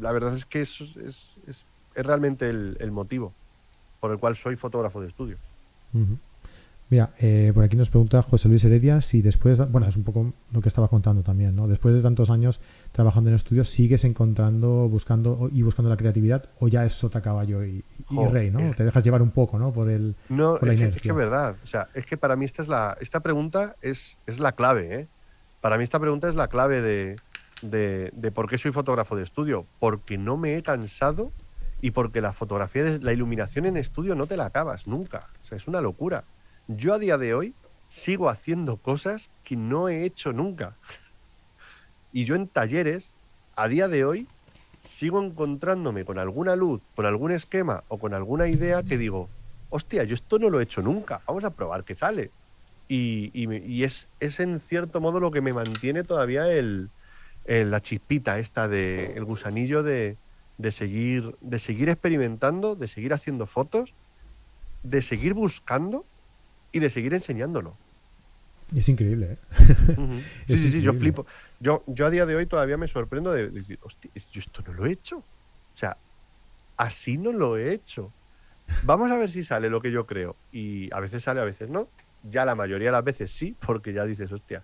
la 0.00 0.10
verdad 0.10 0.34
es 0.34 0.44
que 0.44 0.60
eso 0.60 0.84
es, 1.06 1.30
es, 1.46 1.64
realmente 1.94 2.50
el 2.50 2.90
motivo 2.90 3.32
por 4.04 4.12
el 4.12 4.18
cual 4.18 4.36
soy 4.36 4.54
fotógrafo 4.54 5.00
de 5.00 5.08
estudio. 5.08 5.38
Mira, 6.90 7.14
eh, 7.20 7.52
por 7.54 7.64
aquí 7.64 7.74
nos 7.74 7.88
pregunta 7.88 8.20
José 8.20 8.50
Luis 8.50 8.62
Heredia 8.62 9.00
si 9.00 9.22
después, 9.22 9.58
bueno, 9.72 9.88
es 9.88 9.96
un 9.96 10.04
poco 10.04 10.34
lo 10.52 10.60
que 10.60 10.68
estaba 10.68 10.88
contando 10.88 11.22
también, 11.22 11.56
¿no? 11.56 11.68
Después 11.68 11.94
de 11.94 12.02
tantos 12.02 12.28
años 12.28 12.60
trabajando 12.92 13.30
en 13.30 13.36
estudios, 13.36 13.70
¿sigues 13.70 14.04
encontrando, 14.04 14.90
buscando 14.90 15.48
y 15.50 15.62
buscando 15.62 15.88
la 15.88 15.96
creatividad 15.96 16.50
o 16.58 16.68
ya 16.68 16.84
es 16.84 16.92
sota 16.92 17.22
caballo 17.22 17.64
y, 17.64 17.82
rey, 18.30 18.50
¿no? 18.50 18.74
Te 18.74 18.84
dejas 18.84 19.02
llevar 19.02 19.22
un 19.22 19.30
poco, 19.30 19.58
¿no? 19.58 19.72
Por 19.72 19.88
el 19.88 20.14
No, 20.28 20.56
es, 20.56 20.60
que, 20.60 20.84
es, 20.84 21.00
que, 21.00 21.08
es 21.08 21.14
verdad, 21.14 21.56
o 21.64 21.66
sea, 21.66 21.88
es 21.94 22.04
que 22.04 22.18
para 22.18 22.36
mí 22.36 22.44
esta 22.44 22.60
es 22.60 22.68
la 22.68 22.98
esta 23.00 23.20
pregunta 23.20 23.74
es, 23.80 24.18
es 24.26 24.38
la 24.38 24.52
clave, 24.52 25.00
¿eh? 25.00 25.08
Para 25.62 25.78
mí 25.78 25.82
esta 25.82 25.98
pregunta 25.98 26.28
es 26.28 26.34
la 26.34 26.48
clave 26.48 26.82
de, 26.82 27.16
de, 27.62 28.10
de 28.14 28.30
por 28.32 28.50
qué 28.50 28.58
soy 28.58 28.70
fotógrafo 28.70 29.16
de 29.16 29.22
estudio, 29.22 29.64
porque 29.78 30.18
no 30.18 30.36
me 30.36 30.58
he 30.58 30.62
cansado 30.62 31.32
y 31.84 31.90
porque 31.90 32.22
la 32.22 32.32
fotografía, 32.32 32.98
la 33.02 33.12
iluminación 33.12 33.66
en 33.66 33.76
estudio 33.76 34.14
no 34.14 34.26
te 34.26 34.38
la 34.38 34.46
acabas 34.46 34.88
nunca. 34.88 35.28
O 35.42 35.46
sea, 35.46 35.58
es 35.58 35.68
una 35.68 35.82
locura. 35.82 36.24
Yo 36.66 36.94
a 36.94 36.98
día 36.98 37.18
de 37.18 37.34
hoy 37.34 37.52
sigo 37.90 38.30
haciendo 38.30 38.78
cosas 38.78 39.28
que 39.44 39.54
no 39.54 39.90
he 39.90 40.06
hecho 40.06 40.32
nunca. 40.32 40.76
Y 42.10 42.24
yo 42.24 42.36
en 42.36 42.48
talleres, 42.48 43.10
a 43.54 43.68
día 43.68 43.86
de 43.88 44.06
hoy, 44.06 44.26
sigo 44.82 45.22
encontrándome 45.22 46.06
con 46.06 46.18
alguna 46.18 46.56
luz, 46.56 46.80
con 46.96 47.04
algún 47.04 47.32
esquema 47.32 47.84
o 47.88 47.98
con 47.98 48.14
alguna 48.14 48.48
idea 48.48 48.82
que 48.82 48.96
digo, 48.96 49.28
hostia, 49.68 50.04
yo 50.04 50.14
esto 50.14 50.38
no 50.38 50.48
lo 50.48 50.60
he 50.60 50.62
hecho 50.62 50.80
nunca, 50.80 51.20
vamos 51.26 51.44
a 51.44 51.50
probar 51.50 51.84
qué 51.84 51.94
sale. 51.94 52.30
Y, 52.88 53.82
es, 53.84 54.08
es, 54.20 54.40
en 54.40 54.58
cierto 54.60 55.02
modo 55.02 55.20
lo 55.20 55.30
que 55.30 55.42
me 55.42 55.52
mantiene 55.52 56.02
todavía 56.02 56.50
el, 56.50 56.88
la 57.44 57.82
chispita 57.82 58.38
esta 58.38 58.68
de 58.68 59.12
el 59.16 59.26
gusanillo 59.26 59.82
de, 59.82 60.16
de 60.58 60.72
seguir, 60.72 61.36
de 61.40 61.58
seguir 61.58 61.88
experimentando, 61.88 62.76
de 62.76 62.88
seguir 62.88 63.12
haciendo 63.12 63.46
fotos, 63.46 63.92
de 64.82 65.02
seguir 65.02 65.34
buscando 65.34 66.04
y 66.72 66.78
de 66.78 66.90
seguir 66.90 67.14
enseñándolo. 67.14 67.76
Es 68.74 68.88
increíble, 68.88 69.32
¿eh? 69.32 69.38
Sí, 70.46 70.58
sí, 70.58 70.70
sí, 70.70 70.82
yo 70.82 70.92
flipo. 70.94 71.26
Yo, 71.60 71.82
yo 71.86 72.06
a 72.06 72.10
día 72.10 72.26
de 72.26 72.36
hoy 72.36 72.46
todavía 72.46 72.76
me 72.76 72.88
sorprendo 72.88 73.32
de, 73.32 73.48
decir, 73.48 73.78
hostia, 73.82 74.10
yo 74.14 74.40
esto 74.40 74.62
no 74.66 74.74
lo 74.74 74.86
he 74.86 74.92
hecho. 74.92 75.18
O 75.18 75.76
sea, 75.76 75.96
así 76.76 77.16
no 77.16 77.32
lo 77.32 77.56
he 77.56 77.72
hecho. 77.72 78.12
Vamos 78.82 79.10
a 79.10 79.16
ver 79.16 79.30
si 79.30 79.44
sale 79.44 79.68
lo 79.70 79.80
que 79.80 79.90
yo 79.90 80.06
creo. 80.06 80.36
Y 80.52 80.92
a 80.92 81.00
veces 81.00 81.22
sale, 81.22 81.40
a 81.40 81.44
veces 81.44 81.68
no. 81.68 81.88
Ya 82.22 82.44
la 82.44 82.54
mayoría 82.54 82.88
de 82.88 82.92
las 82.92 83.04
veces 83.04 83.30
sí, 83.30 83.54
porque 83.64 83.92
ya 83.92 84.04
dices, 84.04 84.32
hostia, 84.32 84.62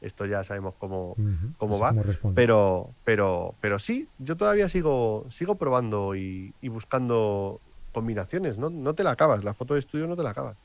esto 0.00 0.26
ya 0.26 0.44
sabemos 0.44 0.74
cómo, 0.78 1.16
cómo 1.56 1.78
va. 1.78 1.94
pero, 2.34 2.90
pero, 3.04 3.54
pero 3.60 3.78
sí, 3.78 4.08
yo 4.18 4.36
todavía 4.36 4.68
sigo, 4.68 5.26
sigo 5.30 5.56
probando 5.56 6.14
y, 6.14 6.52
buscando 6.62 7.60
combinaciones. 7.92 8.58
¿no? 8.58 8.70
no 8.70 8.94
te 8.94 9.02
la 9.02 9.10
acabas, 9.10 9.42
la 9.42 9.54
foto 9.54 9.74
de 9.74 9.80
estudio 9.80 10.06
no 10.06 10.16
te 10.16 10.22
la 10.22 10.30
acabas. 10.30 10.56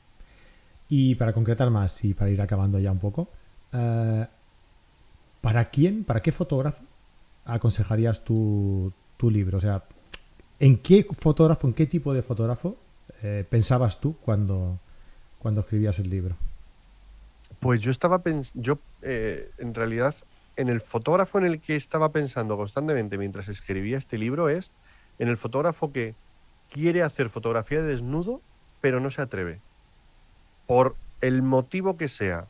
Y 0.88 1.14
para 1.16 1.32
concretar 1.32 1.70
más 1.70 2.04
y 2.04 2.14
para 2.14 2.30
ir 2.30 2.40
acabando 2.40 2.78
ya 2.78 2.92
un 2.92 2.98
poco, 2.98 3.28
eh, 3.72 4.26
¿para 5.40 5.70
quién, 5.70 6.04
para 6.04 6.20
qué 6.20 6.30
fotógrafo 6.30 6.84
aconsejarías 7.44 8.22
tu, 8.22 8.92
tu, 9.16 9.30
libro? 9.30 9.58
O 9.58 9.60
sea, 9.60 9.82
¿en 10.60 10.78
qué 10.78 11.06
fotógrafo, 11.18 11.66
en 11.66 11.74
qué 11.74 11.86
tipo 11.86 12.12
de 12.12 12.22
fotógrafo 12.22 12.76
eh, 13.22 13.44
pensabas 13.48 13.98
tú 14.00 14.14
cuando, 14.24 14.78
cuando 15.40 15.62
escribías 15.62 15.98
el 15.98 16.10
libro? 16.10 16.36
Pues 17.64 17.80
yo 17.80 17.90
estaba 17.90 18.22
yo 18.52 18.78
eh, 19.00 19.50
en 19.56 19.72
realidad, 19.72 20.14
en 20.56 20.68
el 20.68 20.82
fotógrafo 20.82 21.38
en 21.38 21.46
el 21.46 21.62
que 21.62 21.76
estaba 21.76 22.10
pensando 22.10 22.58
constantemente 22.58 23.16
mientras 23.16 23.48
escribía 23.48 23.96
este 23.96 24.18
libro 24.18 24.50
es 24.50 24.70
en 25.18 25.28
el 25.28 25.38
fotógrafo 25.38 25.90
que 25.90 26.14
quiere 26.70 27.02
hacer 27.02 27.30
fotografía 27.30 27.80
de 27.80 27.88
desnudo, 27.88 28.42
pero 28.82 29.00
no 29.00 29.10
se 29.10 29.22
atreve. 29.22 29.60
Por 30.66 30.94
el 31.22 31.40
motivo 31.40 31.96
que 31.96 32.08
sea, 32.08 32.44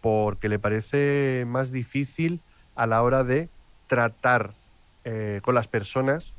porque 0.00 0.48
le 0.48 0.58
parece 0.58 1.44
más 1.46 1.70
difícil 1.70 2.40
a 2.76 2.86
la 2.86 3.02
hora 3.02 3.24
de 3.24 3.50
tratar 3.88 4.52
eh, 5.04 5.42
con 5.44 5.54
las 5.54 5.68
personas 5.68 6.32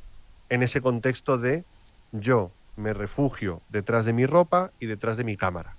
en 0.49 0.63
ese 0.63 0.81
contexto 0.81 1.37
de 1.37 1.63
yo 2.11 2.49
me 2.77 2.95
refugio 2.95 3.61
detrás 3.69 4.05
de 4.05 4.13
mi 4.13 4.25
ropa 4.25 4.71
y 4.79 4.87
detrás 4.87 5.17
de 5.17 5.23
mi 5.23 5.37
cámara, 5.37 5.75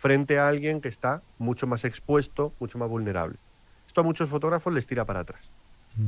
frente 0.00 0.38
a 0.38 0.48
alguien 0.48 0.80
que 0.80 0.88
está 0.88 1.20
mucho 1.36 1.66
más 1.66 1.84
expuesto, 1.84 2.54
mucho 2.58 2.78
más 2.78 2.88
vulnerable. 2.88 3.36
Esto 3.86 4.00
a 4.00 4.04
muchos 4.04 4.30
fotógrafos 4.30 4.72
les 4.72 4.86
tira 4.86 5.04
para 5.04 5.20
atrás 5.20 5.42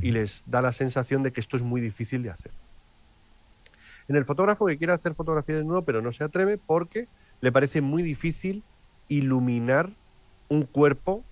y 0.01 0.13
les 0.13 0.45
da 0.47 0.63
la 0.63 0.73
sensación 0.73 1.23
de 1.23 1.31
que 1.31 1.41
esto 1.41 1.59
es 1.59 1.63
muy 1.63 1.83
difícil 1.83 2.23
de 2.23 2.31
hacer. 2.31 2.53
En 4.09 4.17
el 4.17 4.25
fotógrafo 4.25 4.65
que 4.65 4.79
quiere 4.79 4.95
hacer 4.95 5.15
fotografía 5.15 5.57
de 5.57 5.65
nuevo, 5.65 5.83
pero 5.83 6.01
no 6.01 6.11
se 6.11 6.25
atreve 6.25 6.57
porque 6.57 7.07
le 7.43 7.53
parece 7.53 7.83
muy 7.83 8.03
difícil 8.03 8.63
iluminar 9.09 9.91
un 10.49 10.63
cuerpo 10.63 11.23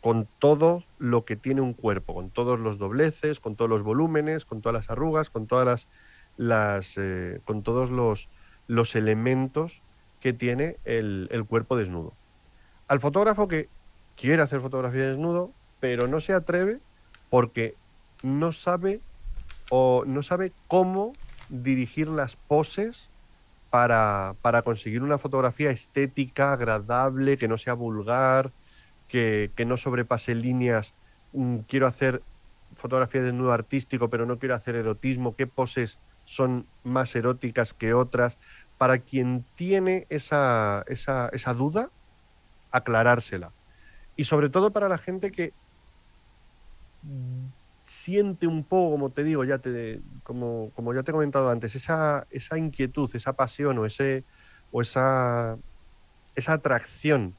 con 0.00 0.26
todo 0.38 0.84
lo 0.98 1.26
que 1.26 1.36
tiene 1.36 1.60
un 1.60 1.74
cuerpo, 1.74 2.14
con 2.14 2.30
todos 2.30 2.58
los 2.58 2.78
dobleces, 2.78 3.40
con 3.40 3.56
todos 3.56 3.68
los 3.68 3.82
volúmenes, 3.82 4.46
con 4.46 4.62
todas 4.62 4.72
las 4.72 4.90
arrugas, 4.90 5.28
con 5.28 5.46
todas 5.46 5.66
las, 5.66 5.86
las 6.38 6.94
eh, 6.96 7.42
con 7.44 7.62
todos 7.62 7.90
los, 7.90 8.30
los, 8.68 8.96
elementos 8.96 9.82
que 10.20 10.32
tiene 10.32 10.76
el, 10.84 11.28
el, 11.30 11.44
cuerpo 11.44 11.76
desnudo. 11.76 12.12
Al 12.88 13.00
fotógrafo 13.00 13.48
que 13.48 13.68
quiere 14.16 14.42
hacer 14.42 14.60
fotografía 14.60 15.02
de 15.02 15.08
desnudo, 15.08 15.52
pero 15.80 16.08
no 16.08 16.20
se 16.20 16.32
atreve 16.32 16.80
porque 17.30 17.74
no 18.22 18.52
sabe 18.52 19.00
o 19.70 20.04
no 20.06 20.22
sabe 20.22 20.52
cómo 20.66 21.12
dirigir 21.48 22.08
las 22.08 22.36
poses 22.36 23.08
para, 23.70 24.34
para 24.42 24.62
conseguir 24.62 25.02
una 25.02 25.18
fotografía 25.18 25.70
estética, 25.70 26.52
agradable, 26.52 27.36
que 27.36 27.48
no 27.48 27.58
sea 27.58 27.74
vulgar, 27.74 28.50
que, 29.08 29.50
no 29.66 29.76
sobrepase 29.76 30.34
líneas. 30.34 30.94
Mm, 31.32 31.58
quiero 31.68 31.86
hacer 31.86 32.22
fotografía 32.74 33.22
de 33.22 33.32
nudo 33.32 33.52
artístico, 33.52 34.08
pero 34.08 34.26
no 34.26 34.38
quiero 34.38 34.54
hacer 34.54 34.76
erotismo. 34.76 35.36
¿Qué 35.36 35.46
poses 35.46 35.98
son 36.24 36.66
más 36.84 37.14
eróticas 37.14 37.74
que 37.74 37.94
otras? 37.94 38.36
Para 38.78 38.98
quien 38.98 39.44
tiene 39.54 40.06
esa, 40.08 40.84
esa, 40.86 41.28
esa 41.32 41.52
duda, 41.52 41.90
aclarársela. 42.70 43.50
Y 44.16 44.24
sobre 44.24 44.48
todo 44.48 44.70
para 44.70 44.88
la 44.88 44.98
gente 44.98 45.30
que 45.30 45.52
siente 47.84 48.46
un 48.46 48.64
poco, 48.64 48.92
como 48.92 49.10
te 49.10 49.24
digo, 49.24 49.44
ya 49.44 49.58
te, 49.58 50.00
como, 50.22 50.70
como 50.74 50.92
ya 50.92 51.02
te 51.02 51.10
he 51.10 51.14
comentado 51.14 51.50
antes, 51.50 51.74
esa, 51.74 52.26
esa 52.30 52.58
inquietud, 52.58 53.10
esa 53.14 53.32
pasión 53.32 53.78
o, 53.78 53.86
ese, 53.86 54.24
o 54.72 54.82
esa, 54.82 55.56
esa 56.34 56.52
atracción 56.52 57.34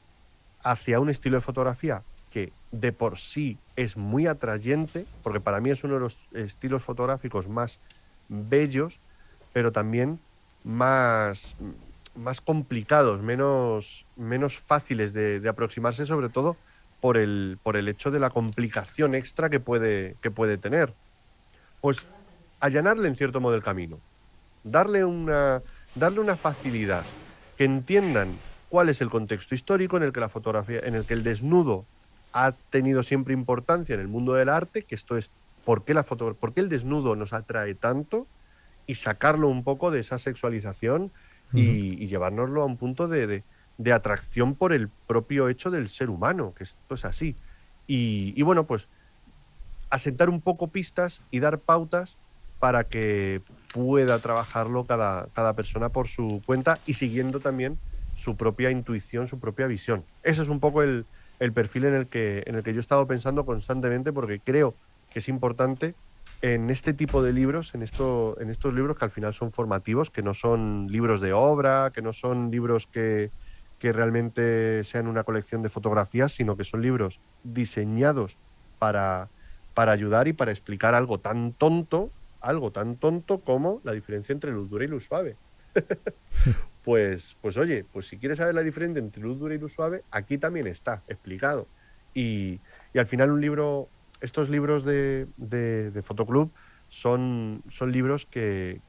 hacia 0.62 1.00
un 1.00 1.08
estilo 1.08 1.36
de 1.36 1.40
fotografía 1.40 2.02
que 2.30 2.52
de 2.72 2.92
por 2.92 3.18
sí 3.18 3.58
es 3.76 3.96
muy 3.96 4.26
atrayente, 4.26 5.06
porque 5.22 5.40
para 5.40 5.60
mí 5.60 5.70
es 5.70 5.84
uno 5.84 5.94
de 5.94 6.00
los 6.00 6.18
estilos 6.32 6.82
fotográficos 6.82 7.48
más 7.48 7.78
bellos, 8.28 8.98
pero 9.52 9.72
también 9.72 10.20
más, 10.64 11.56
más 12.14 12.40
complicados, 12.40 13.22
menos, 13.22 14.04
menos 14.16 14.58
fáciles 14.58 15.12
de, 15.12 15.46
aproximarse, 15.48 16.06
sobre 16.06 16.28
todo 16.28 16.56
por 17.00 17.16
el, 17.16 17.58
por 17.62 17.76
el 17.76 17.88
hecho 17.88 18.10
de 18.10 18.20
la 18.20 18.30
complicación 18.30 19.14
extra 19.14 19.48
que 19.48 19.60
puede, 19.60 20.16
que 20.22 20.30
puede 20.30 20.58
tener. 20.58 20.92
Pues 21.80 22.04
allanarle 22.60 23.08
en 23.08 23.16
cierto 23.16 23.40
modo 23.40 23.54
el 23.54 23.62
camino, 23.62 23.98
darle 24.64 25.04
una, 25.04 25.62
darle 25.94 26.20
una 26.20 26.36
facilidad, 26.36 27.04
que 27.56 27.64
entiendan 27.64 28.34
cuál 28.68 28.88
es 28.88 29.00
el 29.00 29.10
contexto 29.10 29.54
histórico 29.54 29.96
en 29.96 30.02
el 30.02 30.12
que 30.12 30.20
la 30.20 30.28
fotografía, 30.28 30.80
en 30.80 30.94
el 30.94 31.04
que 31.04 31.14
el 31.14 31.22
desnudo 31.22 31.84
ha 32.32 32.52
tenido 32.70 33.02
siempre 33.02 33.34
importancia 33.34 33.94
en 33.94 34.00
el 34.00 34.08
mundo 34.08 34.34
del 34.34 34.48
arte, 34.48 34.82
que 34.82 34.94
esto 34.94 35.16
es 35.16 35.30
por 35.64 35.84
qué, 35.84 35.94
la 35.94 36.04
foto, 36.04 36.34
por 36.34 36.52
qué 36.52 36.60
el 36.60 36.68
desnudo 36.68 37.16
nos 37.16 37.32
atrae 37.32 37.74
tanto 37.74 38.26
y 38.90 38.96
sacarlo 38.96 39.46
un 39.46 39.62
poco 39.62 39.92
de 39.92 40.00
esa 40.00 40.18
sexualización 40.18 41.12
y, 41.52 42.08
llevárnoslo 42.08 42.62
a 42.62 42.66
un 42.66 42.76
punto 42.76 43.06
de, 43.06 43.44
de, 43.78 43.92
atracción 43.92 44.56
por 44.56 44.72
el 44.72 44.88
propio 45.06 45.48
hecho 45.48 45.70
del 45.70 45.88
ser 45.88 46.10
humano, 46.10 46.54
que 46.56 46.64
esto 46.64 46.96
es 46.96 47.04
así. 47.04 47.36
Y, 47.86 48.34
y 48.36 48.42
bueno, 48.42 48.64
pues 48.64 48.88
asentar 49.90 50.28
un 50.28 50.40
poco 50.40 50.68
pistas 50.68 51.22
y 51.30 51.38
dar 51.38 51.60
pautas 51.60 52.16
para 52.58 52.82
que 52.82 53.42
pueda 53.72 54.18
trabajarlo 54.18 54.84
cada, 54.84 55.28
cada 55.34 55.52
persona 55.52 55.90
por 55.90 56.08
su 56.08 56.42
cuenta 56.44 56.80
y 56.84 56.94
siguiendo 56.94 57.38
también 57.38 57.78
su 58.16 58.36
propia 58.36 58.72
intuición, 58.72 59.28
su 59.28 59.38
propia 59.38 59.68
visión. 59.68 60.02
Ese 60.24 60.42
es 60.42 60.48
un 60.48 60.58
poco 60.58 60.82
el, 60.82 61.06
perfil 61.54 61.84
en 61.84 61.94
el, 61.94 62.06
que, 62.08 62.42
en 62.46 62.56
el 62.56 62.64
que 62.64 62.72
yo 62.72 62.78
he 62.78 62.80
estado 62.80 63.06
pensando 63.06 63.46
constantemente 63.46 64.12
porque 64.12 64.40
creo 64.40 64.74
que 65.12 65.20
es 65.20 65.28
importante 65.28 65.94
en 66.42 66.70
este 66.70 66.94
tipo 66.94 67.22
de 67.22 67.32
libros, 67.32 67.74
en, 67.74 67.82
esto, 67.82 68.36
en 68.40 68.50
estos 68.50 68.72
libros 68.74 68.96
que 68.96 69.04
al 69.04 69.10
final 69.10 69.34
son 69.34 69.52
formativos, 69.52 70.10
que 70.10 70.22
no 70.22 70.34
son 70.34 70.88
libros 70.90 71.20
de 71.20 71.32
obra, 71.32 71.90
que 71.94 72.02
no 72.02 72.12
son 72.12 72.50
libros 72.50 72.86
que, 72.86 73.30
que 73.78 73.92
realmente 73.92 74.84
sean 74.84 75.06
una 75.06 75.24
colección 75.24 75.62
de 75.62 75.68
fotografías, 75.68 76.32
sino 76.32 76.56
que 76.56 76.64
son 76.64 76.82
libros 76.82 77.20
diseñados 77.44 78.36
para, 78.78 79.28
para 79.74 79.92
ayudar 79.92 80.28
y 80.28 80.32
para 80.32 80.50
explicar 80.50 80.94
algo 80.94 81.18
tan 81.18 81.52
tonto, 81.52 82.10
algo 82.40 82.70
tan 82.70 82.96
tonto 82.96 83.40
como 83.40 83.80
la 83.84 83.92
diferencia 83.92 84.32
entre 84.32 84.52
luz 84.52 84.68
dura 84.68 84.84
y 84.84 84.88
luz 84.88 85.04
suave. 85.04 85.36
pues, 86.84 87.36
pues 87.40 87.56
oye, 87.56 87.84
pues 87.92 88.06
si 88.06 88.18
quieres 88.18 88.38
saber 88.38 88.54
la 88.54 88.62
diferencia 88.62 89.00
entre 89.00 89.22
luz 89.22 89.38
dura 89.38 89.54
y 89.54 89.58
luz 89.58 89.72
suave, 89.72 90.02
aquí 90.10 90.38
también 90.38 90.66
está 90.66 91.02
explicado. 91.08 91.66
Y, 92.14 92.60
al 92.94 93.06
final 93.06 93.30
un 93.30 93.40
libro, 93.40 93.88
estos 94.20 94.48
libros 94.48 94.84
de, 94.84 95.26
de, 95.36 96.02
Fotoclub 96.02 96.50
son, 96.88 97.62
son 97.68 97.92
libros 97.92 98.26
que, 98.26 98.80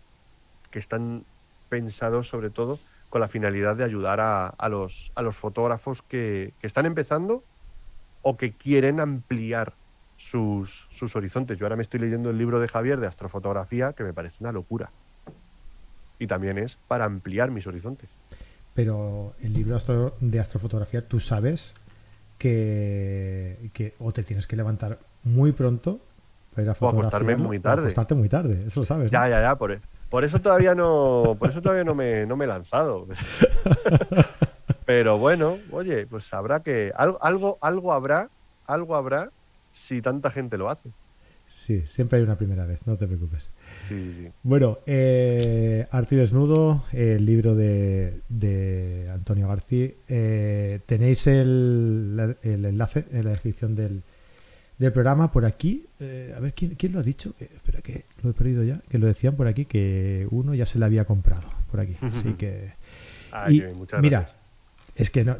que, 0.69 0.79
están 0.79 1.23
pensados 1.69 2.27
sobre 2.27 2.49
todo 2.49 2.79
con 3.09 3.21
la 3.21 3.27
finalidad 3.27 3.75
de 3.75 3.84
ayudar 3.84 4.19
a, 4.19 4.47
a, 4.47 4.69
los, 4.69 5.11
a 5.15 5.21
los 5.21 5.36
fotógrafos 5.36 6.01
que, 6.01 6.53
que, 6.59 6.67
están 6.67 6.86
empezando 6.86 7.43
o 8.21 8.38
que 8.38 8.53
quieren 8.53 8.99
ampliar 8.99 9.73
sus, 10.17 10.88
sus 10.91 11.15
horizontes. 11.15 11.57
Yo 11.57 11.65
ahora 11.65 11.76
me 11.76 11.81
estoy 11.81 11.99
leyendo 11.99 12.30
el 12.30 12.38
libro 12.38 12.60
de 12.60 12.68
Javier 12.68 12.99
de 12.99 13.07
astrofotografía, 13.07 13.93
que 13.93 14.03
me 14.03 14.14
parece 14.14 14.38
una 14.39 14.51
locura 14.51 14.91
y 16.22 16.27
también 16.27 16.60
es 16.60 16.77
para 16.88 17.06
ampliar 17.06 17.49
mis 17.49 17.65
horizontes. 17.65 18.07
Pero 18.76 19.34
el 19.41 19.53
libro 19.53 19.80
de 20.19 20.39
astrofotografía, 20.39 21.01
tú 21.01 21.19
sabes 21.19 21.73
que, 22.38 23.57
que 23.73 23.95
o 23.99 24.14
te 24.14 24.23
tienes 24.23 24.45
que 24.45 24.56
levantar 24.56 24.99
muy 25.23 25.52
pronto 25.52 25.99
para 26.52 26.64
ir 26.64 26.69
a 26.69 26.76
O 26.80 26.89
acostarme 26.89 27.35
muy 27.35 27.60
tarde. 27.60 27.81
O 27.81 27.85
acostarte 27.85 28.15
muy 28.15 28.30
tarde, 28.30 28.64
eso 28.68 28.81
lo 28.81 28.85
sabes. 28.85 29.11
Ya, 29.11 29.27
ya, 29.30 29.41
ya, 29.41 29.56
por, 29.56 29.80
por 30.10 30.23
eso 30.23 30.39
todavía 30.39 30.76
no, 30.76 31.35
por 31.39 31.49
eso 31.49 31.61
todavía 31.61 31.84
no 31.84 31.95
me, 31.95 32.26
no 32.26 32.35
me 32.35 32.45
he 32.45 32.48
lanzado. 32.48 33.07
Pero 34.85 35.18
bueno, 35.18 35.57
oye, 35.72 36.06
pues 36.07 36.34
habrá 36.34 36.61
que 36.61 36.91
algo, 36.95 37.18
algo, 37.22 37.57
algo 37.61 37.93
habrá, 37.93 38.30
algo 38.65 38.95
habrá 38.95 39.30
si 39.73 40.02
tanta 40.02 40.31
gente 40.31 40.57
lo 40.57 40.69
hace. 40.69 40.89
Sí, 41.53 41.84
siempre 41.85 42.18
hay 42.18 42.23
una 42.23 42.35
primera 42.35 42.65
vez, 42.65 42.88
no 42.88 42.98
te 42.98 43.07
preocupes. 43.07 43.49
Sí, 43.88 44.14
sí, 44.15 44.30
Bueno, 44.43 44.77
eh, 44.85 45.88
Arte 45.91 46.15
y 46.15 46.18
Desnudo, 46.18 46.84
el 46.91 47.26
libro 47.26 47.56
de, 47.56 49.10
Antonio 49.14 49.48
García. 49.48 49.91
Eh, 50.07 50.80
tenéis 50.85 51.27
el, 51.27 52.38
enlace 52.43 53.06
en 53.11 53.26
la 53.26 53.31
descripción 53.31 53.76
del, 53.76 54.02
programa 54.90 55.32
por 55.32 55.45
aquí. 55.45 55.86
Eh, 55.99 56.34
a 56.36 56.40
ver, 56.40 56.53
¿quién, 56.53 56.76
¿quién, 56.76 56.94
lo 56.94 56.99
ha 56.99 57.03
dicho? 57.03 57.36
espera, 57.40 57.82
que 57.82 58.06
lo 58.24 58.32
he 58.32 58.34
perdido 58.34 58.64
ya. 58.64 58.82
Que 58.90 58.98
lo 58.98 59.06
decían 59.06 59.36
por 59.36 59.48
aquí, 59.48 59.66
que 59.66 60.28
uno 60.32 60.56
ya 60.56 60.66
se 60.66 60.80
le 60.80 60.86
había 60.86 61.06
comprado 61.06 61.48
por 61.70 61.80
aquí. 61.80 61.95
Así 62.02 62.34
que. 62.34 62.74
mira, 64.02 64.30
es 64.95 65.10
que 65.12 65.24
no, 65.24 65.38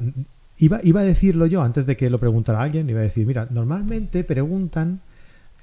iba, 0.60 0.80
iba 0.84 1.02
a 1.02 1.04
decirlo 1.04 1.48
yo 1.48 1.64
antes 1.64 1.86
de 1.86 1.98
que 1.98 2.10
lo 2.10 2.20
preguntara 2.20 2.62
alguien. 2.62 2.90
Iba 2.90 3.00
a 3.00 3.04
decir, 3.04 3.26
mira, 3.26 3.48
normalmente 3.50 4.24
preguntan 4.24 5.02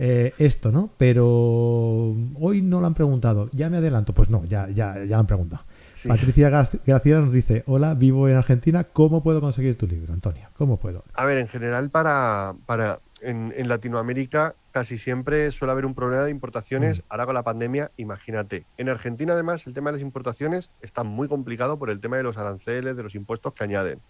eh, 0.01 0.33
esto, 0.39 0.73
¿no? 0.73 0.91
Pero 0.97 2.17
hoy 2.41 2.63
no 2.63 2.81
lo 2.81 2.87
han 2.87 2.95
preguntado. 2.95 3.49
Ya 3.53 3.71
me 3.71 3.77
adelanto. 3.77 4.13
Pues 4.13 4.31
no, 4.31 4.45
ya, 4.45 4.69
ya, 4.69 5.05
ya 5.05 5.17
lo 5.17 5.21
han 5.21 5.27
preguntado. 5.27 5.63
Patricia 6.07 6.49
García 6.49 7.19
nos 7.19 7.33
dice, 7.33 7.65
hola, 7.67 7.95
vivo 7.95 8.29
en 8.29 8.37
Argentina, 8.37 8.85
¿cómo 8.85 9.23
puedo 9.23 9.41
conseguir 9.41 9.77
tu 9.77 9.87
libro, 9.87 10.13
Antonio? 10.13 10.49
¿Cómo 10.57 10.77
puedo? 10.77 11.05
A 11.15 11.25
ver, 11.25 11.39
en 11.39 11.49
general 11.49 11.91
para, 11.91 12.55
para 12.67 13.01
en, 13.20 13.69
Latinoamérica 13.69 14.55
casi 14.73 14.99
siempre 14.99 15.51
suele 15.51 15.73
haber 15.73 15.86
un 15.86 15.95
problema 15.95 16.24
de 16.24 16.31
importaciones. 16.31 16.99
Mm. 16.99 17.03
Ahora 17.09 17.27
con 17.27 17.35
la 17.35 17.43
pandemia, 17.43 17.90
imagínate. 17.97 18.65
En 18.77 18.89
Argentina 18.89 19.32
además 19.32 19.66
el 19.66 19.74
tema 19.74 19.90
de 19.90 19.99
las 19.99 20.03
importaciones 20.03 20.70
está 20.81 21.05
muy 21.05 21.28
complicado 21.28 21.78
por 21.78 21.90
el 21.90 22.01
tema 22.01 22.16
de 22.16 22.23
los 22.23 22.36
aranceles, 22.36 22.97
de 22.97 23.03
los 23.03 23.15
impuestos 23.15 23.53
que 23.55 23.65
añaden. 23.65 24.01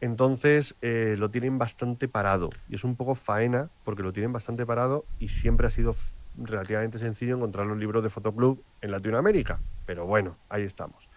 Entonces 0.00 0.74
eh, 0.82 1.16
lo 1.18 1.30
tienen 1.30 1.58
bastante 1.58 2.08
parado 2.08 2.50
y 2.68 2.74
es 2.74 2.84
un 2.84 2.96
poco 2.96 3.14
faena 3.14 3.70
porque 3.84 4.02
lo 4.02 4.12
tienen 4.12 4.32
bastante 4.32 4.66
parado 4.66 5.04
y 5.18 5.28
siempre 5.28 5.66
ha 5.66 5.70
sido 5.70 5.94
relativamente 6.36 6.98
sencillo 6.98 7.36
encontrar 7.36 7.66
los 7.66 7.78
libros 7.78 8.02
de 8.02 8.10
Fotoclub 8.10 8.62
en 8.80 8.90
Latinoamérica. 8.90 9.60
Pero 9.86 10.06
bueno, 10.06 10.36
ahí 10.48 10.62
estamos. 10.62 11.08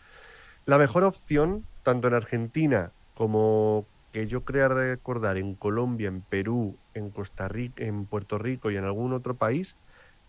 La 0.66 0.78
mejor 0.78 1.04
opción, 1.04 1.66
tanto 1.84 2.08
en 2.08 2.14
Argentina 2.14 2.92
como 3.16 3.86
que 4.14 4.28
yo 4.28 4.42
crea 4.42 4.70
recordar 4.70 5.38
en 5.38 5.56
Colombia, 5.56 6.08
en 6.08 6.22
Perú, 6.22 6.78
en 6.94 7.10
Costa 7.10 7.48
Rica, 7.48 7.84
en 7.84 8.06
Puerto 8.06 8.38
Rico 8.38 8.72
y 8.72 8.78
en 8.78 8.86
algún 8.86 9.12
otro 9.12 9.34
país, 9.34 9.76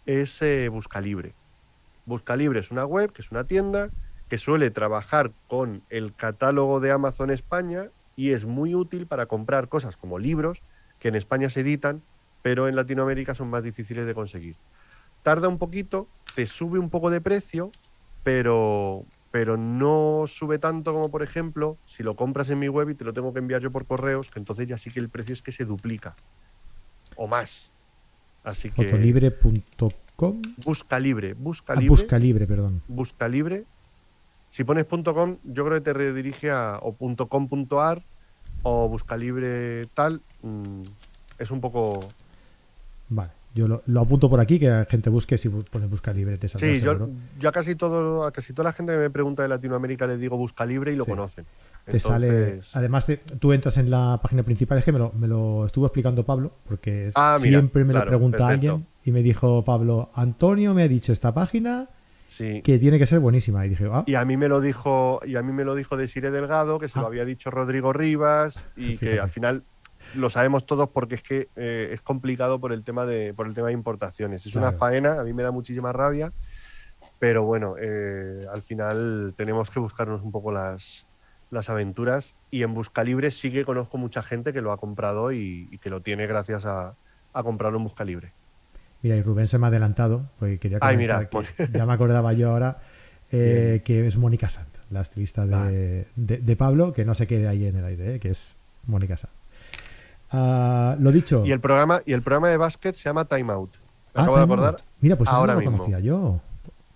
es 0.07 0.41
eh, 0.43 0.69
Buscalibre. 0.71 1.35
Buscalibre 2.07 2.61
es 2.61 2.71
una 2.71 2.87
web, 2.87 3.13
que 3.13 3.23
es 3.23 3.31
una 3.31 3.45
tienda, 3.45 3.91
que 4.29 4.39
suele 4.39 4.71
trabajar 4.71 5.33
con 5.49 5.83
el 5.91 6.15
catálogo 6.15 6.81
de 6.81 6.91
Amazon 6.91 7.31
España 7.31 7.89
y 8.17 8.31
es 8.31 8.47
muy 8.47 8.75
útil 8.75 9.07
para 9.07 9.27
comprar 9.27 9.69
cosas 9.69 9.97
como 9.97 10.19
libros 10.19 10.63
que 10.99 11.09
en 11.09 11.15
España 11.15 11.51
se 11.51 11.61
editan, 11.61 12.01
pero 12.43 12.69
en 12.69 12.77
Latinoamérica 12.77 13.35
son 13.35 13.51
más 13.51 13.63
difíciles 13.63 14.07
de 14.07 14.15
conseguir. 14.15 14.57
Tarda 15.23 15.49
un 15.49 15.59
poquito, 15.59 16.09
te 16.35 16.47
sube 16.47 16.79
un 16.79 16.89
poco 16.89 17.11
de 17.11 17.21
precio, 17.21 17.71
pero, 18.23 19.05
pero 19.35 19.57
no 19.57 20.27
sube 20.29 20.61
tanto 20.61 20.93
como, 20.93 21.11
por 21.11 21.25
ejemplo, 21.25 21.77
si 21.87 22.05
lo 22.05 22.15
compras 22.15 22.51
en 22.51 22.61
mi 22.61 22.69
web 22.69 22.91
y 22.91 22.95
te 22.95 23.05
lo 23.05 23.13
tengo 23.13 23.33
que 23.33 23.41
enviar 23.41 23.61
yo 23.61 23.73
por 23.73 23.85
correos, 23.85 24.31
que 24.31 24.39
entonces 24.39 24.69
ya 24.69 24.79
sí 24.79 24.93
que 24.93 25.01
el 25.01 25.09
precio 25.09 25.33
es 25.33 25.43
que 25.43 25.51
se 25.51 25.65
duplica. 25.65 26.15
O 27.17 27.27
más. 27.27 27.69
Así 28.45 28.71
que. 28.71 28.85
Fotolibre.com. 28.85 30.41
Busca 30.65 31.01
libre, 31.01 31.35
busca 31.35 31.73
Ah, 31.73 31.81
libre. 31.81 31.89
busca 31.89 32.17
libre, 32.17 32.47
perdón. 32.47 32.81
busca 32.87 33.27
libre. 33.27 33.65
Si 34.51 34.63
pones 34.63 34.85
.com, 34.85 35.39
yo 35.43 35.65
creo 35.65 35.79
que 35.79 35.81
te 35.81 35.93
redirige 35.93 36.53
a 36.53 36.79
o 36.81 36.95
.com.ar 37.29 38.05
o 38.63 38.89
busca 38.89 39.17
libre 39.17 39.87
tal. 39.95 40.23
mm, 40.43 40.83
es 41.41 41.51
un 41.51 41.61
poco... 41.61 41.99
Vale. 43.09 43.33
Yo 43.55 43.69
lo, 43.69 43.83
lo 43.87 44.01
apunto 44.01 44.29
por 44.29 44.41
aquí, 44.41 44.59
que 44.59 44.69
la 44.69 44.85
gente 44.85 45.11
busque 45.11 45.39
si 45.39 45.49
bu- 45.49 45.65
pone 45.65 45.87
busca 45.87 46.13
libre, 46.13 46.37
te 46.39 46.49
saldrá 46.49 46.69
Sí, 46.69 46.81
yo, 46.83 46.93
seguro. 46.93 47.11
yo 47.39 47.49
a 47.49 47.53
casi 47.53 47.77
todo, 47.77 48.25
a 48.25 48.33
casi 48.33 48.53
toda 48.53 48.65
la 48.71 48.73
gente 48.73 48.93
que 48.93 48.99
me 48.99 49.11
pregunta 49.11 49.43
de 49.45 49.49
Latinoamérica 49.49 50.07
le 50.09 50.17
digo 50.19 50.37
busca 50.37 50.67
libre 50.67 50.93
y 50.93 50.97
lo 50.97 51.05
Sí. 51.05 51.11
conocen. 51.11 51.47
Te 51.85 51.99
sale. 52.01 52.61
Además, 52.73 53.07
te- 53.07 53.19
tú 53.19 53.53
entras 53.53 53.77
en 53.77 53.91
la 53.91 54.19
página 54.23 54.43
principal. 54.43 54.79
Es 54.79 54.85
que 54.85 54.91
me 54.93 54.99
lo, 54.99 55.13
me 55.13 55.29
lo 55.29 55.67
estuvo 55.67 55.87
explicando 55.87 56.25
Pablo, 56.25 56.51
porque 56.67 57.11
Ah, 57.15 57.39
mira, 57.41 57.59
siempre 57.61 57.85
me 57.85 57.93
claro, 57.93 58.07
lo 58.07 58.11
pregunta 58.11 58.39
perfecto. 58.39 58.73
alguien. 58.73 58.87
Y 59.05 59.13
me 59.13 59.23
dijo 59.23 59.63
Pablo, 59.65 60.11
Antonio 60.15 60.73
me 60.75 60.83
ha 60.83 60.89
dicho 60.89 61.13
esta 61.13 61.33
página 61.35 61.89
Sí. 62.27 62.63
que 62.63 62.79
tiene 62.81 62.99
que 62.99 63.07
ser 63.07 63.21
buenísima. 63.21 63.65
Y 63.67 63.69
dije, 63.69 63.87
ah, 63.93 64.03
Y 64.07 64.15
a 64.17 64.25
mí 64.25 64.37
me 64.37 64.49
lo 64.49 64.61
dijo, 64.63 65.21
y 65.25 65.37
a 65.37 65.43
mí 65.43 65.53
me 65.53 65.63
lo 65.65 65.75
dijo 65.77 65.97
Desiree 65.97 66.31
Delgado, 66.33 66.81
que 66.81 66.89
se 66.89 66.99
lo 66.99 67.05
Ah. 67.05 67.09
había 67.09 67.25
dicho 67.25 67.51
Rodrigo 67.51 67.93
Rivas, 67.93 68.61
y 68.77 68.97
Fíjate. 68.97 69.07
que 69.13 69.21
al 69.21 69.31
final 69.31 69.63
lo 70.17 70.31
sabemos 70.31 70.67
todos 70.67 70.89
porque 70.91 71.17
es 71.17 71.23
que 71.23 71.49
eh, 71.57 71.91
es 71.93 72.03
complicado 72.03 72.61
por 72.61 72.73
el 72.73 72.85
tema 72.85 73.07
de, 73.07 73.35
por 73.35 73.47
el 73.47 73.55
tema 73.55 73.69
de 73.69 73.75
importaciones. 73.75 74.47
Es 74.47 74.55
una 74.55 74.73
faena, 74.73 75.21
a 75.21 75.25
mí 75.25 75.33
me 75.33 75.43
da 75.43 75.51
muchísima 75.51 75.93
rabia, 75.93 76.33
pero 77.19 77.45
bueno, 77.45 77.77
eh, 77.81 78.47
al 78.53 78.63
final 78.63 79.35
tenemos 79.37 79.71
que 79.71 79.81
buscarnos 79.81 80.23
un 80.23 80.33
poco 80.33 80.53
las, 80.53 81.07
las 81.51 81.69
aventuras. 81.71 82.35
Y 82.51 82.63
en 82.63 82.75
Buscalibre 82.75 83.31
sí 83.31 83.51
que 83.53 83.65
conozco 83.65 83.99
mucha 83.99 84.23
gente 84.23 84.53
que 84.53 84.61
lo 84.61 84.73
ha 84.73 84.79
comprado 84.79 85.33
y, 85.33 85.69
y 85.71 85.79
que 85.79 85.91
lo 85.91 86.01
tiene 86.01 86.27
gracias 86.27 86.65
a, 86.67 86.95
a 87.33 87.43
comprarlo 87.43 87.79
en 87.79 87.85
Buscalibre. 87.85 88.33
Mira, 89.03 89.17
y 89.17 89.23
Rubén 89.23 89.47
se 89.47 89.59
me 89.59 89.67
ha 89.67 89.69
adelantado, 89.69 90.23
porque 90.39 90.59
quería 90.59 90.79
Ay, 90.81 90.97
mira, 90.97 91.29
que 91.29 91.39
ya 91.73 91.85
me 91.85 91.93
acordaba 91.93 92.33
yo 92.33 92.51
ahora 92.51 92.79
eh, 93.33 93.83
que 93.85 94.07
es 94.07 94.17
Mónica 94.17 94.49
Sant, 94.49 94.69
la 94.91 95.03
estilista 95.03 95.45
de, 95.45 95.53
Vale. 95.53 96.07
de- 96.17 96.39
de 96.39 96.57
Pablo, 96.57 96.93
que 96.93 97.05
no 97.05 97.15
se 97.15 97.27
quede 97.27 97.49
ahí 97.49 97.67
en 97.67 97.77
el 97.77 97.85
aire, 97.85 98.15
eh, 98.15 98.21
que 98.21 98.31
es 98.31 98.57
Mónica 98.87 99.17
Sant. 99.17 99.33
Ah, 100.37 100.97
lo 100.99 101.13
dicho. 101.13 101.45
Y 101.47 101.53
el 101.53 101.61
programa, 101.61 102.03
y 102.05 102.13
el 102.13 102.23
programa 102.23 102.49
de 102.49 102.57
básquet 102.57 102.95
se 102.95 103.05
llama 103.05 103.25
Time 103.27 103.53
Out. 103.53 103.71
Me 104.15 104.21
Ah, 104.21 104.23
acabo 104.23 104.37
de 104.39 104.43
acordar. 104.45 104.75
Out. 104.75 104.83
Mira, 105.01 105.17
pues 105.17 105.31
ahora 105.31 105.55
no 105.55 105.61
lo 105.61 105.71
mismo. 105.71 105.79
conocía 105.85 106.01
yo. 106.01 106.41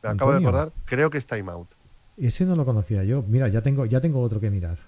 Me 0.03 0.09
acabo 0.11 0.33
de 0.33 0.39
acordar, 0.39 0.73
creo 0.85 1.11
que 1.11 1.19
es 1.19 1.27
Time 1.27 1.51
Out. 1.53 1.69
Ese 2.17 2.45
no 2.45 2.57
lo 2.57 2.65
conocía 2.65 3.05
yo. 3.05 3.23
Mira, 3.27 3.49
ya 3.49 3.63
tengo, 3.63 3.87
ya 3.87 4.01
tengo 4.01 4.21
otro 4.21 4.41
que 4.41 4.51
mirar. 4.51 4.79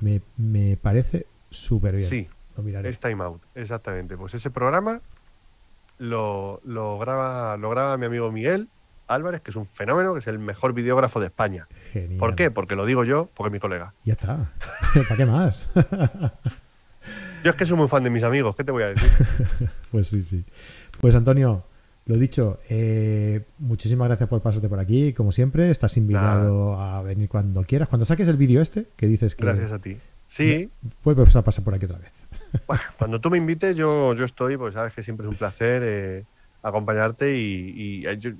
Me, 0.00 0.20
me 0.36 0.76
parece 0.80 1.26
súper 1.50 1.96
bien. 1.96 2.08
Sí, 2.08 2.28
Lo 2.56 2.62
miraré. 2.62 2.88
es 2.88 3.00
Time 3.00 3.22
Out, 3.24 3.42
exactamente. 3.54 4.16
Pues 4.16 4.32
ese 4.34 4.50
programa 4.50 5.00
lo, 5.98 6.60
lo 6.64 6.98
graba, 6.98 7.56
lo 7.56 7.68
graba 7.70 7.96
mi 7.98 8.06
amigo 8.06 8.30
Miguel 8.30 8.68
Álvarez, 9.08 9.40
que 9.40 9.50
es 9.50 9.56
un 9.56 9.66
fenómeno, 9.66 10.12
que 10.14 10.20
es 10.20 10.26
el 10.26 10.38
mejor 10.38 10.72
videógrafo 10.74 11.18
de 11.20 11.26
España. 11.26 11.66
Genial. 11.92 12.18
¿Por 12.18 12.34
qué? 12.36 12.50
Porque 12.50 12.76
lo 12.76 12.84
digo 12.86 13.04
yo, 13.04 13.28
porque 13.34 13.48
es 13.48 13.52
mi 13.52 13.58
colega. 13.60 13.94
Ya 14.04 14.12
está. 14.12 14.52
¿Para 14.94 15.16
qué 15.16 15.26
más? 15.26 15.68
Yo 17.44 17.50
es 17.50 17.56
que 17.56 17.66
soy 17.66 17.76
muy 17.76 17.88
fan 17.88 18.02
de 18.04 18.10
mis 18.10 18.22
amigos, 18.22 18.56
¿qué 18.56 18.64
te 18.64 18.72
voy 18.72 18.82
a 18.82 18.88
decir? 18.88 19.08
Pues 19.90 20.08
sí, 20.08 20.22
sí. 20.22 20.44
Pues 21.00 21.14
Antonio, 21.14 21.64
lo 22.06 22.16
dicho, 22.16 22.58
eh, 22.68 23.42
muchísimas 23.58 24.08
gracias 24.08 24.28
por 24.28 24.42
pasarte 24.42 24.68
por 24.68 24.78
aquí. 24.80 25.12
Como 25.14 25.32
siempre, 25.32 25.70
estás 25.70 25.96
invitado 25.96 26.78
a 26.80 27.02
venir 27.02 27.28
cuando 27.28 27.62
quieras. 27.62 27.88
Cuando 27.88 28.04
saques 28.04 28.28
el 28.28 28.36
vídeo 28.36 28.60
este, 28.60 28.86
que 28.96 29.06
dices 29.06 29.34
que 29.34 29.44
Gracias 29.44 29.72
a 29.72 29.78
ti. 29.78 29.96
Sí, 30.26 30.68
vuelves 31.02 31.34
a 31.36 31.42
pasar 31.42 31.64
por 31.64 31.74
aquí 31.74 31.86
otra 31.86 31.98
vez. 31.98 32.26
bueno, 32.66 32.82
cuando 32.98 33.18
tú 33.20 33.30
me 33.30 33.38
invites 33.38 33.76
yo, 33.76 34.14
yo 34.14 34.24
estoy, 34.26 34.56
porque 34.58 34.74
sabes 34.74 34.92
que 34.92 35.02
siempre 35.02 35.26
es 35.26 35.30
un 35.30 35.36
placer 35.38 35.82
eh, 35.84 36.24
acompañarte 36.62 37.34
y, 37.34 37.72
y, 37.74 38.06
eh, 38.06 38.18
yo- 38.18 38.32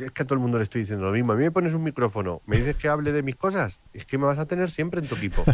es 0.00 0.10
que 0.12 0.22
a 0.22 0.26
todo 0.26 0.34
el 0.34 0.40
mundo 0.40 0.58
le 0.58 0.64
estoy 0.64 0.82
diciendo 0.82 1.06
lo 1.06 1.12
mismo. 1.12 1.32
A 1.32 1.36
mí 1.36 1.44
me 1.44 1.50
pones 1.50 1.74
un 1.74 1.82
micrófono, 1.82 2.40
me 2.46 2.56
dices 2.56 2.76
que 2.76 2.88
hable 2.88 3.12
de 3.12 3.22
mis 3.22 3.36
cosas, 3.36 3.78
es 3.92 4.06
que 4.06 4.18
me 4.18 4.26
vas 4.26 4.38
a 4.38 4.46
tener 4.46 4.70
siempre 4.70 5.00
en 5.00 5.06
tu 5.06 5.14
equipo. 5.16 5.44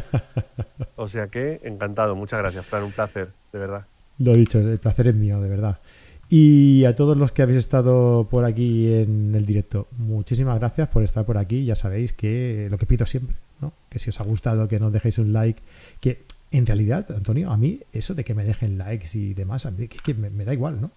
O 0.97 1.09
sea 1.09 1.27
que 1.29 1.61
encantado, 1.65 2.15
muchas 2.15 2.39
gracias, 2.39 2.65
Fran, 2.67 2.85
un 2.85 2.93
placer, 2.93 3.31
de 3.53 3.59
verdad. 3.59 3.87
Lo 4.19 4.35
dicho, 4.35 4.61
el 4.61 4.79
placer 4.79 5.09
es 5.09 5.17
mío, 5.17 5.41
de 5.41 5.49
verdad. 5.49 5.81
Y 6.29 6.85
a 6.85 6.95
todos 6.95 7.17
los 7.17 7.33
que 7.33 7.43
habéis 7.43 7.59
estado 7.59 8.29
por 8.31 8.45
aquí 8.45 8.93
en 8.93 9.35
el 9.35 9.45
directo, 9.45 9.89
muchísimas 9.99 10.59
gracias 10.59 10.89
por 10.89 11.03
estar 11.03 11.27
por 11.27 11.39
aquí. 11.39 11.65
Ya 11.65 11.75
sabéis 11.75 12.13
que 12.13 12.69
lo 12.71 12.79
que 12.79 12.87
pido 12.87 13.05
siempre, 13.05 13.37
¿no? 13.61 13.73
Que 13.91 13.99
si 13.99 14.11
os 14.11 14.21
ha 14.21 14.25
gustado, 14.25 14.69
que 14.69 14.79
nos 14.79 14.93
dejéis 14.93 15.19
un 15.19 15.33
like. 15.33 15.61
Que 16.01 16.23
en 16.53 16.67
realidad, 16.67 17.07
Antonio, 17.15 17.51
a 17.51 17.57
mí 17.57 17.81
eso 17.93 18.15
de 18.15 18.25
que 18.25 18.35
me 18.35 18.45
dejen 18.45 18.79
likes 18.79 19.19
y 19.19 19.35
demás, 19.35 19.67
a 19.67 19.73
mí 19.73 19.89
que, 19.89 20.15
me 20.15 20.45
da 20.45 20.55
igual, 20.55 20.81
¿no? 20.81 20.91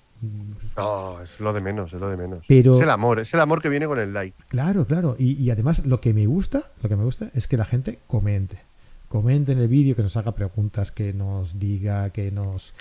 No, 0.77 1.21
es 1.21 1.39
lo 1.39 1.53
de 1.53 1.61
menos, 1.61 1.93
es 1.93 1.99
lo 2.01 2.09
de 2.09 2.17
menos. 2.17 2.43
Pero- 2.47 2.75
Es 2.75 2.81
el 2.81 2.89
amor, 2.89 3.19
es 3.19 3.33
el 3.33 3.39
amor 3.39 3.61
que 3.61 3.69
viene 3.69 3.87
con 3.87 3.99
el 3.99 4.13
like. 4.13 4.35
Claro, 4.47 4.85
claro. 4.85 5.15
Y, 5.19 5.33
y 5.41 5.49
además 5.51 5.85
lo 5.85 6.01
que 6.01 6.13
me 6.13 6.25
gusta, 6.25 6.63
lo 6.81 6.89
que 6.89 6.95
me 6.95 7.03
gusta 7.03 7.29
es 7.33 7.47
que 7.47 7.57
la 7.57 7.65
gente 7.65 7.99
comente. 8.07 8.59
Comente 9.07 9.51
en 9.51 9.59
el 9.59 9.67
vídeo, 9.67 9.95
que 9.95 10.01
nos 10.01 10.17
haga 10.17 10.33
preguntas, 10.33 10.91
que 10.91 11.13
nos 11.13 11.59
diga, 11.59 12.09
que 12.09 12.31
nos, 12.31 12.73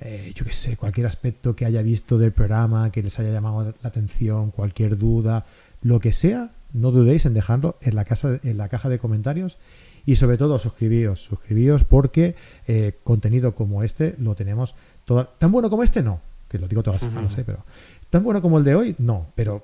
eh, 0.00 0.32
yo 0.34 0.44
qué 0.44 0.52
sé, 0.52 0.76
cualquier 0.76 1.06
aspecto 1.06 1.54
que 1.56 1.66
haya 1.66 1.82
visto 1.82 2.18
del 2.18 2.32
programa, 2.32 2.90
que 2.92 3.02
les 3.02 3.18
haya 3.18 3.30
llamado 3.32 3.74
la 3.82 3.88
atención, 3.88 4.52
cualquier 4.52 4.96
duda, 4.96 5.44
lo 5.82 5.98
que 6.00 6.12
sea, 6.12 6.50
no 6.72 6.92
dudéis 6.92 7.26
en 7.26 7.34
dejarlo 7.34 7.76
en 7.82 7.96
la, 7.96 8.04
casa, 8.04 8.38
en 8.44 8.56
la 8.56 8.68
caja 8.68 8.88
de 8.88 8.98
comentarios 9.00 9.58
y 10.06 10.14
sobre 10.16 10.38
todo 10.38 10.58
suscribíos, 10.58 11.22
suscribíos 11.24 11.84
porque 11.84 12.36
eh, 12.68 12.98
contenido 13.04 13.54
como 13.54 13.82
este 13.82 14.14
lo 14.18 14.34
tenemos 14.34 14.74
toda, 15.04 15.28
tan 15.38 15.52
bueno 15.52 15.68
como 15.68 15.82
este 15.82 16.02
no, 16.02 16.20
que 16.52 16.58
lo 16.58 16.68
digo 16.68 16.82
todas 16.84 17.02
las 17.02 17.10
semanas, 17.10 17.36
eh, 17.38 17.42
pero 17.44 17.64
tan 18.10 18.22
bueno 18.22 18.40
como 18.40 18.58
el 18.58 18.64
de 18.64 18.74
hoy 18.76 18.94
no, 18.98 19.26
pero 19.34 19.62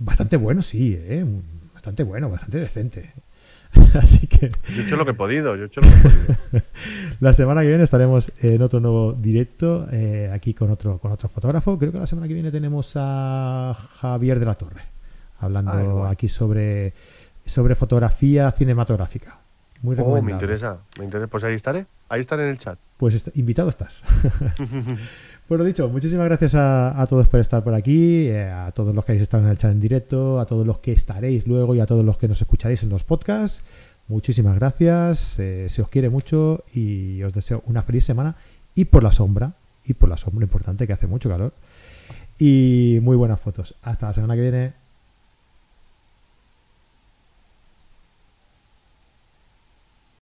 bastante 0.00 0.36
bueno 0.36 0.62
sí, 0.62 0.96
eh, 0.98 1.24
bastante 1.74 2.02
bueno, 2.02 2.28
bastante 2.28 2.58
decente. 2.58 3.12
Así 4.00 4.26
que 4.26 4.48
Yo 4.74 4.82
he 4.82 4.86
hecho 4.86 4.96
lo 4.96 5.04
que 5.04 5.10
he 5.10 5.14
podido, 5.14 5.54
yo 5.54 5.64
he 5.64 5.66
hecho 5.66 5.82
lo 5.82 5.88
que 5.90 5.96
he 5.96 6.00
podido. 6.00 6.64
la 7.20 7.32
semana 7.34 7.60
que 7.60 7.68
viene 7.68 7.84
estaremos 7.84 8.32
en 8.40 8.62
otro 8.62 8.80
nuevo 8.80 9.12
directo 9.12 9.86
eh, 9.92 10.30
aquí 10.32 10.54
con 10.54 10.70
otro 10.70 10.96
con 10.98 11.12
otro 11.12 11.28
fotógrafo. 11.28 11.78
Creo 11.78 11.92
que 11.92 11.98
la 11.98 12.06
semana 12.06 12.26
que 12.26 12.32
viene 12.34 12.50
tenemos 12.50 12.92
a 12.96 13.76
Javier 14.00 14.40
de 14.40 14.46
la 14.46 14.54
Torre 14.54 14.80
hablando 15.40 16.04
Ah, 16.06 16.10
aquí 16.10 16.28
sobre 16.28 16.94
sobre 17.44 17.74
fotografía 17.74 18.50
cinematográfica. 18.50 19.38
Muy 19.82 19.92
Oh, 19.94 19.96
me 19.98 20.02
recomendable. 20.02 20.32
interesa, 20.32 20.78
me 20.98 21.04
interesa. 21.04 21.26
Pues 21.28 21.44
ahí 21.44 21.54
estaré, 21.54 21.84
ahí 22.08 22.20
estaré 22.20 22.44
en 22.44 22.48
el 22.48 22.58
chat. 22.58 22.78
Pues 22.96 23.30
invitado 23.34 23.68
estás. 23.68 24.02
Lo 25.48 25.64
dicho, 25.64 25.88
muchísimas 25.88 26.26
gracias 26.26 26.54
a, 26.54 27.00
a 27.00 27.06
todos 27.06 27.26
por 27.28 27.40
estar 27.40 27.64
por 27.64 27.72
aquí, 27.72 28.28
eh, 28.28 28.50
a 28.50 28.70
todos 28.72 28.94
los 28.94 29.04
que 29.04 29.12
habéis 29.12 29.22
estado 29.22 29.44
en 29.44 29.50
el 29.50 29.56
chat 29.56 29.72
en 29.72 29.80
directo, 29.80 30.38
a 30.40 30.46
todos 30.46 30.66
los 30.66 30.78
que 30.78 30.92
estaréis 30.92 31.46
luego 31.46 31.74
y 31.74 31.80
a 31.80 31.86
todos 31.86 32.04
los 32.04 32.18
que 32.18 32.28
nos 32.28 32.40
escucharéis 32.42 32.82
en 32.82 32.90
los 32.90 33.02
podcasts. 33.02 33.62
Muchísimas 34.08 34.56
gracias, 34.56 35.38
eh, 35.38 35.66
se 35.68 35.80
os 35.82 35.88
quiere 35.88 36.10
mucho 36.10 36.64
y 36.74 37.22
os 37.22 37.32
deseo 37.32 37.62
una 37.66 37.82
feliz 37.82 38.04
semana 38.04 38.36
y 38.74 38.84
por 38.84 39.02
la 39.02 39.10
sombra, 39.10 39.54
y 39.86 39.94
por 39.94 40.10
la 40.10 40.18
sombra 40.18 40.44
importante 40.44 40.86
que 40.86 40.92
hace 40.92 41.06
mucho 41.06 41.30
calor. 41.30 41.52
Y 42.38 42.98
muy 43.02 43.16
buenas 43.16 43.40
fotos. 43.40 43.74
Hasta 43.82 44.06
la 44.06 44.12
semana 44.12 44.34
que 44.36 44.42
viene. 44.42 44.72